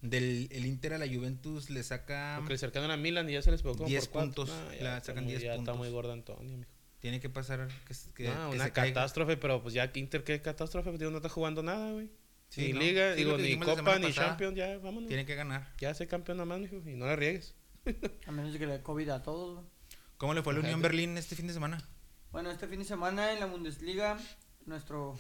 Del 0.09 0.47
el 0.51 0.65
Inter 0.65 0.93
a 0.93 0.97
la 0.97 1.07
Juventus 1.07 1.69
le 1.69 1.83
saca 1.83 2.35
Porque 2.37 2.53
le 2.53 2.57
a 2.91 2.97
Milan 2.97 3.29
y 3.29 3.33
ya 3.33 3.41
se 3.41 3.51
les 3.51 3.61
como 3.75 3.89
10 3.89 4.07
por 4.07 4.11
cuatro. 4.25 4.45
puntos, 4.45 4.49
No, 4.49 4.73
ya 4.73 4.83
la 4.83 4.97
está 4.97 5.07
sacan 5.07 5.23
muy- 5.25 5.31
10 5.33 5.43
Ya 5.43 5.49
está 5.51 5.57
puntos. 5.57 5.77
muy 5.77 5.89
gordo 5.89 6.11
Antonio, 6.13 6.57
mijo. 6.57 6.71
tiene 6.99 7.19
que 7.19 7.29
pasar 7.29 7.67
que, 7.87 7.93
que- 8.15 8.29
No, 8.29 8.49
que 8.49 8.55
una 8.55 8.65
se 8.65 8.71
caiga. 8.71 8.93
catástrofe, 8.95 9.37
pero 9.37 9.61
pues 9.61 9.73
ya 9.73 9.91
que 9.91 9.99
Inter, 9.99 10.23
¿qué 10.23 10.41
catástrofe? 10.41 10.89
Pues, 10.89 10.99
no 11.11 11.17
está 11.17 11.29
jugando 11.29 11.61
nada, 11.63 11.91
güey. 11.91 12.09
Sí, 12.49 12.67
ni 12.67 12.73
no. 12.73 12.79
Liga, 12.79 13.13
Sí, 13.13 13.17
digo, 13.23 13.37
ni 13.37 13.59
Copa, 13.59 13.99
ni. 13.99 14.13
Champions, 14.13 14.55
ya, 14.55 14.77
vámonos. 14.77 15.07
Tiene 15.07 15.25
que 15.25 15.35
ganar. 15.35 15.73
Ya 15.79 15.93
sé 15.93 16.07
campeón 16.07 16.37
nomás, 16.37 16.59
mijo, 16.59 16.75
y 16.85 16.93
no 16.95 17.05
la 17.05 17.15
riegues. 17.15 17.53
A 18.27 18.31
menos 18.31 18.53
de 18.53 18.59
que 18.59 18.65
le 18.65 18.73
dé 18.73 18.81
COVID 18.83 19.09
a 19.09 19.21
todos, 19.23 19.55
güey. 19.55 19.65
¿Cómo 20.17 20.33
le 20.33 20.41
fue 20.43 20.53
a 20.53 20.55
la. 20.57 20.61
Unión 20.61 20.81
Berlín 20.81 21.17
este 21.17 21.35
fin 21.35 21.47
de 21.47 21.53
semana? 21.53 21.77
Bueno, 22.31 22.49
este 22.51 22.67
fin 22.67 22.79
de 22.79 22.85
semana 22.85 23.31
en 23.33 23.39
la 23.39 23.45
Bundesliga, 23.47 24.17
nuestro 24.65 25.17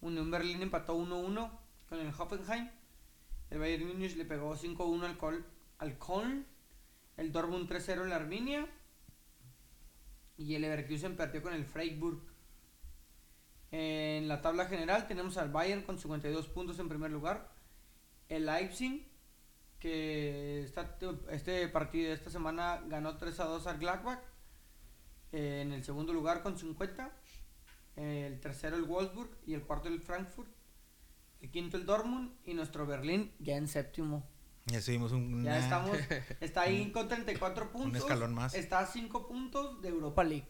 Unión 0.00 0.30
Berlín 0.30 0.60
empató 0.62 0.94
1-1 0.96 1.50
con 1.88 2.00
el 2.00 2.12
Hoffenheim. 2.18 2.68
El 3.52 3.58
Bayern 3.58 3.86
Múnich 3.86 4.16
le 4.16 4.24
pegó 4.24 4.56
5-1 4.56 5.04
al, 5.04 5.18
Col 5.18 5.44
al 5.78 5.98
Köln. 5.98 6.46
El 7.18 7.32
Dortmund 7.32 7.68
3-0 7.70 8.02
en 8.02 8.08
la 8.08 8.16
Arminia. 8.16 8.66
Y 10.38 10.54
el 10.54 10.62
Leverkusen 10.62 11.16
perdió 11.18 11.42
con 11.42 11.52
el 11.52 11.66
Freiburg. 11.66 12.22
En 13.70 14.26
la 14.26 14.40
tabla 14.40 14.66
general 14.66 15.06
tenemos 15.06 15.36
al 15.36 15.50
Bayern 15.50 15.82
con 15.82 15.98
52 15.98 16.48
puntos 16.48 16.78
en 16.78 16.88
primer 16.88 17.10
lugar. 17.10 17.52
El 18.30 18.46
Leipzig, 18.46 19.06
que 19.78 20.62
esta- 20.62 20.96
este 21.30 21.68
partido 21.68 22.08
de 22.08 22.14
esta 22.14 22.30
semana 22.30 22.82
ganó 22.86 23.18
3-2 23.18 23.66
al 23.66 23.78
Gladbach. 23.78 24.22
En 25.32 25.72
el 25.72 25.84
segundo 25.84 26.14
lugar 26.14 26.42
con 26.42 26.56
50. 26.58 27.12
El 27.96 28.40
tercero 28.40 28.76
el 28.76 28.84
Wolfsburg 28.84 29.30
y 29.46 29.52
el 29.52 29.62
cuarto 29.62 29.88
el 29.88 30.00
Frankfurt. 30.00 30.48
El 31.42 31.50
quinto 31.50 31.76
el 31.76 31.84
Dortmund 31.84 32.30
y 32.44 32.54
nuestro 32.54 32.86
Berlín 32.86 33.32
ya 33.40 33.56
en 33.56 33.66
séptimo. 33.66 34.24
Ya 34.66 34.80
subimos 34.80 35.10
un, 35.10 35.42
Ya 35.42 35.58
estamos. 35.58 35.96
Está 36.40 36.62
ahí 36.62 36.92
con 36.92 37.08
34 37.08 37.72
puntos. 37.72 38.00
escalón 38.00 38.32
más. 38.32 38.54
Está 38.54 38.78
a 38.78 38.86
5 38.86 39.26
puntos 39.26 39.82
de 39.82 39.88
Europa 39.88 40.22
League. 40.22 40.46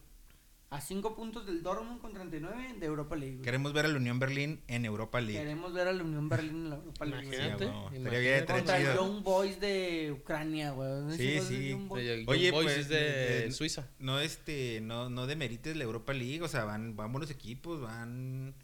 A 0.69 0.81
5 0.81 1.15
puntos 1.15 1.45
del 1.47 1.61
Dortmund 1.63 1.99
con 1.99 2.13
39 2.13 2.75
de 2.79 2.85
Europa 2.85 3.15
League. 3.15 3.35
güey. 3.37 3.43
Queremos 3.43 3.73
ver 3.73 3.85
a 3.85 3.87
la 3.89 3.97
Unión 3.97 4.19
Berlín 4.19 4.61
en 4.67 4.85
Europa 4.85 5.19
League. 5.19 5.39
Queremos 5.39 5.73
ver 5.73 5.87
a 5.87 5.93
la 5.93 6.03
Unión 6.03 6.29
Berlín 6.29 6.55
en 6.55 6.69
la 6.69 6.75
Europa 6.75 7.05
League. 7.05 7.25
Imagínate. 7.25 7.65
Sí, 7.65 7.95
imagínate. 7.95 8.53
Contra 8.53 8.77
el. 8.77 8.95
Young 8.95 9.23
Boys 9.23 9.59
de 9.59 10.15
Ucrania, 10.19 10.71
güey. 10.71 11.17
Sí, 11.17 11.39
sí. 11.41 11.73
Boys. 11.73 12.05
De- 12.05 12.23
Oye, 12.27 12.51
Boys 12.51 12.65
pues, 12.65 12.77
es 12.77 12.89
de 12.89 13.47
eh, 13.47 13.51
Suiza. 13.51 13.89
No, 13.97 14.19
este, 14.19 14.79
no, 14.81 15.09
no 15.09 15.25
demerites 15.25 15.75
la 15.75 15.83
Europa 15.83 16.13
League, 16.13 16.41
o 16.43 16.47
sea, 16.47 16.65
van, 16.65 16.95
van 16.95 17.11
buenos 17.11 17.29
equipos, 17.31 17.81
van, 17.81 18.55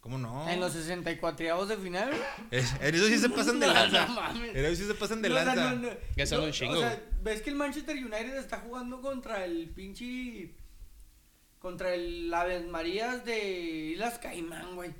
¿cómo 0.00 0.18
no? 0.18 0.48
En 0.48 0.60
los 0.60 0.72
64 0.72 1.66
de 1.66 1.76
final. 1.76 2.10
Es- 2.50 2.72
en 2.80 2.94
eso 2.94 3.06
sí 3.08 3.18
se 3.18 3.28
pasan 3.30 3.60
de 3.60 3.66
No, 3.68 3.74
lanza. 3.74 4.06
no 4.06 4.14
mames. 4.14 4.54
En 4.56 4.64
eso 4.64 4.76
sí 4.82 4.86
se 4.88 4.94
pasan 4.94 5.22
de 5.22 5.28
No, 5.28 5.34
lanza. 5.36 5.72
no. 5.72 5.88
Ya 6.16 6.26
son 6.26 6.44
un 6.44 6.52
chingo, 6.52 6.74
O 6.74 6.80
sea, 6.80 7.02
ves 7.22 7.42
que 7.42 7.50
el 7.50 7.56
Manchester 7.56 7.96
United 7.96 8.36
está 8.36 8.58
jugando 8.58 9.00
contra 9.00 9.44
el 9.44 9.68
pinche. 9.70 10.54
Contra 11.58 11.92
el 11.92 12.32
Aves 12.32 12.66
Marías 12.68 13.24
de 13.24 13.90
Islas 13.94 14.18
Caimán, 14.20 14.76
güey. 14.76 14.90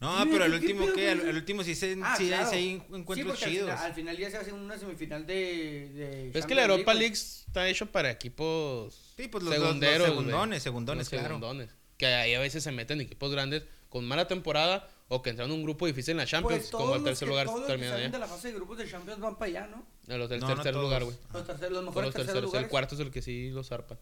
No, 0.00 0.16
pero 0.30 0.44
el 0.44 0.52
¿qué 0.52 0.58
último, 0.58 0.86
¿qué? 0.94 1.16
con 1.18 1.28
Al, 1.28 1.34
último 1.36 1.64
sí, 1.64 1.74
se, 1.74 1.98
Ah, 2.02 2.14
sí, 2.16 2.28
claro. 2.28 2.48
sí 2.50 2.80
al 2.88 3.04
chidos. 3.36 3.36
final, 3.40 3.78
al 3.78 3.94
final 3.94 4.16
ya 4.16 4.30
se 4.30 4.36
hace 4.36 4.52
una 4.52 4.78
semifinal 4.78 5.26
de. 5.26 6.30
de 6.32 6.38
Es 6.38 6.46
que 6.46 6.54
la 6.54 6.62
Europa. 6.62 6.94
League 6.94 7.12
está 7.14 7.68
hecho 7.68 7.86
para 7.86 8.08
equipos 8.10 9.12
Sí, 9.16 9.26
pues 9.28 9.42
los, 9.42 9.50
los- 9.52 9.58
los 9.60 9.68
segunderos, 9.68 9.98
güey. 9.98 10.08
segundones, 10.10 10.62
segundones, 10.62 10.98
Los 11.06 11.08
claro. 11.10 11.26
segundones. 11.26 11.70
Que 11.98 12.06
ahí 12.06 12.32
a 12.34 12.38
veces 12.40 12.62
se 12.62 12.70
meten 12.70 13.00
equipos 13.00 13.30
grandes 13.32 13.64
con 13.88 14.04
mala 14.06 14.26
temporada 14.28 14.88
o 15.08 15.22
que 15.22 15.30
entran 15.30 15.48
en 15.50 15.54
un 15.56 15.62
grupo 15.64 15.86
difícil 15.86 16.12
en 16.12 16.18
la 16.18 16.26
Champions, 16.26 16.68
Pues 16.68 16.70
como 16.70 16.94
el 16.96 17.02
tercer 17.04 17.28
lugar 17.28 17.46
todos 17.46 17.60
los 17.60 17.66
que 17.66 17.72
terminan 17.72 17.94
salen 17.94 18.10
de 18.10 18.16
allá. 18.18 18.26
la 18.26 18.32
fase 18.32 18.48
de 18.48 18.54
grupos 18.54 18.78
de 18.78 18.90
Champions 18.90 19.20
van 19.20 19.36
para 19.36 19.46
allá, 19.50 19.66
¿no? 19.68 19.86
Los 20.18 20.28
del 20.28 20.40
No, 20.40 20.48
no 20.48 20.54
tercer 20.56 20.72
todos. 20.72 20.84
lugar, 20.84 21.04
güey. 21.04 21.16
Los, 21.32 21.46
tercer- 21.46 21.70
los 21.70 21.84
mejores 21.84 22.06
los 22.08 22.14
terceros 22.14 22.14
terceros. 22.14 22.42
lugares. 22.44 22.64
El 22.66 22.70
cuarto 22.70 22.94
es 22.94 23.00
el 23.00 23.10
que 23.10 23.22
sí 23.22 23.50
los 23.50 23.68
zarpa. 23.68 23.98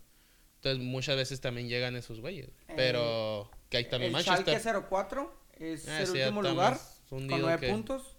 Entonces 0.57 0.83
muchas 0.85 1.17
veces 1.17 1.41
también 1.41 1.69
llegan 1.69 1.95
esos 1.97 2.21
güeyes. 2.21 2.49
Eh, 2.69 2.73
Pero 2.77 3.51
que 3.69 3.77
hay 3.77 3.85
también 3.89 4.09
el 4.09 4.13
Manchester. 4.25 4.59
Schalke 4.61 4.87
04 4.89 5.33
es 5.59 5.87
Ah, 5.89 6.01
el 6.01 6.07
sí, 6.09 6.19
último 6.19 6.43
lugar 6.43 6.79
con 7.09 7.27
nueve 7.29 7.59
que- 7.61 7.69
puntos. 7.73 8.16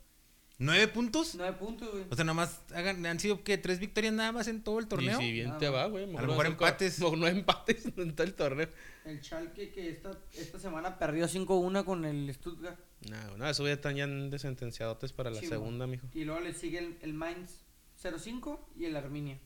¿Nueve 0.60 0.88
puntos? 0.88 1.36
Nueve 1.36 1.56
puntos, 1.60 1.92
güey. 1.92 2.06
O 2.10 2.16
sea, 2.16 2.26
nomás 2.26 2.62
hagan- 2.74 3.06
han 3.06 3.20
sido 3.20 3.44
que 3.44 3.60
tres 3.60 3.80
victorias 3.80 4.12
nada 4.14 4.32
más 4.32 4.48
en 4.48 4.64
todo 4.64 4.80
el 4.80 4.88
torneo. 4.88 5.20
Y 5.22 5.24
si 5.26 5.32
bien 5.32 5.48
Nada 5.50 5.60
te 5.60 5.70
va, 5.70 5.86
güey. 5.86 6.04
A 6.06 6.08
lo 6.22 6.28
mejor 6.30 6.46
co- 6.46 6.52
empates. 6.66 7.00
No, 7.00 7.16
no 7.16 7.28
empates 7.28 7.86
en 7.98 8.16
todo 8.16 8.26
el 8.26 8.34
torneo. 8.34 8.68
El 9.06 9.22
Schalke 9.24 9.72
que 9.72 9.90
esta, 9.90 10.18
esta 10.34 10.60
semana 10.60 10.98
perdió 10.98 11.28
5-1 11.28 11.86
con 11.86 12.06
el 12.06 12.34
Stuttgart. 12.34 12.80
No, 13.08 13.38
no, 13.38 13.48
eso 13.48 13.66
ya 13.68 13.74
están 13.74 13.96
ya 13.96 14.08
de 14.08 14.40
sentenciadotes 14.40 15.14
para 15.14 15.30
la 15.30 15.40
Sí, 15.40 15.46
segunda, 15.48 15.86
mijo. 15.86 16.08
Y 16.14 16.24
luego 16.26 16.42
le 16.42 16.54
sigue 16.54 16.80
el, 16.80 16.98
el 17.02 17.14
Mainz 17.14 17.60
05 18.02 18.72
y 18.76 18.86
el 18.86 18.96
Arminia. 18.96 19.40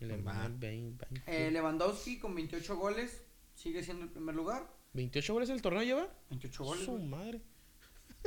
20, 0.00 0.58
20. 0.68 1.06
Eh, 1.26 1.50
Lewandowski 1.50 2.18
con 2.20 2.34
28 2.34 2.76
goles 2.76 3.22
sigue 3.54 3.82
siendo 3.82 4.04
el 4.04 4.10
primer 4.10 4.34
lugar. 4.36 4.72
28 4.92 5.32
goles 5.32 5.50
el 5.50 5.60
torneo 5.60 5.82
lleva. 5.82 6.08
28 6.30 6.64
goles. 6.64 6.84
Su 6.84 6.92
güey. 6.92 7.04
madre. 7.06 7.40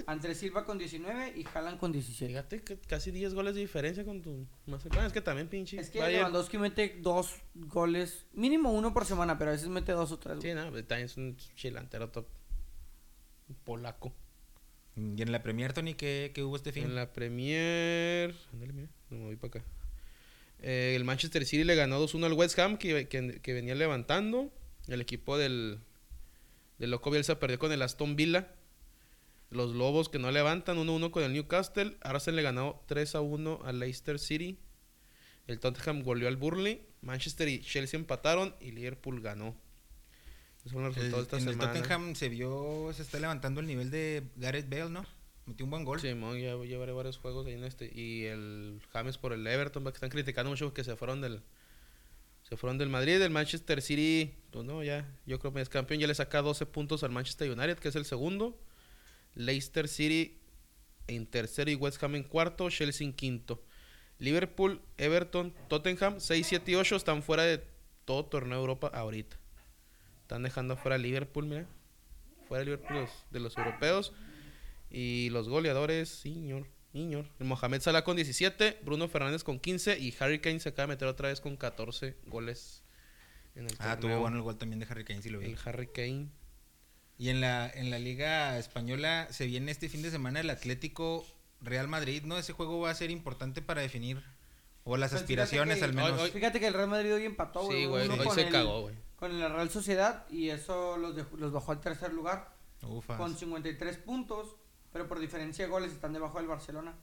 Andrés 0.07 0.37
Silva 0.39 0.65
con 0.65 0.77
19 0.77 1.33
y 1.37 1.45
Haaland 1.53 1.77
con 1.79 1.91
17. 1.91 2.27
Fíjate 2.27 2.61
que 2.63 2.77
casi 2.79 3.11
10 3.11 3.33
goles 3.33 3.55
de 3.55 3.61
diferencia 3.61 4.03
con 4.05 4.21
tu 4.21 4.47
más 4.65 4.81
cercano. 4.81 5.05
Es 5.05 5.13
que 5.13 5.21
también 5.21 5.47
pinche. 5.47 5.79
Es 5.79 5.89
que 5.89 5.99
Bayern- 5.99 6.19
Lewandowski 6.19 6.57
mete 6.57 6.97
dos 7.01 7.35
goles, 7.53 8.25
mínimo 8.33 8.71
uno 8.71 8.93
por 8.93 9.05
semana, 9.05 9.37
pero 9.37 9.51
a 9.51 9.53
veces 9.53 9.67
mete 9.67 9.91
dos 9.91 10.11
o 10.11 10.17
tres. 10.19 10.37
Sí, 10.41 10.53
no, 10.53 10.63
también 10.85 11.05
es 11.05 11.17
un 11.17 11.35
chilantero 11.55 12.09
top. 12.09 12.25
Polaco. 13.65 14.13
Y 14.95 15.21
en 15.21 15.31
la 15.31 15.41
Premier, 15.41 15.73
Tony, 15.73 15.93
¿qué, 15.93 16.31
qué 16.33 16.43
hubo 16.43 16.55
este 16.55 16.71
fin? 16.71 16.83
En 16.83 16.95
la 16.95 17.11
Premier. 17.13 18.35
Ándale, 18.53 18.73
mira, 18.73 18.87
me 19.09 19.17
moví 19.19 19.35
para 19.35 19.47
acá. 19.59 19.63
Eh, 20.59 20.93
el 20.95 21.03
Manchester 21.03 21.45
City 21.45 21.63
le 21.63 21.75
ganó 21.75 21.99
2-1 22.05 22.25
al 22.25 22.33
West 22.33 22.57
Ham, 22.59 22.77
que, 22.77 23.07
que- 23.07 23.39
que 23.41 23.53
venía 23.53 23.75
levantando. 23.75 24.51
El 24.87 25.01
equipo 25.01 25.37
del, 25.37 25.79
del 26.79 26.91
Loco 26.91 27.09
Bielsa 27.11 27.39
perdió 27.39 27.59
con 27.59 27.71
el 27.71 27.81
Aston 27.81 28.15
Villa. 28.15 28.53
Los 29.51 29.75
Lobos 29.75 30.09
que 30.09 30.17
no 30.17 30.31
levantan, 30.31 30.77
1-1 30.77 31.11
con 31.11 31.23
el 31.23 31.33
Newcastle. 31.33 31.97
Arsenal 32.01 32.35
le 32.37 32.41
ganó 32.41 32.81
3-1 32.87 33.59
al 33.65 33.79
Leicester 33.79 34.17
City. 34.17 34.57
El 35.47 35.59
Tottenham 35.59 36.03
goleó 36.03 36.27
al 36.27 36.37
Burnley. 36.37 36.85
Manchester 37.01 37.47
y 37.49 37.61
Chelsea 37.61 37.99
empataron 37.99 38.55
y 38.61 38.71
Liverpool 38.71 39.21
ganó. 39.21 39.55
Esos 40.59 40.71
fueron 40.71 40.89
los 40.89 40.97
El- 40.97 41.11
resultados 41.11 41.29
de 41.31 41.37
en 41.37 41.39
esta 41.41 41.51
el 41.51 41.55
semana. 41.73 41.73
Tottenham 41.81 42.15
se 42.15 42.29
vio, 42.29 42.91
se 42.93 43.01
está 43.01 43.19
levantando 43.19 43.59
el 43.59 43.67
nivel 43.67 43.91
de 43.91 44.23
Gareth 44.37 44.69
Bale, 44.69 44.89
¿no? 44.89 45.05
Metió 45.47 45.65
un 45.65 45.71
buen 45.71 45.83
gol. 45.83 45.99
Simón, 45.99 46.39
ya 46.39 46.55
llevaré 46.55 46.91
varios 46.93 47.17
juegos 47.17 47.47
ahí 47.47 47.53
en 47.53 47.63
este. 47.63 47.91
Y 47.93 48.25
el 48.25 48.79
James 48.93 49.17
por 49.17 49.33
el 49.33 49.45
Everton, 49.45 49.83
que 49.83 49.89
están 49.89 50.09
criticando 50.11 50.49
mucho 50.51 50.65
porque 50.65 50.83
se 50.83 50.95
fueron 50.95 51.19
del. 51.19 51.41
Se 52.43 52.55
fueron 52.57 52.77
del 52.77 52.89
Madrid, 52.89 53.19
el 53.21 53.31
Manchester 53.31 53.81
City, 53.81 54.33
pues 54.51 54.65
no, 54.65 54.83
ya, 54.83 55.09
yo 55.25 55.39
creo 55.39 55.53
que 55.53 55.61
es 55.61 55.69
campeón, 55.69 55.99
ya 55.99 56.07
le 56.07 56.15
saca 56.15 56.41
12 56.41 56.65
puntos 56.65 57.03
al 57.03 57.11
Manchester 57.11 57.49
United, 57.49 57.77
que 57.79 57.89
es 57.89 57.95
el 57.95 58.05
segundo. 58.05 58.57
Leicester 59.35 59.87
City 59.87 60.37
en 61.07 61.25
tercero 61.27 61.69
y 61.71 61.75
West 61.75 62.01
Ham 62.03 62.15
en 62.15 62.23
cuarto, 62.23 62.69
Chelsea 62.69 63.05
en 63.05 63.13
quinto. 63.13 63.63
Liverpool, 64.19 64.81
Everton, 64.97 65.53
Tottenham, 65.67 66.19
6, 66.19 66.45
7 66.47 66.71
y 66.71 66.75
8 66.75 66.95
están 66.95 67.23
fuera 67.23 67.43
de 67.43 67.63
todo 68.05 68.25
torneo 68.25 68.57
de 68.57 68.61
Europa 68.61 68.87
ahorita. 68.93 69.37
Están 70.21 70.43
dejando 70.43 70.77
fuera 70.77 70.97
Liverpool, 70.97 71.45
mira. 71.45 71.65
Fuera 72.47 72.59
de 72.59 72.65
Liverpool 72.65 72.97
los- 73.01 73.25
de 73.31 73.39
los 73.39 73.57
europeos. 73.57 74.13
Y 74.89 75.29
los 75.31 75.49
goleadores, 75.49 76.09
señor, 76.09 76.67
señor. 76.91 77.25
El 77.39 77.47
Mohamed 77.47 77.81
Salah 77.81 78.03
con 78.03 78.15
17, 78.17 78.79
Bruno 78.83 79.07
Fernández 79.07 79.43
con 79.43 79.59
15 79.59 79.97
y 79.97 80.13
Harry 80.19 80.39
Kane 80.39 80.59
se 80.59 80.69
acaba 80.69 80.83
de 80.87 80.95
meter 80.95 81.07
otra 81.07 81.29
vez 81.29 81.41
con 81.41 81.55
14 81.57 82.15
goles 82.27 82.83
en 83.55 83.65
el 83.65 83.71
Ah, 83.79 83.95
torneo. 83.95 83.99
tuvo 84.15 84.19
bueno 84.21 84.37
el 84.37 84.43
gol 84.43 84.57
también 84.57 84.79
de 84.79 84.85
Harry 84.89 85.03
Kane, 85.03 85.21
sí 85.21 85.29
lo 85.29 85.39
vi. 85.39 85.45
El 85.47 85.57
Harry 85.65 85.87
Kane. 85.87 86.27
Y 87.21 87.29
en 87.29 87.39
la, 87.39 87.69
en 87.69 87.91
la 87.91 87.99
Liga 87.99 88.57
Española 88.57 89.27
se 89.29 89.45
viene 89.45 89.69
este 89.71 89.89
fin 89.89 90.01
de 90.01 90.09
semana 90.09 90.39
el 90.39 90.49
Atlético 90.49 91.23
Real 91.61 91.87
Madrid, 91.87 92.23
¿no? 92.23 92.35
Ese 92.39 92.51
juego 92.51 92.79
va 92.79 92.89
a 92.89 92.95
ser 92.95 93.11
importante 93.11 93.61
para 93.61 93.81
definir, 93.81 94.23
o 94.85 94.97
las 94.97 95.11
Pues 95.11 95.21
aspiraciones 95.21 95.77
que- 95.77 95.83
al 95.85 95.93
menos. 95.93 96.13
Hoy- 96.13 96.19
hoy- 96.21 96.31
Fíjate 96.31 96.59
que 96.59 96.65
el 96.65 96.73
Real 96.73 96.87
Madrid 96.89 97.13
hoy 97.13 97.25
empató, 97.25 97.61
güey. 97.65 97.81
Sí, 97.81 97.85
güey, 97.85 98.07
hoy 98.09 98.17
con 98.25 98.33
se 98.33 98.41
el- 98.41 98.51
cagó, 98.51 98.81
güey. 98.81 98.95
Con 99.17 99.39
la 99.39 99.49
Real 99.49 99.69
Sociedad 99.69 100.25
y 100.31 100.49
eso 100.49 100.97
los, 100.97 101.15
dejó- 101.15 101.37
los 101.37 101.51
bajó 101.51 101.73
al 101.73 101.79
tercer 101.79 102.11
lugar 102.11 102.55
Ufas. 102.81 103.17
con 103.19 103.37
53 103.37 103.97
puntos, 103.97 104.55
pero 104.91 105.07
por 105.07 105.19
diferencia 105.19 105.65
de 105.65 105.69
goles 105.69 105.91
están 105.91 106.13
debajo 106.13 106.39
del 106.39 106.47
Barcelona. 106.47 106.95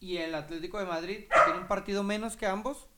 Y 0.00 0.16
el 0.16 0.34
Atlético 0.34 0.80
de 0.80 0.86
Madrid, 0.86 1.18
que 1.18 1.40
tiene 1.44 1.60
un 1.60 1.68
partido 1.68 2.02
menos 2.02 2.36
que 2.36 2.46
ambos, 2.46 2.88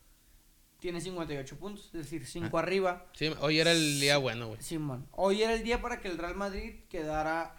tiene 0.80 1.00
58 1.00 1.58
puntos, 1.58 1.86
es 1.86 1.92
decir, 1.92 2.24
5 2.26 2.56
Ah. 2.56 2.60
arriba. 2.60 3.06
Sí, 3.12 3.30
hoy 3.40 3.58
era 3.60 3.72
el 3.72 4.00
día 4.00 4.18
bueno, 4.18 4.48
güey. 4.48 4.62
Simón, 4.62 5.08
hoy 5.12 5.42
era 5.42 5.54
el 5.54 5.62
día 5.62 5.80
para 5.82 6.00
que 6.00 6.08
el 6.08 6.18
Real 6.18 6.34
Madrid 6.36 6.84
quedara 6.88 7.56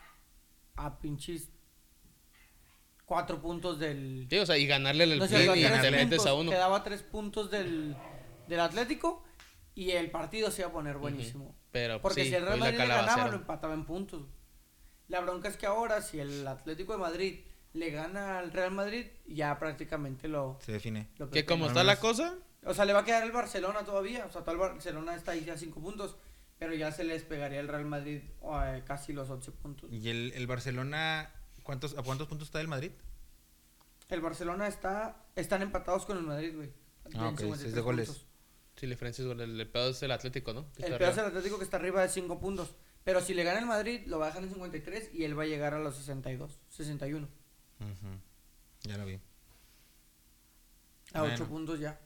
a 0.75 0.99
pinches 0.99 1.49
4 3.05 3.41
puntos 3.41 3.79
del... 3.79 4.27
Sí, 4.29 4.37
o 4.37 4.45
sea, 4.45 4.57
y 4.57 4.67
ganarle 4.67 5.03
el 5.05 5.17
No 5.19 5.25
y 5.25 5.63
a 5.65 5.69
tres 5.69 5.81
te 5.81 5.91
metes 5.91 6.07
puntos, 6.09 6.25
a 6.27 6.33
uno. 6.35 6.51
Quedaba 6.51 6.83
3 6.83 7.03
puntos 7.03 7.49
del, 7.51 7.95
del 8.47 8.59
Atlético 8.59 9.23
y 9.75 9.91
el 9.91 10.11
partido 10.11 10.51
se 10.51 10.61
iba 10.61 10.69
a 10.69 10.73
poner 10.73 10.97
buenísimo. 10.97 11.55
Pero 11.71 12.01
Porque 12.01 12.23
sí, 12.23 12.29
si 12.29 12.35
el 12.35 12.45
Real 12.45 12.59
Madrid 12.59 12.77
le 12.77 12.87
ganaba, 12.87 13.27
lo 13.27 13.35
empataba 13.37 13.73
en 13.73 13.85
puntos. 13.85 14.27
La 15.07 15.21
bronca 15.21 15.47
es 15.49 15.57
que 15.57 15.65
ahora, 15.65 16.01
si 16.01 16.19
el 16.19 16.47
Atlético 16.47 16.93
de 16.93 16.99
Madrid 16.99 17.39
le 17.73 17.89
gana 17.89 18.39
al 18.39 18.51
Real 18.51 18.71
Madrid, 18.71 19.07
ya 19.25 19.57
prácticamente 19.57 20.27
lo. 20.27 20.59
Se 20.63 20.71
define. 20.71 21.09
lo 21.17 21.29
Que 21.31 21.45
como 21.45 21.65
está 21.67 21.83
la 21.83 21.99
cosa, 21.99 22.35
O 22.65 22.73
sea, 22.73 22.85
le 22.85 22.93
va 22.93 22.99
a 22.99 23.05
quedar 23.05 23.23
el 23.23 23.31
Barcelona 23.31 23.83
todavía. 23.85 24.25
O 24.25 24.31
sea, 24.31 24.41
todo 24.41 24.51
el 24.51 24.57
Barcelona 24.59 25.15
está 25.15 25.31
ahí 25.31 25.49
a 25.49 25.57
5 25.57 25.79
puntos. 25.79 26.15
Pero 26.57 26.73
ya 26.73 26.91
se 26.91 27.05
les 27.05 27.23
pegaría 27.23 27.61
el 27.61 27.69
Real 27.69 27.85
Madrid 27.85 28.21
eh, 28.41 28.83
casi 28.85 29.13
los 29.13 29.29
11 29.29 29.51
puntos. 29.53 29.89
Y 29.93 30.09
el, 30.09 30.33
el 30.33 30.45
Barcelona, 30.45 31.31
¿cuántos, 31.63 31.97
¿a 31.97 32.03
cuántos 32.03 32.27
puntos 32.27 32.49
está 32.49 32.59
el 32.59 32.67
Madrid? 32.67 32.91
El 34.09 34.19
Barcelona 34.21 34.67
está. 34.67 35.23
Están 35.35 35.61
empatados 35.61 36.05
con 36.05 36.17
el 36.17 36.23
Madrid, 36.23 36.53
güey. 36.55 36.69
Ah, 37.15 37.29
ok, 37.29 37.39
53 37.39 37.61
es 37.63 37.73
de 37.75 37.81
goles. 37.81 38.07
puntos. 38.09 38.25
si 38.75 38.85
la 38.87 38.89
diferencia 38.91 39.23
es 39.25 39.31
el, 39.31 39.59
el 39.59 39.67
pedo 39.69 39.89
es 39.91 40.03
el 40.03 40.11
Atlético, 40.11 40.53
¿no? 40.53 40.69
Que 40.73 40.83
El 40.87 40.97
peor 40.97 41.11
es 41.11 41.17
el 41.17 41.25
Atlético 41.25 41.57
que 41.59 41.63
está 41.63 41.77
arriba 41.77 42.01
de 42.01 42.09
5 42.09 42.39
puntos. 42.39 42.75
Pero 43.05 43.21
si 43.21 43.33
le 43.33 43.43
gana 43.45 43.59
el 43.59 43.65
Madrid, 43.65 44.01
lo 44.07 44.19
va 44.19 44.25
a 44.25 44.27
dejar 44.29 44.43
en 44.43 44.49
53 44.49 45.11
y 45.13 45.23
él 45.23 45.39
va 45.39 45.43
a 45.43 45.47
llegar 45.47 45.73
a 45.73 45.79
los 45.79 45.95
62, 45.95 46.59
61. 46.69 47.25
Ujú. 47.79 47.87
Ya 48.83 48.97
lo 48.97 49.05
vi. 49.05 49.17
A 51.13 51.21
Bueno. 51.21 51.35
8 51.35 51.47
puntos 51.47 51.79
ya. 51.79 51.97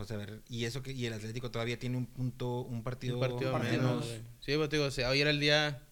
O 0.00 0.04
sea, 0.04 0.16
a 0.16 0.20
ver, 0.20 0.42
y 0.48 0.64
eso 0.64 0.80
que 0.82 0.92
y 0.92 1.04
el 1.06 1.12
Atlético 1.12 1.50
todavía 1.50 1.78
tiene 1.78 1.96
un 1.98 2.06
punto, 2.06 2.60
un 2.60 2.82
partido, 2.84 3.16
Un 3.16 3.20
partido 3.20 3.58
menos. 3.58 4.06
Sí, 4.40 4.56
pues 4.56 4.68
te 4.68 4.76
digo, 4.76 4.86
o 4.88 4.90
sea, 4.92 5.10
hoy 5.10 5.20
era 5.20 5.30
el 5.30 5.40
día 5.40 5.82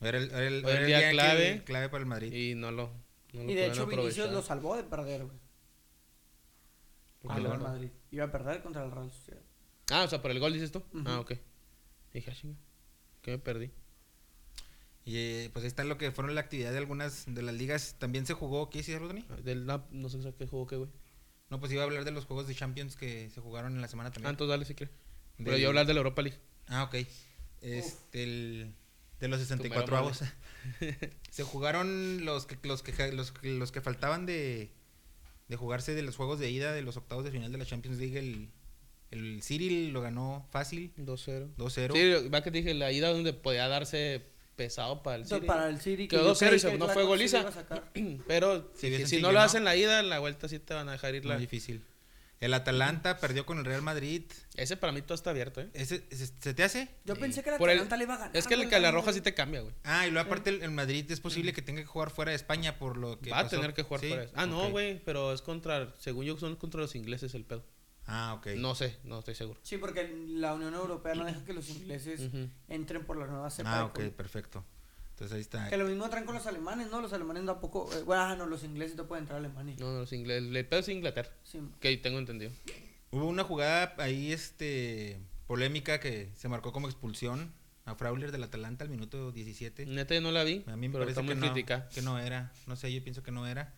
Era 0.00 0.16
el, 0.18 0.30
era 0.30 0.46
el- 0.46 0.64
Hoy 0.64 0.70
era 0.70 0.72
el 0.74 0.80
el 0.82 0.86
día 0.86 0.98
día 1.00 1.10
clave. 1.10 1.38
clave, 1.44 1.64
clave 1.64 1.88
para 1.88 2.00
el 2.02 2.06
Madrid. 2.06 2.32
y 2.32 2.54
no 2.54 2.70
lo. 2.70 2.90
No 3.32 3.42
lo 3.42 3.50
Y 3.50 3.54
de 3.54 3.66
hecho 3.66 3.86
Vinicius 3.86 4.30
lo 4.30 4.42
salvó 4.42 4.76
de 4.76 4.84
perder, 4.84 5.24
güey. 5.24 5.36
Porque 7.20 7.40
lo- 7.40 7.48
Real 7.50 7.62
Madrid. 7.62 7.90
Iba 8.10 8.24
a 8.26 8.30
perder 8.32 8.62
contra 8.62 8.84
el 8.84 8.90
Real 8.92 9.10
Sociedad. 9.10 9.42
Ah, 9.90 10.04
o 10.04 10.08
sea, 10.08 10.22
por 10.22 10.30
el 10.30 10.38
gol 10.38 10.52
dices 10.52 10.70
tú. 10.70 10.82
Ah, 11.04 11.18
ok. 11.20 11.32
Dije, 12.12 12.30
ah, 12.30 12.34
chinga. 12.34 12.56
Que 13.22 13.32
me 13.32 13.38
perdí. 13.38 13.70
Y 15.04 15.16
eh, 15.16 15.50
pues 15.52 15.64
ahí 15.64 15.68
está 15.68 15.82
lo 15.84 15.98
que 15.98 16.12
fueron 16.12 16.34
la 16.34 16.42
actividad 16.42 16.70
de 16.70 16.78
algunas 16.78 17.24
de 17.26 17.42
las 17.42 17.54
ligas. 17.54 17.96
También 17.98 18.24
se 18.26 18.34
jugó, 18.34 18.70
¿qué 18.70 18.78
hiciste, 18.80 18.98
Rodney? 19.00 19.24
Ah, 19.30 19.36
Del, 19.42 19.66
no, 19.66 19.84
no 19.90 20.08
sé 20.08 20.18
qué 20.38 20.46
jugó, 20.46 20.66
qué, 20.66 20.76
güey. 20.76 20.90
No, 21.50 21.60
pues 21.60 21.72
iba 21.72 21.82
a 21.82 21.84
hablar 21.84 22.04
de 22.04 22.10
los 22.10 22.24
juegos 22.26 22.46
de 22.46 22.54
Champions 22.54 22.96
que 22.96 23.30
se 23.30 23.40
jugaron 23.40 23.74
en 23.74 23.80
la 23.80 23.88
semana 23.88 24.10
Ah, 24.10 24.12
también. 24.12 24.30
entonces 24.30 24.50
dale 24.50 24.64
si 24.64 24.74
quieres. 24.74 24.94
Pero 25.38 25.52
Del- 25.52 25.60
yo 25.62 25.68
hablar 25.68 25.86
de 25.86 25.94
la 25.94 25.98
Europa 25.98 26.22
League. 26.22 26.38
Ah, 26.66 26.82
ok. 26.84 26.94
Este, 27.62 28.22
el- 28.22 28.74
de 29.20 29.28
los 29.28 29.38
mero 29.40 29.48
64 29.48 29.96
mole. 29.96 30.06
avos. 30.06 30.22
se 31.30 31.42
jugaron 31.42 32.24
los 32.24 32.46
que, 32.46 32.56
los 32.68 32.82
que 32.82 33.12
los, 33.12 33.32
que- 33.32 33.48
los 33.54 33.72
que 33.72 33.80
faltaban 33.80 34.26
de, 34.26 34.70
de 35.48 35.56
jugarse 35.56 35.94
de 35.94 36.02
los 36.02 36.16
juegos 36.16 36.38
de 36.38 36.50
ida 36.50 36.72
de 36.72 36.82
los 36.82 36.96
octavos 36.96 37.24
de 37.24 37.30
final 37.30 37.50
de 37.50 37.58
la 37.58 37.64
Champions 37.66 37.98
League. 37.98 38.18
El, 38.18 38.50
el 39.10 39.42
City 39.42 39.90
lo 39.90 40.02
ganó 40.02 40.46
fácil, 40.50 40.92
2-0. 40.98 41.54
2-0. 41.56 41.92
Sí, 42.22 42.28
va 42.28 42.42
que 42.42 42.50
te 42.50 42.58
dije, 42.58 42.74
la 42.74 42.92
ida 42.92 43.08
donde 43.10 43.32
podía 43.32 43.66
darse 43.68 44.26
pesado 44.58 45.02
para 45.02 45.16
el 45.16 45.24
City. 45.26 45.46
para 45.46 45.68
el 45.70 45.80
City. 45.80 46.06
que 46.08 46.16
Quedó 46.16 46.24
yo 46.26 46.34
2-0 46.34 46.38
creí 46.38 46.56
y 46.56 46.58
se- 46.58 46.66
que 46.66 46.72
el 46.74 46.78
no 46.80 46.88
fue 46.88 47.04
goliza. 47.04 47.50
Pero 48.26 48.70
Sí, 48.74 49.06
si, 49.06 49.22
no 49.22 49.28
lo 49.32 49.38
¿no? 49.38 49.44
hacen 49.44 49.64
la 49.64 49.74
ida, 49.74 50.00
en 50.00 50.10
la 50.10 50.18
vuelta 50.18 50.48
sí 50.48 50.58
te 50.58 50.74
van 50.74 50.88
a 50.90 50.92
dejar 50.92 51.14
ir 51.14 51.22
Muy 51.22 51.32
la... 51.32 51.38
difícil. 51.38 51.82
El 52.40 52.54
Atalanta 52.54 53.18
perdió 53.18 53.44
con 53.44 53.58
el 53.58 53.64
Real 53.64 53.82
Madrid. 53.82 54.22
Ese 54.54 54.76
para 54.76 54.92
mí 54.92 55.02
todo 55.02 55.14
está 55.14 55.30
abierto, 55.30 55.60
¿eh? 55.60 55.70
¿Ese, 55.74 56.04
ese- 56.10 56.28
¿Se 56.40 56.54
te 56.54 56.62
hace? 56.62 56.88
Yo 57.04 57.14
Sí. 57.16 57.20
pensé 57.20 57.42
que 57.42 57.48
el- 57.48 57.56
Atalanta 57.56 57.96
le 57.96 58.04
iba 58.04 58.14
a 58.14 58.18
ganar. 58.18 58.36
Es 58.36 58.46
que 58.46 58.54
el 58.54 58.60
güey, 58.60 58.68
que 58.70 58.78
la 58.78 58.90
güey. 58.90 59.00
roja 59.00 59.12
sí 59.12 59.20
te 59.20 59.34
cambia, 59.34 59.60
güey. 59.62 59.74
Ah, 59.82 60.06
y 60.06 60.10
luego 60.12 60.26
aparte 60.26 60.50
el, 60.50 60.62
el 60.62 60.70
Madrid 60.70 61.10
es 61.10 61.18
posible 61.18 61.52
que 61.52 61.62
tenga 61.62 61.80
que 61.80 61.86
jugar 61.86 62.10
fuera 62.10 62.30
de 62.30 62.36
España 62.36 62.78
por 62.78 62.96
lo 62.96 63.18
que 63.20 63.30
Va 63.30 63.40
a 63.40 63.48
tener 63.48 63.74
que 63.74 63.82
jugar 63.82 64.00
Sí, 64.02 64.08
fuera. 64.08 64.22
de- 64.26 64.30
Ah, 64.34 64.46
no, 64.46 64.70
güey, 64.70 65.00
pero 65.04 65.32
es 65.32 65.42
contra, 65.42 65.92
según 65.98 66.26
yo, 66.26 66.38
son 66.38 66.54
contra 66.56 66.80
los 66.80 66.94
ingleses 66.94 67.34
el 67.34 67.44
pedo. 67.44 67.64
Ah, 68.08 68.34
ok. 68.34 68.48
No 68.56 68.74
sé, 68.74 68.98
no 69.04 69.18
estoy 69.18 69.34
seguro. 69.34 69.60
Sí, 69.62 69.76
porque 69.76 70.08
la 70.28 70.54
Unión 70.54 70.74
Europea 70.74 71.14
no 71.14 71.24
deja 71.24 71.44
que 71.44 71.52
los 71.52 71.68
ingleses 71.70 72.30
entren 72.68 73.04
por 73.04 73.16
la 73.18 73.26
nueva 73.26 73.50
cepa. 73.50 73.78
Ah, 73.80 73.84
ok, 73.84 73.94
COVID. 73.96 74.10
perfecto. 74.12 74.64
Entonces 75.10 75.34
ahí 75.34 75.40
está. 75.40 75.68
Que 75.68 75.76
lo 75.76 75.84
mismo 75.84 76.08
traen 76.08 76.24
con 76.24 76.34
los 76.34 76.46
alemanes, 76.46 76.90
¿no? 76.90 77.00
Los 77.02 77.12
alemanes 77.12 77.44
tampoco. 77.44 77.88
Eh, 77.92 78.02
bueno, 78.04 78.22
ah, 78.22 78.36
no, 78.36 78.46
los 78.46 78.62
ingleses 78.64 78.96
no 78.96 79.06
pueden 79.06 79.24
entrar 79.24 79.36
a 79.36 79.40
Alemania. 79.40 79.76
No, 79.78 79.92
no, 79.92 79.98
los 80.00 80.12
ingleses. 80.12 80.48
El 80.54 80.66
pedo 80.66 80.80
es 80.80 80.88
Inglaterra, 80.88 81.30
Sí. 81.44 81.60
que 81.80 81.96
tengo 81.98 82.18
entendido. 82.18 82.50
Hubo 83.10 83.26
una 83.26 83.42
jugada 83.44 83.94
ahí, 83.98 84.32
este, 84.32 85.18
polémica 85.46 85.98
que 85.98 86.30
se 86.36 86.48
marcó 86.48 86.72
como 86.72 86.88
expulsión 86.88 87.52
a 87.84 87.94
Frauler 87.94 88.30
del 88.32 88.44
Atalanta 88.44 88.84
al 88.84 88.90
minuto 88.90 89.32
17. 89.32 89.86
Neta, 89.86 90.14
yo 90.14 90.20
no 90.20 90.30
la 90.30 90.44
vi, 90.44 90.62
A 90.66 90.76
mí 90.76 90.88
me 90.88 90.92
pero 90.92 91.04
parece 91.04 91.20
está 91.20 91.22
muy 91.22 91.34
que 91.34 91.64
no, 91.74 91.88
que 91.90 92.02
no 92.02 92.18
era. 92.18 92.52
No 92.66 92.76
sé, 92.76 92.92
yo 92.92 93.02
pienso 93.02 93.22
que 93.22 93.32
no 93.32 93.46
era. 93.46 93.74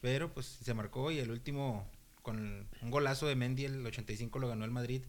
Pero 0.00 0.32
pues 0.32 0.46
se 0.46 0.74
marcó 0.74 1.10
y 1.12 1.18
el 1.18 1.30
último, 1.30 1.86
con 2.30 2.68
un 2.82 2.90
golazo 2.90 3.26
de 3.26 3.36
Mendy, 3.36 3.64
el 3.64 3.84
85 3.86 4.38
lo 4.38 4.48
ganó 4.48 4.64
el 4.64 4.70
Madrid. 4.70 5.02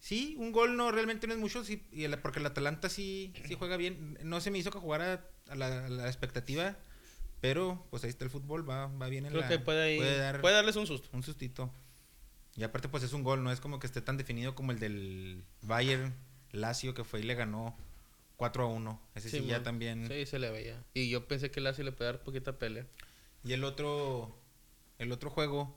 Sí, 0.00 0.34
un 0.38 0.50
gol 0.52 0.76
no 0.76 0.90
realmente 0.90 1.26
no 1.26 1.32
es 1.34 1.38
mucho, 1.38 1.64
sí, 1.64 1.82
y 1.92 2.04
el- 2.04 2.18
porque 2.18 2.40
el 2.40 2.46
Atalanta 2.46 2.88
sí, 2.88 3.32
sí 3.46 3.54
juega 3.54 3.76
bien. 3.76 4.18
No 4.24 4.40
se 4.40 4.50
me 4.50 4.58
hizo 4.58 4.70
que 4.70 4.78
jugara 4.78 5.24
a 5.48 5.54
la, 5.54 5.86
a 5.86 5.88
la 5.88 6.06
expectativa, 6.08 6.76
pero 7.40 7.86
pues 7.90 8.02
ahí 8.04 8.10
está 8.10 8.24
el 8.24 8.30
fútbol, 8.30 8.68
va, 8.68 8.86
va 8.88 9.08
bien 9.08 9.26
en 9.26 9.30
Creo 9.32 9.42
la... 9.42 9.48
que 9.48 9.58
puede, 9.58 9.82
ahí- 9.82 9.96
puede 9.98 10.16
dar 10.18 10.40
puede 10.40 10.54
darles 10.56 10.76
un 10.76 10.86
susto. 10.86 11.08
un 11.12 11.22
sustito. 11.22 11.70
Y 12.56 12.64
aparte 12.64 12.88
pues 12.88 13.02
es 13.02 13.12
un 13.12 13.22
gol, 13.22 13.42
no 13.42 13.50
es 13.52 13.60
como 13.60 13.78
que 13.78 13.86
esté 13.86 14.00
tan 14.02 14.16
definido 14.16 14.54
como 14.54 14.72
el 14.72 14.78
del 14.78 15.44
Bayern 15.62 16.12
Lazio 16.50 16.92
que 16.94 17.02
fue 17.04 17.20
y 17.20 17.22
le 17.22 17.34
ganó 17.34 17.76
4 18.36 18.64
a 18.64 18.66
1. 18.66 19.00
Ese 19.14 19.30
sí, 19.30 19.44
ya 19.46 19.62
también... 19.62 20.06
Sí, 20.08 20.26
se 20.26 20.38
le 20.38 20.50
veía. 20.50 20.82
Y 20.94 21.08
yo 21.08 21.26
pensé 21.28 21.50
que 21.50 21.60
Lazio 21.60 21.84
le 21.84 21.92
puede 21.92 22.12
dar 22.12 22.22
poquita 22.24 22.58
pelea. 22.58 22.86
Y 23.44 23.52
el 23.54 23.62
otro, 23.64 24.36
el 24.98 25.12
otro 25.12 25.30
juego, 25.30 25.74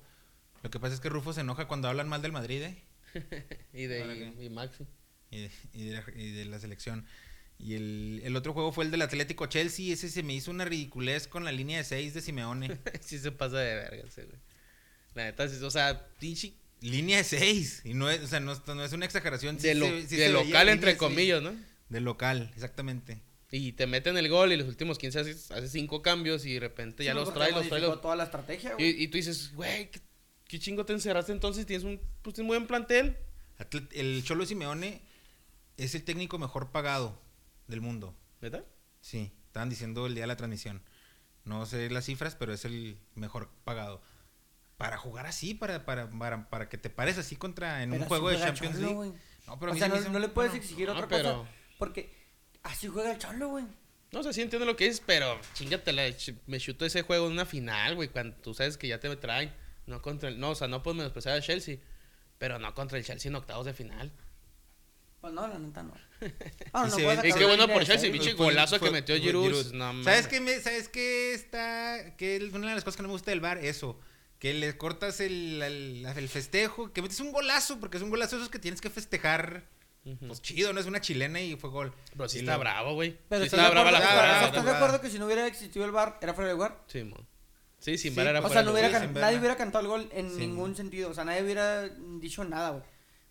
lo 0.66 0.72
que 0.72 0.80
pasa 0.80 0.96
es 0.96 1.00
que 1.00 1.10
Rufo 1.10 1.32
se 1.32 1.42
enoja 1.42 1.68
cuando 1.68 1.88
hablan 1.88 2.10
mal 2.10 2.24
del 2.24 2.32
Madrid, 2.32 2.64
¿eh? 2.64 2.76
y 3.74 3.84
de 3.86 4.00
¿Para 4.02 4.16
y, 4.16 4.46
y 4.46 4.50
Maxi. 4.50 4.84
Y 5.30 5.42
de, 5.42 5.52
y 5.74 5.86
de 5.86 5.94
la, 5.94 6.04
y 6.16 6.32
de 6.32 6.46
la 6.46 6.60
selección. 6.60 7.06
Y 7.60 7.76
el, 7.76 8.22
el 8.24 8.36
otro 8.36 8.52
juego 8.54 8.72
fue 8.72 8.84
el 8.86 8.90
del 8.92 9.04
Atlético 9.04 9.46
Chelsea. 9.46 9.94
Ese 9.94 10.10
se 10.10 10.24
me 10.24 10.34
hizo 10.34 10.50
una 10.50 10.66
ridiculez 10.66 11.28
con 11.28 11.44
la 11.44 11.52
línea 11.52 11.78
de 11.78 11.84
6 11.84 12.16
de 12.16 12.22
Simeone. 12.22 12.78
sí 13.02 13.20
se 13.20 13.32
pasa 13.32 13.60
de 13.60 13.76
verga 13.76 14.04
ese, 14.08 14.24
güey. 14.24 14.38
La 15.14 15.26
neta, 15.26 15.44
o 15.44 15.70
sea, 15.72 16.08
pinche 16.20 16.54
línea 16.82 17.18
de 17.18 17.24
6. 17.24 17.82
Y 17.86 17.94
no 17.94 18.10
es, 18.10 18.22
o 18.22 18.28
sea, 18.28 18.40
no, 18.40 18.56
no 18.66 18.84
es 18.84 18.92
una 18.92 19.06
exageración. 19.06 19.60
sí 19.60 19.68
de, 19.68 19.76
lo- 19.76 19.86
se- 19.86 20.08
sí 20.08 20.16
de 20.16 20.28
se 20.28 20.34
veía 20.34 20.44
local, 20.46 20.70
entre 20.70 20.98
comillas, 20.98 21.44
¿no? 21.44 21.56
De 21.90 22.02
local, 22.02 22.52
exactamente. 22.56 23.22
Y 23.52 23.72
te 23.74 23.86
meten 23.88 24.18
el 24.18 24.28
gol 24.28 24.52
y 24.52 24.58
los 24.58 24.68
últimos 24.68 24.98
15 24.98 25.20
haces, 25.20 25.52
haces 25.52 25.72
cinco 25.72 26.02
cambios 26.02 26.46
y 26.46 26.56
de 26.56 26.60
repente 26.60 27.04
ya 27.06 27.14
los 27.14 27.34
trae, 27.34 27.52
los 27.52 27.70
trae. 27.70 27.80
Los... 27.80 28.02
toda 28.02 28.16
la 28.18 28.24
estrategia, 28.26 28.72
Y, 28.72 28.74
güey. 28.92 29.04
y 29.04 29.08
tú 29.08 29.18
dices, 29.18 29.54
güey, 29.54 29.92
¿qué, 29.92 30.02
qué 30.48 30.60
chingo 30.60 30.86
te 30.86 30.94
encerraste 30.94 31.32
entonces? 31.32 31.66
Tienes 31.66 31.84
un, 31.86 32.00
pues, 32.22 32.34
tienes 32.36 32.48
muy 32.48 32.58
buen 32.58 32.68
plantel. 32.68 33.18
Atlet- 33.60 33.90
El 33.94 34.24
Cholo 34.24 34.46
Simeone 34.46 35.02
es 35.78 35.96
el 35.96 36.04
técnico 36.04 36.38
mejor 36.38 36.72
pagado 36.72 37.22
del 37.68 37.82
mundo. 37.82 38.16
¿Verdad? 38.42 38.66
Sí, 39.02 39.32
estaban 39.48 39.70
diciendo 39.70 40.06
el 40.08 40.14
día 40.16 40.24
de 40.24 40.28
la 40.28 40.36
transmisión. 40.38 40.82
No 41.46 41.66
sé 41.66 41.90
las 41.90 42.06
cifras, 42.06 42.36
pero 42.36 42.54
es 42.54 42.66
el 42.66 42.98
mejor 43.16 43.50
pagado. 43.64 44.02
Para 44.78 44.98
jugar 44.98 45.26
así, 45.26 45.54
para, 45.54 45.86
para, 45.86 46.10
para, 46.10 46.50
para 46.50 46.68
que 46.70 46.78
te 46.78 46.90
pares 46.90 47.18
así 47.18 47.36
contra 47.36 47.82
en 47.84 47.92
Pero 47.92 48.04
un 48.04 48.08
juego 48.10 48.30
de 48.30 48.38
Champions 48.40 48.76
Cholo, 48.80 49.04
League. 49.04 49.18
No, 49.48 49.60
pero 49.60 49.72
a 49.72 49.72
o 49.72 49.74
mí 49.74 49.80
sea, 49.80 49.88
no, 49.88 50.00
no 50.10 50.20
le 50.20 50.28
puedes 50.28 50.52
bueno, 50.52 50.64
exigir 50.64 50.88
no, 50.88 50.94
otra 50.94 51.08
pero- 51.08 51.38
cosa. 51.40 51.50
Porque 51.78 52.12
así 52.64 52.88
juega 52.88 53.12
el 53.12 53.18
cholo, 53.20 53.50
güey. 53.50 53.66
No 54.12 54.24
sé 54.24 54.34
si 54.34 54.42
entiendo 54.42 54.66
lo 54.66 54.76
que 54.76 54.86
dices, 54.86 55.02
pero 55.06 55.40
chingatela, 55.54 56.08
ch- 56.10 56.38
me 56.48 56.60
chuto 56.60 56.86
ese 56.86 57.02
juego 57.04 57.28
en 57.28 57.34
una 57.34 57.46
final, 57.46 57.96
güey, 57.96 58.10
cuando 58.10 58.36
tú 58.38 58.54
sabes 58.54 58.78
que 58.78 58.88
ya 58.88 59.00
te 59.00 59.14
traen. 59.16 59.54
No 59.88 60.02
contra 60.02 60.30
el, 60.30 60.40
no, 60.40 60.52
o 60.52 60.56
sea, 60.56 60.68
no 60.68 60.82
puedo 60.84 60.96
menospreciar 60.96 61.36
al 61.36 61.42
Chelsea, 61.44 61.78
pero 62.38 62.60
no 62.60 62.74
contra 62.74 62.98
el 62.98 63.04
Chelsea 63.06 63.30
en 63.30 63.36
octavos 63.36 63.66
de 63.66 63.74
final. 63.74 64.12
Pues 65.22 65.34
no, 65.34 65.48
la 65.48 65.58
neta 65.60 65.84
no. 65.84 65.94
Ah, 66.74 66.86
Y 66.88 66.92
no 66.92 66.98
ve- 66.98 67.30
Y 67.30 67.34
qué 67.34 67.46
bueno 67.46 67.68
por 67.68 67.84
Chelsea, 67.84 68.12
pinche 68.12 68.34
güey. 68.34 68.38
Fue- 68.38 68.46
golazo 68.54 68.78
fue- 68.80 68.88
que 68.90 68.94
metió 68.94 69.16
fue 69.16 69.22
Giroud. 69.24 69.44
Giroud. 69.46 69.74
No, 69.74 69.86
mames. 69.88 70.06
¿Sabes 70.06 70.28
qué, 70.28 70.40
me- 70.42 70.60
¿Sabes 70.60 70.88
qué 70.90 71.34
está? 71.34 72.16
Que 72.18 72.36
es 72.38 72.54
una 72.54 72.70
de 72.70 72.76
las 72.76 72.84
cosas 72.84 72.98
que 72.98 73.04
no 73.04 73.10
me 73.10 73.14
gusta 73.14 73.32
del 73.32 73.40
bar, 73.42 73.58
eso. 73.60 74.00
Que 74.40 74.54
le 74.54 74.78
cortas 74.78 75.20
el, 75.22 75.62
el, 75.62 76.06
el 76.06 76.30
festejo, 76.30 76.92
que 76.94 77.02
metes 77.02 77.20
un 77.20 77.32
golazo, 77.32 77.80
porque 77.80 77.98
es 77.98 78.04
un 78.04 78.10
golazo 78.10 78.36
esos 78.36 78.50
que 78.50 78.60
tienes 78.60 78.82
que 78.82 78.90
festejar. 78.90 79.64
Pues 80.28 80.40
chido, 80.44 80.72
no 80.72 80.80
es 80.80 80.86
una 80.86 81.02
chilena 81.02 81.42
y 81.42 81.56
fue 81.56 81.72
gol. 81.72 81.92
Pero 82.16 82.30
sí 82.30 82.38
Y 82.38 82.40
está 82.42 82.58
bravo, 82.58 82.94
güey. 82.94 83.18
Pero 83.28 83.42
sí 83.42 83.48
¿estás 83.48 83.60
está 83.60 83.64
de 83.70 83.72
brava 83.72 83.92
la 83.92 83.98
jugada. 84.00 84.46
¿Estás 84.46 84.66
de 84.66 84.72
acuerdo 84.72 85.02
que 85.02 85.10
si 85.10 85.18
no 85.18 85.26
hubiera 85.26 85.48
existido 85.48 85.84
el 85.84 85.92
bar, 85.92 86.20
era 86.22 86.34
fuera 86.36 86.50
de 86.50 86.54
lugar? 86.54 86.84
Sí, 86.88 87.04
mon. 87.04 87.26
Sí, 87.86 88.00
sin 88.00 88.14
Sí, 88.14 88.18
ver 88.18 88.28
era 88.28 88.40
o 88.42 88.50
sea, 88.50 88.64
no 88.64 88.72
hubiera 88.72 88.88
sí, 88.88 88.94
can- 88.94 89.14
nadie 89.14 89.38
hubiera 89.38 89.56
cantado 89.56 89.84
el 89.84 89.88
gol 89.88 90.10
en 90.12 90.32
Sí. 90.32 90.38
ningún 90.38 90.76
sentido. 90.76 91.12
O 91.12 91.14
sea, 91.14 91.24
nadie 91.24 91.44
hubiera 91.44 91.88
dicho 91.88 92.44
nada, 92.44 92.72
güey. 92.72 92.84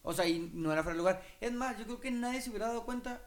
O 0.03 0.13
sea, 0.13 0.29
y 0.29 0.39
no 0.55 0.73
era 0.73 0.83
fuera 0.85 0.95
de 0.95 0.99
lugar. 0.99 1.23
Es 1.41 1.51
más, 1.53 1.77
yo 1.77 1.85
creo 1.85 2.01
que 2.01 2.11
nadie 2.13 2.41
se 2.41 2.51
hubiera 2.51 2.69
dado 2.69 2.85
cuenta 2.85 3.21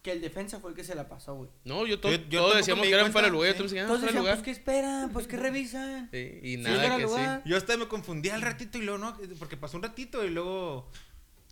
que 0.00 0.12
el 0.12 0.22
defensa 0.22 0.58
fue 0.58 0.70
el 0.70 0.76
que 0.76 0.82
se 0.82 0.94
la 0.94 1.06
pasó, 1.06 1.34
güey. 1.34 1.50
No, 1.64 1.84
yo, 1.86 2.00
to- 2.00 2.10
Yo- 2.10 2.16
yo 2.30 2.40
todos 2.40 2.56
decíamos 2.56 2.86
que 2.86 2.94
eran 2.94 3.12
fuera 3.12 3.26
de 3.28 3.32
lugar. 3.32 3.52
sí. 3.52 3.58
Yo 3.58 3.64
también 3.66 3.84
decía, 3.86 3.94
ah, 3.94 3.98
fuera 3.98 4.12
lugar. 4.20 4.34
pues, 4.36 4.44
¿qué 4.44 4.50
esperan? 4.52 5.10
Pues, 5.12 5.26
¿qué 5.26 5.36
revisan? 5.36 6.08
Sí, 6.10 6.40
y 6.42 6.50
Sí, 6.56 6.62
nada 6.62 6.82
de 6.82 6.88
que 6.88 6.96
sí. 6.96 7.02
lugar. 7.02 7.42
Yo 7.44 7.56
hasta 7.58 7.76
me 7.76 7.86
confundí 7.86 8.30
al 8.30 8.40
ratito 8.40 8.78
y 8.78 8.82
luego, 8.82 8.96
¿no? 8.98 9.18
Porque 9.38 9.58
pasó 9.58 9.76
un 9.76 9.82
ratito 9.82 10.24
y 10.24 10.30
luego. 10.30 10.90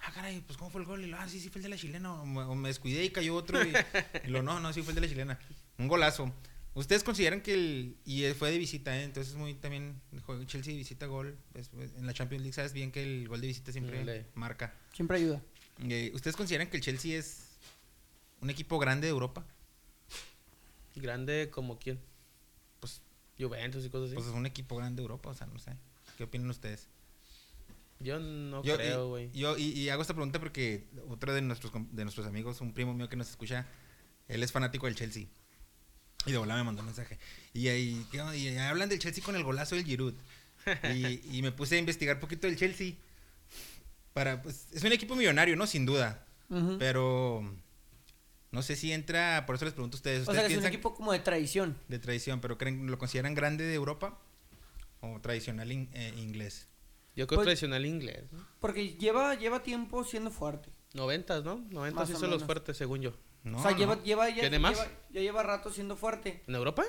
Ah, 0.00 0.10
caray, 0.14 0.40
pues 0.40 0.56
¿cómo 0.56 0.70
fue 0.70 0.80
el 0.80 0.86
gol? 0.86 1.02
Y 1.04 1.08
luego, 1.08 1.22
ah, 1.22 1.28
sí, 1.28 1.38
sí 1.40 1.50
fue 1.50 1.58
el 1.58 1.64
de 1.64 1.68
la 1.68 1.76
chilena. 1.76 2.14
O 2.22 2.24
me, 2.24 2.40
o 2.44 2.54
me 2.54 2.68
descuidé 2.68 3.04
y 3.04 3.10
cayó 3.10 3.34
otro. 3.34 3.62
Y, 3.62 3.72
y 4.24 4.28
luego, 4.28 4.46
no, 4.46 4.58
no, 4.60 4.72
sí 4.72 4.80
fue 4.80 4.92
el 4.92 4.94
de 4.94 5.00
la 5.02 5.08
chilena. 5.08 5.38
Un 5.76 5.86
golazo. 5.88 6.32
¿Ustedes 6.78 7.02
consideran 7.02 7.40
que 7.40 7.54
el. 7.54 7.96
Y 8.04 8.24
fue 8.34 8.50
de 8.52 8.58
visita, 8.58 8.96
¿eh? 8.98 9.02
Entonces, 9.04 9.34
muy 9.34 9.54
también. 9.54 10.00
Chelsea 10.46 10.74
visita 10.74 11.06
gol. 11.06 11.36
pues, 11.52 11.70
en 11.96 12.06
la 12.06 12.12
Champions 12.14 12.42
League, 12.42 12.54
sabes 12.54 12.72
bien 12.72 12.92
que 12.92 13.02
el 13.02 13.26
gol 13.28 13.40
de 13.40 13.48
visita 13.48 13.72
siempre 13.72 13.98
Dale. 13.98 14.26
marca. 14.34 14.72
Siempre 14.94 15.16
ayuda. 15.16 15.42
Eh, 15.88 16.10
¿Ustedes 16.14 16.36
consideran 16.36 16.68
que 16.70 16.76
el 16.76 16.82
Chelsea 16.82 17.18
es 17.18 17.48
un 18.40 18.50
equipo 18.50 18.78
grande 18.78 19.06
de 19.06 19.10
Europa? 19.10 19.44
Grande 20.96 21.50
como 21.50 21.78
quién. 21.78 21.98
Pues, 22.80 23.00
Juventus 23.38 23.84
y 23.84 23.88
cosas 23.90 24.06
así. 24.08 24.14
pues 24.14 24.26
es 24.26 24.32
un 24.34 24.46
equipo 24.46 24.76
grande 24.76 24.96
de 24.96 25.02
Europa, 25.02 25.30
o 25.30 25.34
sea, 25.34 25.46
no 25.46 25.58
sé. 25.58 25.72
¿Qué 26.16 26.24
opinan 26.24 26.50
ustedes? 26.50 26.88
yo 28.00 28.20
no 28.20 28.62
Yo, 28.62 28.76
creo, 28.76 29.06
y- 29.06 29.08
güey. 29.08 29.30
Yo, 29.32 29.58
y, 29.58 29.70
y 29.72 29.88
hago 29.88 30.02
esta 30.02 30.14
pregunta 30.14 30.38
porque 30.38 30.86
otro 31.08 31.34
de 31.34 31.42
nuestros, 31.42 31.72
com- 31.72 31.88
de 31.90 32.04
nuestros 32.04 32.26
amigos, 32.28 32.60
un 32.60 32.72
primo 32.72 32.94
mío 32.94 33.08
que 33.08 33.16
nos 33.16 33.28
escucha, 33.28 33.66
él 34.28 34.42
es 34.44 34.52
fanático 34.52 34.86
del 34.86 34.94
Chelsea. 34.94 35.26
Y 36.28 36.32
de 36.32 36.38
volada 36.38 36.60
me 36.60 36.66
mandó 36.66 36.80
un 36.82 36.86
mensaje. 36.86 37.18
Y 37.54 37.68
ahí, 37.68 38.06
¿qué 38.10 38.20
onda? 38.20 38.36
Y 38.36 38.48
ahí 38.48 38.58
hablan 38.58 38.88
del 38.88 38.98
Chelsea 38.98 39.22
con 39.24 39.34
el 39.36 39.42
golazo 39.44 39.74
del 39.76 39.84
Giroud. 39.84 40.14
Y, 40.94 41.38
y 41.38 41.42
me 41.42 41.50
puse 41.52 41.76
a 41.76 41.78
investigar 41.78 42.16
un 42.16 42.20
poquito 42.20 42.46
del 42.46 42.56
Chelsea. 42.56 42.92
Para, 44.12 44.42
pues, 44.42 44.66
es 44.72 44.82
un 44.82 44.92
equipo 44.92 45.14
millonario, 45.16 45.56
¿no? 45.56 45.66
Sin 45.66 45.86
duda. 45.86 46.24
Pero 46.78 47.42
no 48.50 48.62
sé 48.62 48.74
si 48.76 48.92
entra, 48.92 49.44
por 49.46 49.56
eso 49.56 49.64
les 49.66 49.74
pregunto 49.74 49.96
a 49.96 49.98
ustedes. 49.98 50.18
O 50.20 50.30
¿Ustedes 50.30 50.40
sea, 50.40 50.48
que 50.48 50.54
es 50.54 50.60
un 50.60 50.66
equipo 50.66 50.94
como 50.94 51.12
de 51.12 51.18
tradición. 51.20 51.76
de 51.88 51.98
tradición, 51.98 52.40
pero 52.40 52.56
creen, 52.58 52.86
lo 52.86 52.98
consideran 52.98 53.34
grande 53.34 53.64
de 53.64 53.74
Europa? 53.74 54.18
¿O 55.00 55.20
tradicional 55.20 55.70
in- 55.70 55.88
eh, 55.92 56.12
inglés? 56.16 56.66
Yo 57.14 57.26
creo 57.26 57.38
Pues- 57.38 57.46
tradicional 57.46 57.84
inglés. 57.86 58.24
¿no? 58.32 58.46
Porque 58.60 58.94
lleva, 58.94 59.34
lleva 59.34 59.62
tiempo 59.62 60.04
siendo 60.04 60.30
fuerte. 60.30 60.70
Noventas, 60.94 61.44
¿no? 61.44 61.56
Noventas 61.70 62.00
Más 62.00 62.08
sí 62.08 62.14
o 62.14 62.18
son 62.18 62.30
los 62.30 62.42
fuertes, 62.44 62.76
según 62.76 63.02
yo. 63.02 63.12
No, 63.44 63.58
o 63.58 63.62
sea, 63.62 63.70
no. 63.72 63.76
lleva, 63.78 64.02
lleva, 64.02 64.28
ya, 64.28 64.40
¿Tiene 64.40 64.58
más? 64.58 64.72
lleva- 64.76 64.90
ya 65.10 65.20
lleva 65.20 65.42
rato 65.42 65.70
siendo 65.70 65.96
fuerte. 65.96 66.42
¿En 66.46 66.54
Europa? 66.54 66.84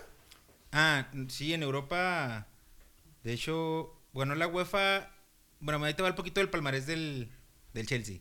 Ah, 0.71 1.07
sí, 1.29 1.53
en 1.53 1.63
Europa. 1.63 2.47
De 3.23 3.33
hecho, 3.33 3.93
bueno, 4.13 4.35
la 4.35 4.47
UEFA. 4.47 5.11
Bueno, 5.59 5.83
ahí 5.83 5.93
te 5.93 6.03
va 6.03 6.09
un 6.09 6.15
poquito 6.15 6.39
del 6.39 6.49
palmarés 6.49 6.85
del, 6.85 7.31
del 7.73 7.87
Chelsea. 7.87 8.19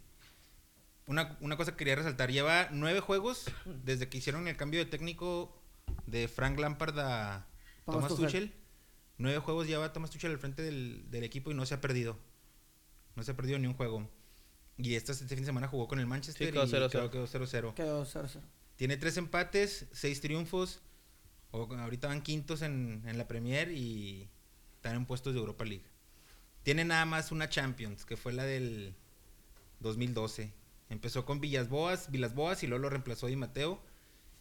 Una, 1.06 1.36
una 1.40 1.56
cosa 1.56 1.72
que 1.72 1.78
quería 1.78 1.94
resaltar: 1.96 2.30
lleva 2.30 2.68
nueve 2.70 3.00
juegos 3.00 3.50
desde 3.64 4.08
que 4.08 4.18
hicieron 4.18 4.46
el 4.48 4.56
cambio 4.56 4.80
de 4.80 4.86
técnico 4.86 5.54
de 6.06 6.28
Frank 6.28 6.58
Lampard 6.58 6.98
a 6.98 7.46
Thomas 7.86 8.08
Thomas 8.08 8.08
Tuchel. 8.08 8.50
Tuchel. 8.50 8.54
Nueve 9.18 9.38
juegos 9.40 9.66
lleva 9.66 9.92
Thomas 9.92 10.10
Tuchel 10.10 10.30
al 10.32 10.38
frente 10.38 10.62
del, 10.62 11.10
del 11.10 11.24
equipo 11.24 11.50
y 11.50 11.54
no 11.54 11.64
se 11.66 11.74
ha 11.74 11.80
perdido. 11.80 12.18
No 13.16 13.22
se 13.24 13.32
ha 13.32 13.36
perdido 13.36 13.58
ni 13.58 13.66
un 13.66 13.74
juego. 13.74 14.08
Y 14.78 14.94
este, 14.94 15.12
este 15.12 15.26
fin 15.26 15.40
de 15.40 15.46
semana 15.46 15.66
jugó 15.68 15.88
con 15.88 15.98
el 15.98 16.06
Manchester 16.06 16.46
Sí, 16.46 16.52
quedó 16.52 16.64
y 16.64 16.68
0-0. 16.68 16.88
quedó- 16.90 17.10
quedó 17.10 17.26
0-0. 17.26 17.74
Quedó 17.74 18.04
0-0. 18.06 18.40
Tiene 18.76 18.96
tres 18.96 19.16
empates, 19.16 19.86
seis 19.92 20.20
triunfos. 20.20 20.80
O, 21.50 21.62
ahorita 21.74 22.06
van 22.08 22.22
quintos 22.22 22.62
en, 22.62 23.02
en 23.06 23.18
la 23.18 23.26
Premier 23.26 23.70
y 23.72 24.28
están 24.76 24.94
en 24.96 25.04
puestos 25.06 25.34
de 25.34 25.40
Europa 25.40 25.64
League. 25.64 25.84
Tiene 26.62 26.84
nada 26.84 27.04
más 27.06 27.32
una 27.32 27.48
Champions, 27.48 28.04
que 28.04 28.16
fue 28.16 28.32
la 28.32 28.44
del 28.44 28.94
2012. 29.80 30.52
Empezó 30.90 31.24
con 31.24 31.40
Villas 31.40 31.68
Boas, 31.68 32.10
Vilas 32.10 32.34
Boas 32.34 32.62
y 32.62 32.66
luego 32.66 32.82
lo 32.82 32.90
reemplazó 32.90 33.26
Di 33.26 33.36
Mateo. 33.36 33.82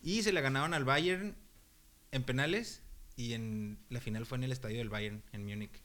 Y 0.01 0.21
se 0.23 0.31
la 0.31 0.41
ganaron 0.41 0.73
al 0.73 0.85
Bayern 0.85 1.35
en 2.11 2.23
penales. 2.23 2.83
Y 3.15 3.33
en 3.33 3.79
la 3.89 3.99
final 3.99 4.25
fue 4.27 4.37
en 4.37 4.43
el 4.43 4.51
estadio 4.51 4.77
del 4.77 4.89
Bayern, 4.89 5.23
en 5.31 5.43
Múnich. 5.45 5.81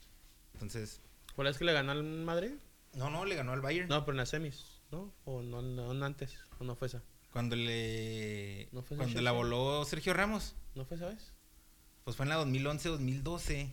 Entonces, 0.53 1.01
¿Cuál 1.35 1.47
es 1.47 1.57
que 1.57 1.65
le 1.65 1.73
ganó 1.73 1.91
al 1.93 2.03
Madrid? 2.03 2.51
No, 2.93 3.09
no, 3.09 3.25
le 3.25 3.35
ganó 3.35 3.51
al 3.53 3.61
Bayern. 3.61 3.87
No, 3.87 4.05
pero 4.05 4.13
en 4.13 4.17
las 4.17 4.29
semis, 4.29 4.81
¿no? 4.91 5.13
O 5.25 5.41
no, 5.41 5.61
no, 5.61 5.93
no 5.93 6.05
antes, 6.05 6.37
o 6.59 6.63
no 6.63 6.75
fue 6.75 6.87
esa. 6.87 7.01
Cuando 7.31 7.55
le. 7.55 8.69
¿No 8.71 8.83
fue 8.83 8.95
cuando 8.97 9.21
la 9.21 9.31
voló 9.31 9.83
Sergio 9.85 10.13
Ramos. 10.13 10.55
¿No 10.75 10.85
fue 10.85 10.97
esa 10.97 11.07
vez? 11.07 11.31
Pues 12.03 12.15
fue 12.15 12.25
en 12.25 12.29
la 12.29 12.37
2011-2012. 12.43 13.71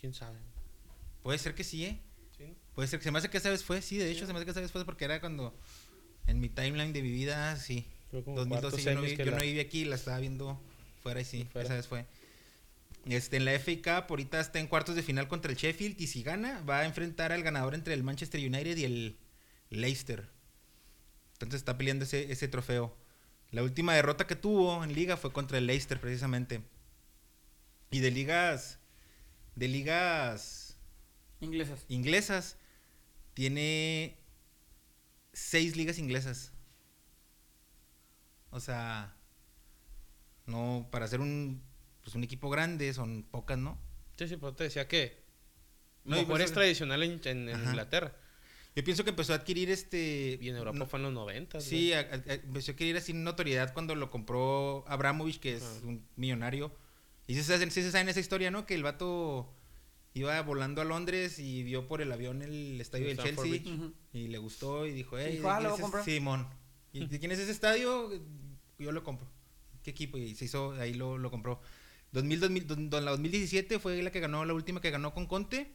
¿Quién 0.00 0.14
sabe? 0.14 0.38
Puede 1.22 1.38
ser 1.38 1.54
que 1.54 1.62
sí, 1.64 1.84
¿eh? 1.84 2.00
¿Sí, 2.36 2.44
no? 2.44 2.54
Puede 2.74 2.88
ser 2.88 2.98
que 2.98 3.04
se 3.04 3.10
me 3.10 3.18
hace 3.18 3.30
que 3.30 3.38
esa 3.38 3.50
vez 3.50 3.62
fue, 3.64 3.82
sí, 3.82 3.98
de 3.98 4.10
hecho 4.10 4.20
Sí. 4.20 4.26
se 4.26 4.32
me 4.32 4.38
hace 4.38 4.44
que 4.44 4.50
esa 4.52 4.60
vez 4.60 4.72
fue 4.72 4.84
porque 4.84 5.04
era 5.04 5.20
cuando 5.20 5.54
en 6.26 6.40
mi 6.40 6.48
timeline 6.48 6.92
de 6.92 7.02
mi 7.02 7.10
vida, 7.10 7.56
sí. 7.56 7.86
Fue 8.10 8.22
como 8.24 8.36
2012 8.38 8.70
cuartos 8.70 8.84
yo 8.84 8.94
no, 8.94 9.02
vi- 9.02 9.16
yo 9.16 9.24
la- 9.26 9.38
no 9.38 9.42
viví 9.44 9.60
aquí, 9.60 9.84
la 9.84 9.96
estaba 9.96 10.18
viendo 10.18 10.60
fuera 11.02 11.20
y 11.20 11.24
sí, 11.24 11.44
Fuera. 11.52 11.66
esa 11.66 11.74
vez 11.74 11.86
fue. 11.86 12.06
Este, 13.06 13.38
en 13.38 13.44
la 13.44 13.58
FA 13.58 13.72
Cup 13.76 14.06
ahorita 14.10 14.40
está 14.40 14.58
en 14.58 14.66
cuartos 14.66 14.94
de 14.94 15.02
final 15.02 15.28
contra 15.28 15.50
el 15.50 15.56
Sheffield 15.56 16.00
y 16.00 16.06
si 16.08 16.22
gana 16.22 16.60
va 16.62 16.80
a 16.80 16.84
enfrentar 16.84 17.32
al 17.32 17.42
ganador 17.42 17.74
entre 17.74 17.94
el 17.94 18.02
Manchester 18.02 18.40
United 18.40 18.76
y 18.76 18.84
el 18.84 19.18
Leicester. 19.70 20.28
Entonces 21.34 21.60
está 21.60 21.78
peleando 21.78 22.04
ese, 22.04 22.30
ese 22.32 22.48
trofeo. 22.48 22.96
La 23.50 23.62
última 23.62 23.94
derrota 23.94 24.26
que 24.26 24.36
tuvo 24.36 24.84
en 24.84 24.94
liga 24.94 25.16
fue 25.16 25.32
contra 25.32 25.58
el 25.58 25.66
Leicester 25.66 26.00
precisamente. 26.00 26.62
Y 27.90 28.00
de 28.00 28.10
ligas 28.10 28.78
de 29.54 29.68
ligas 29.68 30.68
Inglesas. 31.40 31.84
inglesas 31.88 32.56
tiene 33.34 34.18
seis 35.32 35.76
ligas 35.76 35.98
inglesas. 35.98 36.52
O 38.50 38.60
sea, 38.60 39.16
no 40.46 40.88
para 40.90 41.06
ser 41.06 41.20
un 41.20 41.62
pues 42.08 42.14
un 42.16 42.24
equipo 42.24 42.48
grande 42.48 42.94
son 42.94 43.22
pocas, 43.30 43.58
¿no? 43.58 43.78
Sí, 44.16 44.26
sí, 44.28 44.36
pero 44.38 44.54
te 44.54 44.64
decía 44.64 44.88
que. 44.88 45.22
No, 46.04 46.16
mejor 46.16 46.38
pues- 46.38 46.44
es 46.44 46.52
tradicional 46.52 47.02
en, 47.02 47.20
en- 47.24 47.48
en 47.50 47.54
Ajá. 47.54 47.64
Inglaterra. 47.68 48.16
Yo 48.74 48.82
pienso 48.82 49.04
que 49.04 49.10
empezó 49.10 49.34
a 49.34 49.36
adquirir 49.36 49.70
este 49.70 50.38
Y 50.40 50.48
en 50.48 50.56
Europa 50.56 50.78
no- 50.78 50.86
fue 50.86 50.98
en 51.00 51.02
los 51.02 51.12
90. 51.12 51.60
Sí, 51.60 51.92
a- 51.92 51.98
a- 52.00 52.02
a- 52.02 52.34
empezó 52.34 52.70
a 52.70 52.72
adquirir 52.72 52.96
así 52.96 53.12
notoriedad 53.12 53.74
cuando 53.74 53.94
lo 53.94 54.08
compró 54.10 54.84
Abramovich, 54.88 55.38
que 55.38 55.56
es 55.56 55.62
Ah. 55.62 55.80
un 55.86 56.02
millonario. 56.16 56.72
Y 57.26 57.34
sí 57.34 57.42
se, 57.42 57.52
sabe- 57.58 57.70
sí 57.70 57.82
se 57.82 57.90
sabe 57.90 58.02
en 58.02 58.08
esa 58.08 58.20
historia, 58.20 58.50
¿no? 58.50 58.64
Que 58.64 58.74
el 58.74 58.82
vato 58.82 59.52
iba 60.14 60.40
volando 60.40 60.80
a 60.80 60.86
Londres 60.86 61.38
y 61.38 61.62
vio 61.62 61.86
por 61.88 62.00
el 62.00 62.10
avión 62.10 62.40
el 62.40 62.80
estadio 62.80 63.10
El 63.10 63.16
del 63.18 63.26
Chelsea. 63.36 63.62
Y 64.14 64.28
le 64.28 64.38
gustó 64.38 64.86
y 64.86 64.92
dijo, 64.92 65.18
hey, 65.18 65.32
dijo, 65.36 65.50
ah, 65.50 65.58
¿de 65.58 65.64
lo 65.64 65.76
es 65.98 66.04
Simón. 66.06 66.48
¿Y 66.94 67.00
de 67.06 67.18
quién 67.20 67.32
es 67.32 67.38
ese 67.38 67.50
estadio? 67.52 68.10
Yo 68.78 68.92
lo 68.92 69.04
compro. 69.04 69.28
¿Qué 69.82 69.90
equipo? 69.90 70.16
Y 70.18 70.34
se 70.34 70.46
hizo, 70.46 70.72
ahí 70.72 70.94
lo, 70.94 71.18
lo 71.18 71.30
compró. 71.30 71.60
2000, 72.12 72.40
2000, 72.40 72.66
don- 72.66 72.90
don- 72.90 73.04
la 73.04 73.10
2017 73.12 73.78
fue 73.78 74.02
la 74.02 74.10
que 74.10 74.20
ganó, 74.20 74.44
la 74.44 74.54
última 74.54 74.80
que 74.80 74.90
ganó 74.90 75.12
con 75.14 75.26
Conte. 75.26 75.72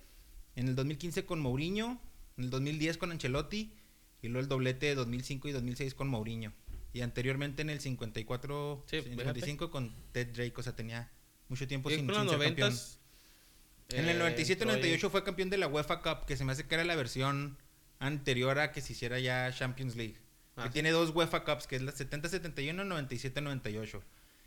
En 0.55 0.67
el 0.67 0.75
2015 0.75 1.25
con 1.25 1.39
Mourinho. 1.39 1.99
En 2.37 2.45
el 2.45 2.49
2010 2.49 2.97
con 2.97 3.11
Ancelotti. 3.11 3.73
Y 4.21 4.27
luego 4.29 4.41
el 4.41 4.47
doblete 4.47 4.87
de 4.87 4.95
2005 4.95 5.47
y 5.49 5.51
2006 5.51 5.93
con 5.93 6.07
Mourinho. 6.07 6.53
Y 6.93 7.01
anteriormente 7.01 7.61
en 7.61 7.69
el 7.69 7.79
54, 7.79 8.85
Sí, 8.87 9.01
55 9.01 9.69
con 9.71 9.93
Ted 10.11 10.27
Drake. 10.33 10.53
O 10.57 10.63
sea, 10.63 10.75
tenía 10.75 11.11
mucho 11.49 11.67
tiempo 11.67 11.89
Y 11.91 11.95
sin, 11.95 12.05
sin 12.07 12.15
ser 12.15 12.27
campeón. 12.39 12.73
90 12.73 13.97
En 13.97 14.09
el 14.09 14.19
97-98 14.21 15.09
fue 15.09 15.23
campeón 15.23 15.49
de 15.49 15.57
la 15.57 15.67
UEFA 15.67 16.01
Cup, 16.01 16.25
que 16.25 16.37
se 16.37 16.45
me 16.45 16.51
hace 16.51 16.65
que 16.67 16.75
era 16.75 16.83
la 16.83 16.95
versión 16.95 17.57
anterior 17.99 18.57
a 18.59 18.71
que 18.71 18.81
se 18.81 18.93
hiciera 18.93 19.19
ya 19.19 19.51
Champions 19.53 19.95
League. 19.95 20.15
Ah, 20.55 20.63
que 20.63 20.69
sí. 20.69 20.73
tiene 20.73 20.91
dos 20.91 21.09
UEFA 21.15 21.43
Cups, 21.43 21.67
que 21.67 21.75
es 21.75 21.81
la 21.81 21.91
70-71 21.93 22.85
97-98. 22.85 24.01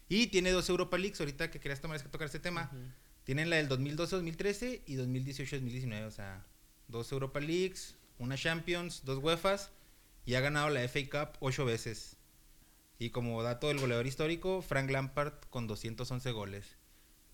Y 0.09 0.29
tiene 0.29 0.51
dos 0.51 0.69
Europa 0.69 0.99
Leagues, 0.99 1.21
ahorita 1.21 1.51
que 1.51 1.59
querías 1.59 1.81
tomar, 1.81 1.97
es 1.97 2.03
que 2.03 2.09
tocar 2.09 2.27
este 2.27 2.39
tema. 2.39 2.71
Tienen 3.25 3.51
la 3.51 3.57
del 3.57 3.69
2012-2013 3.69 4.83
y 4.87 4.97
2018-2019, 4.97 6.07
o 6.07 6.11
sea, 6.11 6.47
dos 6.87 7.11
Europa 7.11 7.41
Leagues, 7.41 7.97
una 8.19 8.37
Champions, 8.37 9.05
dos 9.05 9.23
UEFAs 9.23 9.73
y 10.25 10.35
ha 10.35 10.41
ganado 10.41 10.69
la 10.71 10.87
FA 10.89 11.01
Cup 11.11 11.37
ocho 11.41 11.65
veces. 11.65 12.17
Y 12.99 13.11
como 13.11 13.43
dato 13.43 13.69
del 13.69 13.79
goleador 13.79 14.07
histórico, 14.07 14.63
Frank 14.63 14.91
Lampard 14.91 15.35
con 15.51 15.67
211 15.67 16.31
goles. 16.33 16.77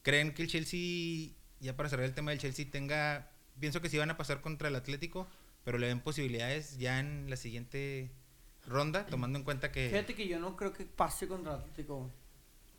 ¿Creen 0.02 0.34
que 0.34 0.42
el 0.42 0.48
Chelsea, 0.48 1.30
ya 1.60 1.76
para 1.76 1.88
cerrar 1.88 2.06
el 2.06 2.14
tema 2.14 2.32
del 2.32 2.40
Chelsea, 2.40 2.66
tenga, 2.70 3.30
pienso 3.60 3.80
que 3.80 3.88
sí 3.88 3.96
van 3.98 4.10
a 4.10 4.16
pasar 4.16 4.40
contra 4.40 4.68
el 4.68 4.74
Atlético, 4.76 5.28
pero 5.62 5.78
le 5.78 5.86
ven 5.86 6.00
posibilidades 6.00 6.78
ya 6.78 6.98
en 6.98 7.30
la 7.30 7.36
siguiente 7.36 8.10
ronda, 8.66 9.06
tomando 9.06 9.38
en 9.38 9.44
cuenta 9.44 9.70
que... 9.70 9.88
Fíjate 9.88 10.14
que 10.14 10.26
yo 10.26 10.40
no 10.40 10.56
creo 10.56 10.72
que 10.72 10.84
pase 10.84 11.28
contra 11.28 11.54
el 11.54 11.60
Atlético. 11.60 12.10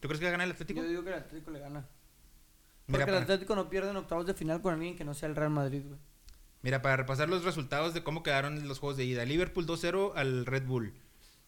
¿Tú 0.04 0.10
crees 0.10 0.20
que 0.20 0.26
va 0.26 0.30
a 0.30 0.32
ganar 0.34 0.48
el 0.48 0.52
Atlético? 0.52 0.82
Yo 0.82 0.90
digo 0.90 1.02
que 1.02 1.12
el 1.12 1.16
Atlético 1.16 1.50
le 1.52 1.60
gana. 1.60 1.80
Mira, 1.80 1.88
Porque 2.88 3.02
el 3.04 3.06
para- 3.06 3.20
Atlético 3.22 3.56
no 3.56 3.70
pierde 3.70 3.90
en 3.92 3.96
octavos 3.96 4.26
de 4.28 4.34
final 4.34 4.62
con 4.62 4.74
alguien 4.74 4.98
que 4.98 5.06
no 5.06 5.14
sea 5.14 5.30
el 5.30 5.36
Real 5.38 5.50
Madrid, 5.50 5.84
güey. 5.88 5.98
Mira, 6.62 6.82
para 6.82 6.98
repasar 6.98 7.30
los 7.30 7.46
resultados 7.46 7.94
de 7.94 8.04
cómo 8.04 8.22
quedaron 8.22 8.68
los 8.68 8.80
juegos 8.80 8.98
de 8.98 9.06
ida. 9.06 9.24
Liverpool 9.24 9.66
2-0 9.66 10.12
al 10.18 10.46
Red 10.46 10.66
Bull. 10.66 10.94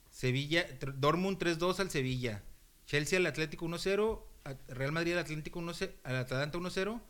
Sevilla, 0.09 0.65
Dortmund 0.95 1.37
3-2 1.37 1.81
al 1.81 1.89
Sevilla. 1.89 2.43
Chelsea 2.85 3.19
al 3.19 3.25
Atlético 3.25 3.65
1-0. 3.65 4.25
a- 4.45 4.55
Real 4.73 4.93
Madrid 4.93 5.11
al 5.13 5.19
Atlético 5.19 5.59
1-0, 5.59 5.91
al 6.05 6.15
Atalanta 6.15 6.57
1-0. 6.57 7.01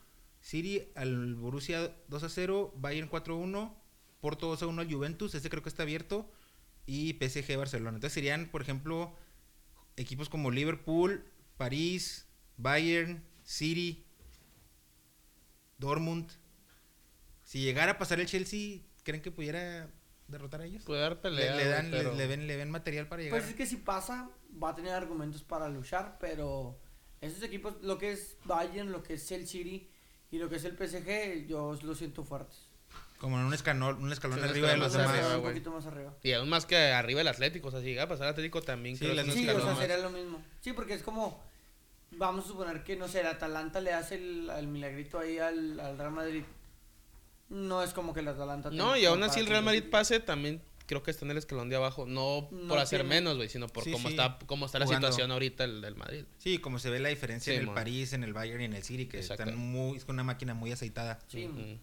City 0.41 0.81
al 0.95 1.35
Borussia 1.35 1.95
2-0. 2.07 2.73
Bayern 2.77 3.07
4-1. 3.07 3.75
Porto 4.19 4.47
2-1 4.49 4.79
al 4.81 4.91
Juventus. 4.91 5.35
Ese 5.35 5.47
creo 5.51 5.61
que 5.61 5.69
está 5.69 5.83
abierto. 5.83 6.27
Y 6.87 7.13
PSG 7.19 7.55
Barcelona. 7.55 7.97
Entonces 7.97 8.13
serían, 8.13 8.47
por 8.49 8.63
ejemplo, 8.63 9.15
equipos 9.97 10.27
como 10.29 10.49
Liverpool, 10.51 11.23
París, 11.57 12.27
Bayern, 12.57 13.23
City, 13.43 14.05
Dortmund. 15.77 16.29
Si 17.43 17.61
llegara 17.61 17.93
a 17.93 17.97
pasar 17.97 18.19
el 18.19 18.25
Chelsea, 18.27 18.81
¿creen 19.03 19.21
que 19.21 19.31
pudiera 19.31 19.89
derrotar 20.27 20.61
a 20.61 20.65
ellos? 20.65 20.83
Puede 20.83 21.01
dar 21.01 21.11
Le, 21.13 21.17
pelea. 21.21 21.55
le 21.55 21.65
dan, 21.67 21.91
le- 21.91 21.97
pero- 21.97 22.15
le 22.15 22.27
ven, 22.27 22.47
le 22.47 22.57
ven 22.57 22.71
material 22.71 23.07
para 23.07 23.21
llegar. 23.21 23.39
Pues 23.39 23.49
es 23.51 23.55
que 23.55 23.65
si 23.65 23.77
pasa, 23.77 24.29
va 24.61 24.69
a 24.69 24.75
tener 24.75 24.93
argumentos 24.93 25.43
para 25.43 25.69
luchar, 25.69 26.17
pero 26.19 26.79
esos 27.21 27.41
equipos, 27.43 27.75
lo 27.81 27.97
que 27.97 28.11
es 28.13 28.37
Bayern, 28.45 28.91
lo 28.91 29.03
que 29.03 29.13
es 29.15 29.31
el 29.31 29.47
City 29.47 29.89
y 30.31 30.37
lo 30.39 30.49
que 30.49 30.55
es 30.55 30.65
el 30.65 30.75
PSG, 30.75 31.45
yo 31.47 31.77
los 31.83 31.97
siento 31.97 32.23
fuertes. 32.23 32.64
Como 33.17 33.39
en 33.39 33.45
un 33.45 33.53
escalón, 33.53 34.03
un 34.03 34.11
escalón 34.11 34.39
Sí, 34.39 34.45
arriba 34.45 34.69
de 34.69 34.77
los 34.77 34.91
demás. 34.93 35.09
arriba, 35.09 35.37
un 35.37 35.43
poquito 35.43 35.71
más 35.71 35.85
arriba. 35.85 36.13
Y 36.21 36.33
aún 36.33 36.49
más 36.49 36.65
que 36.65 36.75
arriba 36.77 37.21
el 37.21 37.27
Atlético. 37.27 37.69
O 37.69 37.71
sea, 37.71 37.79
si 37.79 37.87
llega 37.87 38.03
a 38.03 38.07
pasar 38.07 38.27
el 38.27 38.31
Atlético 38.31 38.61
también 38.61 38.97
Sí, 38.97 39.05
creo 39.05 39.15
que 39.25 39.31
Sí, 39.31 39.49
o 39.49 39.61
sea, 39.61 39.75
sería 39.77 39.97
lo 39.97 40.09
mismo. 40.09 40.41
Sí, 40.61 40.73
porque 40.73 40.93
es 40.95 41.01
como, 41.01 41.41
vamos 42.11 42.45
a 42.45 42.47
suponer 42.49 42.83
que, 42.83 42.95
no 42.97 43.07
sé, 43.07 43.21
el 43.21 43.27
Atalanta 43.27 43.79
le 43.79 43.93
hace 43.93 44.15
el, 44.15 44.49
el 44.49 44.67
milagrito 44.67 45.17
ahí 45.19 45.37
al, 45.39 45.79
al 45.79 45.97
Real 45.97 46.11
Madrid. 46.11 46.43
No 47.49 47.83
es 47.83 47.93
como 47.93 48.13
que 48.13 48.19
el 48.21 48.27
Atalanta... 48.27 48.69
No, 48.71 48.97
y 48.97 49.05
aún 49.05 49.21
así 49.23 49.39
el 49.39 49.47
Real 49.47 49.63
Madrid 49.63 49.83
pase 49.89 50.19
también 50.19 50.61
creo 50.87 51.01
que 51.01 51.09
está 51.11 51.25
en 51.25 51.31
el 51.31 51.37
escalón 51.37 51.69
de 51.69 51.75
abajo. 51.77 52.05
No, 52.05 52.47
No 52.51 52.67
por 52.67 52.79
hacer 52.79 52.99
tiene- 53.01 53.15
menos, 53.15 53.37
güey, 53.37 53.49
sino 53.49 53.67
por 53.67 53.83
Sí, 53.83 53.91
cómo, 53.91 54.07
sí. 54.09 54.13
está, 54.15 54.37
cómo 54.45 54.65
está 54.65 54.77
la 54.79 54.85
Jugando. 54.85 55.07
situación 55.07 55.31
ahorita 55.31 55.63
el 55.63 55.81
del 55.81 55.95
Madrid. 55.95 56.25
Sí, 56.37 56.57
como 56.59 56.79
se 56.79 56.89
ve 56.89 56.99
la 56.99 57.09
diferencia 57.09 57.53
Sí, 57.53 57.59
en 57.61 57.69
el. 57.69 57.73
París, 57.73 58.13
en 58.13 58.23
el 58.23 58.33
Bayern 58.33 58.61
y 58.61 58.65
en 58.65 58.73
el 58.73 58.83
City, 58.83 59.07
que 59.07 59.17
Exacto. 59.17 59.43
están 59.43 59.57
muy, 59.57 59.97
es 59.97 60.05
una 60.07 60.23
máquina 60.23 60.53
muy 60.53 60.71
aceitada. 60.71 61.19
Sí. 61.27 61.79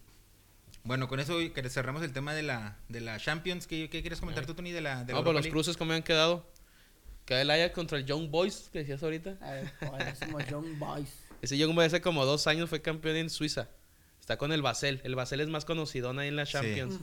Bueno, 0.83 1.07
con 1.07 1.19
eso 1.19 1.37
que 1.53 1.69
cerramos 1.69 2.03
el 2.03 2.11
tema 2.11 2.33
de 2.33 2.43
la, 2.43 2.77
de 2.89 2.99
la 3.01 3.17
Champions. 3.19 3.67
¿Qué, 3.67 3.89
qué 3.89 4.01
quieres 4.01 4.19
comentar 4.19 4.45
tú, 4.45 4.53
Tony, 4.53 4.71
de 4.71 4.81
la, 4.81 5.03
de 5.05 5.13
la 5.13 5.19
No, 5.19 5.23
pues 5.23 5.35
los 5.35 5.47
cruces, 5.47 5.77
¿cómo 5.77 5.93
han 5.93 6.03
quedado? 6.03 6.45
Queda 7.25 7.41
el 7.41 7.51
Ajax 7.51 7.73
contra 7.73 7.97
el 7.97 8.05
Young 8.05 8.29
Boys, 8.29 8.69
que 8.73 8.79
decías 8.79 9.01
ahorita. 9.01 9.37
A 9.41 9.51
ver, 9.51 9.71
buenísimo, 9.89 10.39
Young 10.41 10.77
Boys. 10.77 11.09
Ese 11.41 11.57
Young 11.57 11.73
Boys 11.73 11.87
hace 11.87 12.01
como 12.01 12.25
dos 12.25 12.47
años 12.47 12.69
fue 12.69 12.81
campeón 12.81 13.15
en 13.15 13.29
Suiza. 13.29 13.69
Está 14.19 14.37
con 14.37 14.51
el 14.51 14.61
Basel. 14.61 14.99
El 15.05 15.15
Basel 15.15 15.39
es 15.41 15.47
más 15.47 15.63
conocido 15.65 16.09
ahí 16.19 16.27
en 16.27 16.35
la 16.35 16.45
Sí. 16.45 16.53
Champions. 16.53 16.99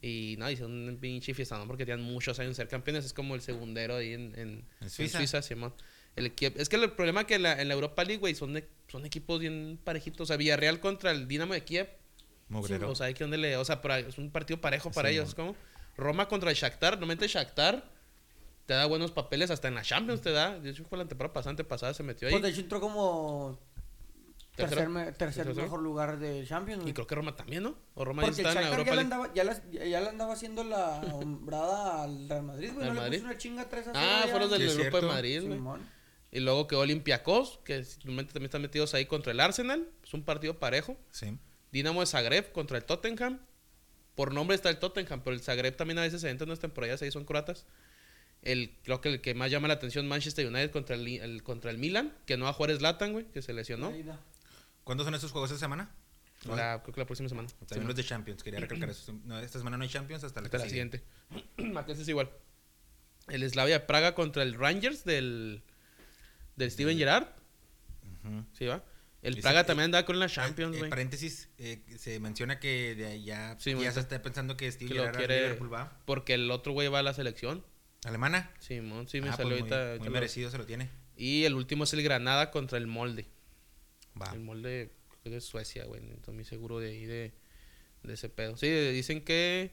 Y 0.00 0.36
no, 0.38 0.48
hizo 0.50 0.66
un 0.66 0.98
pinche 1.00 1.32
fiesta, 1.34 1.56
¿no? 1.58 1.66
Porque 1.66 1.84
tenían 1.86 2.04
muchos 2.06 2.38
años 2.38 2.50
de 2.50 2.54
ser 2.56 2.68
campeones. 2.68 3.04
Es 3.04 3.12
como 3.12 3.34
el 3.34 3.40
segundero 3.40 3.96
ahí 3.96 4.12
en, 4.12 4.32
en, 4.34 4.38
En 4.40 4.64
en 4.80 4.90
Suiza. 4.90 5.18
Suiza. 5.18 5.42
Simón. 5.42 5.72
El 6.14 6.26
es 6.38 6.68
que 6.68 6.76
el 6.76 6.92
problema 6.92 7.26
que 7.26 7.38
la- 7.40 7.60
en 7.60 7.66
la 7.68 7.74
Europa 7.74 8.04
League, 8.04 8.18
güey, 8.20 8.34
son, 8.36 8.52
de- 8.54 8.68
son 8.88 9.04
equipos 9.06 9.40
bien 9.40 9.78
parejitos. 9.82 10.20
O 10.20 10.26
sea, 10.26 10.36
Villarreal 10.36 10.78
contra 10.78 11.10
el 11.10 11.26
Dinamo 11.26 11.54
de 11.54 11.64
Kiev. 11.64 11.88
Mugrero. 12.54 12.90
O 12.90 12.94
sea, 12.94 13.06
hay 13.06 13.14
que 13.14 13.24
donde 13.24 13.38
le. 13.38 13.56
O 13.56 13.64
sea, 13.64 13.80
es 14.06 14.18
un 14.18 14.30
partido 14.30 14.60
parejo 14.60 14.90
para 14.90 15.08
Sí, 15.08 15.14
ellos. 15.14 15.28
Es 15.30 15.34
como 15.34 15.54
Roma 15.96 16.28
contra 16.28 16.50
el 16.50 16.56
Shakhtar. 16.56 16.94
Normalmente 16.94 17.26
Shakhtar 17.28 17.84
te 18.66 18.74
da 18.74 18.86
buenos 18.86 19.10
papeles. 19.10 19.50
Hasta 19.50 19.68
en 19.68 19.74
la 19.74 19.82
Champions 19.82 20.20
te 20.22 20.30
da. 20.32 20.58
De 20.58 20.70
hecho, 20.70 20.84
fue 20.84 20.98
la 20.98 21.06
temporada 21.06 21.32
pasada, 21.34 21.50
antepasada, 21.50 21.94
se 21.94 22.02
metió 22.02 22.28
ahí. 22.28 22.32
Pues 22.34 22.42
de 22.42 22.48
hecho 22.50 22.60
entró 22.60 22.80
como 22.80 23.58
tercer, 24.56 24.78
¿Tercero? 24.78 24.90
me- 24.90 25.12
tercer 25.12 25.44
¿Tercero? 25.46 25.62
mejor 25.64 25.80
lugar 25.82 26.18
de 26.18 26.46
Champions. 26.46 26.86
Y 26.86 26.92
creo 26.92 27.06
que 27.06 27.14
Roma 27.16 27.34
también, 27.34 27.62
¿no? 27.64 27.76
O 27.94 28.04
Roma 28.04 28.22
Porque 28.22 28.42
ya 28.42 28.42
el 28.42 28.48
está 28.48 28.60
en 28.60 28.70
la 28.70 28.76
Shakhtar 28.76 28.86
ya 28.86 28.92
Europa 28.92 28.94
le, 28.94 29.00
andaba, 29.02 29.34
ya, 29.90 30.00
le 30.00 30.08
andaba 30.08 30.32
haciendo 30.32 30.62
la 30.64 31.00
hombrada 31.12 32.04
al 32.04 32.28
Real 32.28 32.42
Madrid, 32.44 32.70
güey. 32.72 32.88
¿Al 32.88 32.94
No 32.94 33.02
le 33.04 33.10
puso 33.18 33.24
una 33.24 33.36
chinga 33.38 33.68
3 33.68 33.88
a 33.88 33.92
0 33.92 33.98
Ah, 34.00 34.22
ya. 34.26 34.30
fue 34.30 34.40
los 34.40 34.50
del 34.50 34.78
grupo 34.78 35.00
de. 35.00 35.06
Madrid, 35.08 35.40
güey. 35.42 35.54
Simón. 35.54 35.90
Y 36.30 36.40
luego 36.40 36.66
quedó 36.66 36.80
Olympiacos, 36.80 37.60
que 37.64 37.84
simplemente 37.84 38.32
también 38.32 38.46
están 38.46 38.62
metidos 38.62 38.92
ahí 38.94 39.06
contra 39.06 39.30
el 39.32 39.38
Arsenal. 39.38 39.88
Es 40.02 40.14
un 40.14 40.24
partido 40.24 40.58
parejo. 40.58 40.96
Sí. 41.12 41.38
Dinamo 41.74 42.00
de 42.00 42.06
Zagreb 42.06 42.52
contra 42.52 42.78
el 42.78 42.84
Tottenham. 42.84 43.40
Por 44.14 44.32
nombre 44.32 44.54
está 44.54 44.70
el 44.70 44.78
Tottenham, 44.78 45.22
pero 45.24 45.34
el 45.34 45.42
Zagreb 45.42 45.74
también 45.76 45.98
a 45.98 46.02
veces 46.02 46.20
se 46.20 46.30
entra 46.30 46.44
en 46.44 46.50
las 46.50 46.60
temporadas 46.60 47.02
ahí, 47.02 47.10
son 47.10 47.24
croatas. 47.24 47.66
El, 48.42 48.76
creo 48.84 49.00
que 49.00 49.08
el 49.08 49.20
que 49.20 49.34
más 49.34 49.50
llama 49.50 49.66
la 49.68 49.74
atención, 49.74 50.06
Manchester 50.06 50.46
United 50.46 50.70
contra 50.70 50.94
el, 50.94 51.06
el- 51.08 51.42
contra 51.42 51.70
el 51.72 51.78
Milan, 51.78 52.16
que 52.26 52.36
no 52.36 52.44
va 52.44 52.50
a 52.50 52.52
jugar 52.52 52.76
Zlatan, 52.76 53.12
güey, 53.12 53.24
que 53.32 53.42
se 53.42 53.52
lesionó. 53.52 53.90
¿Cuándo 54.84 55.02
son 55.02 55.14
esos 55.14 55.32
juegos 55.32 55.50
esta 55.50 55.60
semana? 55.64 55.90
La- 56.46 56.80
creo 56.82 56.94
que 56.94 57.00
la 57.00 57.06
próxima 57.06 57.28
semana. 57.28 57.48
También 57.48 57.80
Sí, 57.82 57.86
los 57.88 57.96
de 57.96 58.04
Champions, 58.04 58.42
quería 58.44 58.60
recalcar 58.60 58.90
eso. 58.90 59.12
No, 59.24 59.38
esta 59.40 59.58
semana 59.58 59.76
no 59.76 59.82
hay 59.82 59.88
Champions 59.88 60.22
hasta 60.22 60.40
la, 60.42 60.46
hasta 60.46 60.58
que 60.58 60.62
la 60.64 60.68
siguiente. 60.70 61.02
Martes 61.56 61.98
es 61.98 62.06
igual. 62.08 62.30
El 63.28 63.48
Slavia 63.50 63.86
Praga 63.88 64.14
contra 64.14 64.42
el 64.44 64.54
Rangers 64.54 65.04
del, 65.04 65.62
del 66.54 66.70
Steven 66.70 66.96
Gerrard. 66.98 67.26
Ujú. 68.24 68.44
¿Sí 68.52 68.66
va? 68.66 68.84
El 69.24 69.40
Praga 69.40 69.64
también 69.64 69.86
anda 69.86 70.04
con 70.04 70.18
la 70.18 70.26
Eh, 70.26 70.28
Champions, 70.28 70.76
eh, 70.76 70.78
güey. 70.78 70.90
paréntesis, 70.90 71.48
eh, 71.58 71.82
se 71.98 72.20
menciona 72.20 72.60
que 72.60 72.94
de 72.94 73.06
ahí 73.06 73.24
ya, 73.24 73.56
Sí, 73.58 73.74
se 73.74 74.00
está 74.00 74.20
pensando 74.22 74.56
que 74.56 74.70
Steve 74.70 74.90
que 74.92 74.94
lo 74.98 75.10
quiere- 75.12 75.40
Liverpool 75.42 75.72
va. 75.72 75.98
Porque 76.04 76.34
el 76.34 76.50
otro 76.50 76.72
güey 76.72 76.88
va 76.88 76.98
a 76.98 77.02
la 77.02 77.14
selección. 77.14 77.64
¿Alemana? 78.04 78.50
Simón, 78.60 79.08
sí, 79.08 79.20
me 79.22 79.30
Ah, 79.30 79.36
salió 79.36 79.56
pues 79.58 79.62
muy- 79.62 79.72
ahorita. 79.72 79.98
Muy, 79.98 80.06
lo- 80.08 80.12
merecido 80.12 80.50
se 80.50 80.58
lo 80.58 80.66
tiene. 80.66 80.90
Y 81.16 81.44
el 81.44 81.54
último 81.54 81.84
es 81.84 81.92
el 81.94 82.02
Granada 82.02 82.50
contra 82.50 82.76
el 82.76 82.86
Molde. 82.86 83.26
Va. 84.20 84.30
El 84.32 84.40
molde 84.40 84.92
creo 85.22 85.32
que 85.32 85.36
es 85.38 85.44
Suecia, 85.44 85.84
güey. 85.86 86.02
Estoy 86.10 86.34
muy 86.34 86.44
seguro 86.44 86.78
de 86.80 86.90
ahí 86.90 87.04
de, 87.06 87.32
de 88.02 88.12
ese 88.12 88.28
pedo. 88.28 88.56
Sí, 88.58 88.68
dicen 88.68 89.24
que, 89.24 89.72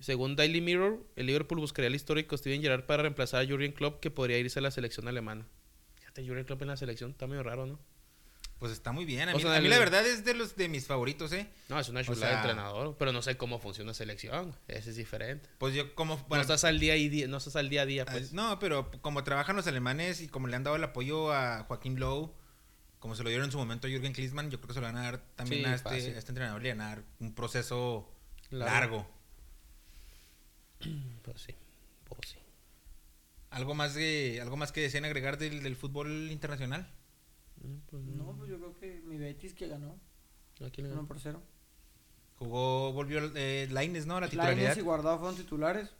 según 0.00 0.34
Daily 0.34 0.60
Mirror, 0.60 1.06
el 1.14 1.26
Liverpool 1.26 1.58
buscaría 1.60 1.86
al 1.88 1.94
histórico 1.94 2.36
Steven 2.36 2.60
Gerrard 2.60 2.84
para 2.84 3.02
reemplazar 3.02 3.44
a 3.44 3.48
Jurgen 3.48 3.72
Klopp, 3.72 4.00
que 4.00 4.10
podría 4.10 4.38
irse 4.38 4.58
a 4.58 4.62
la 4.62 4.70
selección 4.72 5.06
alemana. 5.08 5.46
Fíjate, 5.94 6.26
Jurgen 6.26 6.44
Klopp 6.44 6.62
en 6.62 6.68
la 6.68 6.76
selección 6.76 7.12
está 7.12 7.26
medio 7.26 7.42
raro, 7.44 7.64
¿no? 7.66 7.78
Pues 8.58 8.72
está 8.72 8.90
muy 8.92 9.04
bien. 9.04 9.28
A 9.28 9.32
O 9.32 9.36
mí, 9.36 9.42
sea, 9.42 9.54
a 9.56 9.58
mí 9.60 9.64
el- 9.66 9.70
la 9.70 9.78
verdad 9.78 10.06
es 10.06 10.24
de 10.24 10.32
los 10.32 10.56
de 10.56 10.68
mis 10.68 10.86
favoritos, 10.86 11.30
¿eh? 11.32 11.46
No, 11.68 11.78
es 11.78 11.88
una 11.90 12.00
O 12.00 12.04
chulada 12.04 12.28
de 12.32 12.36
entrenador, 12.38 12.96
pero 12.98 13.12
no 13.12 13.20
sé 13.20 13.36
cómo 13.36 13.58
funciona 13.58 13.92
selección. 13.92 14.54
Ese 14.66 14.90
es 14.90 14.96
diferente. 14.96 15.48
Pues 15.58 15.74
yo 15.74 15.94
como... 15.94 16.24
no 16.30 16.40
estás 16.40 16.64
al 16.64 16.80
día 16.80 16.96
y 16.96 17.08
día, 17.10 17.28
no 17.28 17.36
estás 17.36 17.56
al 17.56 17.68
día 17.68 17.82
a 17.82 17.86
día, 17.86 18.04
ah, 18.08 18.10
pues. 18.12 18.32
No, 18.32 18.58
pero 18.58 18.90
como 19.02 19.24
trabajan 19.24 19.56
los 19.56 19.66
alemanes 19.66 20.22
y 20.22 20.28
como 20.28 20.46
le 20.48 20.56
han 20.56 20.64
dado 20.64 20.76
el 20.76 20.84
apoyo 20.84 21.32
a 21.34 21.64
Joaquín 21.64 22.00
Lowe, 22.00 22.32
como 22.98 23.14
se 23.14 23.22
lo 23.22 23.28
dieron 23.28 23.44
en 23.44 23.52
su 23.52 23.58
momento 23.58 23.88
a 23.88 23.90
Jürgen 23.90 24.14
Klinsmann, 24.14 24.50
yo 24.50 24.58
creo 24.58 24.68
que 24.68 24.74
se 24.74 24.80
lo 24.80 24.86
van 24.86 24.96
a 24.96 25.02
dar 25.02 25.18
también 25.36 25.62
Sí, 25.64 25.70
a, 25.70 25.74
este, 25.74 25.88
a 26.14 26.18
este 26.18 26.30
entrenador, 26.30 26.62
le 26.62 26.70
van 26.70 26.80
a 26.80 26.86
dar 26.88 27.02
un 27.20 27.34
proceso 27.34 28.10
Largo. 28.50 28.96
largo. 28.96 29.06
Pues 31.22 31.40
sí, 31.42 31.54
pues 32.08 32.28
sí. 32.30 32.38
¿Algo 33.50 33.74
más, 33.74 33.94
de, 33.94 34.38
algo 34.40 34.56
más 34.56 34.72
que 34.72 34.80
deseen 34.80 35.04
agregar 35.04 35.38
del, 35.38 35.62
del 35.62 35.76
fútbol 35.76 36.30
internacional? 36.30 36.88
No, 37.62 37.80
pues 37.86 38.02
No, 38.04 38.36
pues 38.36 38.50
yo 38.50 38.58
creo 38.58 38.74
que 38.74 39.00
mi 39.04 39.16
Betis 39.16 39.54
que 39.54 39.68
ganó 39.68 39.98
Aquí 40.64 40.82
le 40.82 40.90
1 40.90 41.06
por 41.06 41.20
0. 41.20 41.42
Jugó, 42.38 42.92
volvió 42.92 43.20
eh, 43.34 43.68
Lainez, 43.70 44.06
¿no? 44.06 44.20
La 44.20 44.28
y 44.28 44.80
Guardado 44.80 45.18
fueron 45.18 45.36
titulares. 45.36 45.90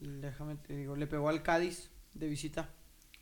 Déjame 0.00 0.56
te 0.56 0.76
digo, 0.76 0.96
le 0.96 1.06
pegó 1.06 1.28
al 1.28 1.42
Cádiz 1.42 1.90
de 2.14 2.28
visita 2.28 2.70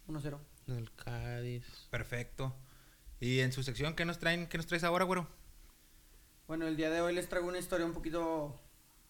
1-0. 0.07 0.39
El 0.69 0.93
Cádiz. 0.95 1.65
Perfecto. 1.91 2.55
Y 3.21 3.41
en 3.41 3.53
su 3.53 3.63
sección, 3.63 3.95
¿qué 3.95 4.05
nos 4.05 4.19
traen? 4.19 4.47
¿Qué 4.47 4.59
nos 4.59 4.67
traes 4.67 4.85
ahora, 4.85 5.05
güero? 5.05 5.29
Bueno, 6.47 6.67
el 6.67 6.77
día 6.77 6.91
de 6.91 7.01
hoy 7.01 7.15
les 7.15 7.29
traigo 7.29 7.49
una 7.49 7.59
historia 7.59 7.85
un 7.85 7.93
poquito 7.93 8.61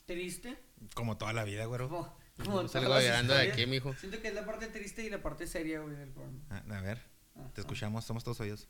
triste. 0.07 0.57
Como 0.95 1.19
toda 1.19 1.33
la 1.33 1.45
vida, 1.45 1.67
güero. 1.67 1.89
Como, 1.89 2.17
como 2.43 2.63
No 2.63 2.69
salgo 2.69 2.99
llorando 2.99 3.35
de 3.35 3.53
aquí, 3.53 3.67
mijo. 3.67 3.95
Siento 3.95 4.21
que 4.21 4.29
es 4.29 4.35
la 4.35 4.47
parte 4.47 4.69
triste 4.69 5.05
y 5.05 5.11
la 5.11 5.23
parte 5.23 5.47
seria, 5.47 5.81
güey, 5.81 5.95
del 5.95 6.11
programa. 6.11 6.39
Ah, 6.51 6.63
a 6.71 6.81
ver, 6.81 7.03
Ajá. 7.39 7.51
te 7.55 7.61
escuchamos, 7.61 8.05
somos 8.05 8.25
todos 8.25 8.41
oídos. 8.41 8.69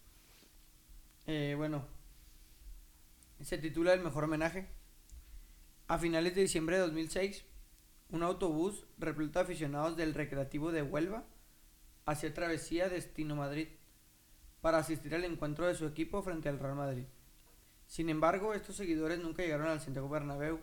Eh, 1.26 1.54
bueno, 1.56 1.84
se 3.40 3.58
titula 3.58 3.92
El 3.92 4.00
mejor 4.00 4.24
homenaje. 4.24 4.68
A 5.86 5.98
finales 5.98 6.34
de 6.34 6.42
diciembre 6.42 6.76
de 6.76 6.82
2006, 6.82 7.44
un 8.10 8.22
autobús 8.22 8.86
repleto 8.98 9.38
de 9.38 9.44
aficionados 9.44 9.96
del 9.96 10.14
Recreativo 10.14 10.72
de 10.72 10.82
Huelva 10.82 11.24
hacía 12.06 12.32
travesía 12.32 12.88
destino 12.88 13.36
Madrid 13.36 13.68
para 14.60 14.78
asistir 14.78 15.14
al 15.14 15.24
encuentro 15.24 15.66
de 15.66 15.74
su 15.74 15.86
equipo 15.86 16.22
frente 16.22 16.48
al 16.48 16.58
Real 16.58 16.74
Madrid. 16.74 17.04
Sin 17.86 18.08
embargo, 18.08 18.54
estos 18.54 18.76
seguidores 18.76 19.18
nunca 19.18 19.42
llegaron 19.42 19.68
al 19.68 19.80
Santiago 19.80 20.08
Bernabéu 20.08 20.60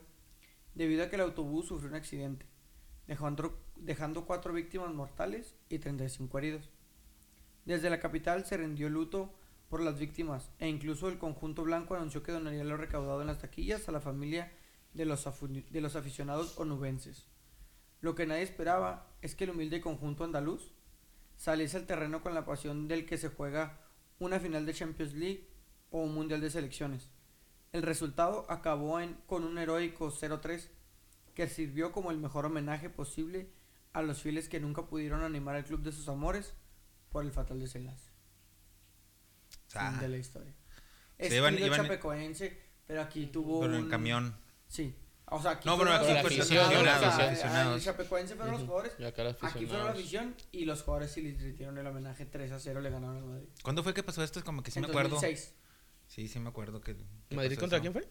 debido 0.73 1.03
a 1.03 1.09
que 1.09 1.15
el 1.15 1.21
autobús 1.21 1.67
sufrió 1.67 1.89
un 1.89 1.95
accidente, 1.95 2.45
dejando, 3.07 3.59
dejando 3.75 4.25
cuatro 4.25 4.53
víctimas 4.53 4.93
mortales 4.93 5.55
y 5.69 5.79
35 5.79 6.37
heridos. 6.37 6.69
Desde 7.65 7.89
la 7.89 7.99
capital 7.99 8.45
se 8.45 8.57
rindió 8.57 8.89
luto 8.89 9.33
por 9.69 9.81
las 9.81 9.97
víctimas 9.97 10.51
e 10.59 10.67
incluso 10.67 11.09
el 11.09 11.17
conjunto 11.17 11.63
blanco 11.63 11.95
anunció 11.95 12.21
que 12.21 12.31
donaría 12.31 12.63
lo 12.63 12.77
recaudado 12.77 13.21
en 13.21 13.27
las 13.27 13.39
taquillas 13.39 13.89
a 13.89 13.91
la 13.91 13.99
familia 13.99 14.51
de 14.93 15.05
los, 15.05 15.25
aficionados 15.95 16.59
onubenses. 16.59 17.25
Lo 18.01 18.13
que 18.13 18.27
nadie 18.27 18.43
esperaba 18.43 19.07
es 19.23 19.33
que 19.33 19.45
el 19.45 19.49
humilde 19.49 19.81
conjunto 19.81 20.23
andaluz 20.23 20.73
saliese 21.37 21.77
al 21.77 21.87
terreno 21.87 22.21
con 22.21 22.35
la 22.35 22.45
pasión 22.45 22.87
del 22.87 23.07
que 23.07 23.17
se 23.17 23.29
juega 23.29 23.79
una 24.19 24.39
final 24.39 24.67
de 24.67 24.73
Champions 24.73 25.13
League 25.13 25.49
o 25.89 26.03
un 26.03 26.13
Mundial 26.13 26.41
de 26.41 26.51
Selecciones. 26.51 27.09
El 27.73 27.81
resultado 27.81 28.45
acabó 28.47 28.99
en, 28.99 29.15
con 29.25 29.43
un 29.43 29.57
heroico 29.57 30.11
0-3 30.11 30.69
que 31.33 31.49
sirvió 31.49 31.91
como 31.91 32.11
el 32.11 32.17
mejor 32.19 32.45
homenaje 32.45 32.91
posible 32.91 33.49
a 33.91 34.03
los 34.03 34.21
fieles 34.21 34.47
que 34.47 34.59
nunca 34.59 34.85
pudieron 34.85 35.23
animar 35.23 35.55
al 35.55 35.65
club 35.65 35.81
de 35.81 35.91
sus 35.91 36.07
amores 36.07 36.53
por 37.15 37.23
el 37.23 37.31
fatal 37.31 37.57
desenlace. 37.61 38.09
Ah, 39.73 39.91
Fin 39.91 40.01
de 40.01 40.09
la 40.09 40.17
historia. 40.17 40.53
Se 41.17 41.23
Estilo 41.27 41.47
iban- 41.47 41.57
iban- 41.57 41.81
chapecoense, 41.83 42.61
pero 42.85 43.01
aquí 43.03 43.27
tuvo 43.27 43.61
pero 43.61 43.73
en 43.77 43.83
un- 43.85 43.89
camión. 43.89 44.35
Sí. 44.67 44.93
O 45.27 45.41
sea, 45.41 45.51
aquí 45.51 45.65
No, 45.65 45.77
los 45.77 45.87
aquí 45.95 46.07
fue 46.11 46.19
aficionados, 46.19 47.81
o 47.81 47.85
chapecoense 47.85 48.35
fueron 48.35 48.51
los 48.55 48.63
jugadores. 48.63 48.91
Aquí 49.41 49.65
fueron 49.65 49.85
la 49.85 49.91
afición 49.93 50.35
y 50.51 50.65
los 50.65 50.81
jugadores 50.83 51.11
sí 51.13 51.21
les 51.21 51.57
dieron 51.57 51.77
el 51.77 51.87
homenaje 51.87 52.25
3 52.25 52.51
a 52.51 52.59
0, 52.59 52.81
le 52.81 52.89
ganaron 52.89 53.15
al 53.15 53.23
Madrid. 53.23 53.47
¿Cuándo 53.63 53.81
fue 53.81 53.93
que 53.93 54.03
pasó 54.03 54.21
esto? 54.21 54.39
Es 54.39 54.45
como 54.45 54.61
que 54.61 54.71
sí 54.71 54.79
en 54.79 54.83
me 54.83 54.89
acuerdo. 54.89 55.11
2006, 55.15 55.53
Sí, 56.07 56.27
sí 56.27 56.37
me 56.39 56.49
acuerdo 56.49 56.81
que... 56.81 56.97
que 57.29 57.35
¿Madrid 57.37 57.57
contra 57.57 57.77
eso. 57.77 57.81
quién 57.83 57.93
fue? 57.93 58.07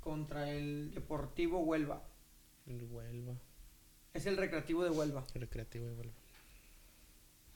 contra 0.00 0.50
el 0.50 0.92
Deportivo 0.92 1.60
Huelva. 1.60 2.02
El 2.66 2.82
Huelva. 2.84 3.34
Es 4.12 4.26
el 4.26 4.36
recreativo 4.36 4.84
de 4.84 4.90
Huelva. 4.90 5.24
El 5.34 5.40
recreativo 5.40 5.86
de 5.86 5.94
Huelva. 5.94 6.12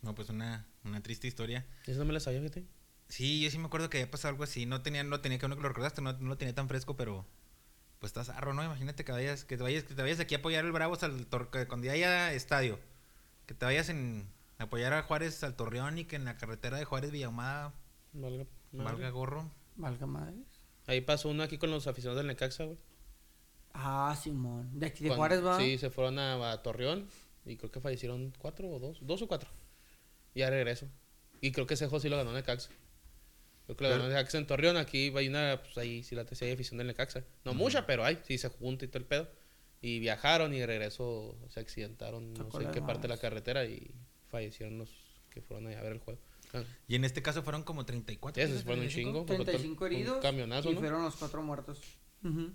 No, 0.03 0.15
pues 0.15 0.29
una, 0.29 0.67
una 0.85 1.03
triste 1.03 1.27
historia. 1.27 1.67
Eso 1.87 1.99
no 1.99 2.05
me 2.05 2.13
la 2.13 2.21
sabía, 2.21 2.41
fíjate. 2.41 2.65
Sí, 3.09 3.41
yo 3.43 3.51
sí 3.51 3.59
me 3.59 3.67
acuerdo 3.67 3.89
que 3.91 3.99
había 3.99 4.11
pasado 4.11 4.33
algo 4.33 4.45
así. 4.45 4.67
No 4.67 4.83
tenía, 4.83 5.03
no 5.05 5.21
tenía 5.21 5.39
que 5.39 5.47
uno 5.47 5.57
que 5.57 5.63
lo 5.63 5.69
recordaste, 5.69 6.03
no, 6.03 6.13
no 6.13 6.29
lo 6.29 6.37
tenía 6.39 6.55
tan 6.55 6.69
fresco, 6.69 6.97
pero 6.97 7.25
pues 7.99 8.11
estás 8.11 8.27
zarro, 8.27 8.53
¿no? 8.53 8.63
Imagínate 8.65 9.05
que 9.05 9.13
vayas, 9.13 9.45
que 9.45 9.57
te 9.57 9.63
vayas, 9.63 9.85
que 9.85 9.95
te 9.95 10.03
vayas 10.03 10.21
aquí 10.21 10.35
a 10.35 10.39
apoyar 10.39 10.65
al 10.65 10.73
Bravos 10.73 11.03
al 11.03 11.27
Tor- 11.29 11.49
cuando 11.69 11.87
ya 11.87 11.93
haya 11.93 12.33
estadio. 12.33 12.79
Que 13.47 13.55
te 13.55 13.65
vayas 13.65 13.89
en 13.89 14.29
a 14.59 14.65
apoyar 14.65 14.93
a 14.93 15.03
Juárez 15.03 15.43
al 15.45 15.55
Torreón 15.55 15.99
y 15.99 16.05
que 16.05 16.17
en 16.17 16.25
la 16.25 16.37
carretera 16.37 16.79
de 16.79 16.85
Juárez 16.85 17.11
Villahumada 17.11 17.75
Valga, 18.13 18.47
madre. 18.73 18.85
valga 18.93 19.11
gorro. 19.11 19.51
Valga 19.77 20.07
madres. 20.07 20.47
Ahí 20.87 21.01
pasó 21.01 21.29
uno 21.29 21.43
aquí 21.43 21.59
con 21.59 21.71
los 21.71 21.87
aficionados 21.87 22.19
del 22.19 22.27
Necaxa, 22.29 22.65
güey. 22.65 22.79
Ah, 23.73 24.17
Simón. 24.21 24.71
De 24.79 24.87
aquí 24.87 25.05
de 25.05 25.11
Cuando- 25.11 25.17
Juárez 25.21 25.45
va. 25.45 25.59
Sí, 25.59 25.79
se 25.79 25.91
fueron 25.91 26.19
a, 26.19 26.53
a 26.53 26.63
Torreón 26.63 27.07
y 27.45 27.57
creo 27.57 27.71
que 27.71 27.81
fallecieron 27.81 28.33
cuatro 28.39 28.69
o 28.71 28.79
dos, 28.79 28.99
dos 29.03 29.21
o 29.23 29.29
cuatro. 29.29 29.51
Y 30.37 30.41
ya 30.41 30.51
regreso. 30.51 30.87
Y 31.41 31.51
creo 31.51 31.67
que 31.67 31.75
ese 31.75 31.87
juego 31.87 31.99
sí 31.99 32.11
lo 32.11 32.19
ganó 32.19 32.31
Necaxa. 32.35 32.69
Creo 33.65 33.75
que 33.75 33.85
lo 33.85 33.91
ganó 33.91 34.07
Necaxa 34.07 34.37
en 34.37 34.47
Torreón. 34.47 34.77
Aquí 34.77 35.11
hay 35.17 35.29
una, 35.29 35.63
pues 35.63 35.79
ahí 35.79 36.03
sí 36.03 36.15
la 36.15 36.27
sí 36.31 36.45
hay 36.45 36.53
afición 36.53 36.77
del 36.77 36.89
Necaxa. 36.89 37.25
No 37.47 37.55
mucha, 37.55 37.87
pero 37.87 38.05
hay. 38.05 38.19
Sí 38.25 38.37
se 38.37 38.51
junta 38.51 38.85
y 38.85 38.89
todo 38.89 38.99
el 38.99 39.07
pedo. 39.07 39.31
Y 39.81 39.99
viajaron 39.99 40.53
y 40.53 40.59
de 40.59 40.67
regreso 40.67 41.39
se 41.49 41.61
accidentaron, 41.61 42.35
no 42.35 42.51
sé 42.51 42.65
en 42.65 42.71
qué 42.71 42.83
parte 42.83 43.03
de 43.03 43.09
la 43.09 43.17
carretera 43.19 43.65
y 43.65 43.95
fallecieron 44.31 44.77
los 44.77 44.91
que 45.31 45.41
fueron 45.41 45.69
allá 45.69 45.81
a 45.81 45.83
ver 45.83 45.93
el 45.93 45.99
juego. 46.01 46.21
Ah, 46.53 46.63
Y 46.87 46.97
en 46.97 47.05
este 47.07 47.23
caso 47.23 47.43
fueron 47.43 47.63
como 47.63 47.87
34. 47.87 48.43
esos 48.43 48.63
fueron 48.63 48.85
un 48.85 48.89
35. 48.91 49.11
chingo. 49.11 49.27
fue 49.27 49.37
35 49.37 49.85
un 49.85 49.93
heridos. 49.93 50.19
camionazo, 50.23 50.71
y 50.71 50.75
¿no? 50.75 50.81
fueron 50.81 51.03
los 51.03 51.17
cuatro 51.17 51.43
muertos. 51.43 51.81
Ujú. 52.23 52.53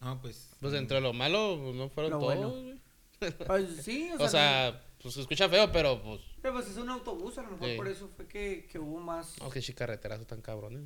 No, 0.00 0.20
pues. 0.22 0.50
Pues 0.60 0.72
entre 0.74 1.00
lo 1.02 1.12
malo, 1.12 1.58
pues, 1.62 1.74
no 1.76 1.88
fueron 1.90 2.12
Lo 2.12 2.18
todos, 2.20 2.52
bueno. 2.54 2.80
Pues 3.46 3.76
sí, 3.82 4.10
o 4.18 4.18
sea. 4.18 4.24
O 4.26 4.28
sea, 4.28 4.82
pues 5.02 5.14
se 5.14 5.20
escucha 5.20 5.48
feo, 5.48 5.70
pero 5.72 6.02
pues. 6.02 6.20
pero 6.42 6.54
pues 6.54 6.68
es 6.68 6.76
un 6.76 6.88
autobús, 6.90 7.36
a 7.38 7.42
lo 7.42 7.50
mejor 7.52 7.68
Sí. 7.68 7.76
por 7.76 7.88
eso 7.88 8.08
fue 8.16 8.26
que, 8.26 8.66
que 8.70 8.78
hubo 8.78 8.98
más. 9.00 9.40
No, 9.40 9.50
que 9.50 9.60
chicarreterazo 9.60 10.26
tan 10.26 10.40
cabrones. 10.42 10.82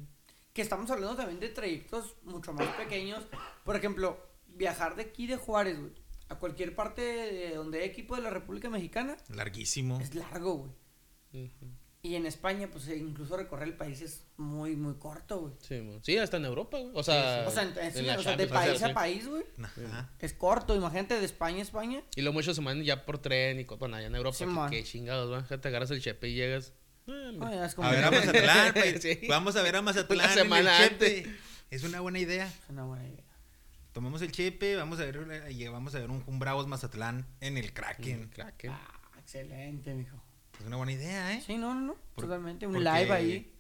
Que 0.52 0.62
estamos 0.62 0.90
hablando 0.90 1.16
también 1.16 1.38
de 1.40 1.48
trayectos 1.48 2.16
mucho 2.24 2.52
más 2.52 2.66
pequeños. 2.76 3.24
Por 3.64 3.76
ejemplo, 3.76 4.18
viajar 4.48 4.96
de 4.96 5.02
aquí 5.02 5.26
de 5.26 5.36
Juárez, 5.36 5.78
güey, 5.78 5.92
a 6.28 6.38
cualquier 6.38 6.74
parte 6.74 7.02
de 7.02 7.54
donde 7.54 7.80
hay 7.80 7.88
equipo 7.88 8.16
de 8.16 8.22
la 8.22 8.30
República 8.30 8.68
Mexicana 8.68 9.16
Larguísimo. 9.28 10.00
es 10.00 10.14
largo, 10.14 10.54
güey. 11.32 11.44
Ujú. 11.46 11.66
Y 12.02 12.14
en 12.14 12.24
España, 12.24 12.66
pues 12.72 12.88
eh, 12.88 12.96
incluso 12.96 13.36
recorrer 13.36 13.68
el 13.68 13.76
país 13.76 14.00
es 14.00 14.24
muy, 14.38 14.74
muy 14.74 14.94
corto, 14.94 15.40
güey. 15.40 15.52
Sí, 16.02 16.16
hasta 16.16 16.38
en 16.38 16.46
Europa, 16.46 16.78
güey. 16.78 16.92
O 16.94 17.02
sea, 17.02 17.44
O 17.46 17.50
sea, 17.50 17.62
en- 17.64 17.78
en- 17.78 17.92
sí, 17.92 17.98
en 17.98 18.06
la 18.06 18.18
o 18.18 18.22
sea, 18.22 18.36
de 18.38 18.46
país 18.46 18.82
a 18.82 18.94
país, 18.94 19.28
güey. 19.28 19.44
Ajá. 19.86 20.10
Es 20.18 20.32
corto, 20.32 20.74
imagínate 20.74 21.18
de 21.18 21.26
España 21.26 21.58
a 21.58 21.62
España. 21.62 22.02
Y 22.16 22.22
lo 22.22 22.32
muchos 22.32 22.56
se 22.56 22.62
mandan 22.62 22.86
ya 22.86 23.04
por 23.04 23.18
tren 23.18 23.60
y 23.60 23.64
bueno, 23.64 23.96
allá 23.96 24.06
en 24.06 24.14
Europa. 24.14 24.36
Sí, 24.38 24.46
que- 24.46 24.76
qué 24.78 24.82
chingados, 24.84 25.30
¿va? 25.30 25.42
Te 25.58 25.68
agarras 25.68 25.90
el 25.90 26.00
chepe 26.00 26.28
y 26.28 26.34
llegas. 26.34 26.72
Ah, 27.06 27.64
es 27.66 27.74
como 27.74 27.88
A 27.88 27.90
ver 27.90 28.04
a 28.04 28.10
Mazatlán. 28.10 28.74
Sí. 29.00 29.20
Vamos 29.28 29.56
a 29.56 29.62
ver 29.62 29.76
a 29.76 29.82
Mazatlán. 29.82 30.18
Una 30.20 30.32
en 30.32 30.38
el 30.38 30.44
semana 30.44 30.78
Chepe. 30.78 31.26
Es 31.70 31.84
una 31.84 32.00
buena 32.00 32.18
idea. 32.18 32.46
Es 32.46 32.70
una 32.70 32.84
buena 32.84 33.06
idea. 33.06 33.24
Tomamos 33.92 34.22
el 34.22 34.32
chepe, 34.32 34.76
vamos 34.76 35.00
a 35.00 35.04
ver, 35.04 35.18
eh, 35.50 35.68
vamos 35.68 35.94
a 35.94 35.98
ver 35.98 36.10
un, 36.10 36.22
un 36.26 36.38
Bravos 36.38 36.66
Mazatlán 36.66 37.26
en 37.40 37.58
el 37.58 37.72
Kraken. 37.74 38.28
Kraken. 38.30 38.70
Ah, 38.70 39.00
excelente, 39.18 39.92
mijo. 39.94 40.22
Es 40.60 40.66
una 40.66 40.76
buena 40.76 40.92
idea, 40.92 41.34
¿eh? 41.34 41.42
Sí, 41.44 41.56
no, 41.56 41.74
no, 41.74 41.80
no. 41.80 41.94
Por- 42.14 42.24
Totalmente. 42.24 42.66
Un 42.66 42.74
porque- 42.74 42.88
live 42.90 43.12
ahí. 43.12 43.52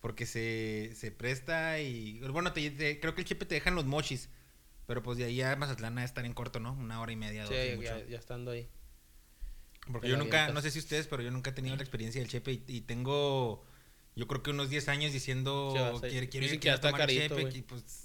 Porque 0.00 0.26
se, 0.26 0.92
se 0.94 1.10
presta 1.12 1.80
y. 1.80 2.18
Bueno, 2.28 2.52
te- 2.52 2.70
te- 2.70 3.00
creo 3.00 3.14
que 3.14 3.22
el 3.22 3.26
Chepe 3.26 3.46
te 3.46 3.54
dejan 3.54 3.74
los 3.74 3.84
mochis. 3.86 4.28
Pero 4.86 5.02
pues 5.02 5.16
de 5.16 5.24
ahí 5.24 5.40
a 5.40 5.54
Mazatlán 5.56 5.96
a 5.98 6.04
estar 6.04 6.24
en 6.24 6.34
corto, 6.34 6.58
¿no? 6.58 6.72
Una 6.72 7.00
hora 7.00 7.12
y 7.12 7.16
media, 7.16 7.44
dos. 7.44 7.54
Sí, 7.54 7.80
ya, 7.82 8.04
ya 8.04 8.18
estando 8.18 8.50
ahí. 8.50 8.68
Porque 9.90 10.08
yo 10.08 10.16
nunca, 10.16 10.38
avientas. 10.44 10.54
no 10.54 10.60
sé 10.60 10.70
si 10.70 10.78
ustedes, 10.80 11.06
pero 11.06 11.22
yo 11.22 11.30
nunca 11.30 11.50
he 11.50 11.52
tenido 11.52 11.74
la 11.76 11.82
experiencia 11.82 12.20
del 12.20 12.28
Chepe 12.30 12.52
y, 12.52 12.64
y 12.68 12.80
tengo, 12.82 13.64
yo 14.16 14.26
creo 14.28 14.42
que 14.42 14.50
unos 14.50 14.70
10 14.70 14.88
años 14.88 15.12
diciendo, 15.12 15.72
quiero, 16.00 16.28
quiero 16.28 16.30
quiero 16.60 16.74
está 16.76 16.80
tomar 16.90 17.08
el 17.10 17.16
carito, 17.28 17.36
Chepe", 17.38 17.58
y 17.58 17.62
pues, 17.62 18.01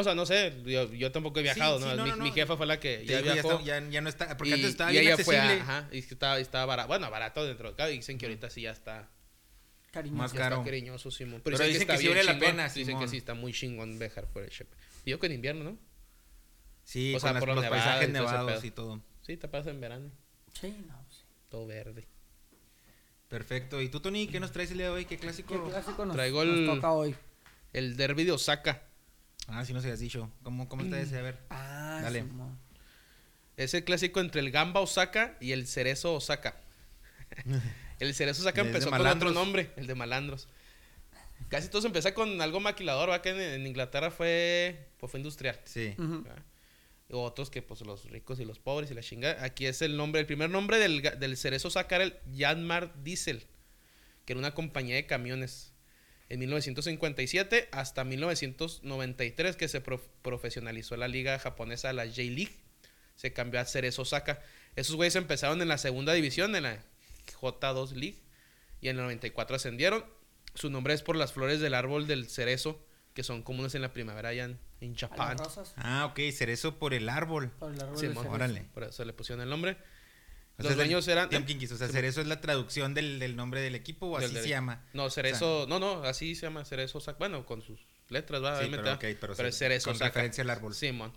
o 0.00 0.04
sea, 0.04 0.14
no 0.14 0.26
sé, 0.26 0.52
yo, 0.64 0.92
yo 0.92 1.10
tampoco 1.12 1.40
he 1.40 1.42
viajado, 1.42 1.78
Sí, 1.78 1.84
¿no? 1.84 1.90
sí, 1.90 1.96
no, 1.96 2.04
mi, 2.04 2.10
no, 2.10 2.16
no. 2.16 2.24
mi 2.24 2.32
jefa 2.32 2.56
fue 2.56 2.66
la 2.66 2.78
que 2.80 3.04
ya 3.06 3.16
digo, 3.18 3.26
ya, 3.28 3.32
viajó. 3.34 3.52
está- 3.52 3.64
ya, 3.64 3.88
ya 3.88 4.00
no 4.00 4.08
está, 4.08 4.36
porque 4.36 4.50
y, 4.50 4.52
antes 4.54 4.70
estaba 4.70 4.90
y 4.90 4.94
bien 4.98 5.04
ella 5.06 5.16
fue, 5.24 5.36
accesible. 5.38 5.62
ajá, 5.62 5.88
y 5.92 6.02
que 6.02 6.14
estaba, 6.14 6.38
estaba 6.38 6.66
barato, 6.66 6.88
bueno, 6.88 7.10
barato 7.10 7.44
dentro 7.44 7.68
de 7.68 7.74
acá, 7.74 7.86
dicen 7.86 8.18
que 8.18 8.26
ahorita 8.26 8.50
sí 8.50 8.62
ya 8.62 8.70
está, 8.72 9.08
Cariño. 9.92 10.16
Más 10.16 10.32
caro. 10.34 10.56
está 10.56 10.64
cariñoso, 10.66 11.10
Simón. 11.10 11.40
Pero 11.42 11.56
dicen 11.58 11.86
que 11.86 11.96
sí 11.96 12.08
vale 12.08 12.24
la 12.24 12.38
pena, 12.38 12.64
Dicen 12.64 12.84
que 12.84 12.92
Simón. 12.92 13.08
sí 13.08 13.16
está 13.16 13.32
muy 13.34 13.52
chingón 13.54 13.98
viajar 13.98 14.26
por 14.26 14.42
el. 14.42 14.50
Y 15.06 15.10
yo 15.10 15.18
que 15.18 15.26
en 15.26 15.32
invierno, 15.32 15.64
¿no? 15.64 15.78
Sí, 16.84 17.14
O 17.14 17.20
sea, 17.20 17.32
las- 17.32 17.40
por 17.40 17.48
los 17.48 17.56
los 17.56 17.64
nevados 17.64 17.84
paisajes 17.86 18.10
nevados 18.10 18.64
y 18.64 18.70
todo. 18.70 19.00
Sí, 19.22 19.36
te 19.38 19.48
pasa 19.48 19.70
en 19.70 19.80
verano, 19.80 20.10
Sí, 20.60 20.76
no, 20.86 21.02
sí. 21.10 21.22
todo 21.48 21.66
verde. 21.66 22.06
Perfecto. 23.28 23.80
¿Y 23.80 23.88
tú, 23.88 24.00
Tony, 24.00 24.28
qué 24.28 24.38
nos 24.38 24.52
traes 24.52 24.70
el 24.70 24.78
día 24.78 24.86
de 24.86 24.92
hoy? 24.92 25.04
¿Qué 25.04 25.18
clásico? 25.18 25.64
¿Qué 25.64 25.70
clásico 25.70 26.04
nos, 26.06 26.14
Traigo 26.14 26.44
nos 26.44 26.56
el- 26.58 26.66
toca 26.66 26.92
hoy? 26.92 27.14
El 27.72 27.96
derby 27.96 28.24
de 28.24 28.32
Osaka. 28.32 28.82
Ah, 29.48 29.64
sí 29.64 29.72
nos 29.72 29.84
habías 29.84 30.00
dicho. 30.00 30.30
¿Cómo, 30.42 30.68
cómo 30.68 30.82
está 30.82 31.00
ese? 31.00 31.18
A 31.18 31.22
ver. 31.22 31.38
Ah, 31.50 32.00
Dale. 32.02 32.24
Es 33.56 33.72
el 33.72 33.84
clásico 33.84 34.20
entre 34.20 34.40
el 34.40 34.50
Gamba 34.50 34.80
Osaka 34.80 35.36
y 35.40 35.52
el 35.52 35.66
Cerezo 35.66 36.14
Osaka. 36.14 36.56
el 38.00 38.14
Cerezo 38.14 38.42
Osaka 38.42 38.60
empezó 38.60 38.90
con 38.90 39.06
otro 39.06 39.30
nombre, 39.30 39.70
el 39.76 39.86
de 39.86 39.94
Malandros. 39.94 40.48
Casi 41.48 41.68
todos 41.68 41.84
empezaron 41.84 42.14
con 42.14 42.40
algo 42.42 42.60
maquilador, 42.60 43.10
¿va? 43.10 43.22
Que 43.22 43.30
en, 43.30 43.40
en 43.40 43.66
Inglaterra 43.66 44.10
fue, 44.10 44.88
pues 44.98 45.10
fue 45.10 45.20
industrial. 45.20 45.58
Sí. 45.64 45.94
Otros 47.08 47.50
que 47.50 47.62
pues 47.62 47.80
los 47.82 48.04
ricos 48.10 48.40
y 48.40 48.44
los 48.44 48.58
pobres 48.58 48.90
y 48.90 48.94
la 48.94 49.00
chingada. 49.00 49.42
Aquí 49.44 49.66
es 49.66 49.80
el 49.80 49.96
nombre, 49.96 50.20
el 50.20 50.26
primer 50.26 50.50
nombre 50.50 50.78
del, 50.78 51.02
del 51.02 51.36
Cerezo 51.36 51.68
Osaka 51.68 51.96
era 51.96 52.04
el 52.04 52.16
Yanmar 52.32 53.02
Diesel, 53.04 53.46
que 54.24 54.32
era 54.32 54.40
una 54.40 54.54
compañía 54.54 54.96
de 54.96 55.06
camiones. 55.06 55.72
En 56.28 56.40
1957 56.40 57.68
hasta 57.72 58.02
1993 58.04 59.56
que 59.56 59.68
se 59.68 59.80
prof- 59.82 60.08
profesionalizó 60.22 60.96
la 60.96 61.08
liga 61.08 61.38
japonesa, 61.38 61.92
la 61.92 62.04
J-League, 62.06 62.56
se 63.14 63.32
cambió 63.32 63.60
a 63.60 63.64
Cerezo 63.64 64.02
Osaka. 64.02 64.42
Esos 64.74 64.96
güeyes 64.96 65.16
empezaron 65.16 65.62
en 65.62 65.68
la 65.68 65.78
segunda 65.78 66.12
división, 66.12 66.54
en 66.56 66.64
la 66.64 66.78
J2 67.40 67.92
League, 67.92 68.18
y 68.80 68.88
en 68.88 68.96
el 68.96 69.02
94 69.02 69.56
ascendieron. 69.56 70.04
Su 70.54 70.70
nombre 70.70 70.94
es 70.94 71.02
por 71.02 71.16
las 71.16 71.32
flores 71.32 71.60
del 71.60 71.74
árbol 71.74 72.06
del 72.06 72.28
cerezo, 72.28 72.82
que 73.14 73.22
son 73.22 73.42
comunes 73.42 73.74
en 73.74 73.82
la 73.82 73.92
primavera 73.92 74.30
allá 74.30 74.44
en, 74.80 74.94
Japón. 74.94 75.36
Ah, 75.76 76.06
ok, 76.10 76.20
cerezo 76.32 76.78
por 76.78 76.92
el 76.92 77.08
árbol. 77.08 77.50
por 77.58 77.72
el 77.72 77.80
árbol 77.80 77.96
Sí, 77.98 78.08
de 78.08 78.12
mo- 78.14 78.20
cerezo. 78.22 78.34
Órale. 78.34 78.62
Por 78.74 78.84
eso 78.84 79.04
le 79.04 79.12
pusieron 79.14 79.42
el 79.42 79.48
nombre. 79.48 79.78
O 80.58 80.62
Los 80.62 80.68
sea, 80.68 80.76
dueños 80.76 81.06
eran... 81.08 81.28
Tim 81.28 81.44
Kinkis, 81.44 81.72
o 81.72 81.76
sea, 81.76 81.88
cerezo 81.88 82.20
es 82.22 82.26
la 82.26 82.40
traducción 82.40 82.94
del, 82.94 83.18
del 83.18 83.36
nombre 83.36 83.60
del 83.60 83.74
equipo 83.74 84.06
o 84.06 84.16
Del 84.16 84.24
así 84.26 84.34
del- 84.34 84.42
se 84.44 84.48
llama. 84.48 84.82
No, 84.94 85.10
cerezo... 85.10 85.66
No, 85.68 85.78
no, 85.78 86.02
así 86.04 86.34
se 86.34 86.46
llama 86.46 86.64
cerezo 86.64 86.98
Osaka. 86.98 87.18
Bueno, 87.18 87.44
con 87.44 87.60
sus 87.60 87.78
letras, 88.08 88.42
va, 88.42 88.60
Sí, 88.62 88.68
pero, 88.70 88.82
va. 88.84 88.94
ok, 88.94 89.04
pero, 89.20 89.34
Pero 89.36 89.52
sí, 89.52 89.58
cerezo 89.58 89.84
con 89.90 89.96
Osaka. 89.96 90.08
referencia 90.08 90.42
al 90.44 90.50
árbol. 90.50 90.74
Simón. 90.74 91.12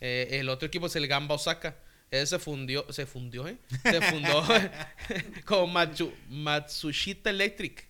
Eh, 0.00 0.28
el 0.40 0.48
otro 0.48 0.66
equipo 0.68 0.86
es 0.86 0.96
el 0.96 1.06
Gamba 1.06 1.34
Osaka. 1.34 1.76
Ese 2.10 2.26
se 2.26 2.38
fundió, 2.38 2.90
se 2.92 3.04
fundió, 3.06 3.46
¿eh? 3.48 3.56
Se 3.84 4.00
fundó 4.02 4.42
con 5.46 5.70
Matsu- 5.72 6.12
Matsushita 6.28 7.30
Electric, 7.30 7.86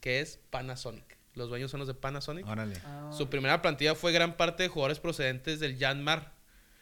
que 0.00 0.20
es 0.20 0.38
Panasonic. 0.50 1.04
Los 1.34 1.48
dueños 1.50 1.70
son 1.70 1.80
los 1.80 1.86
de 1.88 1.94
Panasonic. 1.94 2.46
Órale. 2.46 2.76
Ah, 2.84 3.10
Su 3.16 3.28
primera 3.28 3.60
plantilla 3.62 3.94
fue 3.94 4.12
gran 4.12 4.36
parte 4.38 4.62
de 4.62 4.68
jugadores 4.70 4.98
procedentes 4.98 5.60
del 5.60 5.76
Yanmar, 5.76 6.32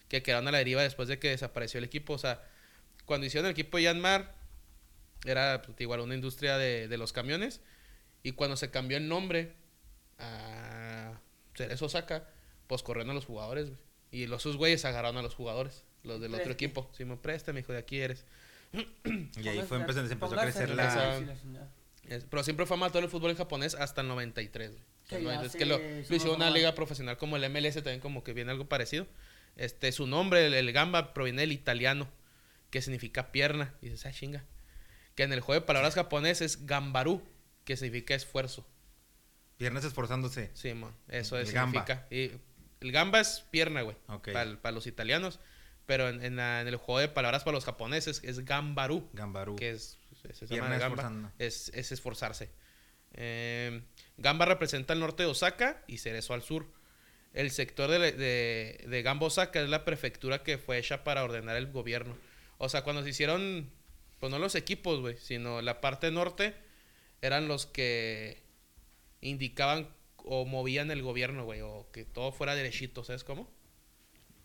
que 0.08 0.22
quedaron 0.22 0.46
a 0.48 0.52
la 0.52 0.58
deriva 0.58 0.82
después 0.82 1.08
de 1.08 1.18
que 1.18 1.30
desapareció 1.30 1.78
el 1.78 1.84
equipo. 1.84 2.12
O 2.14 2.18
sea, 2.18 2.42
cuando 3.06 3.26
hicieron 3.26 3.46
el 3.46 3.52
equipo 3.52 3.76
de 3.76 3.84
Yanmar, 3.84 4.34
era 5.24 5.62
pues, 5.62 5.80
igual 5.80 6.00
una 6.00 6.14
industria 6.14 6.58
de, 6.58 6.88
de 6.88 6.96
los 6.96 7.12
camiones. 7.12 7.60
Y 8.22 8.32
cuando 8.32 8.56
se 8.56 8.70
cambió 8.70 8.96
el 8.96 9.08
nombre 9.08 9.52
a 10.18 11.20
Cerezo 11.54 11.86
Osaka, 11.86 12.28
pues 12.66 12.82
corrieron 12.82 13.10
a 13.10 13.14
los 13.14 13.26
jugadores, 13.26 13.68
güey. 13.68 13.78
Y 14.10 14.26
los 14.26 14.42
sus 14.42 14.56
güeyes 14.56 14.84
agarraron 14.84 15.16
a 15.16 15.22
los 15.22 15.34
jugadores, 15.34 15.82
los 16.04 16.20
del 16.20 16.34
otro 16.34 16.52
equipo. 16.52 16.88
Si 16.96 17.04
me 17.04 17.16
préstame, 17.16 17.60
hijo, 17.60 17.72
de 17.72 17.78
aquí 17.78 17.98
eres. 17.98 18.24
Y 18.72 19.48
ahí 19.48 19.62
fue 19.62 19.78
empezando, 19.78 20.06
se 20.08 20.14
empezó 20.14 20.34
a 20.38 20.42
crecer 20.42 20.70
la... 20.70 21.20
Pero 22.30 22.44
siempre 22.44 22.66
fue 22.66 22.76
amateur 22.76 23.02
el 23.02 23.10
fútbol 23.10 23.30
en 23.30 23.36
japonés 23.36 23.74
hasta 23.74 24.02
el 24.02 24.08
93. 24.08 24.70
güey. 24.70 24.82
Que 25.08 25.18
no, 25.18 25.42
es 25.42 25.56
que 25.56 25.66
lo, 25.66 25.78
lo 25.78 26.16
hicieron 26.16 26.36
una 26.36 26.50
liga 26.50 26.74
profesional 26.74 27.16
como 27.16 27.36
el 27.36 27.50
MLS, 27.50 27.74
también 27.74 28.00
como 28.00 28.22
que 28.22 28.32
viene 28.32 28.50
algo 28.52 28.66
parecido. 28.66 29.06
Este, 29.56 29.90
su 29.92 30.06
nombre, 30.06 30.46
el, 30.46 30.54
el 30.54 30.72
gamba, 30.72 31.12
proviene 31.12 31.42
del 31.42 31.52
italiano, 31.52 32.08
que 32.74 32.82
significa 32.82 33.30
pierna. 33.30 33.72
Y 33.80 33.88
dices, 33.90 34.04
ah, 34.06 34.10
chinga. 34.12 34.44
Que 35.14 35.22
en 35.22 35.32
el 35.32 35.38
juego 35.40 35.60
de 35.60 35.64
palabras 35.66 35.94
japonés 35.94 36.40
es 36.40 36.66
gambaru, 36.66 37.22
que 37.64 37.76
significa 37.76 38.16
esfuerzo. 38.16 38.66
Piernas 39.58 39.84
esforzándose. 39.84 40.50
Sí, 40.54 40.74
mo, 40.74 40.92
eso 41.06 41.38
es, 41.38 41.52
gamba. 41.52 41.86
significa. 41.86 42.08
Y 42.10 42.32
el 42.80 42.90
gamba 42.90 43.20
es 43.20 43.44
pierna, 43.52 43.82
güey, 43.82 43.96
Ok. 44.08 44.30
para 44.60 44.72
los 44.72 44.88
italianos. 44.88 45.38
Pero 45.86 46.08
en, 46.08 46.24
en 46.24 46.34
la- 46.34 46.62
en 46.62 46.66
el 46.66 46.74
juego 46.76 46.98
de 46.98 47.06
palabras 47.08 47.44
para 47.44 47.54
los 47.54 47.64
japoneses 47.64 48.22
es 48.24 48.44
gambaru 48.44 49.08
Gambaru. 49.12 49.54
que 49.54 49.70
es, 49.70 49.98
se- 50.34 50.46
llama 50.48 50.76
gamba, 50.78 51.32
es, 51.38 51.70
es 51.74 51.92
esforzarse. 51.92 52.50
Eh, 53.12 53.82
gamba 54.16 54.46
representa 54.46 54.94
el 54.94 54.98
norte 55.00 55.22
de 55.22 55.28
Osaka 55.28 55.80
y 55.86 55.98
Cerezo 55.98 56.34
al 56.34 56.42
sur. 56.42 56.66
El 57.34 57.52
sector 57.52 57.88
de, 57.90 58.10
de, 58.12 58.84
de 58.88 59.02
Gamba 59.02 59.26
Osaka 59.26 59.60
es 59.60 59.68
la 59.68 59.84
prefectura 59.84 60.42
que 60.42 60.58
fue 60.58 60.78
hecha 60.78 61.04
para 61.04 61.22
ordenar 61.22 61.54
el 61.56 61.70
gobierno. 61.70 62.16
O 62.58 62.68
sea, 62.68 62.82
cuando 62.82 63.02
se 63.02 63.10
hicieron, 63.10 63.70
pues 64.20 64.30
no 64.30 64.38
los 64.38 64.54
equipos, 64.54 65.00
güey, 65.00 65.16
sino 65.18 65.60
la 65.62 65.80
parte 65.80 66.10
norte 66.10 66.54
eran 67.22 67.48
los 67.48 67.66
que 67.66 68.42
indicaban 69.20 69.88
o 70.16 70.44
movían 70.44 70.90
el 70.90 71.02
gobierno, 71.02 71.44
güey, 71.44 71.60
o 71.60 71.88
que 71.92 72.04
todo 72.04 72.32
fuera 72.32 72.54
derechito, 72.54 73.04
¿sabes 73.04 73.24
cómo? 73.24 73.50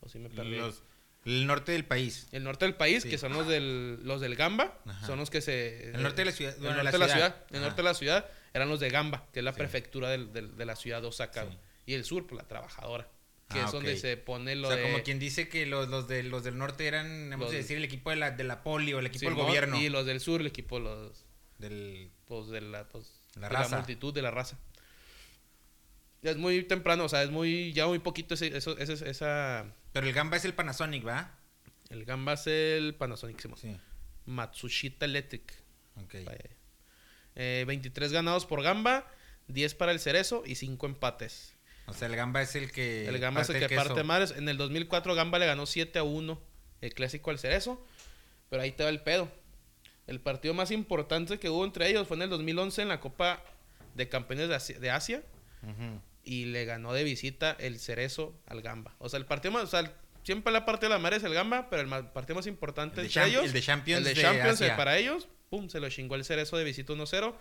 O 0.02 0.10
si 0.10 0.20
me 0.20 0.30
perdí. 0.30 0.58
Los- 0.58 0.84
el 1.26 1.46
norte 1.48 1.74
del 1.74 1.86
país. 1.86 2.28
El 2.32 2.44
norte 2.46 2.66
del 2.66 2.76
país, 2.76 3.04
Sí. 3.04 3.10
que 3.10 3.18
son 3.18 3.34
los 3.34 3.46
del, 3.48 4.00
los 4.06 4.22
del 4.22 4.36
Gamba, 4.36 4.80
Ajá. 4.86 5.06
son 5.06 5.20
los 5.20 5.30
que 5.30 5.42
se... 5.42 5.90
El 5.92 6.02
norte 6.02 6.22
de 6.22 6.26
la 6.26 6.32
ciudad- 6.32 6.54
El 6.56 6.62
bueno, 6.62 6.78
norte 6.78 6.92
de 6.94 6.98
la 6.98 7.08
ciudad. 7.10 7.36
ciudad. 7.36 7.46
El 7.52 7.62
norte 7.62 7.76
de 7.78 7.84
la 7.84 7.94
ciudad 7.94 8.30
eran 8.54 8.70
los 8.70 8.80
de 8.80 8.90
Gamba, 8.90 9.28
que 9.34 9.40
es 9.40 9.46
la 9.46 9.52
Sí. 9.52 9.58
prefectura 9.60 10.10
del- 10.10 10.32
del- 10.32 10.56
de 10.56 10.66
la 10.66 10.76
ciudad 10.78 11.02
de 11.02 11.08
Osaka. 11.10 11.44
Sí. 11.46 11.58
Y 11.88 11.94
el 11.94 12.06
sur, 12.06 12.26
pues 12.26 12.42
la 12.42 12.48
trabajadora. 12.48 13.10
Que 13.50 13.60
Ah, 13.60 13.66
es 13.66 13.72
donde 13.72 13.98
se 13.98 14.16
pone 14.16 14.56
lo 14.56 14.68
o 14.68 14.72
sea, 14.72 14.80
de... 14.80 14.84
como 14.92 15.04
quien 15.04 15.18
dice 15.18 15.50
que 15.50 15.66
los, 15.66 15.88
los, 15.90 16.08
de, 16.08 16.22
los 16.24 16.44
del 16.44 16.58
norte 16.58 16.86
eran, 16.86 17.30
vamos 17.32 17.50
a 17.52 17.56
decir, 17.56 17.78
el 17.78 17.84
equipo 17.84 18.12
de 18.12 18.16
la, 18.18 18.32
de 18.32 18.44
la 18.44 18.62
poli 18.64 18.94
o 18.94 19.00
el 19.00 19.08
equipo 19.08 19.26
del 19.26 19.34
gobierno. 19.36 19.80
Y 19.80 19.90
los 19.90 20.06
del 20.06 20.20
sur, 20.20 20.42
el 20.42 20.48
equipo 20.48 20.80
los, 20.80 21.26
Del... 21.58 22.12
pues, 22.26 22.48
de 22.50 22.62
la, 22.62 22.88
pues, 22.88 23.22
La 23.36 23.50
de 23.50 23.56
raza. 23.56 23.78
multitud 23.78 24.14
de 24.14 24.22
la 24.22 24.30
raza. 24.32 24.60
Es 26.22 26.38
muy 26.38 26.64
temprano, 26.64 27.06
o 27.06 27.10
sea, 27.10 27.24
es 27.24 27.32
muy... 27.32 27.74
Ya 27.74 27.88
muy 27.88 28.00
poquito 28.00 28.34
ese, 28.36 28.56
eso, 28.56 28.78
ese- 28.78 29.10
esa... 29.10 29.66
Pero 29.94 30.06
el 30.06 30.14
Gamba 30.14 30.38
es 30.38 30.46
el 30.46 30.54
Panasonic, 30.54 31.08
¿va? 31.08 31.36
El 31.90 32.06
Gamba 32.06 32.34
es 32.34 32.46
el 32.46 32.94
Panasonic, 32.96 33.40
Simón. 33.40 33.58
Sí. 33.58 33.76
Matsushita 34.26 35.06
Electric. 35.06 35.52
Ok. 35.96 36.16
Eh, 37.36 37.64
23 37.66 38.12
ganados 38.12 38.46
por 38.46 38.62
Gamba, 38.62 39.08
10 39.48 39.74
para 39.76 39.92
el 39.92 40.00
Cerezo 40.00 40.44
y 40.46 40.56
5 40.56 40.86
empates. 40.86 41.56
O 41.90 41.94
sea, 41.94 42.08
el 42.08 42.16
Gamba 42.16 42.42
es 42.42 42.56
el 42.56 42.72
que... 42.72 43.08
el 43.08 43.20
Gamba 43.20 43.42
es 43.42 43.50
el 43.50 43.60
que 43.60 43.68
queso. 43.68 43.84
parte 43.84 44.04
madres. 44.04 44.34
En 44.38 44.48
el 44.48 44.58
2004 44.58 45.16
Gamba 45.16 45.40
le 45.40 45.46
ganó 45.46 45.66
7 45.66 46.00
a 46.00 46.04
1 46.04 46.42
el 46.82 46.94
clásico 46.94 47.32
al 47.32 47.40
Cerezo. 47.40 47.86
Pero 48.50 48.64
ahí 48.64 48.72
te 48.72 48.84
va 48.84 48.90
el 48.90 49.02
pedo. 49.02 49.32
El 50.08 50.20
partido 50.20 50.54
más 50.54 50.72
importante 50.72 51.38
que 51.38 51.50
hubo 51.50 51.64
entre 51.66 51.88
ellos 51.88 52.08
fue 52.08 52.18
en 52.18 52.24
el 52.24 52.30
2011 52.30 52.82
en 52.82 52.88
la 52.88 53.00
Copa 53.00 53.44
de 53.94 54.10
Campeones 54.10 54.50
de 54.50 54.56
Asia, 54.56 54.80
de 54.80 54.90
Asia, 54.90 55.24
y 56.24 56.46
le 56.46 56.66
ganó 56.66 56.94
de 56.94 57.04
visita 57.04 57.56
el 57.60 57.80
Cerezo 57.80 58.34
al 58.48 58.62
Gamba. 58.62 58.96
O 58.98 59.10
sea, 59.10 59.20
el 59.20 59.26
partido 59.26 59.52
más... 59.52 59.66
O 59.66 59.68
sea, 59.68 59.94
siempre 60.24 60.52
la 60.52 60.66
parte 60.66 60.88
de 60.88 60.90
la 60.90 61.00
madre 61.00 61.18
es 61.18 61.24
el 61.24 61.34
Gamba, 61.34 61.70
pero 61.70 61.84
el 61.84 62.08
partido 62.08 62.36
más 62.36 62.48
importante 62.48 63.02
El 63.02 63.08
de 63.08 63.20
entre 63.20 63.26
ellos... 63.28 63.46
el 63.46 63.54
de 63.54 63.62
Champions 63.62 63.98
el 64.00 64.04
de 64.06 64.14
de 64.16 64.22
Champions, 64.22 64.62
eh, 64.62 64.66
Asia. 64.66 64.78
para 64.78 64.98
ellos, 64.98 65.28
pum, 65.50 65.70
se 65.70 65.80
lo 65.80 65.90
chingó 65.90 66.16
el 66.16 66.26
Cerezo 66.26 66.58
de 66.58 66.64
visita 66.64 66.94
1-0. 66.94 67.36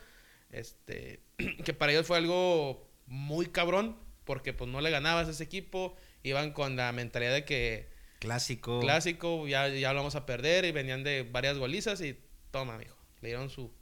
Este, 0.50 1.20
que 1.64 1.72
para 1.72 1.92
ellos 1.92 2.06
fue 2.06 2.18
algo 2.18 2.86
muy 3.06 3.46
cabrón, 3.46 3.96
porque 4.28 4.52
pues 4.52 4.70
no 4.70 4.82
le 4.82 4.90
ganabas 4.90 5.26
a 5.26 5.30
ese 5.30 5.42
equipo, 5.42 5.96
iban 6.22 6.52
con 6.52 6.76
la 6.76 6.92
mentalidad 6.92 7.32
de 7.32 7.46
que 7.46 7.88
Clásico. 8.18 8.78
clásico, 8.78 9.48
ya, 9.48 9.68
ya 9.68 9.94
lo 9.94 10.00
vamos 10.00 10.16
a 10.16 10.26
perder, 10.26 10.66
y 10.66 10.70
venían 10.70 11.02
de 11.02 11.22
varias 11.22 11.56
golizas 11.56 12.02
y 12.02 12.14
toma, 12.50 12.76
mijo, 12.76 12.94
le 13.22 13.28
dieron 13.28 13.48
su, 13.48 13.72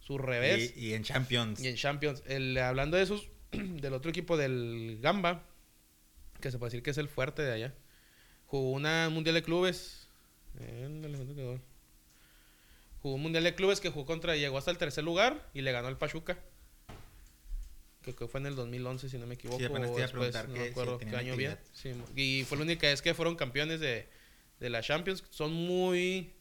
su 0.00 0.16
revés. 0.16 0.72
Y, 0.74 0.86
y 0.86 0.94
en 0.94 1.02
Champions. 1.02 1.62
Y 1.62 1.68
en 1.68 1.76
Champions, 1.76 2.22
el, 2.26 2.56
hablando 2.56 2.96
de 2.96 3.02
esos, 3.02 3.28
del 3.52 3.92
otro 3.92 4.10
equipo 4.10 4.38
del 4.38 5.00
Gamba, 5.02 5.44
que 6.40 6.50
se 6.50 6.58
puede 6.58 6.70
decir 6.70 6.82
que 6.82 6.92
es 6.92 6.98
el 6.98 7.10
fuerte 7.10 7.42
de 7.42 7.52
allá, 7.52 7.74
jugó 8.46 8.70
una 8.70 9.10
mundial 9.10 9.34
de 9.34 9.42
clubes. 9.42 10.08
eh. 10.60 11.58
Jugó 13.02 13.16
un 13.16 13.22
mundial 13.22 13.44
de 13.44 13.54
clubes 13.54 13.80
que 13.80 13.90
jugó 13.90 14.06
contra, 14.06 14.34
llegó 14.34 14.56
hasta 14.56 14.70
el 14.70 14.78
tercer 14.78 15.04
lugar 15.04 15.46
y 15.52 15.60
le 15.60 15.72
ganó 15.72 15.88
al 15.88 15.98
Pachuca. 15.98 16.38
Que, 18.02 18.14
que 18.14 18.26
fue 18.28 18.40
en 18.40 18.46
el 18.46 18.56
2011, 18.56 19.08
si 19.08 19.18
no 19.18 19.26
me 19.26 19.34
equivoco. 19.34 19.58
Sí, 19.58 19.64
apenas 19.66 19.90
te 19.90 19.96
iba 19.96 20.04
a 20.04 20.06
después, 20.08 20.30
preguntar 20.32 20.48
no 20.48 20.54
que 20.54 20.60
me 20.60 20.66
si 20.66 20.70
acuerdo 20.72 20.98
qué 20.98 21.06
año 21.16 21.32
actividad. 21.32 21.58
Sí, 21.72 21.92
y 22.16 22.44
fue 22.48 22.56
la 22.58 22.64
única 22.64 22.86
vez 22.86 23.02
que 23.02 23.14
fueron 23.14 23.36
campeones 23.36 23.80
de, 23.80 24.08
de 24.58 24.70
la 24.70 24.82
Champions. 24.82 25.24
Son 25.30 25.52
muy... 25.52 26.32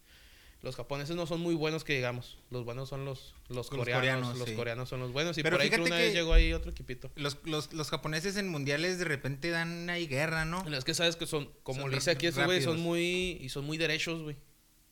Los 0.61 0.75
japoneses 0.75 1.15
no 1.15 1.25
son 1.25 1.39
muy 1.39 1.55
buenos 1.55 1.85
que 1.85 1.95
digamos. 1.95 2.37
Los 2.49 2.65
buenos 2.65 2.89
son 2.89 3.05
los, 3.05 3.33
los, 3.47 3.55
Los 3.57 3.69
coreanos. 3.69 3.93
coreanos, 4.01 4.37
los 4.39 4.49
sí. 4.49 4.55
coreanos 4.55 4.89
son 4.89 4.99
los 4.99 5.13
buenos. 5.13 5.37
Y 5.37 5.43
Pero 5.43 5.55
por 5.55 5.61
ahí 5.61 5.69
creo 5.69 5.85
fíjate 5.85 5.91
una 5.95 6.01
vez 6.03 6.11
que- 6.11 6.17
llegó 6.17 6.33
ahí 6.33 6.51
otro 6.51 6.71
equipito. 6.71 7.09
Los, 7.15 7.37
los, 7.45 7.71
los 7.71 7.89
japoneses 7.89 8.35
en 8.35 8.49
mundiales 8.49 8.99
de 8.99 9.05
repente 9.05 9.51
dan 9.51 9.89
ahí 9.89 10.05
guerra, 10.05 10.43
¿no? 10.43 10.65
Es 10.75 10.83
que 10.83 10.93
sabes 10.93 11.15
que 11.15 11.27
son, 11.27 11.49
como 11.63 11.87
le 11.87 11.95
dice 11.95 12.11
aquí 12.11 12.27
estos 12.27 12.43
güey, 12.45 12.61
son 12.61 12.77
muy, 12.81 13.37
y 13.39 13.47
son 13.47 13.63
muy 13.65 13.77
derechos, 13.77 14.21
güey. 14.21 14.35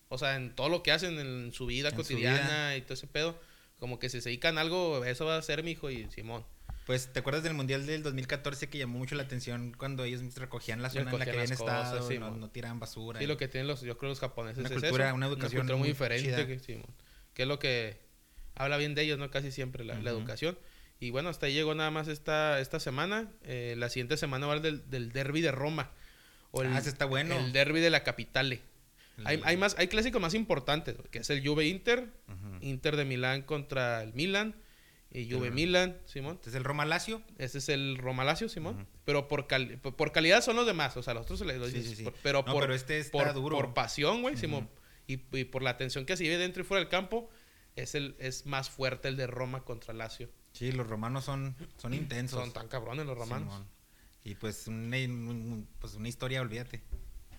O 0.07 0.17
sea, 0.17 0.37
en 0.37 0.55
todo 0.55 0.69
lo 0.69 0.83
que 0.83 0.93
hacen 0.93 1.19
en 1.19 1.51
su 1.51 1.65
vida 1.65 1.89
En 1.89 1.95
su 1.95 2.01
cotidiana 2.01 2.77
y 2.77 2.81
todo 2.83 2.93
ese 2.93 3.07
pedo, 3.07 3.37
como 3.77 3.99
que 3.99 4.07
si 4.07 4.21
se 4.21 4.29
dedican 4.29 4.57
a 4.57 4.61
algo, 4.61 5.03
eso 5.03 5.25
va 5.25 5.35
a 5.37 5.41
ser 5.41 5.63
mi 5.63 5.71
hijo 5.71 5.89
y 5.91 6.09
Simón. 6.11 6.45
Pues, 6.87 7.11
¿te 7.11 7.19
acuerdas 7.19 7.43
del 7.43 7.53
mundial 7.53 7.85
del 7.85 8.01
2014 8.01 8.69
que 8.69 8.77
llamó 8.77 8.97
mucho 8.97 9.13
la 9.15 9.23
atención 9.23 9.75
cuando 9.77 10.05
ellos 10.05 10.21
recogían 10.35 10.81
la 10.81 10.89
zona 10.89 11.11
en 11.11 11.19
la 11.19 11.25
que 11.25 11.31
habían 11.31 11.51
estado, 11.51 12.07
sí, 12.07 12.17
no, 12.17 12.31
no 12.31 12.49
tiraban 12.49 12.79
basura? 12.79 13.19
Sí, 13.19 13.25
y- 13.25 13.27
lo 13.27 13.35
que 13.37 13.47
tienen 13.49 13.67
los, 13.67 13.81
yo 13.81 13.97
creo 13.97 14.09
los 14.09 14.19
japoneses 14.21 14.59
Una 14.59 14.69
es 14.69 14.81
cultura, 14.81 15.07
eso, 15.07 15.15
una 15.15 15.27
educación 15.27 15.59
cultura 15.61 15.75
muy 15.75 15.79
muy 15.81 15.89
diferente, 15.89 16.47
que, 17.33 17.41
es 17.43 17.47
lo 17.47 17.59
que 17.59 17.99
habla 18.55 18.77
bien 18.77 18.95
de 18.95 19.03
ellos, 19.03 19.19
¿no? 19.19 19.29
Casi 19.29 19.51
siempre 19.51 19.83
la, 19.83 19.95
educación. 19.95 20.57
Y 20.99 21.11
bueno, 21.11 21.29
hasta 21.29 21.45
ahí 21.45 21.53
llegó 21.53 21.75
nada 21.75 21.91
más 21.91 22.07
esta, 22.07 22.59
esta 22.59 22.79
semana. 22.79 23.29
Eh, 23.43 23.75
la 23.77 23.89
siguiente 23.89 24.17
semana 24.17 24.47
va 24.47 24.53
a 24.53 24.59
del, 24.59 24.89
del 24.89 25.11
derby 25.11 25.41
de 25.41 25.51
Roma. 25.51 25.91
O 26.51 26.63
el, 26.63 26.69
Ah, 26.73 26.79
ese 26.79 26.89
está 26.89 27.05
bueno. 27.05 27.37
El 27.37 27.51
derby 27.51 27.81
de 27.81 27.89
la 27.91 28.03
capitale. 28.03 28.61
El- 29.17 29.27
Hay, 29.27 29.41
hay 29.43 29.57
más, 29.57 29.75
hay 29.77 29.89
clásicos 29.89 30.19
más 30.21 30.33
importantes, 30.33 30.95
que 31.11 31.19
es 31.19 31.29
el 31.29 31.45
Juve 31.45 31.65
Inter. 31.67 32.09
Inter 32.61 32.95
de 32.95 33.05
Milán 33.05 33.41
contra 33.43 34.01
el 34.01 34.13
Milan, 34.13 34.55
y 35.11 35.31
Juve 35.31 35.51
Milan, 35.51 35.97
Simón. 36.05 36.35
Este 36.35 36.49
es 36.49 36.55
el 36.55 36.63
Roma 36.63 36.85
Lazio. 36.85 37.21
Ese 37.37 37.57
es 37.59 37.69
el 37.69 37.97
Roma 37.97 38.23
Lazio, 38.23 38.49
Simón. 38.49 38.87
Pero 39.05 39.27
por, 39.27 39.47
cal- 39.47 39.77
por, 39.79 40.11
calidad 40.11 40.41
son 40.43 40.55
los 40.57 40.65
demás, 40.67 40.95
o 40.97 41.03
sea, 41.03 41.13
los 41.13 41.23
otros 41.23 41.39
se 41.39 41.45
les 41.45 41.71
Sí, 41.71 41.81
sí, 41.83 41.95
sí. 41.95 42.03
por- 42.03 42.13
Pero 42.21 42.43
No, 42.45 42.53
por, 42.53 42.61
pero 42.63 42.75
este 42.75 42.99
está 42.99 43.11
por, 43.11 43.33
duro. 43.33 43.55
por 43.55 43.73
pasión, 43.73 44.21
güey. 44.21 44.37
Simón. 44.37 44.69
Y, 45.07 45.21
y 45.37 45.45
por 45.45 45.61
la 45.63 45.69
atención 45.71 46.05
que 46.05 46.17
se 46.17 46.23
vive 46.23 46.37
dentro 46.37 46.61
y 46.61 46.65
fuera 46.65 46.79
del 46.81 46.89
campo, 46.89 47.29
es 47.75 47.95
el 47.95 48.15
es 48.19 48.45
más 48.45 48.69
fuerte 48.69 49.07
el 49.07 49.15
de 49.15 49.27
Roma 49.27 49.63
contra 49.63 49.93
Lazio. 49.93 50.29
Sí, 50.51 50.71
los 50.71 50.87
romanos 50.87 51.23
son, 51.25 51.55
son 51.77 51.93
intensos. 51.93 52.39
Son 52.41 52.51
tan 52.51 52.67
cabrones 52.67 53.05
los 53.05 53.17
romanos. 53.17 53.53
Simón. 53.53 53.67
Y 54.23 54.35
pues 54.35 54.67
una, 54.67 54.97
un- 54.97 55.67
pues 55.79 55.93
una 55.93 56.09
historia, 56.09 56.41
olvídate. 56.41 56.83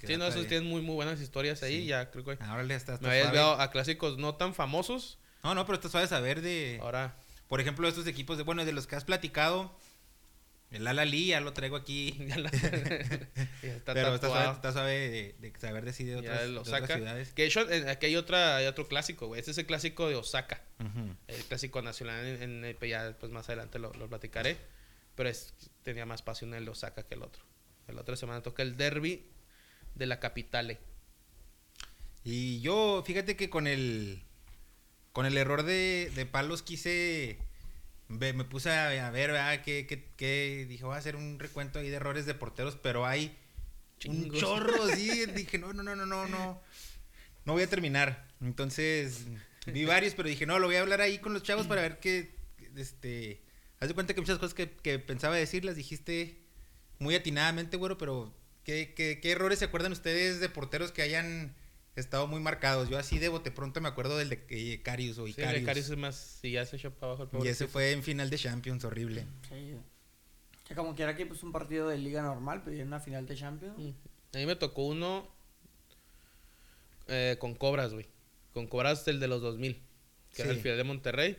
Sí, 0.07 0.16
no, 0.16 0.27
esos 0.28 0.47
tienen 0.47 0.69
muy, 0.69 0.81
muy 0.81 0.95
buenas 0.95 1.20
historias 1.20 1.62
ahí. 1.65 1.85
Ya 1.86 2.11
creo 2.12 2.24
que 2.24 2.39
Ah, 2.40 2.55
órale, 2.55 2.74
está, 2.77 2.95
está 2.95 3.07
me 3.07 3.12
había 3.15 3.24
suave. 3.24 3.36
desviado 3.36 3.61
a 3.61 3.70
clásicos 3.73 4.16
no 4.16 4.36
tan 4.36 4.55
famosos. 4.55 5.19
No, 5.43 5.55
no, 5.55 5.66
pero 5.66 5.74
está 5.77 5.89
suave 5.89 6.07
saber 6.07 6.40
de... 6.40 6.78
Ahora, 6.81 7.16
Por 7.48 7.60
ejemplo, 7.60 7.88
estos 7.88 8.06
equipos, 8.06 8.36
de 8.36 8.44
bueno, 8.44 8.64
de 8.64 8.72
los 8.72 8.86
que 8.86 8.96
has 8.96 9.04
platicado, 9.04 9.74
el 10.70 10.86
Alali 10.86 11.28
ya 11.28 11.40
lo 11.40 11.52
traigo 11.54 11.76
aquí. 11.76 12.14
ya 12.28 12.36
está 13.62 13.94
pero 13.94 14.14
está 14.14 14.28
suave, 14.28 14.52
está 14.52 14.72
suave 14.72 15.08
de, 15.10 15.34
de 15.38 15.58
saber 15.58 15.84
de 15.84 15.92
sí 15.92 16.04
de 16.04 16.16
otras, 16.16 16.42
de 16.42 16.86
ciudades. 16.94 17.32
Que 17.32 17.46
hecho, 17.46 17.68
eh, 17.70 17.88
aquí 17.90 18.06
hay, 18.06 18.16
otra, 18.16 18.56
hay 18.56 18.66
otro 18.66 18.86
clásico, 18.86 19.26
güey. 19.28 19.40
Este 19.40 19.52
es 19.52 19.58
el 19.58 19.66
clásico 19.66 20.08
de 20.08 20.16
Osaka. 20.16 20.62
El 21.26 21.42
clásico 21.44 21.80
nacional, 21.82 22.24
en, 22.26 22.64
el- 22.64 22.78
ya 22.88 23.04
después 23.04 23.32
más 23.32 23.48
adelante 23.48 23.78
lo, 23.78 23.92
lo 23.94 24.08
platicaré. 24.08 24.58
Pero 25.14 25.28
es, 25.30 25.54
tenía 25.82 26.06
más 26.06 26.22
pasión 26.22 26.54
el 26.54 26.66
de 26.66 26.70
Osaka 26.70 27.02
que 27.02 27.14
el 27.14 27.22
otro. 27.22 27.42
La 27.88 28.02
otra 28.02 28.16
semana 28.16 28.42
toca 28.42 28.62
el 28.62 28.76
derby 28.76 29.24
de 29.94 30.06
la 30.06 30.20
capitale. 30.20 30.78
Y 32.22 32.60
yo, 32.60 33.02
fíjate 33.06 33.36
que 33.36 33.48
con 33.48 33.66
el 33.66 34.22
con 35.19 35.27
el 35.27 35.36
error 35.36 35.65
de, 35.65 36.12
de 36.15 36.27
palos 36.27 36.62
quise 36.62 37.39
me 38.07 38.32
puse 38.45 38.70
a, 38.70 39.09
a 39.09 39.11
ver, 39.11 39.32
¿verdad? 39.32 39.65
Que, 39.65 39.85
que, 39.85 40.05
que 40.16 40.65
dije, 40.69 40.85
voy 40.85 40.95
a 40.95 40.99
hacer 40.99 41.16
un 41.16 41.40
recuento 41.40 41.81
ahí 41.81 41.89
de 41.89 41.97
errores 41.97 42.24
de 42.24 42.35
porteros, 42.35 42.77
pero 42.77 43.05
hay 43.05 43.36
un 44.07 44.31
chorro, 44.31 44.86
sí. 44.95 45.27
dije, 45.27 45.59
no, 45.59 45.73
no, 45.73 45.82
no, 45.82 45.97
no, 45.97 46.07
no, 46.07 46.28
no. 46.28 46.61
No 47.45 47.53
voy 47.53 47.65
a 47.65 47.66
terminar. 47.66 48.28
Entonces, 48.40 49.24
vi 49.66 49.85
varios, 49.86 50.15
pero 50.15 50.28
dije, 50.28 50.47
no, 50.47 50.61
lo 50.61 50.69
voy 50.69 50.77
a 50.77 50.82
hablar 50.82 51.01
ahí 51.01 51.19
con 51.19 51.32
los 51.32 51.43
chavos 51.43 51.66
para 51.66 51.82
ver 51.82 51.99
qué, 51.99 52.36
este... 52.77 53.43
Haz 53.81 53.89
de 53.89 53.95
cuenta 53.95 54.15
que 54.15 54.20
muchas 54.20 54.39
cosas 54.39 54.55
que, 54.55 54.70
que 54.70 55.01
pensaba 55.01 55.35
decir 55.35 55.65
las 55.65 55.74
dijiste 55.74 56.39
muy 57.01 57.16
atinadamente, 57.16 57.77
güero, 57.77 57.99
pero 57.99 58.32
¿qué, 58.62 58.95
qué, 58.95 59.19
qué 59.20 59.32
errores 59.32 59.59
se 59.59 59.65
acuerdan 59.65 59.90
ustedes 59.90 60.39
de 60.39 60.49
porteros 60.49 60.93
que 60.93 61.03
hayan 61.03 61.57
estado 62.00 62.26
muy 62.26 62.40
marcados? 62.40 62.88
Yo 62.88 62.98
así 62.98 63.18
de 63.18 63.28
bote 63.28 63.50
pronto 63.50 63.80
me 63.80 63.88
acuerdo 63.88 64.16
del 64.16 64.28
de 64.28 64.44
eh, 64.50 64.80
Carius 64.82 65.18
o 65.18 65.24
Sí, 65.26 65.32
Icarius. 65.32 65.54
el 65.60 65.64
Carius 65.66 65.90
es 65.90 65.96
más, 65.96 66.16
si 66.40 66.52
ya 66.52 66.64
se 66.66 66.76
echó 66.76 66.92
para 66.92 67.12
abajo 67.12 67.28
el 67.40 67.44
y 67.46 67.48
ese 67.48 67.66
fue 67.66 67.92
en 67.92 68.02
final 68.02 68.30
de 68.30 68.38
Champions, 68.38 68.84
horrible. 68.84 69.26
Sí. 69.48 69.76
Que 70.66 70.74
como 70.74 70.94
quiera 70.94 71.16
que 71.16 71.24
pues 71.26 71.42
un 71.42 71.50
partido 71.52 71.88
de 71.88 71.96
liga 71.98 72.22
normal, 72.22 72.62
pero 72.64 72.76
en 72.76 72.86
una 72.88 73.00
final 73.00 73.26
de 73.26 73.34
Champions. 73.36 73.94
A 74.34 74.38
mí 74.38 74.46
me 74.46 74.54
tocó 74.56 74.86
uno 74.86 75.26
eh, 77.06 77.36
con 77.38 77.54
Cobras, 77.54 77.92
güey. 77.92 78.06
Con 78.52 78.66
Cobras 78.66 79.06
el 79.08 79.20
de 79.20 79.28
los 79.28 79.40
2000, 79.42 79.80
que 80.34 80.42
era 80.42 80.50
Sí. 80.50 80.56
el 80.56 80.62
final 80.62 80.76
de 80.78 80.84
Monterrey. 80.84 81.38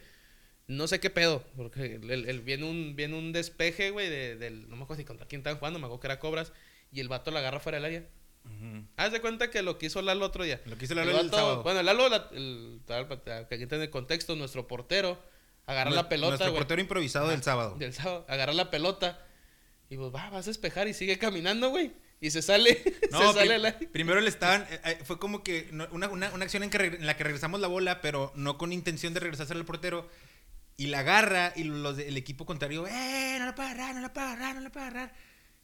No 0.67 0.87
sé 0.87 0.99
qué 0.99 1.09
pedo, 1.09 1.43
porque 1.55 1.95
el, 1.95 2.11
el- 2.29 2.41
viene, 2.41 2.65
un, 2.69 2.95
viene 2.95 3.17
un 3.17 3.31
despeje, 3.31 3.89
güey, 3.91 4.07
de, 4.09 4.35
del... 4.35 4.69
No 4.69 4.75
me 4.75 4.83
acuerdo 4.83 5.01
si 5.01 5.05
contra 5.05 5.27
quién 5.27 5.39
estaban 5.39 5.57
jugando, 5.57 5.79
me 5.79 5.85
acuerdo 5.85 5.99
que 6.01 6.07
era 6.07 6.19
Cobras. 6.19 6.53
Y 6.91 6.99
el 6.99 7.07
vato 7.07 7.31
la 7.31 7.39
agarra 7.39 7.59
fuera 7.59 7.77
del 7.77 7.85
área. 7.85 8.07
Haz 8.97 9.11
de 9.11 9.21
cuenta 9.21 9.49
que 9.49 9.61
lo 9.61 9.77
que 9.77 9.85
hizo 9.87 10.01
Lalo 10.01 10.25
otro 10.25 10.43
día. 10.43 10.61
Lo 10.65 10.77
que 10.77 10.85
hizo 10.85 10.95
la 10.95 11.03
El 11.03 11.09
el 11.09 11.29
sábado. 11.29 11.63
Bueno, 11.63 11.81
Lalo, 11.83 12.09
la- 12.09 12.29
el, 12.33 12.81
para 12.85 13.47
que 13.47 13.55
el 13.69 13.89
contexto, 13.89 14.35
nuestro 14.35 14.67
portero, 14.67 15.21
agarra 15.65 15.91
la 15.91 16.09
pelota, 16.09 16.29
Nuestro 16.31 16.51
güey. 16.51 16.59
portero 16.59 16.81
improvisado 16.81 17.29
del 17.29 17.43
sábado. 17.43 17.75
Del 17.77 17.93
sábado. 17.93 18.25
Agarra 18.27 18.53
la 18.53 18.69
pelota. 18.71 19.25
Y 19.89 19.97
pues 19.97 20.13
va, 20.13 20.29
vas 20.29 20.45
a 20.45 20.49
despejar 20.49 20.87
y 20.87 20.93
sigue 20.93 21.17
caminando, 21.17 21.69
güey. 21.69 21.91
Y 22.21 22.31
se 22.31 22.41
sale. 22.41 22.81
No, 23.11 23.31
se 23.33 23.39
sale 23.39 23.55
aire. 23.55 23.71
primero 23.91 24.19
le 24.21 24.29
estaban. 24.29 24.61
eh, 24.69 24.79
eh, 24.85 24.99
fue 25.03 25.17
como 25.19 25.41
que 25.43 25.67
una, 25.71 26.09
una- 26.09 26.29
una 26.31 26.43
acción 26.43 26.63
en, 26.63 26.69
que 26.69 26.77
en 26.77 27.05
la 27.05 27.15
que 27.17 27.23
regresamos 27.23 27.59
la 27.59 27.67
bola, 27.67 28.01
pero 28.01 28.31
no 28.35 28.57
con 28.57 28.73
intención 28.73 29.13
de 29.13 29.19
regresarse 29.21 29.53
al 29.53 29.65
portero. 29.65 30.07
Y 30.77 30.87
la 30.87 30.99
agarra 30.99 31.53
y 31.55 31.63
los 31.63 31.97
de- 31.97 32.07
el 32.07 32.17
equipo 32.17 32.45
contrario, 32.45 32.85
¡eh! 32.87 33.37
No 33.39 33.45
la 33.47 33.55
puede 33.55 33.69
agarrar, 33.69 33.95
no 33.95 34.01
la 34.01 34.13
puede 34.13 34.27
agarrar, 34.27 34.55
no 34.55 34.61
la 34.61 34.69
puede 34.69 34.85
agarrar. 34.85 35.13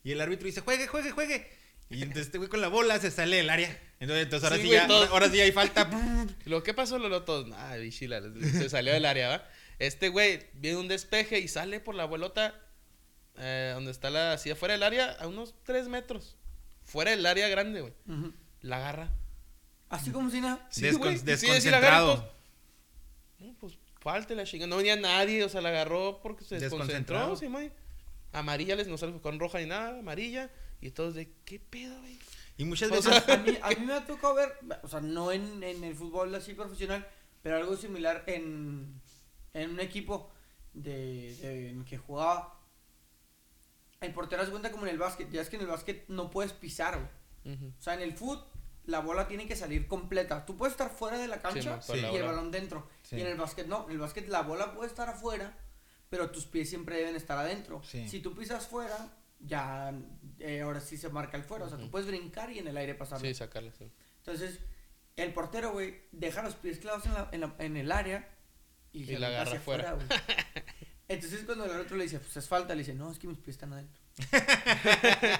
Y 0.03 0.11
el 0.11 0.21
árbitro 0.21 0.45
dice, 0.45 0.61
juegue, 0.61 0.87
juegue, 0.87 1.11
juegue. 1.11 1.47
Y 1.89 2.01
entonces 2.01 2.27
este 2.27 2.37
güey 2.39 2.49
con 2.49 2.61
la 2.61 2.67
bola 2.67 2.99
se 2.99 3.11
sale 3.11 3.37
del 3.37 3.49
área. 3.49 3.69
Entonces, 3.99 4.23
entonces 4.25 4.43
ahora 4.45 4.55
Sí, 4.57 4.61
sí, 4.63 4.67
güey, 4.67 4.79
ya, 4.79 4.87
todos- 4.87 5.09
ahora, 5.09 5.29
sí 5.29 5.39
hay 5.39 5.51
falta. 5.51 5.89
Luego, 6.45 6.63
¿qué 6.63 6.73
pasó, 6.73 6.97
Lolo? 6.97 7.23
Todos, 7.23 7.51
ah, 7.55 7.75
bichila, 7.77 8.21
se 8.41 8.69
salió 8.69 8.91
del 8.93 9.05
área, 9.05 9.29
¿va? 9.29 9.47
Este 9.79 10.09
güey 10.09 10.47
viene 10.53 10.77
un 10.77 10.87
despeje 10.87 11.39
y 11.39 11.47
sale 11.47 11.79
por 11.79 11.95
la 11.95 12.05
bolota 12.05 12.55
eh, 13.37 13.71
donde 13.75 13.91
está 13.91 14.09
la, 14.09 14.33
así 14.33 14.49
afuera 14.49 14.73
del 14.73 14.83
área, 14.83 15.11
a 15.19 15.27
unos 15.27 15.53
3 15.63 15.87
metros. 15.89 16.37
Fuera 16.83 17.11
del 17.11 17.25
área 17.25 17.47
grande, 17.49 17.81
güey. 17.81 17.93
La 18.61 18.77
agarra. 18.77 19.09
Así 19.89 20.09
como 20.11 20.29
si 20.31 20.41
nada. 20.41 20.65
Sí, 20.71 20.81
Descon- 20.83 20.97
güey. 20.99 21.17
Sí, 21.17 21.61
sí, 21.61 21.69
la 21.69 21.77
agarra, 21.77 21.99
desconcentrado. 22.01 22.33
pues, 23.37 23.47
No, 23.49 23.55
pues 23.59 23.77
falte 23.99 24.35
la 24.35 24.43
chinga. 24.45 24.65
No 24.67 24.77
venía 24.77 24.95
nadie, 24.95 25.43
o 25.43 25.49
sea, 25.49 25.61
la 25.61 25.69
agarró 25.69 26.19
porque 26.21 26.43
se 26.43 26.59
Desconcentrado. 26.59 27.31
desconcentró. 27.31 27.69
Sí. 27.69 27.71
Amarilla, 28.33 28.75
les 28.75 28.87
no 28.87 28.97
sale 28.97 29.19
con 29.21 29.39
roja 29.39 29.59
ni 29.59 29.65
nada, 29.67 29.99
amarilla. 29.99 30.49
Y 30.81 30.91
todos 30.91 31.15
de, 31.15 31.31
¿qué 31.45 31.59
pedo, 31.59 31.99
güey? 32.01 32.19
Y 32.57 32.65
muchas 32.65 32.89
O 32.91 32.95
veces. 32.95 33.23
sea, 33.23 33.35
A 33.35 33.37
mí, 33.37 33.57
a 33.61 33.69
mí 33.69 33.85
me 33.85 33.93
ha 33.93 34.05
tocado 34.05 34.35
ver, 34.35 34.53
o 34.83 34.87
sea, 34.87 35.01
no 35.01 35.31
en, 35.31 35.63
en 35.63 35.83
el 35.83 35.95
fútbol 35.95 36.33
así 36.35 36.53
profesional, 36.53 37.07
pero 37.41 37.57
algo 37.57 37.75
similar 37.75 38.23
en, 38.27 39.01
en 39.53 39.69
un 39.71 39.79
equipo 39.79 40.31
de, 40.73 41.35
de- 41.35 41.69
en 41.71 41.85
que 41.85 41.97
jugaba. 41.97 42.59
El 44.01 44.13
portero 44.13 44.43
se 44.45 44.51
cuenta 44.51 44.71
como 44.71 44.85
en 44.85 44.91
el 44.91 44.97
básquet, 44.99 45.29
ya 45.31 45.41
es 45.41 45.49
que 45.49 45.55
en 45.55 45.63
el 45.63 45.67
básquet 45.67 46.05
no 46.09 46.29
puedes 46.29 46.53
pisar, 46.53 46.97
güey. 47.43 47.55
Ujú. 47.55 47.73
O 47.77 47.81
sea, 47.81 47.93
en 47.95 48.01
el 48.01 48.13
fútbol 48.13 48.45
la 48.85 48.99
bola 48.99 49.27
tiene 49.27 49.47
que 49.47 49.55
salir 49.55 49.87
completa. 49.87 50.45
Tú 50.45 50.55
puedes 50.57 50.73
estar 50.73 50.91
fuera 50.91 51.17
de 51.17 51.27
la 51.27 51.41
cancha 51.41 51.81
Sí, 51.81 51.93
y 51.93 52.01
la 52.01 52.07
el 52.09 52.13
bola. 52.21 52.25
balón 52.27 52.51
dentro. 52.51 52.87
Sí. 53.01 53.15
Y 53.15 53.21
en 53.21 53.27
el 53.27 53.37
básquet 53.37 53.65
no, 53.67 53.85
en 53.85 53.91
el 53.93 53.97
básquet 53.99 54.27
la 54.27 54.41
bola 54.43 54.75
puede 54.75 54.87
estar 54.89 55.09
afuera, 55.09 55.57
pero 56.09 56.29
tus 56.29 56.45
pies 56.45 56.69
siempre 56.69 56.97
deben 56.97 57.15
estar 57.15 57.37
adentro. 57.37 57.81
Sí. 57.83 58.07
Si 58.07 58.19
tú 58.19 58.35
pisas 58.35 58.67
fuera, 58.67 59.17
ya 59.45 59.93
eh, 60.39 60.61
ahora 60.61 60.79
sí 60.81 60.97
se 60.97 61.09
marca 61.09 61.37
el 61.37 61.43
fuera. 61.43 61.65
O 61.65 61.69
sea, 61.69 61.77
tú 61.77 61.89
puedes 61.89 62.07
brincar 62.07 62.51
y 62.51 62.59
en 62.59 62.67
el 62.67 62.77
aire 62.77 62.95
pasarlo. 62.95 63.25
Sí, 63.27 63.33
sacarla, 63.33 63.71
sí. 63.77 63.89
Entonces, 64.19 64.59
el 65.15 65.33
portero, 65.33 65.71
güey, 65.71 66.01
deja 66.11 66.41
los 66.41 66.55
pies 66.55 66.79
clavados 66.79 67.05
en, 67.05 67.13
la- 67.13 67.29
en, 67.31 67.41
la- 67.41 67.55
en 67.59 67.77
el 67.77 67.91
área 67.91 68.27
y, 68.91 69.03
Y 69.03 69.05
se 69.05 69.19
la 69.19 69.27
agarra 69.27 69.43
hacia 69.43 69.59
afuera. 69.59 69.93
güey. 69.93 70.07
Entonces, 71.07 71.43
cuando 71.45 71.65
el 71.65 71.79
otro 71.79 71.97
le 71.97 72.03
dice, 72.03 72.19
pues 72.19 72.35
es 72.35 72.47
falta, 72.47 72.73
le 72.73 72.79
dice, 72.79 72.95
no, 72.95 73.11
es 73.11 73.19
que 73.19 73.27
mis 73.27 73.37
pies 73.37 73.55
están 73.55 73.73
adentro. 73.73 74.01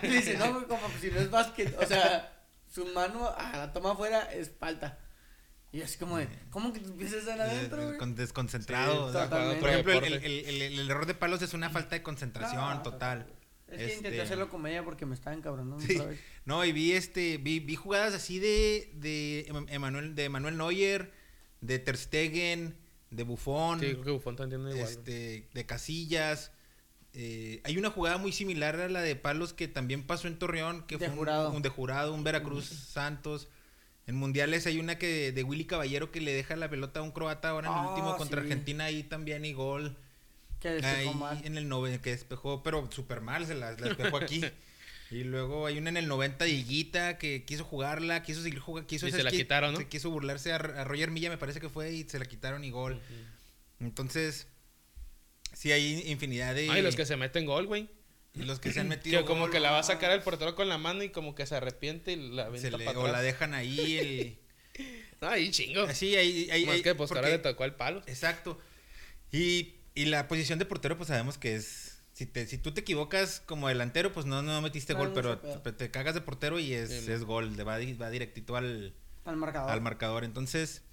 y 0.04 0.08
le 0.08 0.16
dice, 0.18 0.38
no, 0.38 0.54
güey, 0.54 0.66
como 0.68 0.88
si 1.02 1.10
no 1.10 1.20
es 1.20 1.30
básquet. 1.32 1.76
O 1.82 1.86
sea, 1.86 2.32
su 2.72 2.86
mano 2.88 3.28
a 3.36 3.58
la 3.58 3.74
toma 3.74 3.94
afuera 3.94 4.32
es 4.32 4.52
falta. 4.60 5.00
Y 5.72 5.82
así 5.82 5.98
como 5.98 6.18
de, 6.18 6.30
¿cómo 6.52 6.72
que 6.72 6.80
tus 6.80 6.92
pies 6.92 7.12
están 7.14 7.42
adentro, 7.42 7.84
güey? 7.98 8.14
desconcentrado. 8.14 8.94
Sí, 8.94 9.00
o 9.10 9.12
sea, 9.12 9.24
totalmente. 9.24 9.60
por 9.62 9.70
ejemplo, 9.70 9.94
el, 9.94 10.04
el- 10.06 10.24
el- 10.24 10.62
el- 10.62 10.80
el 10.80 10.90
error 10.90 11.06
de 11.06 11.16
palos 11.16 11.42
es 11.42 11.54
una 11.54 11.70
falta 11.70 11.96
de 11.96 12.04
concentración 12.04 12.84
total. 12.84 13.26
Es 13.68 13.78
que 13.78 13.84
intenté 13.86 14.10
Este- 14.10 14.22
hacerlo 14.22 14.50
comedia 14.50 14.84
porque 14.84 15.06
me 15.06 15.16
estaba 15.16 15.36
encabronando 15.36 15.80
Sí. 15.80 15.96
otra 15.96 16.08
vez. 16.12 16.20
No, 16.46 16.64
y 16.64 16.72
vi 16.72 16.92
este, 16.94 17.38
vi, 17.38 17.60
vi 17.60 17.76
jugadas 17.76 18.14
así 18.14 18.38
de, 18.40 18.92
de 18.96 19.46
Em- 19.48 19.66
Emanuel, 19.70 20.14
de 20.16 20.30
Manuel 20.30 20.58
Neuer, 20.58 21.12
de 21.62 21.80
Ter 21.80 21.98
Stegen, 21.98 22.76
de 23.10 23.24
Buffon, 23.24 23.80
Sí, 23.80 23.88
creo 23.88 24.04
que 24.04 24.12
Buffon 24.12 24.36
también 24.36 24.62
tiene 24.62 24.76
igual. 24.78 24.92
este, 24.92 25.48
de 25.54 25.66
Casillas, 25.66 26.52
eh, 27.14 27.62
hay 27.64 27.78
una 27.78 27.90
jugada 27.90 28.18
muy 28.18 28.32
similar 28.32 28.76
a 28.80 28.90
la 28.90 29.02
de 29.02 29.16
Palos 29.16 29.54
que 29.54 29.68
también 29.68 30.04
pasó 30.04 30.28
en 30.28 30.38
Torreón, 30.38 30.86
que 30.86 30.98
De 30.98 31.06
fue 31.06 31.14
un- 31.14 31.18
Jurado. 31.20 31.52
Un, 31.52 31.62
de 31.62 31.70
jurado, 31.70 32.14
un 32.14 32.24
Veracruz 32.24 32.66
Santos. 32.66 33.48
En 34.06 34.16
mundiales 34.16 34.68
hay 34.68 34.80
una 34.80 35.00
que 35.00 35.32
de 35.32 35.44
Willy 35.44 35.66
Caballero 35.66 36.12
que 36.12 36.22
le 36.22 36.32
deja 36.34 36.56
la 36.56 36.70
pelota 36.70 37.00
a 37.00 37.04
un 37.04 37.12
croata 37.12 37.50
ahora 37.50 37.70
en 37.70 37.74
el 37.74 37.80
Ah, 37.80 37.90
último 37.90 38.18
contra 38.18 38.42
sí. 38.42 38.48
Argentina 38.48 38.84
ahí 38.86 39.02
también 39.02 39.44
y 39.46 39.54
gol. 39.54 39.98
Que 40.66 40.72
despejó 40.82 41.10
Ahí 41.12 41.16
mal. 41.16 41.42
en 41.46 41.58
el 41.58 41.70
90 41.70 42.02
que 42.02 42.10
despejó, 42.10 42.64
pero 42.64 42.90
súper 42.92 43.22
mal, 43.22 43.46
se 43.46 43.54
la, 43.54 43.72
la 43.74 43.78
despejó 43.90 44.18
aquí. 44.18 44.42
y 45.12 45.24
luego 45.24 45.68
hay 45.68 45.78
una 45.78 45.90
en 45.92 45.98
el 45.98 46.08
90 46.08 46.44
de 46.46 46.52
Higuita 46.52 47.18
que 47.20 47.44
quiso 47.46 47.64
jugarla, 47.64 48.24
quiso 48.24 48.42
seguir 48.42 48.58
jugando, 48.60 48.88
quiso 48.88 49.08
Y 49.08 49.12
se 49.12 49.22
la 49.22 49.30
que- 49.30 49.38
quitaron, 49.38 49.74
¿no? 49.74 49.78
se 49.80 49.88
quiso 49.88 50.10
burlarse 50.10 50.52
a, 50.54 50.56
a 50.56 50.84
Roger 50.84 51.12
Milla, 51.12 51.30
me 51.30 51.38
parece 51.38 51.60
que 51.60 51.70
fue, 51.70 51.92
y 51.94 52.04
se 52.10 52.18
la 52.18 52.26
quitaron 52.26 52.64
y 52.64 52.72
gol. 52.72 53.00
Entonces, 53.80 54.48
sí 55.54 55.72
hay 55.72 56.02
infinidad 56.10 56.56
de... 56.56 56.70
Ay, 56.72 56.82
los 56.82 56.96
que 56.96 57.06
se 57.06 57.16
meten 57.18 57.46
gol, 57.46 57.68
güey. 57.68 57.88
y 58.34 58.42
los 58.44 58.60
que 58.60 58.72
se 58.74 58.80
han 58.80 58.88
metido... 58.90 59.22
Que 59.22 59.28
como 59.28 59.42
gol, 59.42 59.52
que 59.52 59.60
la 59.60 59.70
va 59.72 59.80
a 59.80 59.84
sacar 59.84 60.12
el 60.12 60.22
portero 60.22 60.56
con 60.56 60.68
la 60.70 60.78
mano 60.80 61.04
y 61.04 61.10
como 61.10 61.36
que 61.36 61.46
se 61.46 61.56
arrepiente 61.56 62.14
y 62.14 62.30
la 62.32 62.46
se 62.46 62.68
avienta 62.68 62.78
le- 62.80 62.86
para 62.86 63.00
o 63.00 63.08
la 63.08 63.22
dejan 63.22 63.54
ahí. 63.54 63.98
el- 64.00 64.38
Ay, 65.22 65.52
chingo. 65.52 65.84
Así, 65.84 66.16
ahí... 66.16 66.50
ahí, 66.50 66.66
Más 66.66 66.76
ahí- 66.76 66.82
que 66.82 66.96
pues 66.96 67.10
porque- 67.10 67.20
ahora 67.20 67.30
le 67.38 67.40
tocó 67.40 67.64
al 67.64 67.76
palo. 67.76 68.02
Exacto. 68.08 68.60
Y, 69.32 69.75
y 69.96 70.06
la 70.06 70.28
posición 70.28 70.60
de 70.60 70.66
portero, 70.66 70.98
pues 70.98 71.08
sabemos 71.08 71.38
que 71.38 71.56
es. 71.56 71.94
Si, 72.14 72.26
te, 72.26 72.48
si 72.48 72.58
tú 72.58 72.74
te 72.74 72.80
equivocas 72.82 73.42
como 73.46 73.68
delantero, 73.68 74.14
pues 74.14 74.26
no, 74.26 74.42
no 74.42 74.62
metiste 74.62 74.94
No, 74.94 75.00
gol, 75.00 75.10
no 75.10 75.14
pero 75.16 75.40
te, 75.40 75.72
te 75.74 75.92
cagas 75.92 76.14
de 76.16 76.22
portero 76.22 76.60
y 76.60 76.74
es, 76.74 76.90
Sí, 77.06 77.12
es 77.12 77.24
gol. 77.26 77.58
le 77.58 77.64
Va, 77.64 77.78
va 77.78 78.10
directito 78.10 78.56
al, 78.56 78.94
Al 79.26 79.36
marcador. 79.36 79.72
al 79.72 79.82
marcador. 79.82 80.24
Entonces, 80.24 80.84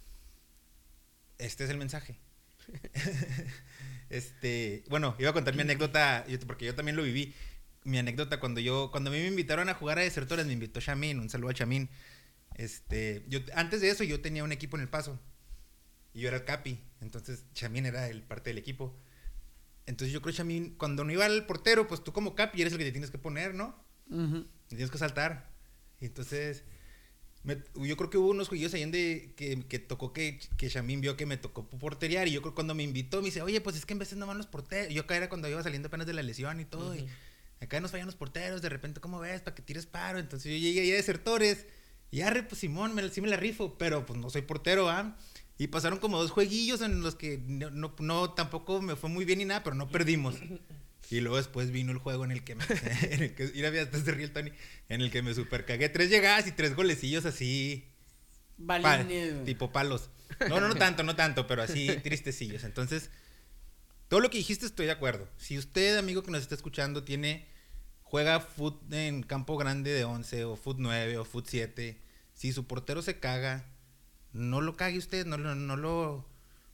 este 1.38 1.62
es 1.64 1.70
el 1.70 1.76
mensaje. 1.78 2.18
este, 4.10 4.84
bueno, 4.88 5.14
iba 5.18 5.30
a 5.30 5.32
contar 5.32 5.54
mi 5.54 5.62
anécdota, 5.62 6.26
yo- 6.26 6.38
porque 6.40 6.64
yo 6.66 6.74
también 6.74 6.96
lo 6.96 7.02
viví. 7.02 7.34
Mi 7.84 7.98
anécdota 7.98 8.38
cuando 8.38 8.60
yo, 8.60 8.90
cuando 8.92 9.10
a 9.10 9.12
mí 9.12 9.18
me 9.20 9.26
invitaron 9.26 9.68
a 9.68 9.74
jugar 9.74 9.98
a 9.98 10.02
desertores, 10.02 10.46
me 10.46 10.52
invitó 10.52 10.80
Chamín, 10.80 11.18
un 11.18 11.28
saludo 11.30 11.50
a 11.50 11.54
Chamín. 11.54 11.88
Este, 12.54 13.24
yo, 13.28 13.40
antes 13.54 13.80
de 13.80 13.90
eso 13.90 14.04
yo 14.04 14.20
tenía 14.20 14.44
un 14.44 14.52
equipo 14.52 14.76
en 14.76 14.82
el 14.82 14.88
paso. 14.88 15.18
Y 16.14 16.20
yo 16.20 16.28
era 16.28 16.38
el 16.38 16.44
capi. 16.44 16.78
Entonces 17.00 17.44
Chamín 17.54 17.86
era 17.86 18.08
el 18.08 18.22
parte 18.22 18.50
del 18.50 18.58
equipo. 18.58 18.94
Entonces 19.86 20.12
yo 20.12 20.20
creo 20.22 20.32
que 20.32 20.36
Chamín, 20.38 20.74
cuando 20.76 21.04
no 21.04 21.12
iba 21.12 21.24
al 21.24 21.46
portero, 21.46 21.88
pues 21.88 22.04
tú 22.04 22.12
como 22.12 22.34
capi 22.34 22.60
eres 22.60 22.72
el 22.72 22.78
que 22.78 22.84
te 22.84 22.92
tienes 22.92 23.10
que 23.10 23.18
poner, 23.18 23.54
¿no? 23.54 23.74
Y 24.66 24.76
tienes 24.76 24.90
que 24.90 24.98
saltar. 24.98 25.50
Y 26.00 26.06
entonces, 26.06 26.64
me- 27.44 27.62
yo 27.86 27.96
creo 27.96 28.10
que 28.10 28.18
hubo 28.18 28.30
unos 28.30 28.48
juegos 28.48 28.72
ahí 28.74 28.82
donde 28.82 29.32
que, 29.36 29.64
que 29.68 29.78
tocó 29.78 30.12
que, 30.12 30.38
que 30.56 30.68
Shamin 30.68 31.00
vio 31.00 31.16
que 31.16 31.26
me 31.26 31.36
tocó 31.36 31.68
porterear. 31.68 32.28
Y 32.28 32.32
yo 32.32 32.42
creo 32.42 32.52
que 32.52 32.56
cuando 32.56 32.74
me 32.74 32.82
invitó, 32.84 33.18
me 33.18 33.26
dice, 33.26 33.42
oye, 33.42 33.60
pues 33.60 33.76
es 33.76 33.86
que 33.86 33.92
en 33.94 33.98
vez 33.98 34.10
de 34.10 34.16
nomás 34.16 34.36
los 34.36 34.46
porteros. 34.46 34.92
Yo 34.92 35.02
acá 35.02 35.16
era 35.16 35.28
cuando 35.28 35.48
iba 35.48 35.62
saliendo 35.62 35.88
apenas 35.88 36.06
de 36.06 36.12
la 36.12 36.22
lesión 36.22 36.60
y 36.60 36.64
todo. 36.64 36.94
Y 36.94 37.08
acá 37.60 37.80
nos 37.80 37.90
fallan 37.90 38.06
los 38.06 38.16
porteros. 38.16 38.62
De 38.62 38.68
repente, 38.68 39.00
¿cómo 39.00 39.18
ves? 39.18 39.40
Para 39.40 39.54
que 39.54 39.62
tires 39.62 39.86
paro. 39.86 40.18
Entonces 40.18 40.52
yo 40.52 40.58
llegué 40.58 40.80
ahí 40.82 40.92
a 40.92 40.96
desertores. 40.96 41.66
Y 42.12 42.20
arre, 42.20 42.42
pues 42.44 42.60
Simón, 42.60 42.94
me, 42.94 43.08
sí 43.08 43.20
me 43.20 43.28
la 43.28 43.36
rifo. 43.36 43.76
Pero 43.78 44.04
pues 44.06 44.18
no 44.20 44.30
soy 44.30 44.42
portero, 44.42 44.88
¿ah? 44.90 45.16
Y 45.58 45.68
pasaron 45.68 45.98
como 45.98 46.18
dos 46.18 46.30
jueguillos 46.30 46.80
en 46.80 47.02
los 47.02 47.14
que 47.14 47.38
no, 47.46 47.70
no, 47.70 47.94
no, 47.98 48.30
tampoco 48.32 48.80
me 48.82 48.96
fue 48.96 49.08
muy 49.10 49.24
bien 49.24 49.38
ni 49.38 49.44
nada, 49.44 49.62
pero 49.62 49.76
no 49.76 49.88
perdimos. 49.88 50.34
Y 51.10 51.20
luego 51.20 51.36
después 51.36 51.70
vino 51.70 51.92
el 51.92 51.98
juego 51.98 52.24
en 52.24 52.30
el 52.32 52.42
que 52.42 52.54
me. 52.54 52.64
En 53.02 53.22
el 53.22 53.34
que, 53.34 53.50
mira, 53.54 53.70
mira, 53.70 53.82
hasta 53.82 54.00
se 54.02 54.10
ríe 54.12 54.24
el 54.24 54.32
Tony. 54.32 54.50
En 54.88 55.02
el 55.02 55.10
que 55.10 55.20
me 55.22 55.34
super 55.34 55.66
cagué. 55.66 55.88
Tres 55.88 56.08
llegadas 56.10 56.46
y 56.46 56.52
tres 56.52 56.74
golecillos 56.74 57.26
así. 57.26 57.84
pa- 58.66 58.78
Balines, 58.80 59.34
güey. 59.34 59.44
tipo 59.44 59.70
palos. 59.72 60.08
No, 60.48 60.58
no, 60.60 60.68
no 60.68 60.74
tanto, 60.74 61.02
no 61.02 61.14
tanto, 61.14 61.46
pero 61.46 61.62
así 61.62 61.86
tristecillos. 62.02 62.64
Entonces, 62.64 63.10
todo 64.08 64.20
lo 64.20 64.30
que 64.30 64.38
dijiste 64.38 64.64
estoy 64.66 64.86
de 64.86 64.92
acuerdo. 64.92 65.28
Si 65.36 65.58
usted, 65.58 65.98
amigo 65.98 66.22
que 66.22 66.30
nos 66.30 66.40
está 66.42 66.54
escuchando, 66.54 67.04
tiene. 67.04 67.46
Juega 68.02 68.40
foot 68.40 68.92
en 68.92 69.22
campo 69.22 69.56
grande 69.56 69.90
de 69.90 70.04
11 70.04 70.44
o 70.44 70.56
foot 70.56 70.76
9 70.80 71.16
o 71.18 71.24
foot 71.24 71.46
7. 71.48 71.98
Si 72.34 72.52
su 72.52 72.66
portero 72.66 73.00
se 73.02 73.18
caga, 73.20 73.71
no 74.32 74.60
lo 74.60 74.76
cague 74.76 74.98
usted, 74.98 75.26
no, 75.26 75.36
lo- 75.38 75.54
no 75.54 75.76
lo. 75.76 76.24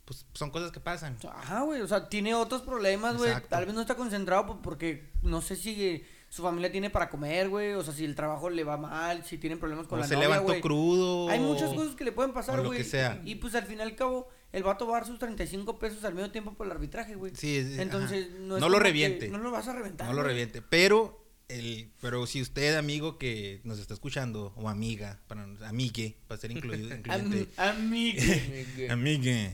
Pues 0.04 0.24
son 0.32 0.50
cosas 0.50 0.72
que 0.72 0.80
pasan. 0.80 1.18
Ajá, 1.30 1.62
güey. 1.62 1.82
O 1.82 1.86
sea, 1.88 2.08
tiene 2.08 2.34
otros 2.34 2.62
problemas, 2.62 3.18
güey. 3.18 3.30
Tal 3.48 3.66
vez 3.66 3.74
no 3.74 3.80
está 3.82 3.94
concentrado 3.94 4.46
po- 4.46 4.62
porque 4.62 5.10
no 5.22 5.42
sé 5.42 5.54
si 5.54 6.02
su 6.30 6.42
familia 6.42 6.72
tiene 6.72 6.88
para 6.88 7.10
comer, 7.10 7.50
güey. 7.50 7.74
O 7.74 7.82
sea, 7.82 7.92
si 7.92 8.06
el 8.06 8.14
trabajo 8.14 8.48
le 8.48 8.64
va 8.64 8.78
mal, 8.78 9.22
si 9.24 9.36
tienen 9.36 9.58
problemas 9.58 9.86
con 9.86 9.98
O 9.98 10.02
la 10.02 10.08
se 10.08 10.14
novia, 10.14 10.28
levantó 10.30 10.60
crudo. 10.62 11.28
Hay 11.28 11.40
muchas 11.40 11.74
cosas 11.74 11.94
que 11.94 12.04
le 12.04 12.12
pueden 12.12 12.32
pasar, 12.32 12.64
güey. 12.64 12.80
Y 13.26 13.34
pues 13.34 13.54
al 13.54 13.64
fin 13.64 13.78
y 13.80 13.82
al 13.82 13.94
cabo, 13.96 14.28
el 14.52 14.62
vato 14.62 14.86
va 14.86 14.96
a 14.96 15.00
dar 15.00 15.06
sus 15.06 15.18
35 15.18 15.78
pesos 15.78 16.02
al 16.04 16.14
mismo 16.14 16.30
tiempo 16.30 16.54
por 16.54 16.64
el 16.66 16.72
arbitraje, 16.72 17.14
güey. 17.14 17.32
Sí, 17.36 17.56
es- 17.58 17.78
Entonces, 17.78 18.28
ajá. 18.30 18.38
no 18.40 18.56
es 18.56 18.60
No 18.62 18.68
lo 18.70 18.78
reviente. 18.78 19.28
No 19.28 19.36
lo 19.36 19.50
vas 19.50 19.68
a 19.68 19.74
reventar. 19.74 20.06
No 20.08 20.14
lo 20.14 20.22
reviente. 20.22 20.62
Pero, 20.62 21.22
el, 21.48 21.90
pero 22.00 22.26
si 22.26 22.42
usted, 22.42 22.76
amigo 22.76 23.18
que 23.18 23.60
nos 23.64 23.78
está 23.78 23.94
escuchando, 23.94 24.52
o 24.56 24.68
amiga, 24.68 25.20
para 25.28 25.44
amigue, 25.66 26.16
para 26.26 26.40
ser 26.40 26.50
incluido, 26.50 26.94
incluyente. 26.96 27.48
Am- 27.56 27.78
amigo. 27.86 28.22
amigue. 28.90 29.50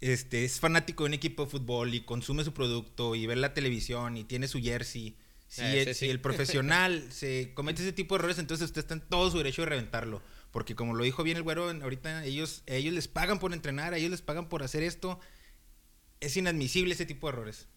Este, 0.00 0.44
es 0.44 0.60
fanático 0.60 1.04
de 1.04 1.08
un 1.08 1.14
equipo 1.14 1.44
de 1.44 1.50
fútbol 1.50 1.94
y 1.94 2.00
consume 2.02 2.44
su 2.44 2.52
producto 2.54 3.14
y 3.14 3.26
ve 3.26 3.36
la 3.36 3.52
televisión 3.54 4.16
y 4.16 4.24
tiene 4.24 4.48
su 4.48 4.60
jersey. 4.60 5.16
Si, 5.48 5.62
Eh, 5.62 5.82
el, 5.82 5.86
sí, 5.88 5.94
si 5.94 6.00
sí. 6.06 6.10
el 6.10 6.20
profesional 6.20 7.06
se 7.12 7.52
comete 7.54 7.82
ese 7.82 7.92
tipo 7.92 8.14
de 8.14 8.20
errores, 8.20 8.38
entonces 8.38 8.66
usted 8.66 8.80
está 8.80 8.94
en 8.94 9.00
todo 9.00 9.30
su 9.30 9.38
derecho 9.38 9.62
de 9.62 9.66
reventarlo. 9.68 10.22
Porque 10.52 10.74
como 10.74 10.94
lo 10.94 11.04
dijo 11.04 11.22
bien 11.22 11.36
el 11.36 11.42
güero, 11.42 11.68
ahorita 11.70 12.24
ellos, 12.24 12.62
ellos 12.66 12.92
les 12.94 13.08
pagan 13.08 13.38
por 13.38 13.52
entrenar, 13.52 13.94
a 13.94 13.98
ellos 13.98 14.10
les 14.10 14.22
pagan 14.22 14.48
por 14.48 14.62
hacer 14.62 14.82
esto. 14.82 15.20
Es 16.20 16.36
inadmisible 16.36 16.92
ese 16.94 17.06
tipo 17.06 17.26
de 17.28 17.32
errores. 17.34 17.68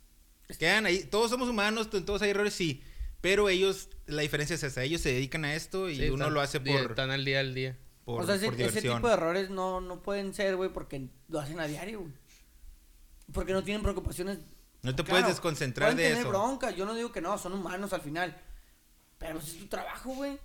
Quedan 0.60 0.86
ahí, 0.86 1.04
todos 1.04 1.30
somos 1.30 1.50
humanos, 1.50 1.90
to- 1.90 2.04
todos 2.04 2.22
hay 2.22 2.30
errores, 2.32 2.54
sí. 2.54 2.82
Pero 3.24 3.48
ellos, 3.48 3.88
la 4.06 4.22
diferencia 4.22 4.56
es 4.56 4.64
esa, 4.64 4.84
ellos 4.84 5.00
se 5.00 5.14
dedican 5.14 5.46
a 5.46 5.56
esto 5.56 5.90
y 5.90 5.96
Sí, 5.96 6.10
uno 6.10 6.30
lo 6.30 6.42
hace 6.42 6.60
por, 6.60 6.92
Están 6.92 7.10
al 7.10 7.24
día 7.24 7.40
al 7.40 7.54
día. 7.54 7.78
por, 8.04 8.22
o 8.22 8.26
sea, 8.26 8.36
ese, 8.36 8.52
por 8.52 8.60
ese 8.62 8.82
tipo 8.82 9.08
de 9.08 9.14
errores 9.14 9.50
no, 9.50 9.80
no 9.80 10.02
pueden 10.02 10.34
ser, 10.34 10.58
güey, 10.58 10.70
porque 10.70 11.08
lo 11.30 11.40
hacen 11.40 11.58
a 11.62 11.66
diario, 11.66 12.02
güey. 12.02 12.12
Porque 13.32 13.54
no 13.54 13.64
tienen 13.64 13.82
preocupaciones. 13.82 14.40
No 14.82 14.94
te 14.94 15.04
Claro, 15.06 15.22
puedes 15.22 15.28
desconcentrar 15.28 15.92
pueden 15.94 15.98
de 16.00 16.04
tener 16.04 16.20
eso. 16.20 16.30
bronca, 16.30 16.72
yo 16.72 16.86
no 16.86 16.94
digo 16.96 17.14
que 17.14 17.22
no, 17.22 17.38
son 17.38 17.54
humanos 17.54 17.94
al 17.94 18.02
final. 18.02 18.38
Pero 19.20 19.40
pues 19.40 19.54
es 19.54 19.60
tu 19.60 19.68
trabajo, 19.68 20.10
güey. 20.16 20.38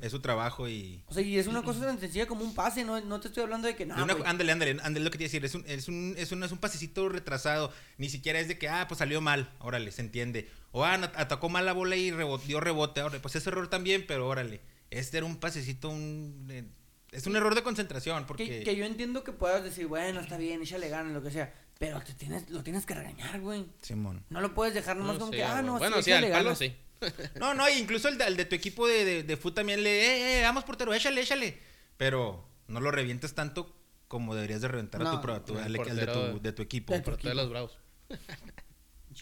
Es 0.00 0.10
su 0.12 0.20
trabajo 0.20 0.68
y... 0.68 1.02
O 1.06 1.14
sea, 1.14 1.22
y 1.22 1.38
es 1.38 1.46
una 1.46 1.62
cosa 1.62 1.80
tan 1.86 1.98
sencilla 2.00 2.26
como 2.26 2.44
un 2.44 2.54
pase, 2.54 2.84
no, 2.84 3.00
no 3.00 3.20
te 3.20 3.28
estoy 3.28 3.44
hablando 3.44 3.68
de 3.68 3.76
que 3.76 3.86
nada. 3.86 4.02
una- 4.02 4.14
ándale, 4.28 4.52
ándale, 4.52 4.70
ándale, 4.82 5.00
lo 5.04 5.10
que 5.10 5.18
te 5.18 5.24
iba 5.24 5.28
a 5.28 5.32
decir, 5.32 5.44
es 5.44 5.54
un, 5.54 5.64
es 5.66 5.88
un, 5.88 6.14
es 6.18 6.32
un, 6.32 6.42
es 6.42 6.52
un 6.52 6.58
pasecito 6.58 7.08
retrasado, 7.08 7.72
ni 7.96 8.08
siquiera 8.08 8.40
es 8.40 8.48
de 8.48 8.58
que, 8.58 8.68
ah, 8.68 8.86
pues 8.88 8.98
salió 8.98 9.20
mal, 9.20 9.52
órale, 9.60 9.92
se 9.92 10.02
entiende. 10.02 10.50
O, 10.72 10.84
ah, 10.84 10.94
atacó 11.14 11.48
mal 11.48 11.64
la 11.66 11.72
bola 11.72 11.94
y 11.96 12.10
rebot- 12.10 12.42
dio 12.42 12.60
rebote, 12.60 13.00
órale, 13.02 13.20
pues 13.20 13.36
es 13.36 13.46
error 13.46 13.68
también, 13.68 14.04
pero 14.08 14.26
órale. 14.28 14.60
Este 14.90 15.18
era 15.18 15.26
un 15.26 15.36
pasecito, 15.36 15.88
un, 15.88 16.46
eh, 16.50 16.64
es 17.12 17.26
un 17.26 17.36
error 17.36 17.54
de 17.54 17.62
concentración, 17.62 18.26
porque... 18.26 18.44
Que, 18.46 18.62
que 18.64 18.76
yo 18.76 18.84
entiendo 18.84 19.22
que 19.24 19.32
puedas 19.32 19.62
decir, 19.62 19.86
bueno, 19.86 20.20
está 20.20 20.36
bien, 20.36 20.60
échale 20.62 20.88
ganas, 20.88 21.12
lo 21.12 21.22
que 21.22 21.30
sea. 21.30 21.54
Pero 21.78 22.00
te 22.00 22.14
tienes, 22.14 22.48
lo 22.50 22.62
tienes 22.62 22.86
que 22.86 22.94
regañar, 22.94 23.38
güey. 23.40 23.66
Simón. 23.82 24.24
No 24.30 24.40
lo 24.40 24.54
puedes 24.54 24.72
dejar 24.74 24.96
nomás 24.96 25.14
No 25.14 25.20
como 25.20 25.32
sé, 25.32 25.36
que, 25.38 25.44
ah, 25.44 25.60
no, 25.60 25.78
bueno, 25.78 25.96
sí, 25.98 26.04
sí, 26.04 26.12
al 26.12 26.30
palo 26.30 26.54
sí. 26.54 26.74
No, 27.40 27.54
no, 27.54 27.68
incluso 27.68 28.08
el 28.08 28.18
de, 28.18 28.24
el 28.26 28.36
de 28.36 28.44
tu 28.44 28.54
equipo 28.54 28.86
de, 28.86 29.04
de, 29.04 29.22
de 29.22 29.36
fútbol 29.36 29.54
también 29.54 29.82
le, 29.82 29.90
eh, 29.90 30.40
eh, 30.40 30.42
vamos 30.42 30.64
portero, 30.64 30.92
échale, 30.94 31.20
échale. 31.20 31.58
Pero 31.96 32.46
no 32.68 32.80
lo 32.80 32.90
revientes 32.90 33.34
tanto 33.34 33.74
como 34.08 34.34
deberías 34.34 34.60
de 34.60 34.68
reventar 34.68 35.02
a 35.06 35.10
tu, 35.10 35.20
pro- 35.20 35.34
a 35.34 35.44
tu- 35.44 35.54
el 35.54 35.58
al- 35.58 35.64
al 35.66 35.72
de, 35.72 35.78
portero 35.78 36.30
tu, 36.32 36.40
de 36.42 36.52
tu 36.52 36.62
equipo. 36.62 36.94
de 36.94 37.34
los 37.34 37.50
bravos. 37.50 37.76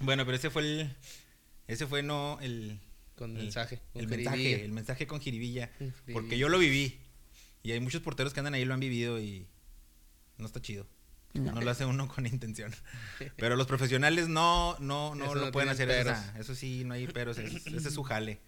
Bueno, 0.00 0.24
pero 0.24 0.36
ese 0.36 0.50
fue 0.50 0.62
el, 0.62 0.96
ese 1.68 1.86
fue 1.86 2.02
no 2.02 2.38
el, 2.40 2.80
Con 3.14 3.36
el- 3.36 3.44
mensaje. 3.44 3.80
con 3.92 4.02
el 4.02 4.08
jiribilla. 4.08 4.30
mensaje, 4.32 4.64
el 4.64 4.72
mensaje 4.72 5.06
con 5.06 5.20
jiribilla, 5.20 5.68
jiribilla. 5.78 6.12
porque 6.12 6.36
yo 6.38 6.48
lo 6.48 6.58
viví 6.58 6.98
y 7.62 7.72
hay 7.72 7.80
muchos 7.80 8.02
porteros 8.02 8.34
que 8.34 8.40
andan 8.40 8.54
ahí 8.54 8.62
y 8.62 8.64
lo 8.64 8.74
han 8.74 8.80
vivido 8.80 9.20
y 9.20 9.46
no 10.36 10.46
está 10.46 10.60
chido. 10.60 10.86
No, 11.34 11.52
No. 11.52 11.60
lo 11.62 11.70
hace 11.70 11.84
uno 11.84 12.06
con 12.08 12.26
intención. 12.26 12.72
Pero 13.36 13.56
los 13.56 13.66
profesionales 13.66 14.28
no, 14.28 14.76
no, 14.78 15.14
no 15.14 15.24
Eso 15.24 15.34
lo 15.34 15.46
no 15.46 15.52
pueden 15.52 15.68
hacer. 15.68 15.90
Eso, 15.90 16.14
eso 16.38 16.54
sí, 16.54 16.84
no 16.84 16.94
hay 16.94 17.06
peros. 17.08 17.38
es- 17.38 17.66
ese 17.66 17.88
es 17.88 17.94
su 17.94 18.02
jale. 18.04 18.40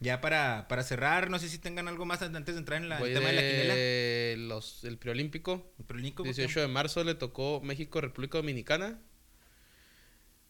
Ya 0.00 0.20
para, 0.20 0.66
para 0.68 0.82
cerrar, 0.84 1.28
no 1.30 1.38
sé 1.40 1.48
si 1.48 1.58
tengan 1.58 1.88
algo 1.88 2.04
más 2.06 2.22
antes 2.22 2.54
de 2.54 2.58
entrar 2.60 2.80
en 2.80 2.88
la, 2.88 2.98
el 3.00 3.14
tema 3.14 3.28
de 3.28 3.32
la 3.34 3.40
quinela. 4.36 4.54
los, 4.54 4.84
el 4.84 4.96
preolímpico. 4.98 5.72
El 5.78 5.84
preolímpico, 5.86 6.22
18 6.22 6.60
de 6.60 6.68
marzo 6.68 7.02
le 7.02 7.14
tocó 7.16 7.60
México, 7.64 8.00
República 8.00 8.38
Dominicana, 8.38 8.98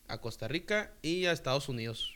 a 0.09 0.19
Costa 0.21 0.49
Rica 0.49 0.93
y 1.03 1.27
a 1.27 1.33
Estados 1.33 1.69
Unidos. 1.69 2.15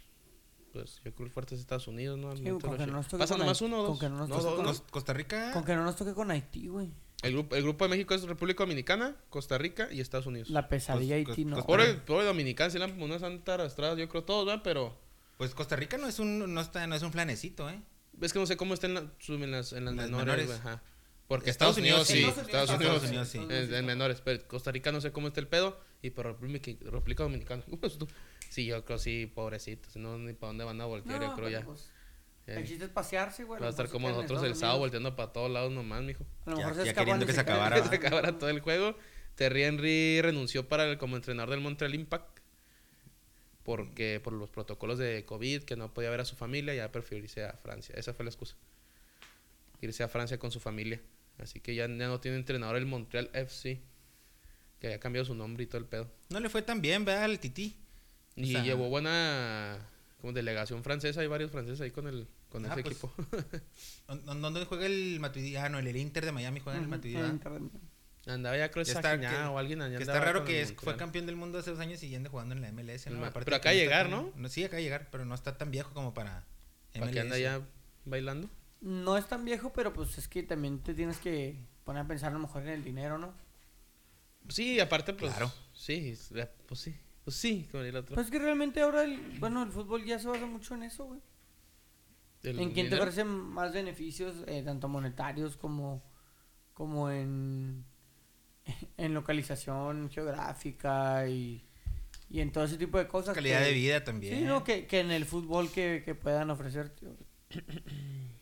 Pues 0.72 1.00
yo 1.04 1.14
creo 1.14 1.28
que 1.28 1.32
fuerte 1.32 1.54
es 1.54 1.60
Estados 1.60 1.86
Unidos, 1.88 2.18
¿no? 2.18 2.34
Sí, 2.36 2.42
con 2.44 2.52
lo 2.52 2.58
que 2.72 2.78
sé. 2.78 2.86
no 2.86 2.92
nos 2.94 3.06
toque 3.08 3.18
¿Pasa 3.18 3.34
con 3.34 3.40
nomás 3.40 3.60
uno 3.60 3.80
o 3.82 3.86
con 3.86 3.92
dos? 3.92 4.00
que 4.00 4.08
no 4.08 4.16
nos 4.18 4.28
No, 4.28 4.36
toque 4.38 4.62
con- 4.64 4.76
Costa 4.90 5.12
Rica. 5.12 5.52
Con 5.52 5.64
que 5.64 5.74
no 5.74 5.84
nos 5.84 5.96
toque 5.96 6.14
con 6.14 6.30
Haití, 6.30 6.68
güey. 6.68 6.90
El 7.22 7.32
grupo, 7.34 7.54
el 7.56 7.62
grupo 7.62 7.84
de 7.84 7.90
México 7.90 8.14
es 8.14 8.22
República 8.24 8.64
Dominicana, 8.64 9.16
Costa 9.30 9.56
Rica 9.56 9.88
y 9.92 10.00
Estados 10.00 10.26
Unidos. 10.26 10.50
La 10.50 10.68
pesadilla 10.68 11.16
Cos- 11.22 11.28
Haití, 11.30 11.44
no. 11.44 11.56
cos- 11.58 11.66
Pobre, 11.66 11.94
pobre 11.94 12.24
Dominicana, 12.26 12.70
si 12.70 12.78
la 12.78 12.86
han 12.86 13.42
arrastradas, 13.46 13.96
yo 13.98 14.08
creo 14.08 14.24
todos, 14.24 14.44
¿verdad? 14.46 14.62
Pero 14.64 14.98
Pues 15.38 15.54
Costa 15.54 15.76
Rica 15.76 15.98
no 15.98 16.08
es 16.08 16.18
un, 16.18 16.52
no 16.52 16.60
está, 16.60 16.86
no 16.86 16.94
es 16.94 17.02
un 17.02 17.12
flanecito, 17.12 17.68
¿eh? 17.70 17.80
es 18.20 18.32
que 18.32 18.38
no 18.38 18.46
sé 18.46 18.56
cómo 18.56 18.74
está 18.74 18.86
en, 18.86 18.94
la- 18.94 19.00
en 19.28 19.50
las, 19.50 19.72
en 19.72 19.84
las 19.84 19.94
Las 19.94 20.10
menores, 20.10 20.48
menores. 20.48 20.50
ajá. 20.66 20.82
Porque 21.28 21.48
Estados 21.48 21.78
Estados, 21.78 21.78
Unidos, 21.78 22.06
sí, 22.08 22.14
Unidos, 22.14 22.34
sí. 22.34 22.40
Estados 22.42 22.70
Estados 22.70 23.02
Unidos, 23.04 23.08
Unidos, 23.08 23.28
sí. 23.28 23.38
En, 23.68 23.74
en 23.74 23.86
menores, 23.86 24.20
pero 24.22 24.46
Costa 24.48 24.70
Rica 24.72 24.92
no 24.92 25.00
sé 25.00 25.12
cómo 25.12 25.28
está 25.28 25.40
el 25.40 25.46
pedo 25.48 25.80
y 26.02 26.10
por 26.10 26.26
República, 26.26 26.70
República 26.90 27.22
Dominicana. 27.22 27.62
Sí, 28.50 28.66
yo 28.66 28.84
creo 28.84 28.98
sí, 28.98 29.30
pobrecitos. 29.34 29.96
No, 29.96 30.18
ni 30.18 30.34
para 30.34 30.48
dónde 30.48 30.64
van 30.64 30.78
a 30.80 30.84
voltear, 30.84 31.20
No, 31.20 31.28
yo 31.28 31.34
creo 31.36 31.48
ya. 31.48 31.62
pues, 31.64 31.86
Ya. 31.86 31.92
El 32.46 32.66
chiste 32.66 32.84
es 32.84 32.90
pasearse, 32.90 33.44
güey. 33.44 33.60
Va 33.60 33.68
a 33.68 33.70
estar 33.70 33.88
como 33.88 34.08
nosotros 34.08 34.42
el 34.42 34.54
sábado 34.56 34.80
volteando 34.80 35.14
para 35.16 35.32
todos 35.32 35.50
lados 35.50 35.72
nomás, 35.72 36.02
mijo. 36.02 36.24
A 36.46 36.50
lo 36.50 36.56
Ya- 36.58 36.66
mejor 36.68 36.80
se 36.82 36.86
ya 36.86 36.94
queriendo 36.94 37.26
que 37.26 37.32
se 37.32 37.40
acabara. 37.76 37.88
se 37.88 37.94
acabara 37.94 38.38
todo 38.38 38.50
el 38.50 38.60
juego. 38.60 38.96
Terry 39.36 39.62
Henry 39.64 40.20
renunció 40.22 40.68
para 40.68 40.84
el, 40.84 40.98
como 40.98 41.16
entrenador 41.16 41.50
del 41.50 41.60
Montreal 41.60 41.94
Impact 41.94 42.40
porque 43.62 44.20
por 44.22 44.32
los 44.32 44.50
protocolos 44.50 44.98
de 44.98 45.24
COVID 45.24 45.62
que 45.62 45.76
no 45.76 45.94
podía 45.94 46.10
ver 46.10 46.20
a 46.20 46.24
su 46.24 46.34
familia 46.36 46.74
ya 46.74 46.90
prefirió 46.90 47.22
irse 47.24 47.44
a 47.44 47.52
Francia. 47.54 47.94
Esa 47.96 48.12
fue 48.12 48.24
la 48.24 48.30
excusa. 48.30 48.56
Irse 49.80 50.02
a 50.02 50.08
Francia 50.08 50.38
con 50.38 50.50
su 50.50 50.58
familia. 50.60 51.00
Así 51.38 51.60
que 51.60 51.74
ya, 51.74 51.86
ya 51.86 52.08
no 52.08 52.20
tiene 52.20 52.36
entrenador 52.38 52.76
el 52.76 52.86
Montreal 52.86 53.30
FC. 53.32 53.80
Que 54.80 54.88
había 54.88 54.98
cambiado 55.00 55.24
su 55.24 55.34
nombre 55.34 55.62
y 55.62 55.66
todo 55.66 55.78
el 55.78 55.86
pedo. 55.86 56.10
No 56.30 56.40
le 56.40 56.48
fue 56.48 56.60
tan 56.62 56.82
bien, 56.82 57.04
¿verdad? 57.04 57.24
Al 57.24 57.38
Tití. 57.38 57.76
Y 58.34 58.50
sea- 58.52 58.64
llevó 58.64 58.88
buena 58.88 59.78
como 60.22 60.32
delegación 60.32 60.82
francesa. 60.82 61.20
Hay 61.20 61.26
varios 61.26 61.50
franceses 61.50 61.80
ahí 61.82 61.90
con 61.90 62.06
el 62.06 62.26
con 62.48 62.64
Ah, 62.64 62.72
ese 62.72 62.82
pues, 62.82 62.86
equipo. 62.94 63.12
¿Dó- 64.24 64.34
¿Dónde 64.36 64.64
juega 64.64 64.86
el 64.86 65.18
Matuidi? 65.20 65.56
Ah, 65.56 65.68
no, 65.68 65.78
el 65.78 65.96
Inter 65.96 66.24
de 66.24 66.32
Miami 66.32 66.60
juega 66.60 66.78
en 66.78 66.84
el 66.84 66.88
Matuidi. 66.90 67.16
Andaba 68.24 68.56
ya 68.56 68.70
creo 68.70 68.84
que 68.84 68.92
Que 68.92 68.96
está- 68.98 69.18
que- 69.18 69.26
o 69.26 69.58
alguien 69.58 69.82
allá 69.82 69.96
Que 69.96 70.04
está 70.04 70.20
raro 70.20 70.44
que 70.44 70.62
es- 70.62 70.72
fue 70.74 70.96
campeón 70.96 71.26
del 71.26 71.34
mundo 71.36 71.58
hace 71.58 71.70
dos 71.72 71.80
años 71.80 72.00
y 72.04 72.14
anda 72.14 72.30
jugando 72.30 72.54
en 72.54 72.60
la 72.62 72.68
MLS. 72.68 73.10
¿no? 73.10 73.18
Aparte 73.24 73.44
pero 73.50 73.60
que 73.60 73.68
de 73.68 73.74
no 73.74 73.80
llegar, 73.80 74.08
tan- 74.10 74.32
¿no? 74.42 74.48
Sí, 74.48 74.62
de 74.66 74.82
llegar, 74.82 75.08
pero 75.10 75.24
no 75.24 75.34
está 75.34 75.58
tan 75.58 75.70
viejo 75.72 75.92
como 75.92 76.14
para 76.14 76.46
¿Para 76.98 77.10
qué 77.10 77.20
anda 77.20 77.36
MLS. 77.36 77.42
ya 77.42 77.60
bailando? 78.04 78.48
No 78.80 79.16
es 79.18 79.26
tan 79.26 79.44
viejo, 79.44 79.72
pero 79.72 79.92
pues 79.92 80.16
es 80.18 80.28
que 80.28 80.42
también 80.44 80.78
te 80.80 80.94
tienes 80.94 81.18
que 81.18 81.56
poner 81.84 82.02
a 82.02 82.06
pensar 82.06 82.30
a 82.30 82.34
lo 82.34 82.38
mejor 82.38 82.62
en 82.62 82.68
el 82.68 82.84
dinero, 82.84 83.18
¿no? 83.18 83.34
Sí, 84.48 84.78
aparte, 84.80 85.14
pues. 85.14 85.32
Claro. 85.32 85.52
Sí, 85.72 86.16
la- 86.30 86.48
pues 86.66 86.80
sí. 86.80 86.94
Pues 87.24 87.36
sí, 87.36 87.68
diría 87.72 87.88
el 87.90 87.96
otro. 87.96 88.14
Pues 88.14 88.26
es 88.26 88.30
que 88.32 88.38
realmente 88.38 88.80
ahora, 88.80 89.04
el, 89.04 89.38
bueno, 89.38 89.62
el 89.62 89.70
fútbol 89.70 90.04
ya 90.04 90.18
se 90.18 90.28
basa 90.28 90.46
mucho 90.46 90.74
en 90.74 90.82
eso, 90.84 91.04
güey. 91.04 91.20
En 92.42 92.72
quién 92.72 92.90
te 92.90 92.98
ofrece 92.98 93.22
más 93.24 93.72
beneficios, 93.72 94.34
eh, 94.48 94.62
tanto 94.64 94.88
monetarios 94.88 95.56
como, 95.56 96.02
como 96.74 97.08
en, 97.10 97.84
en 98.96 99.14
localización 99.14 100.10
geográfica 100.10 101.28
y, 101.28 101.64
y 102.28 102.40
en 102.40 102.50
todo 102.50 102.64
ese 102.64 102.76
tipo 102.78 102.98
de 102.98 103.06
cosas. 103.06 103.34
Calidad 103.36 103.60
que- 103.60 103.66
de 103.66 103.72
vida 103.74 104.02
también. 104.02 104.38
Sí, 104.38 104.44
no, 104.44 104.64
que, 104.64 104.88
que 104.88 104.98
en 104.98 105.12
el 105.12 105.24
fútbol 105.24 105.70
que, 105.70 106.02
que 106.04 106.16
puedan 106.16 106.50
ofrecer. 106.50 106.90
tío. 106.90 107.16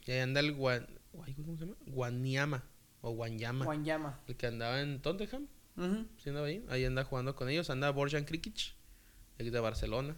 Y 0.07 0.12
ahí 0.12 0.19
anda 0.20 0.40
el 0.40 0.55
Guan... 0.55 0.89
¿Cómo 1.12 1.57
se 1.57 1.66
llama? 1.66 1.77
Guanyama. 1.86 2.65
O 3.02 3.11
Guanyama. 3.12 3.65
Wanyama. 3.66 4.20
El 4.27 4.36
que 4.36 4.47
andaba 4.48 4.81
en 4.81 5.01
Tottenham. 5.02 5.47
¿Sí 5.77 6.29
andaba 6.29 6.47
ahí? 6.47 6.65
Ahí 6.69 6.85
anda 6.85 7.05
jugando 7.05 7.35
con 7.35 7.49
ellos. 7.49 7.71
Anda 7.71 7.91
Borjan 7.91 8.25
Krikic. 8.25 8.75
El 9.39 9.51
de 9.51 9.61
Barcelona. 9.61 10.17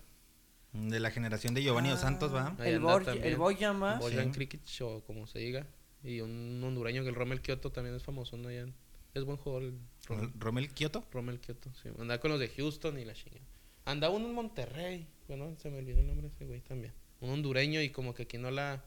De 0.72 0.98
la 1.00 1.10
generación 1.10 1.54
de 1.54 1.62
Giovanni 1.62 1.90
Dos 1.90 2.00
Santos, 2.00 2.34
¿va? 2.34 2.56
El, 2.64 2.76
anda 2.86 3.12
el 3.12 3.36
Boyama. 3.36 3.98
Borjan 3.98 4.26
Sí. 4.26 4.30
Krikic 4.32 4.62
o 4.80 5.02
como 5.04 5.26
se 5.26 5.38
diga. 5.38 5.66
Y 6.02 6.20
un 6.20 6.60
hondureño 6.64 7.02
que 7.04 7.10
el 7.10 7.14
Romel 7.14 7.40
Kioto 7.40 7.70
también 7.70 7.94
es 7.94 8.02
famoso. 8.02 8.36
¿no? 8.36 8.50
Ya- 8.50 8.66
Es 9.14 9.24
buen 9.24 9.36
jugador 9.36 9.64
el 9.64 9.78
Romel, 10.08 10.32
Romel 10.38 10.68
Kioto. 10.72 11.04
Romel 11.12 11.38
Kioto. 11.38 11.70
Sí. 11.82 11.90
Andaba 11.98 12.18
con 12.18 12.30
los 12.32 12.40
de 12.40 12.48
Houston 12.48 12.98
y 12.98 13.04
la 13.04 13.12
chingada. 13.14 13.44
Andaba 13.84 14.14
uno 14.14 14.26
en 14.26 14.34
Monterrey. 14.34 15.06
Bueno, 15.28 15.54
se 15.58 15.70
me 15.70 15.78
olvidó 15.78 16.00
el 16.00 16.06
nombre 16.06 16.28
de 16.28 16.34
ese 16.34 16.44
güey 16.46 16.60
también. 16.60 16.92
Un 17.20 17.30
hondureño 17.30 17.80
y 17.82 17.90
como 17.90 18.14
que 18.14 18.24
aquí 18.24 18.38
no 18.38 18.50
la... 18.50 18.82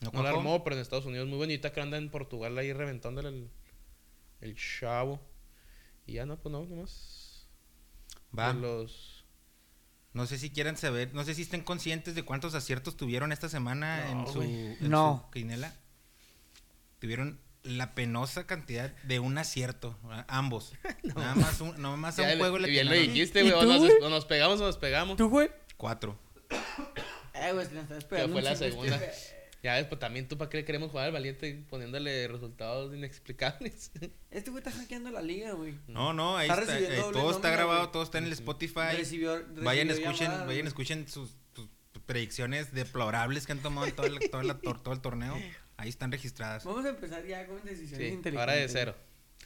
No, 0.00 0.10
No 0.12 0.22
la 0.22 0.30
armó, 0.30 0.62
pero 0.64 0.76
en 0.76 0.82
Estados 0.82 1.06
Unidos 1.06 1.26
muy 1.28 1.38
bonita 1.38 1.72
que 1.72 1.80
anda 1.80 1.96
en 1.96 2.10
Portugal 2.10 2.56
ahí 2.58 2.72
reventándole 2.72 3.28
el, 3.28 3.48
el 4.40 4.56
chavo. 4.56 5.20
Y 6.06 6.14
ya 6.14 6.26
no, 6.26 6.36
pues 6.38 6.52
no, 6.52 6.64
nomás. 6.64 7.46
Va. 8.36 8.52
los... 8.52 9.24
No 10.14 10.26
sé 10.26 10.36
si 10.38 10.50
quieran 10.50 10.76
saber, 10.76 11.14
no 11.14 11.24
sé 11.24 11.34
si 11.34 11.42
estén 11.42 11.62
conscientes 11.62 12.14
de 12.14 12.22
cuántos 12.22 12.54
aciertos 12.54 12.96
tuvieron 12.98 13.32
esta 13.32 13.48
semana 13.48 14.12
No, 14.12 14.26
en 14.26 14.32
su, 14.32 14.42
en 14.42 14.90
No. 14.90 15.22
su 15.24 15.30
quinela. 15.30 15.74
Tuvieron 16.98 17.40
la 17.62 17.94
penosa 17.94 18.46
cantidad 18.46 18.90
de 19.04 19.20
un 19.20 19.38
acierto, 19.38 19.98
¿verdad? 20.02 20.26
ambos. 20.28 20.74
Nada 21.02 21.34
más 21.34 21.60
un, 21.62 21.80
nada 21.80 21.96
más 21.96 22.18
a 22.18 22.22
Ya 22.22 22.28
un 22.28 22.34
le- 22.34 22.38
juego 22.40 22.58
le 22.58 22.68
bien 22.68 22.86
lo 22.88 22.92
dijiste, 22.94 23.40
¿Y 23.40 23.50
güey. 23.50 23.54
O 23.54 23.62
nos, 23.66 23.78
güey? 23.78 23.92
o 24.02 24.10
nos 24.10 24.24
pegamos 24.26 24.60
o 24.60 24.64
nos 24.66 24.76
pegamos. 24.76 25.16
¿Tú, 25.16 25.28
güey? 25.30 25.50
Cuatro. 25.76 26.18
Eh, 27.34 27.50
güey, 27.54 27.66
fue 28.28 28.42
la 28.42 28.54
segunda. 28.54 28.94
este- 28.96 29.41
Ya 29.62 29.74
ves, 29.74 29.86
pues 29.86 30.00
también 30.00 30.26
tú 30.26 30.36
para 30.36 30.50
qué 30.50 30.56
le 30.56 30.64
queremos 30.64 30.90
jugar 30.90 31.06
al 31.06 31.12
valiente 31.12 31.64
poniéndole 31.70 32.26
resultados 32.28 32.92
inexplicables. 32.94 33.92
Este 34.30 34.50
güey 34.50 34.62
está 34.64 34.72
hackeando 34.76 35.10
la 35.10 35.20
liga, 35.22 35.52
güey. 35.52 35.74
No, 35.86 36.12
no, 36.12 36.36
ahí 36.38 36.48
Está 36.50 36.78
eh, 36.78 37.00
todo 37.12 37.30
está 37.30 37.50
grabado, 37.50 37.80
güey. 37.80 37.92
todo 37.92 38.02
está 38.02 38.18
en 38.18 38.24
el 38.24 38.32
Spotify. 38.32 38.96
Recibió, 38.96 39.36
recibió 39.38 39.62
vayan, 39.62 39.90
escuchen, 39.90 40.30
vayan, 40.46 40.66
escuchen 40.66 41.06
sus, 41.06 41.36
sus 41.54 41.68
predicciones 42.06 42.72
deplorables 42.72 43.46
que 43.46 43.52
han 43.52 43.58
tomado 43.60 43.86
en 43.86 43.94
todo 43.94 44.06
el, 44.06 44.18
todo 44.30 44.40
el- 44.40 44.56
todo 44.82 44.94
el 44.94 45.00
torneo. 45.00 45.38
Ahí 45.76 45.88
están 45.90 46.10
registradas. 46.10 46.64
Vamos 46.64 46.84
a 46.86 46.88
empezar 46.90 47.24
ya 47.26 47.46
con 47.46 47.56
decisiones 47.64 47.98
Sí, 47.98 48.14
inteligentes. 48.14 48.40
ahora 48.40 48.52
de 48.54 48.68
cero. 48.68 48.94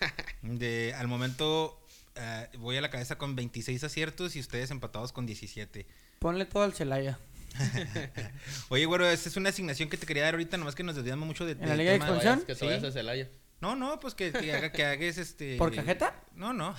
De, 0.43 0.95
al 0.95 1.09
momento 1.09 1.79
eh, 2.15 2.49
voy 2.59 2.77
a 2.77 2.81
la 2.81 2.91
cabeza 2.91 3.19
con 3.19 3.35
26 3.37 3.83
aciertos 3.85 4.37
y 4.37 4.41
ustedes 4.41 4.71
empatados 4.71 5.13
con 5.13 5.27
17. 5.27 5.87
Ponle 6.21 6.45
todo 6.47 6.63
al 6.63 6.73
Celaya. 6.75 7.19
Oye, 8.69 8.87
güero, 8.87 9.07
esa 9.09 9.29
es 9.29 9.37
una 9.37 9.51
asignación 9.51 9.89
que 9.89 9.97
te 9.97 10.07
quería 10.07 10.25
dar 10.25 10.35
ahorita, 10.35 10.57
nomás 10.57 10.75
que 10.75 10.83
nos 10.83 10.97
desviamos 10.97 11.27
mucho 11.27 11.45
de, 11.47 11.53
¿En 11.53 11.69
la 11.69 11.77
Liga 11.77 11.91
de 11.91 11.97
¿Expansión? 11.97 12.43
Que 12.47 12.55
te 12.55 12.65
vayas 12.67 12.85
a 12.85 12.93
Celaya. 12.93 13.31
No, 13.61 13.75
no, 13.75 13.99
pues 14.01 14.15
que, 14.15 14.33
que, 14.33 14.53
haga, 14.53 14.71
que 14.71 14.85
hagas 14.85 15.19
este... 15.19 15.57
¿Por 15.57 15.75
cajeta? 15.75 16.15
No, 16.35 16.53
no. 16.53 16.75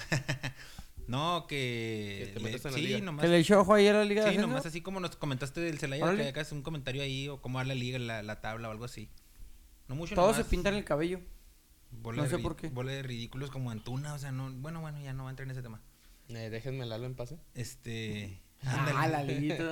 no, 1.08 1.46
que... 1.48 2.26
Que 2.28 2.32
te 2.34 2.40
le- 2.40 2.46
metas 2.52 2.66
en 2.66 2.72
la 2.72 2.78
sí, 2.78 2.84
liga. 2.88 3.00
nomás. 3.00 3.26
¿Que 3.26 3.32
le 3.32 3.40
echó 3.40 3.60
ojo 3.62 3.74
ahí 3.74 3.88
a 3.88 3.94
la 3.94 4.06
Liga 4.06 4.26
de 4.26 4.32
Sí, 4.32 4.38
nomás 4.38 4.66
así 4.66 4.82
como 4.82 5.00
nos 5.00 5.16
comentaste 5.16 5.60
del 5.60 5.80
Celaya, 5.80 6.04
Órale. 6.04 6.24
que 6.24 6.30
hagas 6.30 6.52
un 6.52 6.62
comentario 6.62 7.02
ahí 7.02 7.28
o 7.30 7.42
cómo 7.42 7.58
va 7.58 7.64
la 7.64 7.74
liga, 7.76 7.98
la, 7.98 8.22
la 8.22 8.42
tabla 8.42 8.68
o 8.70 8.72
algo 8.72 8.86
así. 8.86 9.10
No 9.88 9.96
mucho 9.96 10.14
Todos 10.16 10.36
se 10.36 10.42
nomás. 10.42 10.50
pintan 10.52 10.74
el 10.76 10.84
cabello. 10.84 11.20
Bola 11.90 12.24
no 12.24 12.30
sé 12.30 12.38
por 12.38 12.56
qué. 12.56 12.68
Bola 12.68 12.92
de 12.92 13.02
ridículos 13.02 13.50
como 13.50 13.72
Antuna, 13.72 14.14
o 14.14 14.20
sea, 14.20 14.32
no... 14.32 14.52
Bueno, 14.52 14.82
bueno, 14.82 15.00
ya 15.02 15.14
no 15.14 15.24
va 15.24 15.30
a 15.30 15.32
entrar 15.32 15.46
en 15.48 15.52
ese 15.52 15.62
tema. 15.64 15.82
Eh, 16.30 16.50
déjenme 16.52 16.86
Lalo 16.86 17.06
en 17.06 17.16
paz. 17.16 17.32
¿eh? 17.32 17.38
Este... 17.56 18.42
Ah, 18.66 19.08
la 19.08 19.24
liguita. 19.24 19.70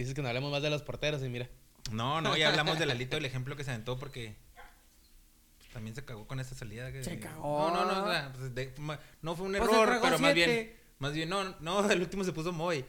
Dices 0.00 0.14
que 0.14 0.22
no 0.22 0.28
hablemos 0.28 0.50
más 0.50 0.62
de 0.62 0.70
los 0.70 0.80
porteros 0.80 1.22
y 1.22 1.28
mira. 1.28 1.46
No, 1.92 2.22
no, 2.22 2.34
ya 2.34 2.48
hablamos 2.48 2.78
de 2.78 2.86
Lalito, 2.86 3.18
el 3.18 3.24
ejemplo 3.26 3.54
que 3.54 3.64
se 3.64 3.70
aventó 3.70 3.98
porque 3.98 4.34
pues, 5.58 5.68
también 5.74 5.94
se 5.94 6.02
cagó 6.06 6.26
con 6.26 6.40
esta 6.40 6.54
salida. 6.54 6.90
Que, 6.90 7.04
Se 7.04 7.18
cagó. 7.18 7.70
No, 7.70 7.84
no, 7.84 7.92
no, 7.92 8.04
o 8.06 8.10
sea, 8.10 8.32
pues, 8.32 8.54
de- 8.54 8.72
ma- 8.78 8.98
no 9.20 9.36
fue 9.36 9.46
un 9.46 9.52
Pues 9.52 9.70
error, 9.70 9.98
pero 10.00 10.18
más 10.18 10.34
bien, 10.34 10.72
más 10.98 11.12
bien, 11.12 11.28
no, 11.28 11.54
no, 11.60 11.90
el 11.90 12.00
último 12.00 12.24
se 12.24 12.32
puso 12.32 12.50
Moy. 12.50 12.82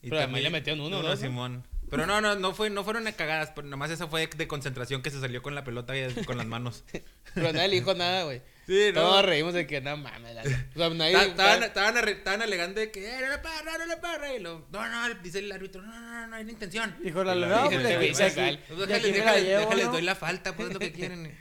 Y 0.00 0.08
Pero 0.08 0.22
a 0.22 0.26
mí 0.28 0.40
le 0.40 0.48
metieron 0.48 0.80
uno, 0.80 1.02
¿no? 1.02 1.14
Simón. 1.14 1.66
Pero 1.90 2.06
no, 2.06 2.22
no, 2.22 2.34
no 2.36 2.54
fue, 2.54 2.70
no 2.70 2.84
fueron 2.84 3.04
cagadas, 3.12 3.52
pero 3.54 3.68
nomás 3.68 3.90
esa 3.90 4.06
fue 4.08 4.26
de 4.26 4.48
concentración 4.48 5.02
que 5.02 5.10
se 5.10 5.20
salió 5.20 5.42
con 5.42 5.54
la 5.54 5.62
pelota 5.62 5.94
y 5.94 6.24
con 6.24 6.38
las 6.38 6.46
manos. 6.46 6.84
Pero 7.34 7.52
nadie 7.52 7.68
le 7.68 7.76
dijo 7.76 7.92
nada, 7.94 8.24
güey. 8.24 8.40
Sí, 8.66 8.90
Todos 8.92 9.24
reímos 9.24 9.54
de 9.54 9.64
que 9.66 9.80
no 9.80 9.96
mames. 9.96 10.34
Lalo. 10.34 10.50
O 10.74 10.78
sea, 10.78 10.90
nadie. 10.90 11.12
Ta- 11.12 11.24
Estaban, 11.26 11.62
estaban, 11.62 12.08
estaban 12.08 12.42
alegando 12.42 12.80
de 12.80 12.90
que, 12.90 13.20
no 13.20 13.28
le 13.30 13.38
parra, 13.38 13.78
no 13.78 13.86
le 13.86 13.96
parra. 13.98 14.34
Y 14.34 14.40
lo, 14.40 14.66
no, 14.72 14.88
no, 15.08 15.14
dice 15.22 15.38
el 15.38 15.52
árbitro, 15.52 15.82
no, 15.82 15.88
no, 15.92 16.00
no, 16.10 16.26
no 16.26 16.34
hay 16.36 16.42
una 16.42 16.52
intención. 16.52 16.96
Dijo 17.00 17.22
la 17.22 17.34
dije, 17.34 17.46
pues, 17.48 17.72
"Este 17.76 17.88
de 17.88 17.96
güey 17.96 18.08
aquí- 18.08 18.16
se 18.16 18.24
de 18.24 18.30
sal- 18.30 18.54
aquí- 18.56 18.62
pues, 18.74 18.88
Déjales, 18.88 19.84
la 19.84 19.90
doy 19.92 20.02
la 20.02 20.14
falta, 20.16 20.56
pues 20.56 20.68
es 20.68 20.74
lo 20.74 20.80
que 20.80 20.92
quieren. 20.92 21.38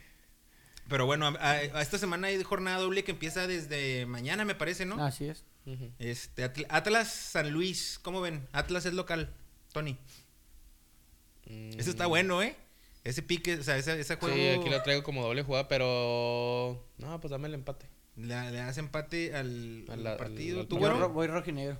Pero 0.87 1.07
bueno, 1.07 1.25
a, 1.25 1.49
a 1.51 1.81
esta 1.81 1.97
semana 1.97 2.27
hay 2.27 2.43
jornada 2.43 2.77
doble 2.77 3.03
que 3.03 3.09
empieza 3.11 3.47
desde 3.47 4.05
mañana, 4.05 4.45
me 4.45 4.53
parece, 4.53 4.85
¿no? 4.85 5.03
Así 5.03 5.25
es. 5.27 5.43
Este, 5.97 6.45
Atl- 6.45 6.67
Atlas 6.69 7.11
San 7.11 7.49
Luis, 7.49 7.99
¿cómo 8.03 8.21
ven? 8.21 8.47
Atlas 8.51 8.85
es 8.85 8.93
local, 8.93 9.33
Tony. 9.73 9.97
Mm. 11.47 11.79
Ese 11.79 11.89
está 11.89 12.05
bueno, 12.05 12.43
¿eh? 12.43 12.55
Ese 13.05 13.21
pique, 13.21 13.55
o 13.55 13.63
sea, 13.63 13.77
ese, 13.77 13.97
ese 13.99 14.15
juego 14.17 14.35
Sí, 14.35 14.47
aquí 14.47 14.69
lo 14.69 14.81
traigo 14.81 15.03
como 15.03 15.23
doble 15.23 15.43
jugada, 15.43 15.67
pero. 15.69 16.85
No, 16.97 17.21
pues 17.21 17.31
dame 17.31 17.47
el 17.47 17.53
empate. 17.53 17.87
le, 18.17 18.51
le 18.51 18.59
hace 18.59 18.79
empate 18.81 19.33
al, 19.35 19.85
al 19.89 20.03
la- 20.03 20.11
al- 20.13 20.17
partido. 20.17 20.59
al 20.61 20.67
¿Tú, 20.67 20.75
Voy, 20.77 20.89
güero? 20.89 20.99
ro- 20.99 21.09
voy 21.13 21.27
rojinegro. 21.27 21.77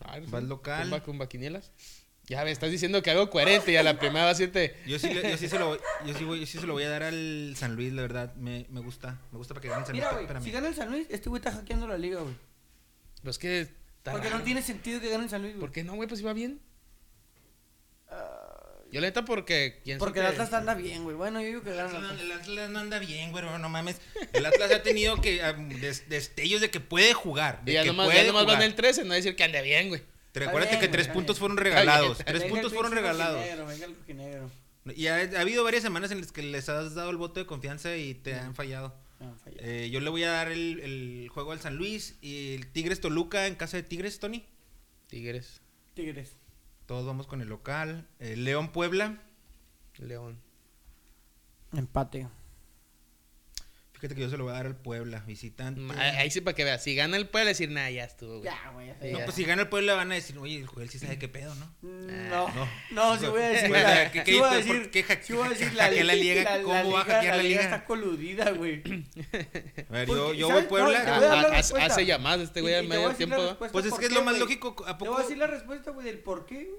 Ay, 0.00 0.24
Vas 0.28 0.42
local. 0.44 0.82
Tumba 0.82 1.02
con 1.02 1.16
vaquinielas. 1.18 1.70
Ya 2.26 2.42
me 2.42 2.50
estás 2.50 2.70
diciendo 2.70 3.02
que 3.02 3.10
hago 3.10 3.28
coherente 3.30 3.70
y 3.70 3.76
a 3.76 3.82
la 3.82 3.98
primera 3.98 4.24
va 4.24 4.34
siete. 4.34 4.74
Yo 4.86 4.98
sí, 4.98 5.12
yo 5.12 5.36
sí 5.36 5.46
se 5.48 5.58
lo, 5.58 5.76
yo 6.06 6.14
sí, 6.18 6.24
voy- 6.24 6.40
yo 6.40 6.46
sí 6.46 6.58
se 6.58 6.66
lo 6.66 6.72
voy 6.72 6.82
a 6.84 6.88
dar 6.90 7.02
al 7.04 7.54
San 7.56 7.76
Luis, 7.76 7.92
la 7.92 8.02
verdad. 8.02 8.34
Me, 8.36 8.66
me 8.70 8.80
gusta. 8.80 9.20
Me 9.30 9.38
gusta 9.38 9.54
para 9.54 9.62
que 9.62 9.68
gane 9.68 9.84
San 9.86 9.94
Luis. 9.96 10.06
Mira, 10.26 10.40
si 10.40 10.50
gana 10.50 10.68
el 10.68 10.74
San 10.74 10.90
Luis, 10.90 11.06
este 11.10 11.28
güey 11.28 11.38
está 11.40 11.52
hackeando 11.52 11.86
la 11.86 11.98
liga, 11.98 12.20
güey. 12.20 12.34
Pero 13.20 13.30
es 13.30 13.38
que. 13.38 13.68
Porque 14.02 14.26
raro. 14.28 14.38
no 14.38 14.44
tiene 14.44 14.60
sentido 14.62 15.00
que 15.00 15.08
gane 15.10 15.24
el 15.24 15.30
San 15.30 15.42
Luis, 15.42 15.54
güey. 15.54 15.60
¿Por 15.60 15.70
qué 15.72 15.84
no, 15.84 15.94
güey? 15.94 16.08
Pues 16.08 16.20
iba 16.20 16.32
bien. 16.32 16.60
Yo 18.94 19.00
la 19.00 19.08
neta 19.08 19.24
porque. 19.24 19.80
pienso 19.82 20.04
Porque 20.04 20.20
el 20.20 20.26
Atlas 20.26 20.52
anda 20.52 20.74
bien, 20.74 21.02
güey. 21.02 21.16
Bueno, 21.16 21.40
yo 21.40 21.48
digo 21.48 21.62
que 21.62 21.70
El 21.70 21.76
gana 21.78 22.12
el 22.12 22.20
el 22.20 22.30
Atlas 22.30 22.70
no 22.70 22.78
anda 22.78 23.00
bien, 23.00 23.32
güero, 23.32 23.58
no 23.58 23.68
mames. 23.68 24.00
El 24.32 24.46
Atlas 24.46 24.70
ha 24.70 24.84
tenido 24.84 25.20
que 25.20 25.42
des- 25.80 26.08
destellos 26.08 26.60
de 26.60 26.70
que 26.70 26.78
puede 26.78 27.12
jugar. 27.12 27.64
De 27.64 27.72
Y 27.72 27.74
ya 27.74 27.82
que 27.82 27.88
nomás, 27.88 28.06
puede 28.06 28.20
ya 28.20 28.26
nomás 28.28 28.46
van 28.46 28.62
el 28.62 28.76
13, 28.76 29.02
no 29.04 29.14
decir 29.14 29.34
que 29.34 29.42
ande 29.42 29.60
bien, 29.62 29.88
güey. 29.88 30.00
Te 30.30 30.38
Recuérdate 30.38 30.74
que 30.78 30.86
güey, 30.86 30.92
tres 30.92 31.08
puntos 31.08 31.40
fueron 31.40 31.56
regalados. 31.56 32.18
Tres 32.18 32.44
puntos 32.44 32.72
fueron 32.72 32.92
regalados. 32.92 33.42
Venga 33.66 33.86
el. 33.86 34.96
Y 34.96 35.08
ha, 35.08 35.16
ha 35.16 35.40
habido 35.40 35.64
varias 35.64 35.82
semanas 35.82 36.12
en 36.12 36.20
las 36.20 36.30
que 36.30 36.42
les 36.44 36.68
has 36.68 36.94
dado 36.94 37.10
el 37.10 37.16
voto 37.16 37.40
de 37.40 37.46
confianza 37.46 37.96
y 37.96 38.14
te 38.14 38.34
han 38.34 38.54
fallado. 38.54 38.94
Falló. 39.42 39.56
Eh, 39.58 39.88
yo 39.90 39.98
le 39.98 40.10
voy 40.10 40.22
a 40.22 40.30
dar 40.30 40.52
el, 40.52 40.78
el 40.78 41.28
juego 41.30 41.50
al 41.50 41.60
San 41.60 41.74
Luis 41.74 42.14
y 42.20 42.54
el 42.54 42.68
Tigres 42.68 43.00
Toluca 43.00 43.48
en 43.48 43.56
casa 43.56 43.76
de 43.76 43.82
Tigres, 43.82 44.20
Tony. 44.20 44.44
Tigres. 45.08 45.62
Tigres. 45.94 46.36
Todos 46.86 47.06
vamos 47.06 47.26
con 47.26 47.40
el 47.40 47.48
local. 47.48 48.06
Eh, 48.18 48.36
León 48.36 48.68
Puebla. 48.72 49.22
León. 49.98 50.40
Empate. 51.72 52.28
Fíjate 54.04 54.16
que 54.16 54.20
yo 54.20 54.28
se 54.28 54.36
lo 54.36 54.44
voy 54.44 54.52
a 54.52 54.56
dar 54.56 54.66
al 54.66 54.76
Puebla, 54.76 55.20
visitante. 55.20 55.80
Mm, 55.80 55.90
Ahí 55.92 56.16
ahí 56.18 56.30
sí 56.30 56.42
para 56.42 56.54
que 56.54 56.62
veas. 56.62 56.82
Si 56.82 56.94
gana 56.94 57.16
el 57.16 57.26
pueblo 57.26 57.48
decir, 57.48 57.70
nah, 57.70 57.88
ya 57.88 58.04
estuvo, 58.04 58.40
güey. 58.40 58.44
Ya, 58.44 58.70
güey. 58.74 58.88
ya. 58.88 58.96
No, 59.00 59.18
ya. 59.20 59.24
pues 59.24 59.34
si 59.34 59.44
gana 59.44 59.62
el 59.62 59.68
Puebla 59.70 59.94
van 59.94 60.12
a 60.12 60.14
decir, 60.14 60.36
oye, 60.36 60.56
el 60.58 60.66
Joel 60.66 60.90
sí 60.90 60.98
sabe 60.98 61.18
qué 61.18 61.26
pedo, 61.26 61.54
¿no? 61.54 61.74
No, 61.80 62.48
No. 62.54 62.68
no, 62.90 63.18
sí 63.18 63.24
voy 63.28 63.40
a 63.40 63.48
decir. 63.48 63.68
Pues, 63.70 63.82
la- 63.82 64.12
¿qué- 64.12 64.18
sí 64.18 64.24
qué- 64.32 64.38
voy 64.40 64.48
a 64.50 64.54
decir, 64.56 64.90
qué 64.90 65.18
sí 65.22 65.32
voy 65.32 65.46
a 65.46 65.48
decir 65.48 65.72
la, 65.72 65.90
la 65.90 66.14
liga? 66.14 66.42
la- 66.58 66.62
¿Cómo 66.62 66.74
la 66.74 66.82
va 66.84 67.00
a 67.00 67.04
hackear 67.06 67.36
la 67.38 67.42
liga? 67.42 67.62
está 67.62 67.84
coludida, 67.86 68.50
güey. 68.50 68.82
A 69.88 69.92
ver, 69.92 70.06
yo, 70.08 70.34
yo 70.34 70.50
voy. 70.50 70.62
Puebla. 70.64 71.02
Ah, 71.06 71.46
ah, 71.54 71.86
hace- 71.86 72.04
llamadas 72.04 72.42
este 72.42 72.60
güey 72.60 72.74
Y- 72.74 72.76
a 72.76 72.80
y 72.80 72.82
te 72.82 72.88
medio 72.94 73.14
tiempo, 73.14 73.56
Pues 73.72 73.86
es 73.86 73.94
que 73.94 74.04
es 74.04 74.12
lo 74.12 74.22
más 74.22 74.38
lógico. 74.38 74.76
¿A 74.86 74.98
Te 74.98 75.08
voy 75.08 75.16
a 75.18 75.22
decir 75.22 75.38
la 75.38 75.46
respuesta, 75.46 75.92
güey, 75.92 76.04
del 76.04 76.18
por 76.18 76.44
qué 76.44 76.74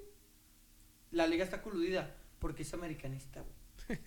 la 1.09 1.25
liga 1.25 1.43
está 1.43 1.63
coludida. 1.63 2.15
Porque 2.37 2.61
es 2.61 2.71
americanista, 2.75 3.39
güey. 3.41 3.54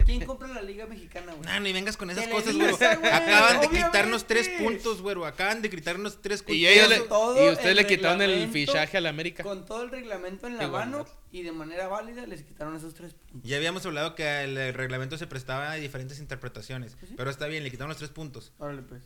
¿Quién 0.05 0.25
compra 0.27 0.49
la 0.49 0.61
liga 0.63 0.87
mexicana, 0.87 1.33
güey? 1.35 1.45
Nah, 1.47 1.61
ni 1.61 1.73
vengas 1.73 1.97
con 1.97 2.11
esas 2.11 2.25
Televisa, 2.25 2.45
cosas, 2.53 2.57
güero. 2.59 2.77
güey, 2.99 3.13
Acaban 3.13 3.61
de 3.61 3.67
obviamente. 3.67 3.87
quitarnos 3.87 4.27
tres 4.27 4.49
puntos, 4.59 5.03
güero. 5.03 5.25
Acaban 5.25 5.63
de 5.63 5.71
quitarnos 5.71 6.21
tres 6.21 6.43
puntos. 6.43 6.57
Y, 6.57 6.67
ellos 6.67 6.89
le- 6.89 7.01
todo 7.01 7.35
y 7.47 7.49
ustedes 7.51 7.71
el 7.71 7.77
le 7.77 7.87
quitaron 7.87 8.21
el 8.23 8.31
reglamento 8.31 8.53
fichaje 8.55 8.97
a 8.97 9.01
la 9.01 9.09
América. 9.11 9.43
Con 9.45 9.65
todo 9.67 9.85
el 9.85 9.91
reglamento 9.91 10.49
en 10.49 10.57
la 10.59 10.67
mano 10.67 11.07
y 11.31 11.43
de 11.43 11.53
manera 11.53 11.87
válida 11.87 12.27
les 12.27 12.43
quitaron 12.43 12.75
esos 12.75 12.95
tres 12.95 13.15
puntos. 13.15 13.49
Ya 13.49 13.57
habíamos 13.57 13.87
hablado 13.87 14.17
que 14.17 14.43
el, 14.43 14.75
reglamento 14.75 15.17
se 15.17 15.29
prestaba 15.29 15.71
a 15.71 15.75
diferentes 15.77 16.19
interpretaciones. 16.19 16.97
Pues 16.97 17.11
sí. 17.11 17.15
Pero 17.17 17.31
está 17.31 17.47
bien, 17.47 17.63
le 17.63 17.71
quitaron 17.71 17.89
los 17.91 17.99
tres 17.99 18.11
puntos. 18.11 18.53
Órale, 18.59 18.83
pues. 18.83 19.03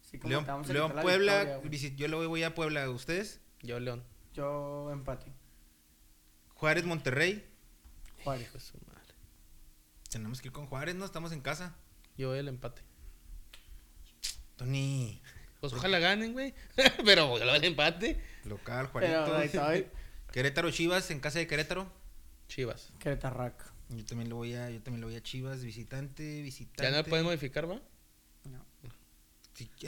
Sí, 0.00 0.18
como 0.18 0.30
León, 0.30 0.44
te 0.46 0.50
vamos 0.50 0.70
a 0.70 0.72
León 0.72 0.86
quitar 0.86 0.96
la 0.96 1.02
Puebla. 1.02 1.32
victoria, 1.40 1.56
güey. 1.58 1.70
visit- 1.70 1.96
yo 1.96 2.08
le 2.08 2.26
voy 2.26 2.42
a 2.42 2.54
Puebla. 2.54 2.88
¿Ustedes? 2.88 3.40
Yo, 3.60 3.78
León. 3.80 4.02
Yo 4.32 4.90
empate. 4.92 5.26
Juárez, 6.54 6.84
Monterrey. 6.84 7.44
Juárez. 8.24 8.44
Hijo 8.46 8.54
de 8.54 8.60
su 8.64 8.76
madre. 8.78 8.85
Tenemos 10.08 10.40
que 10.40 10.48
ir 10.48 10.52
con 10.52 10.66
Juárez, 10.66 10.94
¿no? 10.94 11.04
Estamos 11.04 11.32
en 11.32 11.40
casa. 11.40 11.74
Yo 12.16 12.28
voy 12.28 12.38
el 12.38 12.48
empate. 12.48 12.82
Tony, 14.56 15.20
Pues 15.60 15.72
ojalá 15.72 15.98
ganen, 15.98 16.32
güey. 16.32 16.54
Pero 17.04 17.28
voy 17.28 17.42
al 17.42 17.64
empate. 17.64 18.20
local, 18.44 18.88
¿eh? 19.02 19.90
Querétaro, 20.32 20.70
Chivas, 20.70 21.10
en 21.10 21.20
casa 21.20 21.38
de 21.38 21.46
Querétaro. 21.46 21.90
Chivas. 22.48 22.92
Querétarrac. 22.98 23.72
Yo 23.88 24.04
también 24.04 24.28
lo 24.28 24.36
voy 24.36 24.54
a, 24.54 24.70
yo 24.70 24.82
también 24.82 25.00
lo 25.00 25.06
voy 25.06 25.16
a 25.16 25.22
Chivas, 25.22 25.62
visitante, 25.62 26.42
visitante. 26.42 26.82
Ya 26.82 26.90
no 26.90 26.98
lo 26.98 27.04
pueden 27.04 27.24
modificar, 27.24 27.70
¿va? 27.70 27.80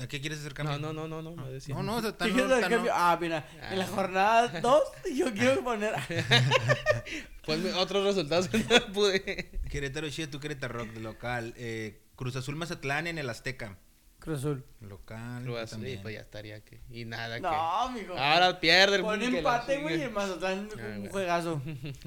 ¿A 0.00 0.06
qué 0.08 0.20
quieres 0.20 0.38
hacer 0.40 0.54
cambio? 0.54 0.78
No, 0.78 0.92
no, 0.92 1.06
no, 1.08 1.20
no, 1.22 1.34
no. 1.36 1.44
me 1.44 1.50
decía. 1.52 1.74
No, 1.74 1.82
no, 1.82 1.96
o 1.96 2.00
sea, 2.02 2.12
¿Qué 2.16 2.30
tan-? 2.32 2.86
Ah, 2.92 3.18
mira, 3.20 3.46
en 3.70 3.78
la 3.78 3.84
Ah. 3.84 3.88
jornada 3.88 4.60
2 4.60 4.82
yo 5.14 5.32
quiero 5.34 5.62
poner... 5.62 5.94
Ponme 7.46 7.72
otros 7.74 8.04
resultados 8.04 8.48
que 8.48 8.58
no 8.58 8.92
pude. 8.92 9.60
Querétaro, 9.70 10.08
Chivas, 10.10 10.30
tú 10.30 10.38
Querétaro 10.40 10.78
Rock, 10.80 10.88
de 10.90 11.00
local. 11.00 11.54
Eh, 11.56 12.02
Cruz 12.16 12.36
Azul, 12.36 12.56
Mazatlán 12.56 13.06
en 13.06 13.18
el 13.18 13.28
Azteca. 13.30 13.78
Cruz 14.18 14.38
Azul. 14.40 14.64
Local. 14.80 15.42
Cruz 15.44 15.58
Azul, 15.58 15.70
también. 15.78 15.98
y 15.98 16.02
pues 16.02 16.14
ya 16.14 16.20
estaría 16.20 16.64
que. 16.64 16.80
Y 16.90 17.04
nada 17.06 17.36
que. 17.36 17.40
No, 17.42 17.90
mijo. 17.90 18.18
Ahora 18.18 18.60
pierde 18.60 18.96
el 18.96 19.02
Pon 19.02 19.22
empate, 19.22 19.78
güey, 19.80 20.02
el 20.02 20.10
Mazatlán 20.10 20.68
Ah, 20.78 20.98
un 20.98 21.08
juegazo. 21.08 21.62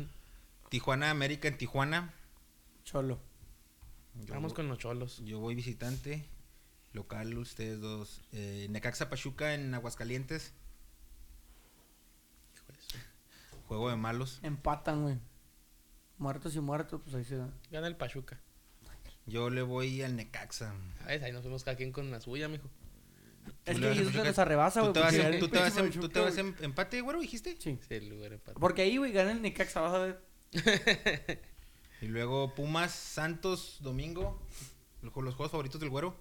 Tijuana, 0.69 1.09
América 1.09 1.47
en 1.47 1.57
Tijuana. 1.57 2.13
Cholo. 2.83 3.19
Yo 4.25 4.33
Vamos 4.33 4.51
voy- 4.51 4.55
con 4.57 4.67
los 4.67 4.77
cholos. 4.77 5.21
Yo 5.25 5.39
voy 5.39 5.55
visitante. 5.55 6.25
Local, 6.93 7.37
ustedes 7.37 7.79
dos. 7.79 8.21
Eh, 8.33 8.67
Necaxa 8.69 9.09
Pachuca 9.09 9.53
en 9.53 9.73
Aguascalientes. 9.73 10.53
Juego 13.67 13.89
de 13.89 13.95
malos. 13.95 14.39
Empatan, 14.43 15.03
güey. 15.03 15.17
Muertos 16.17 16.55
y 16.55 16.59
muertos, 16.59 17.01
pues 17.03 17.15
ahí 17.15 17.23
se 17.23 17.37
da. 17.37 17.49
Gana 17.71 17.87
el 17.87 17.95
Pachuca. 17.95 18.39
Yo 19.25 19.49
le 19.49 19.61
voy 19.61 20.01
al 20.01 20.15
Necaxa. 20.15 20.73
¿Sabes? 20.99 21.23
Ahí 21.23 21.31
nos 21.31 21.41
fuimos 21.41 21.63
cada 21.63 21.77
quien 21.77 21.91
con 21.91 22.11
la 22.11 22.19
suya, 22.19 22.49
mijo. 22.49 22.69
Es 23.65 23.79
que 23.79 23.91
ellos 23.91 24.13
nos 24.13 24.37
arrebasa, 24.39 24.81
¿Tú 24.81 24.87
güey. 24.87 24.93
te 24.93 24.99
vas, 24.99 25.13
porque 25.13 25.27
en, 25.27 25.33
el 25.33 25.39
tú 25.39 25.47
te 25.47 25.59
vas, 25.59 25.77
en, 25.77 25.91
tú 25.91 26.09
te 26.09 26.19
vas 26.19 26.35
güey. 26.35 26.47
en 26.47 26.63
empate, 26.65 27.01
güero, 27.01 27.21
dijiste? 27.21 27.55
Sí. 27.59 27.79
Sí, 27.87 27.93
el 27.95 28.09
lugar 28.09 28.33
empate. 28.33 28.59
Porque 28.59 28.81
ahí, 28.81 28.97
güey, 28.97 29.11
gana 29.11 29.31
el 29.31 29.41
Necaxa, 29.41 29.81
vas 29.81 29.93
a 29.93 29.99
ver. 29.99 30.21
Y 32.01 32.07
luego 32.07 32.55
Pumas, 32.55 32.91
Santos, 32.91 33.77
Domingo. 33.81 34.41
Los 35.03 35.15
los 35.15 35.35
juegos 35.35 35.51
favoritos 35.51 35.79
del 35.79 35.91
güero. 35.91 36.15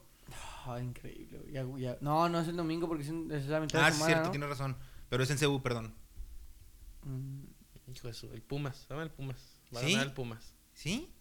Ah, 0.66 0.80
increíble, 0.80 1.38
güey. 1.38 1.52
Ya- 1.52 1.66
ya- 1.92 1.98
No, 2.00 2.28
no 2.28 2.40
es 2.40 2.48
el 2.48 2.56
domingo 2.56 2.86
porque 2.88 3.02
es, 3.04 3.08
en- 3.08 3.30
es 3.32 3.46
la 3.46 3.60
mitad 3.60 3.80
Ah, 3.82 3.86
de 3.86 3.92
sí, 3.92 3.96
semana, 3.98 4.06
cierto, 4.14 4.24
¿no? 4.26 4.30
tienes 4.32 4.48
razón. 4.48 4.76
Pero 5.08 5.22
es 5.22 5.30
en 5.30 5.38
CU, 5.38 5.62
perdón. 5.62 5.94
Mm, 7.04 7.44
Hijo 7.94 8.06
de 8.06 8.14
su. 8.14 8.32
El 8.32 8.42
Pumas. 8.42 8.86
Dame 8.88 9.02
el 9.02 9.10
Pumas. 9.10 9.58
Va 9.74 9.80
a 9.80 9.82
¿Sí? 9.84 9.92
ganar 9.92 10.06
el 10.06 10.12
Pumas. 10.12 10.54
¿Sí? 10.74 11.12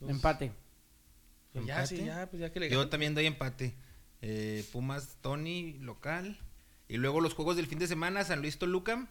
Empate. 0.00 0.52
pues 1.52 1.66
ya, 1.66 1.86
sí, 1.86 1.96
¿Empate? 1.96 2.06
ya, 2.18 2.30
pues 2.30 2.40
ya 2.40 2.52
que 2.52 2.60
le 2.60 2.70
Yo 2.70 2.88
también 2.88 3.14
doy 3.14 3.26
empate. 3.26 3.74
Eh, 4.22 4.66
Pumas, 4.72 5.18
Tony, 5.20 5.74
local. 5.80 6.38
Y 6.88 6.96
luego 6.96 7.20
los 7.20 7.34
juegos 7.34 7.56
del 7.56 7.66
fin 7.66 7.78
de 7.78 7.86
semana, 7.86 8.24
San 8.24 8.40
Luis, 8.40 8.58
Toluca. 8.58 9.06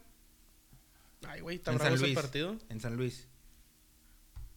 Ay, 1.27 1.41
güey, 1.41 1.57
está 1.57 1.71
En 1.71 1.77
bravo 1.77 1.95
ese 1.95 2.13
partido. 2.13 2.57
En 2.69 2.81
San 2.81 2.95
Luis. 2.97 3.27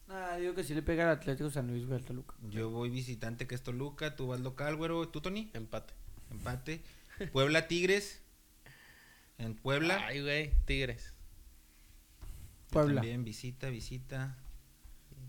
Ah, 0.08 0.36
digo 0.38 0.54
que 0.54 0.62
sí 0.64 0.74
le 0.74 0.82
pega 0.82 1.04
al 1.04 1.16
Atlético 1.18 1.50
San 1.50 1.66
Luis, 1.66 1.84
güey, 1.86 1.98
al 1.98 2.04
Toluca. 2.04 2.34
Yo 2.48 2.70
voy 2.70 2.90
visitante, 2.90 3.46
que 3.46 3.54
es 3.54 3.62
Toluca. 3.62 4.14
Tú 4.16 4.28
vas 4.28 4.40
local, 4.40 4.76
güero. 4.76 5.08
¿Tú, 5.08 5.20
Tony? 5.20 5.50
Empate. 5.54 5.94
Empate. 6.30 6.82
Puebla, 7.32 7.66
Tigres. 7.66 8.22
En 9.38 9.54
Puebla. 9.54 10.04
Ay, 10.06 10.22
güey, 10.22 10.52
Tigres. 10.64 11.12
Yo 12.20 12.26
Puebla. 12.70 13.00
También 13.00 13.24
visita, 13.24 13.68
visita. 13.68 14.36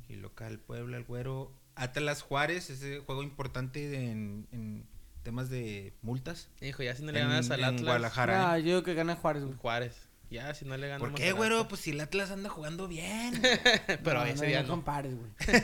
Y 0.09 0.15
local, 0.15 0.59
Puebla, 0.59 0.97
el 0.97 1.03
güero. 1.03 1.51
Atlas 1.75 2.21
Juárez, 2.21 2.69
ese 2.69 2.99
juego 2.99 3.21
importante 3.23 3.87
de- 3.87 4.11
en, 4.11 4.47
en 4.51 4.85
temas 5.23 5.49
de 5.49 5.93
multas. 6.01 6.49
Hijo, 6.61 6.81
ya 6.83 6.95
si 6.95 7.03
no 7.03 7.11
le 7.11 7.19
En- 7.21 7.27
ganas 7.29 7.49
al 7.51 7.59
en 7.59 7.65
Atlas. 7.65 7.81
Guadalajara. 7.83 8.51
Ah, 8.51 8.57
yo 8.59 8.65
digo 8.65 8.83
que 8.83 8.93
gana 8.93 9.15
Juárez, 9.15 9.43
güey. 9.43 9.55
Juárez. 9.57 10.06
Ya, 10.29 10.53
si 10.53 10.65
no 10.65 10.75
le 10.75 10.87
ganamos 10.87 11.09
¿Por 11.09 11.17
qué, 11.17 11.31
güero? 11.31 11.67
Pues 11.67 11.81
si 11.81 11.91
el 11.91 12.01
Atlas 12.01 12.31
anda 12.31 12.49
jugando 12.49 12.87
bien. 12.87 13.41
Pero 14.03 14.19
no, 14.19 14.25
ese 14.25 14.43
no, 14.43 14.47
día 14.47 14.61
no 14.63 14.69
compares, 14.69 15.15
güey. 15.15 15.31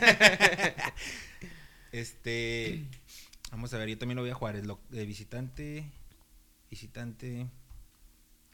Este. 1.92 2.84
Vamos 3.52 3.72
a 3.72 3.78
ver, 3.78 3.88
yo 3.88 3.98
también 3.98 4.16
lo 4.16 4.22
voy 4.22 4.30
a 4.30 4.34
Juárez. 4.34 4.66
Lo, 4.66 4.80
visitante. 4.90 5.88
Visitante. 6.70 7.46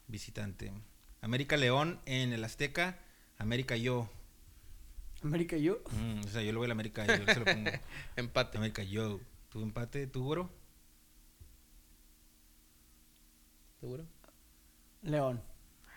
Visitante. 0.09 0.73
América 1.23 1.57
León 1.57 2.01
en 2.05 2.35
el 2.35 2.45
Azteca. 2.45 2.99
América 3.39 3.77
yo. 3.77 4.11
América 5.23 5.57
yo. 5.57 5.81
Mm, 5.91 6.20
o 6.27 6.28
sea, 6.28 6.43
yo 6.43 6.53
lo 6.53 6.59
voy 6.59 6.66
al 6.66 6.73
América 6.73 7.07
yo. 7.07 7.24
Se 7.24 7.39
lo 7.39 7.47
pongo. 7.47 7.70
Empate. 8.16 8.59
América 8.59 8.82
yo. 8.82 9.20
¿Tu 9.49 9.62
empate? 9.62 10.07
¿Tu 10.07 10.23
güero? 10.23 10.51
¿Seguro? 13.81 14.07
León. 15.03 15.43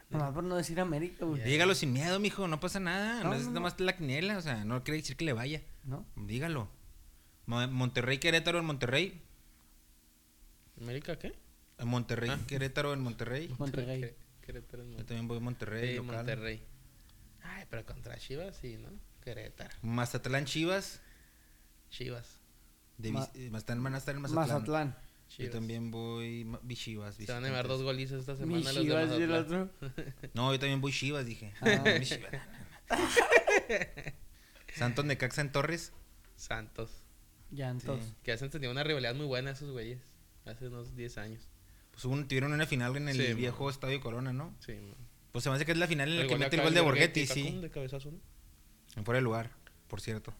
Nomás 0.09 0.31
por 0.33 0.43
no 0.43 0.55
decir 0.55 0.79
América, 0.79 1.25
güey. 1.25 1.41
Dígalo 1.43 1.73
sin 1.75 1.91
miedo, 1.93 2.19
mijo. 2.19 2.47
No 2.47 2.59
pasa 2.59 2.79
nada. 2.79 3.23
No, 3.23 3.29
No, 3.29 3.35
es 3.35 3.41
no, 3.43 3.47
no. 3.47 3.53
nomás 3.55 3.79
la 3.79 3.95
quiniela. 3.97 4.37
O 4.37 4.41
sea, 4.41 4.63
no 4.63 4.83
quiere 4.83 4.99
decir 4.99 5.15
que 5.17 5.25
le 5.25 5.33
vaya. 5.33 5.61
¿No? 5.83 6.05
Dígalo. 6.15 6.69
Mo- 7.47 7.67
Monterrey, 7.67 8.19
Querétaro 8.19 8.59
en 8.59 8.65
Monterrey. 8.65 9.21
¿América 10.79 11.17
qué? 11.17 11.33
Monterrey, 11.83 12.29
Ah. 12.29 12.39
Querétaro 12.47 12.93
en 12.93 13.01
Monterrey. 13.01 13.53
Monterrey. 13.57 14.15
Querétaro 14.41 14.83
en 14.83 14.89
Yo 14.91 14.97
Monterrey. 14.97 15.05
también 15.07 15.27
voy 15.27 15.37
a 15.37 15.39
Monterrey. 15.41 15.89
Sí, 15.89 15.95
local. 15.97 16.15
Monterrey. 16.15 16.63
Ay, 17.41 17.65
pero 17.69 17.85
contra 17.85 18.17
Chivas 18.17 18.55
sí, 18.57 18.77
¿no? 18.77 18.89
Querétaro. 19.23 19.75
Mazatlán, 19.81 20.45
Chivas. 20.45 21.01
Chivas. 21.89 22.39
De 22.97 23.11
Ma- 23.11 23.29
eh, 23.33 23.49
Mazatlán, 23.51 23.83
van 23.83 23.95
a 23.95 23.97
estar 23.97 24.15
en 24.15 24.21
Mazatlán. 24.21 24.47
Mazatlán. 24.47 24.95
Yo 25.37 25.49
también 25.49 25.89
voy 25.91 26.45
ma- 26.45 26.59
vi 26.63 26.75
Chivas. 26.75 27.15
Se 27.15 27.31
van 27.31 27.43
a 27.43 27.47
llevar 27.47 27.67
dos 27.67 27.81
golizos 27.81 28.19
esta 28.19 28.33
Mi 28.33 28.61
semana 28.63 28.73
los 28.73 29.09
de 29.09 29.19
y 29.19 29.23
el 29.23 29.31
otro. 29.33 29.69
No, 30.33 30.51
yo 30.53 30.59
también 30.59 30.79
voy 30.81 30.91
Chivas, 30.91 31.25
dije. 31.25 31.53
Ah. 31.61 31.83
Chivas. 32.01 32.31
Santos 34.75 35.05
Necaxa 35.05 35.41
en 35.41 35.51
Torres. 35.51 35.93
Santos. 36.35 36.91
Llantos. 37.51 37.99
Sí. 38.03 38.13
Que 38.23 38.31
hacen 38.31 38.49
tenido 38.49 38.71
una 38.71 38.83
rivalidad 38.83 39.15
muy 39.15 39.25
buena 39.25 39.51
esos 39.51 39.71
güeyes. 39.71 39.99
Hace 40.45 40.67
unos 40.67 40.95
10 40.95 41.17
años. 41.19 41.47
Pues 41.91 42.03
hubo 42.05 42.13
un- 42.13 42.27
tuvieron 42.27 42.51
una 42.53 42.65
final 42.65 42.95
en 42.97 43.07
el 43.09 43.15
Sí, 43.17 43.33
viejo 43.33 43.69
Estadio 43.69 44.01
Corona, 44.01 44.33
¿no? 44.33 44.55
Sí, 44.59 44.73
man. 44.73 44.95
Pues 45.31 45.43
se 45.43 45.49
me 45.49 45.55
hace 45.55 45.65
que 45.65 45.71
es 45.71 45.77
la 45.77 45.87
final 45.87 46.09
en 46.09 46.17
la 46.19 46.27
que 46.27 46.37
mete 46.37 46.55
el 46.57 46.61
gol 46.63 46.73
de 46.73 46.81
Borghetti, 46.81 47.25
sí. 47.27 47.59
de 47.59 47.69
cabezazo, 47.69 48.11
¿no? 48.11 48.19
En 48.95 49.05
fuera 49.05 49.17
de 49.17 49.23
lugar, 49.23 49.51
por 49.87 50.01
cierto. 50.01 50.33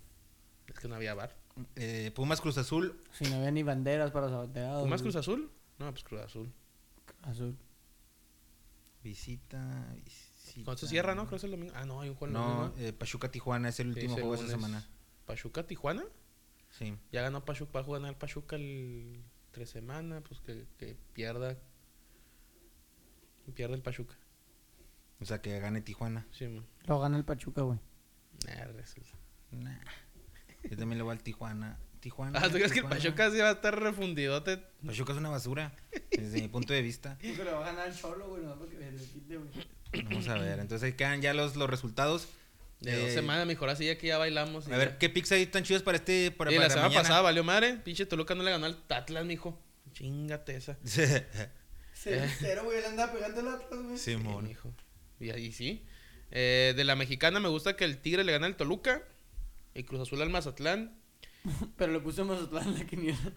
Es 0.68 0.80
que 0.80 0.88
no 0.88 0.96
había 0.96 1.14
bar. 1.16 1.36
Eh, 1.76 2.12
Pumas 2.16 2.42
Cruz 2.42 2.58
Azul. 2.58 3.00
Si 3.12 3.26
no 3.26 3.36
había 3.36 3.52
ni 3.52 3.64
banderas 3.64 4.12
para 4.12 4.30
saboteados. 4.30 4.88
¿Más 4.88 5.02
güey. 5.02 5.12
Cruz 5.12 5.16
Azul? 5.16 5.52
No, 5.80 5.90
pues 5.92 6.04
Cruz 6.04 6.22
Azul. 6.22 6.52
Azul. 7.24 7.58
Visita, 9.04 9.94
visita. 10.04 10.64
Con 10.66 10.78
cierra, 10.78 11.14
¿no? 11.16 11.24
Creo 11.24 11.32
que 11.32 11.36
es 11.38 11.44
el 11.44 11.52
domingo. 11.52 11.74
Ah, 11.76 11.86
no, 11.86 12.02
hay 12.02 12.10
un 12.10 12.16
juego 12.16 12.34
No, 12.34 12.48
domingo. 12.70 12.76
eh, 12.80 12.94
Pachuca 12.94 13.30
Tijuana 13.30 13.70
es 13.70 13.80
el 13.80 13.90
último 13.90 14.14
juego 14.14 14.32
de 14.36 14.40
esta 14.42 14.52
semana. 14.52 14.88
Pachuca, 15.26 15.66
Tijuana. 15.68 16.04
Sí. 16.70 16.98
Ya 17.12 17.22
ganó 17.22 17.44
Pachuca. 17.46 17.82
Va 17.82 17.96
a 17.96 18.00
ganar 18.00 18.18
Pachuca 18.18 18.56
el 18.56 19.24
tres 19.52 19.70
semanas. 19.70 20.24
Pues 20.28 20.40
que, 20.42 20.66
que 20.78 20.96
pierda. 21.14 21.58
Pierde 23.54 23.76
el 23.76 23.82
Pachuca. 23.82 24.16
O 25.20 25.26
sea, 25.26 25.42
que 25.42 25.60
gane 25.60 25.82
Tijuana. 25.82 26.26
Sí, 26.32 26.48
man. 26.48 26.66
Lo 26.86 27.00
gana 27.00 27.18
el 27.18 27.26
Pachuca, 27.26 27.62
güey. 27.62 27.80
Nah, 28.46 28.66
resulta. 28.66 29.12
Nah. 29.52 29.80
Yo 30.70 30.78
también 30.78 30.98
le 30.98 31.04
voy 31.04 31.12
al 31.14 31.22
Tijuana. 31.24 31.78
Tijuana. 32.00 32.40
Ah, 32.42 32.48
¿tú 32.50 32.56
crees 32.56 32.72
que 32.74 32.80
el. 32.80 32.86
Pachuca 32.86 33.32
sí 33.32 33.38
va 33.38 33.50
a 33.50 33.54
estar 33.54 33.80
refundidote? 33.80 34.58
Pachuca 34.86 35.14
es 35.14 35.18
una 35.20 35.30
basura, 35.30 35.74
desde 36.12 36.42
mi 36.42 36.48
punto 36.50 36.74
de 36.74 36.82
vista. 36.82 37.18
Lo 37.44 37.52
va 37.54 37.62
a 37.62 37.72
ganar 37.72 37.88
el 37.88 37.96
Cholo, 37.96 38.28
güey, 38.28 38.44
no 38.44 38.56
porque 38.58 38.78
le 38.78 38.92
quite, 38.98 39.38
güey. 39.38 40.04
Vamos 40.06 40.28
a 40.28 40.36
ver, 40.36 40.60
entonces 40.60 40.86
ahí 40.88 40.94
quedan 40.94 41.22
ya 41.22 41.34
los, 41.34 41.56
los 41.56 41.70
resultados. 41.70 42.28
De 42.82 42.92
dos 43.00 43.10
Eh, 43.12 43.14
semanas, 43.14 43.46
mejor 43.48 43.70
así 43.70 43.86
ya 43.86 43.98
que 43.98 44.08
ya 44.08 44.18
bailamos. 44.18 44.68
A 44.68 44.76
ver, 44.78 44.90
ya. 44.92 44.98
¿qué 44.98 45.10
picks 45.10 45.32
ahí 45.32 45.44
están 45.44 45.64
chidos 45.64 45.84
para 45.84 45.98
este 45.98 46.32
para, 46.32 46.52
y 46.52 46.56
para 46.56 46.68
la 46.68 46.70
semana 46.74 46.88
mañana? 46.90 47.02
pasada 47.04 47.22
valió 47.22 47.44
madre. 47.44 47.78
Pinche 47.78 48.06
Toluca 48.06 48.36
no 48.36 48.44
le 48.44 48.52
ganó 48.52 48.66
al 48.66 48.78
Atlas, 48.90 49.24
mijo. 49.26 49.58
Chingate 49.94 50.58
esa. 50.58 50.78
Cero, 51.94 52.26
cero, 52.40 52.62
güey, 52.66 52.82
le 52.82 52.88
anda 52.88 53.12
pegando 53.14 53.40
el 53.40 53.48
Atlas, 53.48 53.82
güey. 53.82 53.98
Sí, 53.98 54.12
Simón. 54.12 54.46
mijo. 54.46 54.74
Y 55.22 55.30
ahí 55.30 55.54
sí. 55.54 55.86
Eh, 56.32 56.74
de 56.76 56.84
la 56.84 56.96
mexicana 56.98 57.40
me 57.40 57.48
gusta 57.48 57.78
que 57.78 57.86
el 57.86 58.00
Tigre 58.00 58.24
le 58.26 58.32
gane 58.34 58.46
al 58.48 58.58
Toluca. 58.58 59.04
Y 59.76 59.84
Cruz 59.84 60.02
Azul 60.02 60.22
al 60.22 60.30
Mazatlán. 60.30 60.98
Pero 61.78 61.92
le 61.94 62.00
puse 62.00 62.24
Mazatlán 62.24 62.68
en 62.70 62.74
la 62.80 62.86
quiniela. 62.86 63.20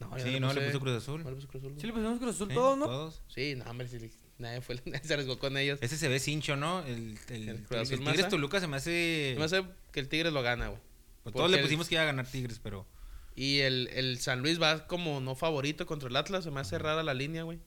No, 0.00 0.18
Sí, 0.18 0.40
no, 0.40 0.50
le 0.54 0.62
puso 0.62 0.80
Cruz 0.80 0.96
Azul. 0.96 1.22
No 1.22 1.28
le 1.28 1.36
puse 1.36 1.46
Cruz 1.46 1.62
Azul. 1.62 1.74
Sí, 1.78 1.86
le 1.86 1.92
pusimos 1.92 2.18
Cruz 2.18 2.34
Azul 2.36 2.48
Sí, 2.48 2.54
todos, 2.54 2.78
¿no? 2.78 2.86
Todos. 2.86 3.22
Sí, 3.28 3.54
no, 3.54 3.64
hombre, 3.70 3.86
sí, 3.86 4.10
nadie, 4.38 4.62
fue, 4.62 4.76
nadie 4.86 5.04
se 5.06 5.12
arriesgó 5.12 5.38
con 5.38 5.58
ellos. 5.58 5.78
Ese 5.82 5.98
se 5.98 6.08
ve 6.08 6.18
cincho, 6.20 6.56
¿no? 6.56 6.80
El, 6.86 7.18
el, 7.28 7.42
El 7.42 7.48
el, 7.50 7.56
Cruz 7.64 7.80
Azul 7.82 7.98
Tigres 7.98 8.16
Maza. 8.16 8.28
Toluca 8.30 8.60
se 8.60 8.66
me 8.66 8.76
hace... 8.78 9.36
No 9.38 9.46
sé 9.48 9.62
que 9.92 10.00
el 10.00 10.08
Tigre 10.08 10.30
lo 10.30 10.40
gana, 10.42 10.68
güey. 10.68 10.80
pues 11.22 11.34
todos 11.34 11.50
le 11.50 11.58
el- 11.58 11.62
pusimos 11.64 11.86
que 11.86 11.96
iba 11.96 12.02
a 12.02 12.06
ganar 12.06 12.26
Tigres, 12.26 12.60
pero... 12.62 12.86
Y 13.36 13.58
el, 13.58 13.88
el 13.92 14.18
San 14.20 14.40
Luis 14.40 14.60
va 14.60 14.86
como 14.86 15.20
no 15.20 15.34
favorito 15.34 15.84
contra 15.84 16.08
el 16.08 16.16
Atlas. 16.16 16.44
Se 16.44 16.50
me 16.50 16.60
hace 16.60 16.78
rara 16.78 17.02
la 17.02 17.12
línea, 17.12 17.42
güey. 17.42 17.60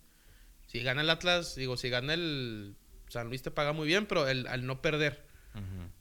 Si 0.65 0.81
gana 0.81 1.01
el 1.01 1.09
Atlas, 1.11 1.55
digo, 1.55 1.77
si 1.77 1.89
gana 1.89 2.15
el 2.15 2.75
San 3.09 3.27
Luis 3.29 3.43
te 3.43 3.51
paga 3.51 3.73
muy 3.73 3.87
bien, 3.87 4.07
pero 4.07 4.27
el, 4.27 4.47
al 4.47 4.65
no 4.65 4.81
perder. 4.81 5.23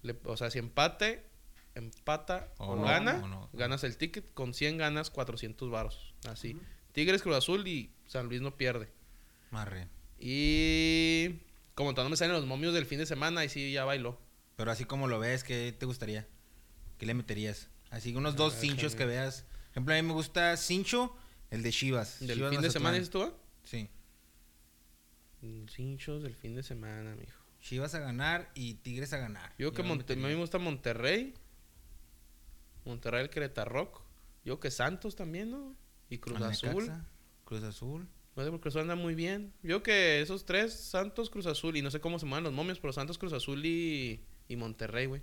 le- 0.02 0.16
o 0.24 0.36
sea, 0.38 0.50
si 0.50 0.58
empate, 0.58 1.26
empata 1.74 2.52
O 2.58 2.66
o, 2.72 2.76
no, 2.76 2.82
gana, 2.82 3.20
o 3.22 3.28
no. 3.28 3.50
ganas 3.52 3.84
el 3.84 3.96
ticket. 3.96 4.32
Con 4.34 4.54
100 4.54 4.78
ganas 4.78 5.10
400 5.10 5.70
varos. 5.70 6.14
Así. 6.28 6.56
Tigres, 6.92 7.22
Cruz 7.22 7.36
Azul 7.36 7.66
y 7.66 7.90
San 8.06 8.26
Luis 8.28 8.40
no 8.40 8.56
pierde. 8.56 8.88
Marre. 9.50 9.88
Y 10.18 11.40
como 11.74 11.90
todavía 11.92 12.04
no 12.04 12.10
me 12.10 12.16
salen 12.16 12.34
los 12.34 12.46
momios 12.46 12.72
del 12.74 12.86
fin 12.86 12.98
de 12.98 13.06
semana, 13.06 13.44
y 13.44 13.48
sí 13.48 13.72
ya 13.72 13.84
bailó. 13.84 14.18
Pero 14.56 14.70
así 14.70 14.84
como 14.84 15.08
lo 15.08 15.18
ves, 15.18 15.42
¿qué 15.44 15.74
te 15.76 15.86
gustaría? 15.86 16.26
¿Qué 16.98 17.06
le 17.06 17.14
meterías? 17.14 17.68
Así 17.90 18.14
unos 18.14 18.36
dos 18.36 18.54
Ah, 18.54 18.58
cinchos 18.60 18.92
déjame. 18.92 18.98
que 18.98 19.06
veas. 19.06 19.42
Por 19.42 19.70
ejemplo, 19.72 19.94
a 19.94 19.96
mí 19.96 20.02
me 20.06 20.12
gusta 20.14 20.56
cincho, 20.56 21.16
el 21.50 21.62
de 21.64 21.70
Chivas. 21.72 22.20
Del 22.20 22.36
Chivas 22.36 22.50
fin 22.52 22.60
de 22.62 22.70
semana, 22.70 22.94
dices 22.96 23.10
tú, 23.10 23.22
ah? 23.22 23.32
Sí. 23.64 23.88
Mm, 25.42 25.66
Cinchos 25.68 26.22
del 26.22 26.34
fin 26.34 26.54
de 26.54 26.62
semana, 26.62 27.14
mijo. 27.16 27.40
Chivas 27.60 27.94
a 27.94 27.98
ganar 27.98 28.50
y 28.54 28.74
Tigres 28.74 29.12
a 29.12 29.18
ganar. 29.18 29.52
Yo 29.58 29.72
que 29.72 29.82
Monte- 29.82 30.12
a 30.12 30.16
mí 30.16 30.22
metería. 30.22 30.26
me 30.28 30.34
gusta 30.40 30.58
Monterrey. 30.58 31.34
Monterrey, 32.84 33.22
el 33.22 33.30
Querétaro. 33.30 33.92
Yo 34.44 34.60
que 34.60 34.70
Santos 34.70 35.16
también, 35.16 35.50
¿no? 35.50 35.74
Y 36.10 36.18
Cruz 36.18 36.40
Azul. 36.42 36.90
Cruz 37.44 37.62
Azul. 37.62 38.06
No 38.36 38.44
sé 38.44 38.50
Cruz 38.50 38.66
Azul 38.74 38.82
anda 38.82 38.96
muy 38.96 39.14
bien. 39.14 39.52
Yo 39.62 39.82
que 39.82 40.20
esos 40.20 40.44
tres, 40.44 40.72
Santos, 40.74 41.30
Cruz 41.30 41.46
Azul, 41.46 41.76
y 41.76 41.82
no 41.82 41.90
sé 41.90 42.00
cómo 42.00 42.18
se 42.18 42.26
mueven 42.26 42.44
los 42.44 42.52
momios, 42.52 42.80
pero 42.80 42.92
Santos, 42.92 43.16
Cruz 43.18 43.32
Azul 43.32 43.64
y, 43.64 44.24
y 44.48 44.56
Monterrey, 44.56 45.06
güey. 45.06 45.22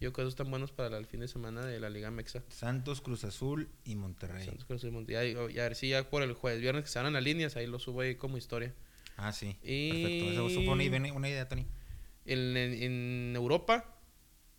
Yo 0.00 0.12
que 0.12 0.20
esos 0.20 0.32
están 0.32 0.50
buenos 0.50 0.72
para 0.72 0.98
el 0.98 1.06
fin 1.06 1.20
de 1.20 1.28
semana 1.28 1.64
de 1.64 1.78
la 1.78 1.88
Liga 1.88 2.10
Mexa. 2.10 2.42
Santos, 2.48 3.00
Cruz 3.00 3.22
Azul 3.24 3.68
y 3.84 3.94
Monterrey. 3.94 4.44
Santos, 4.44 4.64
Cruz 4.64 4.80
Azul 4.80 4.90
y 4.90 4.92
Monterrey. 4.92 5.36
Y 5.54 5.58
a 5.58 5.62
ver 5.62 5.76
si 5.76 5.88
ya 5.90 6.08
por 6.10 6.22
el 6.22 6.32
jueves, 6.34 6.60
viernes 6.60 6.84
que 6.84 6.90
se 6.90 7.00
van 7.00 7.12
las 7.12 7.22
líneas, 7.22 7.56
ahí 7.56 7.66
lo 7.68 7.78
subo 7.78 8.00
ahí 8.00 8.16
como 8.16 8.36
historia. 8.36 8.74
Ah, 9.16 9.32
sí. 9.32 9.56
Y- 9.62 9.90
Perfecto. 9.90 10.48
Eso, 10.50 10.60
fue 10.64 10.72
una, 10.74 10.82
idea- 10.84 11.12
una 11.12 11.28
idea, 11.28 11.48
Tony. 11.48 11.66
En, 12.26 12.56
en- 12.56 12.82
en 12.82 13.36
Europa, 13.36 13.96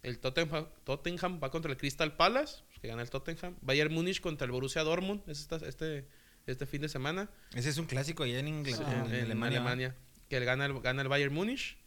el 0.03 0.19
Tottenham, 0.19 0.67
Tottenham 0.83 1.39
va 1.41 1.49
contra 1.49 1.71
el 1.71 1.77
Crystal 1.77 2.15
Palace, 2.15 2.63
pues, 2.67 2.79
que 2.79 2.87
gana 2.89 3.01
el 3.01 3.09
Tottenham. 3.09 3.55
Bayern 3.61 3.93
Múnich 3.93 4.21
contra 4.21 4.45
el 4.45 4.51
Borussia 4.51 4.83
Dortmund, 4.83 5.21
es 5.27 5.39
esta- 5.39 5.55
este, 5.67 6.05
este 6.45 6.65
fin 6.65 6.81
de 6.81 6.89
semana. 6.89 7.29
Ese 7.55 7.69
es 7.69 7.77
un 7.77 7.85
clásico 7.85 8.23
allá 8.23 8.39
en, 8.39 8.47
Inglaterra, 8.49 9.05
en, 9.05 9.13
en 9.15 9.23
Alemania. 9.25 9.59
Alemania. 9.59 9.95
Que 10.29 10.37
el 10.37 10.45
gana, 10.45 10.65
el, 10.65 10.79
gana 10.81 11.01
el 11.01 11.07
Bayern 11.07 11.33
Múnich. 11.33 11.77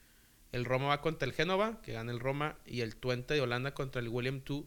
El 0.53 0.65
Roma 0.65 0.87
va 0.87 1.01
contra 1.03 1.27
el 1.29 1.35
Génova, 1.35 1.83
que 1.83 1.93
gana 1.93 2.11
el 2.13 2.21
Roma. 2.21 2.57
Y 2.65 2.81
el 2.81 2.97
Twente 2.97 3.35
de 3.35 3.41
Holanda 3.43 3.75
contra 3.75 4.01
el 4.01 4.09
William 4.09 4.43
II. 4.49 4.65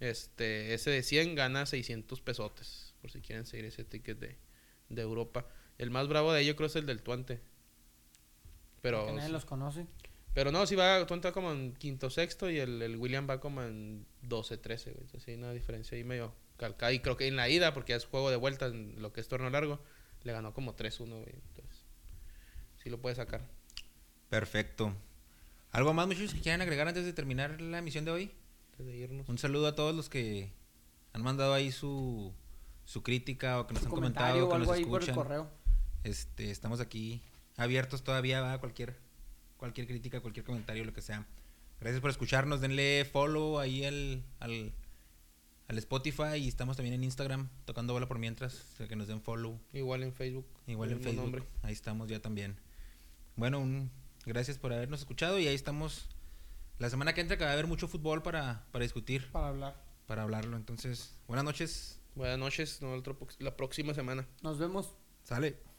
Este, 0.00 0.74
ese 0.74 0.90
de 0.90 1.02
100 1.02 1.34
gana 1.34 1.64
600 1.66 2.20
pesotes. 2.20 2.94
Por 3.00 3.10
si 3.10 3.20
quieren 3.20 3.46
seguir 3.46 3.66
ese 3.66 3.84
ticket 3.84 4.18
de, 4.18 4.36
de 4.88 5.02
Europa. 5.02 5.46
El 5.78 5.90
más 5.90 6.08
bravo 6.08 6.32
de 6.32 6.40
ellos 6.42 6.56
creo 6.56 6.66
es 6.66 6.76
el 6.76 6.86
del 6.86 7.02
Twente. 7.02 7.40
Pero, 8.82 9.06
Que 9.06 9.12
nadie 9.12 9.28
los 9.30 9.44
conoce. 9.44 9.86
Pero 10.36 10.52
no, 10.52 10.66
si 10.66 10.74
va, 10.74 11.02
va 11.02 11.32
como 11.32 11.50
en 11.50 11.72
quinto 11.72 12.10
sexto 12.10 12.50
y 12.50 12.58
el, 12.58 12.82
el 12.82 12.96
William 12.98 13.26
va 13.26 13.40
como 13.40 13.62
en 13.62 14.04
12, 14.20 14.58
13, 14.58 14.90
güey. 14.90 15.02
Entonces 15.02 15.28
hay 15.28 15.34
una 15.36 15.50
diferencia 15.50 15.96
ahí 15.96 16.04
medio 16.04 16.34
calcada. 16.58 16.92
Y 16.92 17.00
creo 17.00 17.16
que 17.16 17.26
en 17.26 17.36
la 17.36 17.48
ida, 17.48 17.72
porque 17.72 17.94
es 17.94 18.04
juego 18.04 18.28
de 18.28 18.36
vuelta 18.36 18.66
en 18.66 19.00
lo 19.00 19.14
que 19.14 19.22
es 19.22 19.28
torneo 19.28 19.48
largo, 19.48 19.80
le 20.24 20.34
ganó 20.34 20.52
como 20.52 20.76
3-1, 20.76 21.08
güey. 21.08 21.32
Entonces, 21.32 21.86
sí 22.82 22.90
lo 22.90 23.00
puede 23.00 23.16
sacar. 23.16 23.48
Perfecto. 24.28 24.94
¿Algo 25.70 25.94
más, 25.94 26.06
muchachos, 26.06 26.34
que 26.34 26.42
quieran 26.42 26.60
agregar 26.60 26.86
antes 26.86 27.06
de 27.06 27.14
terminar 27.14 27.58
la 27.58 27.78
emisión 27.78 28.04
de 28.04 28.10
hoy? 28.10 28.30
Antes 28.72 28.88
de 28.88 28.94
irnos. 28.94 29.26
Un 29.30 29.38
saludo 29.38 29.68
a 29.68 29.74
todos 29.74 29.96
los 29.96 30.10
que 30.10 30.52
han 31.14 31.22
mandado 31.22 31.54
ahí 31.54 31.72
su, 31.72 32.34
su 32.84 33.02
crítica 33.02 33.58
o 33.58 33.66
que 33.66 33.72
nos 33.72 33.84
Su 33.84 33.88
han 33.88 33.94
comentario 33.94 34.46
comentado, 34.46 34.46
o 34.46 34.50
que 34.50 34.54
algo 34.54 34.66
nos 34.66 34.76
ahí 34.76 34.84
por 34.84 35.02
el 35.02 35.08
escuchan. 35.08 35.14
correo. 35.14 35.50
Este, 36.04 36.50
estamos 36.50 36.80
aquí 36.80 37.22
abiertos 37.56 38.04
todavía 38.04 38.52
a 38.52 38.58
cualquier, 38.58 39.05
cualquier 39.56 39.86
crítica, 39.86 40.20
cualquier 40.20 40.44
comentario, 40.44 40.84
lo 40.84 40.92
que 40.92 41.02
sea. 41.02 41.26
Gracias 41.80 42.00
por 42.00 42.10
escucharnos. 42.10 42.60
Denle 42.60 43.04
follow 43.04 43.58
ahí 43.58 43.84
al, 43.84 44.22
al, 44.40 44.72
al 45.68 45.78
Spotify 45.78 46.36
y 46.38 46.48
estamos 46.48 46.76
también 46.76 46.94
en 46.94 47.04
Instagram 47.04 47.48
tocando 47.64 47.92
bola 47.92 48.06
por 48.08 48.18
mientras. 48.18 48.54
o 48.72 48.76
sea, 48.76 48.88
que 48.88 48.96
nos 48.96 49.08
den 49.08 49.20
follow. 49.20 49.60
Igual 49.72 50.02
en 50.02 50.12
Facebook. 50.12 50.46
Igual 50.66 50.92
en 50.92 51.00
Facebook. 51.02 51.22
nombre. 51.22 51.42
Ahí 51.62 51.72
estamos 51.72 52.08
ya 52.08 52.20
también. 52.20 52.58
Bueno, 53.36 53.58
un, 53.58 53.90
gracias 54.24 54.58
por 54.58 54.72
habernos 54.72 55.00
escuchado 55.00 55.38
y 55.38 55.46
ahí 55.46 55.54
estamos. 55.54 56.08
La 56.78 56.90
semana 56.90 57.14
que 57.14 57.20
entra 57.22 57.36
que 57.38 57.44
va 57.44 57.50
a 57.50 57.52
haber 57.54 57.66
mucho 57.66 57.88
fútbol 57.88 58.22
para, 58.22 58.66
para 58.70 58.82
discutir, 58.82 59.30
Para 59.30 59.48
hablar. 59.48 59.82
para 60.06 60.22
hablarlo. 60.22 60.56
Entonces, 60.56 61.14
buenas 61.26 61.44
noches. 61.44 62.00
Buenas 62.14 62.38
noches. 62.38 62.80
vemos 62.80 63.02
la 63.38 63.56
próxima 63.56 63.92
semana. 63.94 64.26
Nos 64.42 64.58
vemos. 64.58 64.94
Sale. 65.22 65.75